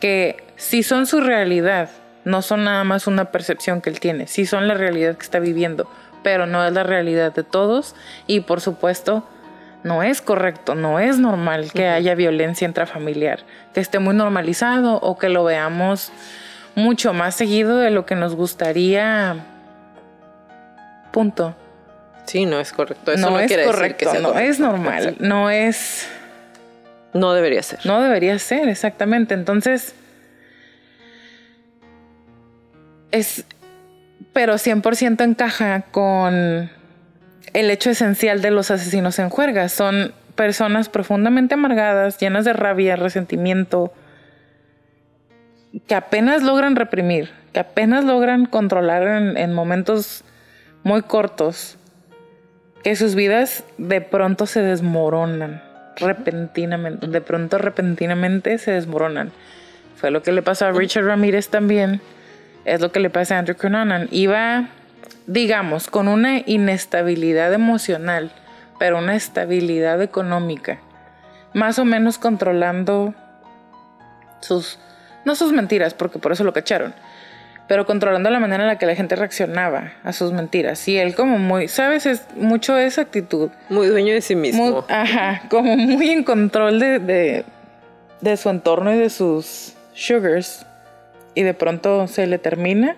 Que 0.00 0.42
si 0.56 0.82
son 0.82 1.06
su 1.06 1.20
realidad, 1.20 1.90
no 2.24 2.42
son 2.42 2.64
nada 2.64 2.84
más 2.84 3.06
una 3.06 3.26
percepción 3.26 3.80
que 3.80 3.90
él 3.90 4.00
tiene, 4.00 4.26
si 4.26 4.46
son 4.46 4.68
la 4.68 4.74
realidad 4.74 5.16
que 5.16 5.22
está 5.22 5.38
viviendo, 5.38 5.90
pero 6.22 6.46
no 6.46 6.64
es 6.66 6.72
la 6.72 6.82
realidad 6.82 7.32
de 7.32 7.42
todos 7.42 7.94
y 8.26 8.40
por 8.40 8.60
supuesto 8.60 9.24
no 9.82 10.02
es 10.02 10.20
correcto, 10.20 10.74
no 10.74 11.00
es 11.00 11.18
normal 11.18 11.72
que 11.72 11.88
haya 11.88 12.14
violencia 12.14 12.66
intrafamiliar, 12.66 13.40
que 13.72 13.80
esté 13.80 13.98
muy 13.98 14.14
normalizado 14.14 14.96
o 14.96 15.16
que 15.18 15.28
lo 15.28 15.44
veamos 15.44 16.12
mucho 16.74 17.12
más 17.12 17.34
seguido 17.34 17.78
de 17.78 17.90
lo 17.90 18.06
que 18.06 18.14
nos 18.14 18.34
gustaría. 18.34 19.36
Punto. 21.12 21.54
Sí, 22.26 22.46
no 22.46 22.60
es 22.60 22.72
correcto. 22.72 23.10
Eso 23.10 23.30
no, 23.30 23.40
es 23.40 23.56
correcto, 23.66 24.12
no 24.20 24.38
es 24.38 24.60
normal, 24.60 25.16
no 25.18 25.50
es... 25.50 26.08
No 27.12 27.32
debería 27.32 27.60
ser. 27.62 27.80
No 27.84 28.00
debería 28.00 28.38
ser, 28.38 28.68
exactamente. 28.68 29.34
Entonces, 29.34 29.96
es, 33.10 33.44
pero 34.32 34.54
100% 34.54 35.22
encaja 35.24 35.82
con 35.90 36.70
el 37.52 37.70
hecho 37.70 37.90
esencial 37.90 38.42
de 38.42 38.50
los 38.50 38.70
asesinos 38.70 39.18
en 39.18 39.28
juerga. 39.28 39.68
Son 39.68 40.12
personas 40.34 40.88
profundamente 40.88 41.54
amargadas, 41.54 42.18
llenas 42.18 42.44
de 42.44 42.52
rabia, 42.52 42.96
resentimiento, 42.96 43.92
que 45.86 45.94
apenas 45.94 46.42
logran 46.42 46.76
reprimir, 46.76 47.30
que 47.52 47.60
apenas 47.60 48.04
logran 48.04 48.46
controlar 48.46 49.36
en, 49.36 49.52
momentos 49.52 50.24
muy 50.82 51.02
cortos, 51.02 51.76
que 52.82 52.96
sus 52.96 53.14
vidas 53.14 53.64
de 53.76 54.00
pronto 54.00 54.46
se 54.46 54.62
desmoronan, 54.62 55.62
repentinamente, 55.96 57.06
de 57.06 57.20
pronto 57.20 57.58
repentinamente 57.58 58.56
se 58.58 58.72
desmoronan. 58.72 59.32
Fue 59.96 60.10
lo 60.10 60.22
que 60.22 60.32
le 60.32 60.40
pasó 60.40 60.66
a 60.66 60.72
Richard 60.72 61.04
Ramírez 61.04 61.48
también, 61.50 62.00
es 62.64 62.80
lo 62.80 62.92
que 62.92 63.00
le 63.00 63.10
pasa 63.10 63.36
a 63.36 63.38
Andrew 63.38 63.56
Cunanan. 63.56 64.08
Iba 64.10 64.68
digamos, 65.30 65.88
con 65.88 66.08
una 66.08 66.42
inestabilidad 66.44 67.52
emocional, 67.52 68.32
pero 68.80 68.98
una 68.98 69.14
estabilidad 69.14 70.02
económica, 70.02 70.80
más 71.54 71.78
o 71.78 71.84
menos 71.84 72.18
controlando 72.18 73.14
sus, 74.40 74.78
no 75.24 75.36
sus 75.36 75.52
mentiras, 75.52 75.94
porque 75.94 76.18
por 76.18 76.32
eso 76.32 76.42
lo 76.42 76.52
cacharon, 76.52 76.94
pero 77.68 77.86
controlando 77.86 78.28
la 78.28 78.40
manera 78.40 78.64
en 78.64 78.68
la 78.68 78.78
que 78.78 78.86
la 78.86 78.96
gente 78.96 79.14
reaccionaba 79.14 79.92
a 80.02 80.12
sus 80.12 80.32
mentiras. 80.32 80.88
Y 80.88 80.98
él 80.98 81.14
como 81.14 81.38
muy, 81.38 81.68
¿sabes? 81.68 82.06
Es 82.06 82.26
mucho 82.34 82.76
esa 82.76 83.02
actitud. 83.02 83.50
Muy 83.68 83.86
dueño 83.86 84.12
de 84.12 84.22
sí 84.22 84.34
mismo. 84.34 84.84
ajá, 84.88 85.42
como 85.48 85.76
muy 85.76 86.10
en 86.10 86.24
control 86.24 86.80
de, 86.80 86.98
de, 86.98 87.44
de 88.20 88.36
su 88.36 88.50
entorno 88.50 88.92
y 88.92 88.98
de 88.98 89.10
sus 89.10 89.74
sugars. 89.94 90.66
Y 91.34 91.42
de 91.42 91.54
pronto 91.54 92.06
se 92.06 92.26
le 92.26 92.38
termina 92.38 92.96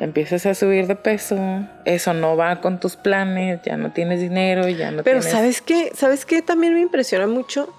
empiezas 0.00 0.46
a 0.46 0.54
subir 0.54 0.86
de 0.86 0.96
peso, 0.96 1.36
eso 1.84 2.14
no 2.14 2.36
va 2.36 2.60
con 2.60 2.80
tus 2.80 2.96
planes, 2.96 3.60
ya 3.64 3.76
no 3.76 3.92
tienes 3.92 4.20
dinero, 4.20 4.68
ya 4.68 4.90
no 4.90 5.02
Pero 5.02 5.22
¿sabes 5.22 5.60
qué? 5.60 5.92
¿Sabes 5.94 6.24
qué? 6.24 6.42
También 6.42 6.74
me 6.74 6.80
impresiona 6.80 7.26
mucho 7.26 7.72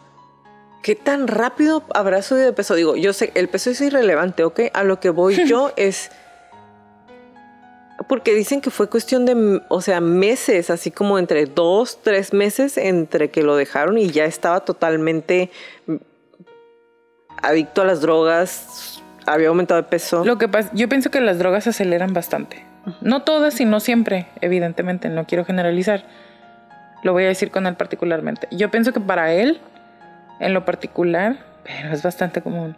qué 0.84 0.96
tan 0.96 1.28
rápido 1.28 1.84
habrá 1.94 2.22
subido 2.22 2.46
de 2.46 2.54
peso. 2.54 2.76
Digo, 2.76 2.96
yo 2.96 3.14
sé, 3.14 3.32
el 3.36 3.50
peso 3.50 3.72
es 3.72 3.82
irrelevante, 3.82 4.44
¿ok? 4.44 4.62
A 4.74 4.84
lo 4.84 5.00
que 5.00 5.10
voy 5.10 5.46
yo 5.48 5.72
es... 5.76 6.12
Porque 8.08 8.34
dicen 8.34 8.62
que 8.62 8.72
fue 8.72 8.90
cuestión 8.90 9.26
de, 9.28 9.62
o 9.68 9.80
sea, 9.80 10.02
meses, 10.02 10.72
así 10.72 10.90
como 10.90 11.20
entre 11.20 11.46
dos, 11.46 12.00
tres 12.02 12.34
meses 12.34 12.78
entre 12.78 13.30
que 13.30 13.44
lo 13.44 13.56
dejaron 13.56 14.00
y 14.00 14.10
ya 14.10 14.26
estaba 14.26 14.62
totalmente 14.62 15.52
adicto 17.42 17.82
a 17.82 17.86
las 17.86 18.02
drogas, 18.02 19.02
había 19.26 19.50
aumentado 19.50 19.82
de 19.82 19.88
peso. 19.88 20.24
Lo 20.26 20.38
que 20.38 20.48
pasa, 20.48 20.70
yo 20.74 20.90
pienso 20.90 21.12
que 21.12 21.22
las 21.22 21.40
drogas 21.40 21.68
aceleran 21.68 22.14
bastante. 22.14 22.66
No 23.02 23.22
todas 23.24 23.60
y 23.62 23.66
no 23.66 23.80
siempre, 23.80 24.28
evidentemente, 24.42 25.10
no 25.10 25.26
quiero 25.26 25.46
generalizar. 25.46 26.04
Lo 27.04 27.14
voy 27.14 27.26
a 27.26 27.28
decir 27.28 27.52
con 27.52 27.68
él 27.68 27.76
particularmente. 27.76 28.48
Yo 28.52 28.72
pienso 28.72 28.92
que 28.94 29.00
para 29.00 29.34
él, 29.34 29.60
en 30.40 30.54
lo 30.54 30.66
particular, 30.66 31.38
pero 31.64 31.94
es 31.94 32.02
bastante 32.02 32.42
común, 32.42 32.76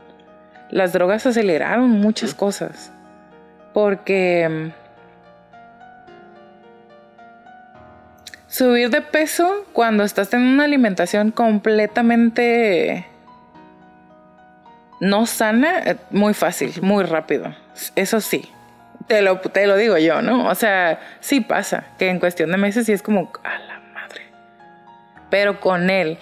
las 0.69 0.93
drogas 0.93 1.25
aceleraron 1.25 1.89
muchas 1.89 2.33
cosas. 2.33 2.91
Porque 3.73 4.49
mm, 4.49 4.71
subir 8.47 8.89
de 8.89 9.01
peso 9.01 9.65
cuando 9.73 10.03
estás 10.03 10.33
en 10.33 10.41
una 10.41 10.65
alimentación 10.65 11.31
completamente 11.31 13.07
no 14.99 15.25
sana, 15.25 15.79
eh, 15.79 15.97
muy 16.11 16.33
fácil, 16.33 16.73
muy 16.81 17.03
rápido. 17.03 17.53
Eso 17.95 18.21
sí. 18.21 18.49
Te 19.07 19.21
lo, 19.21 19.39
te 19.39 19.67
lo 19.67 19.75
digo 19.75 19.97
yo, 19.97 20.21
¿no? 20.21 20.47
O 20.47 20.55
sea, 20.55 20.99
sí 21.19 21.41
pasa, 21.41 21.83
que 21.99 22.09
en 22.09 22.19
cuestión 22.19 22.51
de 22.51 22.57
meses 22.57 22.85
sí 22.85 22.93
es 22.93 23.01
como, 23.01 23.31
a 23.43 23.59
la 23.59 23.79
madre. 23.93 24.21
Pero 25.29 25.59
con 25.59 25.89
él, 25.89 26.17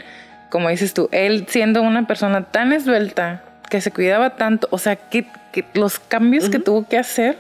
como 0.49 0.69
dices 0.69 0.93
tú, 0.93 1.07
él 1.11 1.45
siendo 1.47 1.81
una 1.83 2.07
persona 2.07 2.43
tan 2.45 2.73
esbelta, 2.73 3.43
que 3.69 3.81
se 3.81 3.91
cuidaba 3.91 4.31
tanto, 4.31 4.67
o 4.71 4.77
sea, 4.77 4.95
que, 4.95 5.25
los 5.73 5.99
cambios 5.99 6.49
que 6.49 6.59
tuvo 6.59 6.87
que 6.87 6.97
hacer, 6.97 7.37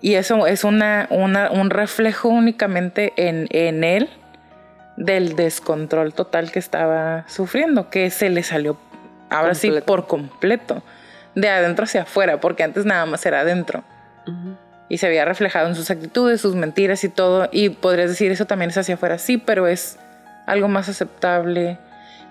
y 0.00 0.14
eso 0.14 0.46
es 0.46 0.64
una, 0.64 1.08
un 1.10 1.70
reflejo 1.70 2.28
únicamente 2.28 3.12
en, 3.16 3.46
en 3.50 3.84
él 3.84 4.10
del 4.96 5.36
descontrol 5.36 6.12
total 6.12 6.50
que 6.50 6.58
estaba 6.58 7.24
sufriendo, 7.28 7.90
que 7.90 8.10
se 8.10 8.28
le 8.28 8.42
salió 8.42 8.76
ahora 9.34 9.54
sí 9.54 9.72
por 9.84 10.06
completo, 10.06 10.82
de 11.34 11.48
adentro 11.48 11.84
hacia 11.84 12.02
afuera, 12.02 12.40
porque 12.40 12.62
antes 12.62 12.84
nada 12.84 13.06
más 13.06 13.24
era 13.26 13.40
adentro. 13.40 13.84
Y 14.88 14.98
se 14.98 15.06
había 15.06 15.24
reflejado 15.24 15.68
en 15.68 15.74
sus 15.74 15.90
actitudes, 15.90 16.40
sus 16.40 16.54
mentiras 16.54 17.04
y 17.04 17.08
todo. 17.08 17.48
Y 17.52 17.70
podrías 17.70 18.10
decir 18.10 18.30
eso 18.30 18.46
también 18.46 18.70
es 18.70 18.78
hacia 18.78 18.94
afuera, 18.94 19.18
sí, 19.18 19.38
pero 19.38 19.66
es 19.66 19.98
algo 20.46 20.68
más 20.68 20.88
aceptable, 20.88 21.78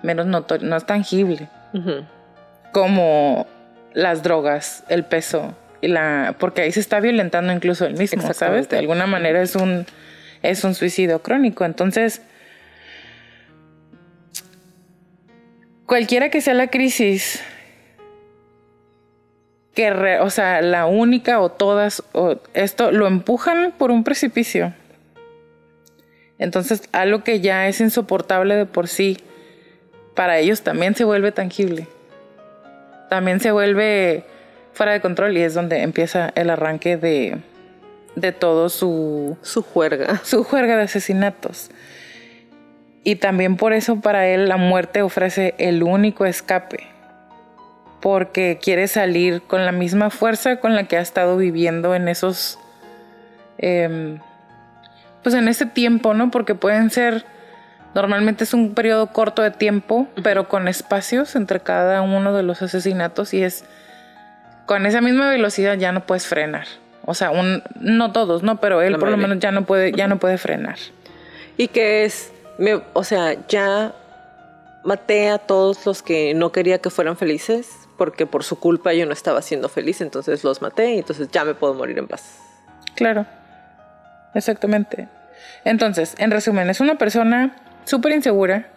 menos 0.02 0.26
notorio, 0.26 0.68
no 0.68 0.76
es 0.76 0.86
tangible. 0.86 1.50
Como 2.72 3.48
las 3.94 4.24
drogas, 4.24 4.84
el 4.90 5.04
peso 5.04 5.56
y 5.82 5.88
la. 5.88 6.36
Porque 6.40 6.62
ahí 6.62 6.72
se 6.72 6.80
está 6.80 7.00
violentando 7.00 7.54
incluso 7.54 7.86
el 7.86 7.96
mismo, 7.96 8.34
¿sabes? 8.34 8.70
De 8.70 8.78
alguna 8.78 9.08
manera 9.08 9.42
es 9.42 9.56
un, 9.56 9.86
es 10.42 10.64
un 10.64 10.74
suicidio 10.76 11.22
crónico. 11.22 11.66
Entonces 11.66 12.22
cualquiera 15.86 16.30
que 16.30 16.42
sea 16.42 16.54
la 16.54 16.68
crisis, 16.68 17.42
que 19.74 19.92
o 20.22 20.30
sea, 20.30 20.62
la 20.62 20.86
única 20.86 21.40
o 21.40 21.50
todas, 21.50 22.04
o 22.12 22.38
esto 22.54 22.92
lo 22.92 23.08
empujan 23.08 23.74
por 23.78 23.92
un 23.92 24.04
precipicio. 24.04 24.74
Entonces, 26.38 26.84
algo 26.92 27.24
que 27.24 27.42
ya 27.42 27.68
es 27.68 27.80
insoportable 27.80 28.56
de 28.56 28.66
por 28.66 28.88
sí, 28.88 29.18
para 30.16 30.40
ellos 30.40 30.62
también 30.62 30.96
se 30.96 31.04
vuelve 31.04 31.32
tangible. 31.32 31.88
También 33.10 33.40
se 33.40 33.52
vuelve 33.52 34.26
fuera 34.74 34.92
de 34.92 35.02
control 35.02 35.38
y 35.38 35.42
es 35.42 35.54
donde 35.54 35.82
empieza 35.82 36.32
el 36.36 36.50
arranque 36.50 36.98
de, 36.98 37.38
de 38.16 38.32
todo 38.32 38.70
su... 38.70 39.38
Su 39.42 39.62
juerga. 39.62 40.22
Su 40.24 40.44
juerga 40.44 40.78
de 40.78 40.84
asesinatos. 40.84 41.70
Y 43.04 43.18
también 43.18 43.58
por 43.58 43.74
eso 43.74 44.00
para 44.00 44.28
él 44.28 44.48
la 44.48 44.58
muerte 44.58 45.02
ofrece 45.02 45.56
el 45.58 45.84
único 45.84 46.26
escape, 46.26 46.88
porque 48.02 48.60
quiere 48.62 48.88
salir 48.88 49.42
con 49.42 49.66
la 49.66 49.74
misma 49.74 50.10
fuerza 50.10 50.58
con 50.58 50.76
la 50.76 50.86
que 50.86 50.98
ha 50.98 51.02
estado 51.02 51.36
viviendo 51.36 51.96
en 51.96 52.08
esos, 52.08 52.60
em, 53.58 54.20
pues 55.22 55.36
en 55.36 55.50
ese 55.50 55.66
tiempo, 55.66 56.14
¿no? 56.14 56.32
Porque 56.32 56.56
pueden 56.56 56.92
ser, 56.92 57.26
normalmente 57.94 58.46
es 58.46 58.54
un 58.54 58.74
periodo 58.74 59.08
corto 59.08 59.42
de 59.42 59.52
tiempo, 59.52 60.08
pero 60.24 60.48
con 60.48 60.70
espacios 60.70 61.36
entre 61.36 61.60
cada 61.60 62.02
uno 62.02 62.34
de 62.34 62.44
los 62.44 62.62
asesinatos 62.62 63.34
y 63.34 63.44
es, 63.44 63.66
con 64.66 64.86
esa 64.86 65.02
misma 65.02 65.30
velocidad 65.30 65.78
ya 65.78 65.92
no 65.92 66.06
puedes 66.06 66.26
frenar. 66.26 66.68
O 67.06 67.14
sea, 67.14 67.32
un, 67.32 67.64
no 67.82 68.14
todos, 68.14 68.44
¿no? 68.44 68.62
Pero 68.62 68.82
él 68.82 68.98
por 68.98 69.10
lo 69.10 69.18
menos 69.18 69.40
ya 69.40 69.52
no 69.52 69.66
puede, 69.66 69.92
ya 69.92 70.08
no 70.08 70.20
puede 70.20 70.38
frenar. 70.38 70.78
Y 71.58 71.68
que 71.68 72.06
es 72.06 72.32
o 72.94 73.04
sea, 73.04 73.36
ya 73.48 73.94
maté 74.84 75.30
a 75.30 75.38
todos 75.38 75.86
los 75.86 76.04
que 76.04 76.34
no 76.34 76.52
quería 76.52 76.80
que 76.80 76.90
fueran 76.90 77.18
felices 77.18 77.70
porque 77.98 78.26
por 78.26 78.44
su 78.44 78.60
culpa 78.60 78.94
yo 78.94 79.06
no 79.06 79.14
estaba 79.14 79.42
siendo 79.42 79.70
feliz, 79.70 80.02
entonces 80.02 80.44
los 80.44 80.62
maté 80.62 80.96
y 80.96 81.00
entonces 81.00 81.30
ya 81.32 81.46
me 81.46 81.54
puedo 81.54 81.74
morir 81.74 81.98
en 81.98 82.08
paz. 82.08 82.40
Claro, 82.96 83.26
exactamente. 84.34 85.08
Entonces, 85.64 86.16
en 86.18 86.32
resumen, 86.32 86.70
es 86.70 86.80
una 86.80 86.98
persona 86.98 87.56
súper 87.86 88.14
insegura, 88.14 88.70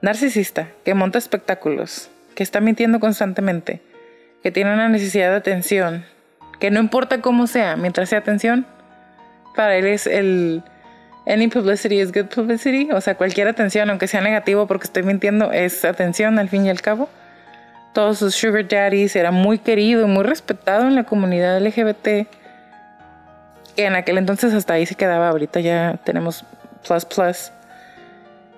narcisista, 0.00 0.68
que 0.84 0.94
monta 0.94 1.18
espectáculos, 1.18 2.10
que 2.34 2.42
está 2.42 2.60
mintiendo 2.60 3.00
constantemente, 3.00 3.82
que 4.42 4.50
tiene 4.52 4.72
una 4.72 4.88
necesidad 4.88 5.30
de 5.30 5.36
atención, 5.36 6.04
que 6.60 6.70
no 6.70 6.80
importa 6.80 7.20
cómo 7.20 7.46
sea, 7.46 7.76
mientras 7.76 8.08
sea 8.08 8.20
atención, 8.20 8.66
para 9.54 9.76
él 9.76 9.86
es 9.86 10.06
el 10.06 10.62
any 11.28 11.48
publicity 11.48 12.00
is 12.00 12.10
good 12.10 12.28
publicity, 12.34 12.90
o 12.90 13.00
sea, 13.00 13.14
cualquier 13.14 13.48
atención, 13.48 13.90
aunque 13.90 14.08
sea 14.08 14.20
negativo 14.20 14.66
porque 14.66 14.84
estoy 14.84 15.02
mintiendo, 15.02 15.52
es 15.52 15.84
atención 15.84 16.38
al 16.38 16.48
fin 16.48 16.66
y 16.66 16.70
al 16.70 16.80
cabo. 16.80 17.08
Todos 17.92 18.18
sus 18.18 18.34
sugar 18.34 18.66
daddies 18.66 19.14
era 19.14 19.30
muy 19.30 19.58
querido 19.58 20.02
y 20.02 20.06
muy 20.06 20.24
respetado 20.24 20.88
en 20.88 20.94
la 20.94 21.04
comunidad 21.04 21.60
LGBT, 21.60 22.02
que 23.76 23.84
en 23.84 23.94
aquel 23.94 24.18
entonces 24.18 24.54
hasta 24.54 24.74
ahí 24.74 24.86
se 24.86 24.94
quedaba, 24.94 25.28
ahorita 25.28 25.60
ya 25.60 25.98
tenemos 26.04 26.44
plus 26.86 27.04
plus. 27.04 27.52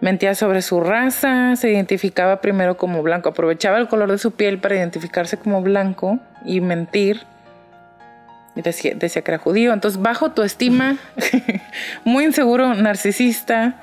Mentía 0.01 0.34
sobre 0.34 0.62
su 0.62 0.80
raza, 0.80 1.56
se 1.56 1.70
identificaba 1.70 2.40
primero 2.40 2.76
como 2.76 3.02
blanco, 3.02 3.30
aprovechaba 3.30 3.78
el 3.78 3.88
color 3.88 4.10
de 4.10 4.18
su 4.18 4.30
piel 4.30 4.59
para 4.59 4.76
identificarse 4.76 5.36
como 5.36 5.60
blanco 5.60 6.18
y 6.44 6.60
mentir 6.60 7.26
y 8.56 8.62
decía, 8.62 9.22
que 9.22 9.31
era 9.31 9.39
judío. 9.39 9.72
Entonces, 9.72 10.01
bajo 10.01 10.32
tu 10.32 10.43
estima, 10.43 10.97
muy 12.05 12.24
inseguro, 12.24 12.74
narcisista, 12.74 13.81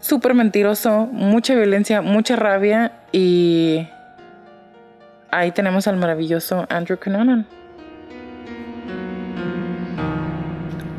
súper 0.00 0.34
mentiroso, 0.34 1.06
mucha 1.12 1.54
violencia, 1.54 2.02
mucha 2.02 2.36
rabia. 2.36 2.92
Y 3.12 3.86
ahí 5.30 5.52
tenemos 5.52 5.86
al 5.86 5.96
maravilloso 5.96 6.66
Andrew 6.68 6.98
Cunanan. 6.98 7.46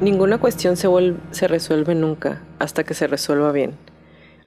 Ninguna 0.01 0.37
cuestión 0.37 0.77
se, 0.77 0.87
se 1.31 1.47
resuelve 1.49 1.93
nunca 1.93 2.41
hasta 2.57 2.85
que 2.85 2.93
se 2.93 3.07
resuelva 3.07 3.51
bien. 3.51 3.75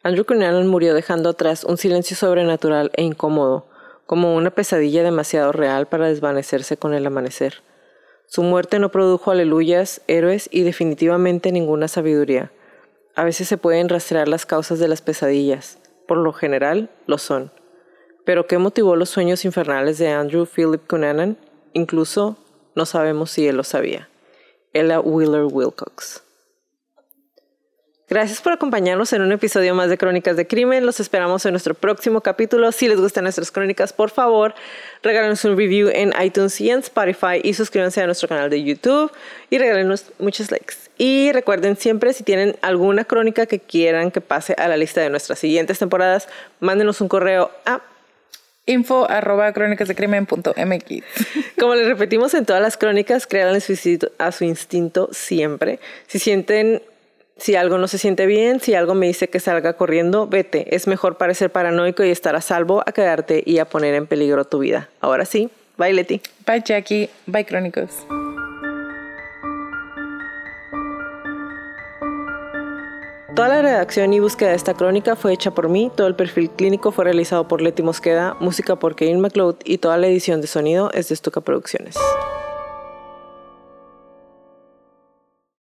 Andrew 0.03 0.25
Cunanan 0.25 0.67
murió 0.67 0.95
dejando 0.95 1.29
atrás 1.29 1.63
un 1.63 1.77
silencio 1.77 2.17
sobrenatural 2.17 2.91
e 2.95 3.03
incómodo, 3.03 3.69
como 4.07 4.35
una 4.35 4.51
pesadilla 4.51 5.03
demasiado 5.03 5.53
real 5.53 5.87
para 5.87 6.09
desvanecerse 6.09 6.77
con 6.79 6.95
el 6.95 7.07
amanecer. 7.07 7.63
Su 8.35 8.43
muerte 8.43 8.79
no 8.79 8.91
produjo 8.91 9.31
aleluyas, 9.31 10.01
héroes 10.07 10.49
y 10.51 10.63
definitivamente 10.63 11.53
ninguna 11.53 11.87
sabiduría. 11.87 12.51
A 13.15 13.25
veces 13.25 13.47
se 13.47 13.59
pueden 13.59 13.91
rastrear 13.91 14.27
las 14.27 14.47
causas 14.47 14.79
de 14.79 14.89
las 14.89 15.03
pesadillas, 15.03 15.79
por 16.09 16.17
lo 16.17 16.33
general 16.33 16.89
lo 17.07 17.19
son. 17.19 17.53
Pero 18.25 18.47
¿qué 18.47 18.57
motivó 18.57 18.97
los 18.97 19.11
sueños 19.11 19.45
infernales 19.45 19.99
de 19.99 20.09
Andrew 20.09 20.47
Philip 20.47 20.81
Cunanan? 20.89 21.37
Incluso 21.75 22.39
no 22.75 22.87
sabemos 22.87 23.31
si 23.31 23.47
él 23.47 23.59
lo 23.59 23.65
sabía. 23.65 24.09
Ella 24.73 24.99
Wheeler 24.99 25.45
Wilcox. 25.45 26.22
Gracias 28.13 28.43
por 28.43 28.53
acompañarnos 28.53 29.11
en 29.15 29.23
un 29.23 29.33
episodio 29.33 29.75
más 29.75 29.89
de 29.89 29.97
Crónicas 29.97 30.37
de 30.37 30.47
Crimen. 30.47 30.85
Los 30.85 31.01
esperamos 31.01 31.47
en 31.47 31.53
nuestro 31.53 31.73
próximo 31.73 32.21
capítulo. 32.21 32.71
Si 32.71 32.87
les 32.87 33.01
gustan 33.01 33.25
nuestras 33.25 33.51
crónicas, 33.51 33.95
por 33.95 34.11
favor, 34.11 34.55
regálenos 35.03 35.43
un 35.47 35.57
review 35.57 35.89
en 35.89 36.13
iTunes 36.23 36.61
y 36.61 36.69
en 36.69 36.81
Spotify 36.81 37.41
y 37.43 37.55
suscríbanse 37.55 38.03
a 38.03 38.05
nuestro 38.05 38.29
canal 38.29 38.51
de 38.51 38.63
YouTube 38.63 39.11
y 39.49 39.57
regálenos 39.57 40.13
muchos 40.19 40.51
likes. 40.51 40.75
Y 40.99 41.33
recuerden 41.33 41.79
siempre, 41.79 42.13
si 42.13 42.23
tienen 42.23 42.57
alguna 42.61 43.07
crónica 43.07 43.47
que 43.47 43.61
quieran 43.61 44.11
que 44.11 44.21
pase 44.21 44.55
a 44.59 44.69
la 44.69 44.77
lista 44.77 45.01
de 45.01 45.09
nuestras 45.09 45.39
siguientes 45.39 45.79
temporadas, 45.79 46.29
mándenos 46.61 47.01
un 47.01 47.09
correo 47.09 47.51
a 47.65 47.81
info 48.67 49.11
arroba 49.11 49.55
crónicasdecrimen.mx. 49.55 51.03
Como 51.59 51.75
les 51.77 51.89
repetimos 51.89 52.35
en 52.35 52.45
todas 52.45 52.61
las 52.61 52.77
crónicas, 52.77 53.27
créanle 53.27 53.63
a 54.19 54.33
su 54.33 54.45
instinto 54.45 55.09
siempre. 55.13 55.81
Si 56.09 56.19
sienten 56.19 56.83
si 57.43 57.57
algo 57.57 57.77
no 57.77 57.89
se 57.89 57.99
siente 57.99 58.27
bien, 58.27 58.61
si 58.61 58.77
algo 58.77 58.95
me 58.95 59.09
dice 59.09 59.29
que 59.29 59.41
salga 59.41 59.73
corriendo, 59.73 60.29
vete. 60.29 60.77
Es 60.77 60.87
mejor 60.87 61.17
parecer 61.17 61.51
paranoico 61.51 62.05
y 62.05 62.11
estar 62.11 62.37
a 62.37 62.41
salvo 62.41 62.85
a 62.87 62.93
quedarte 62.93 63.43
y 63.45 63.59
a 63.59 63.65
poner 63.65 63.95
en 63.95 64.07
peligro 64.07 64.45
tu 64.45 64.61
vida. 64.61 64.89
Ahora 65.01 65.25
sí, 65.25 65.51
bye 65.77 65.93
Leti. 65.93 66.23
Bye 66.47 66.63
Jackie, 66.65 67.11
bye 67.27 67.45
Crónicos. 67.45 68.07
Toda 73.35 73.49
la 73.49 73.63
redacción 73.63 74.13
y 74.13 74.21
búsqueda 74.21 74.51
de 74.51 74.57
esta 74.57 74.75
crónica 74.75 75.17
fue 75.17 75.33
hecha 75.33 75.51
por 75.51 75.69
mí, 75.69 75.91
todo 75.97 76.07
el 76.07 76.15
perfil 76.15 76.49
clínico 76.49 76.93
fue 76.93 77.07
realizado 77.07 77.49
por 77.49 77.61
Leti 77.61 77.83
Mosqueda, 77.83 78.37
música 78.39 78.77
por 78.77 78.95
Kevin 78.95 79.19
McLeod 79.19 79.57
y 79.65 79.79
toda 79.79 79.97
la 79.97 80.07
edición 80.07 80.41
de 80.43 80.47
sonido 80.47 80.93
es 80.93 81.09
de 81.09 81.17
Stuka 81.17 81.41
Producciones. 81.41 81.97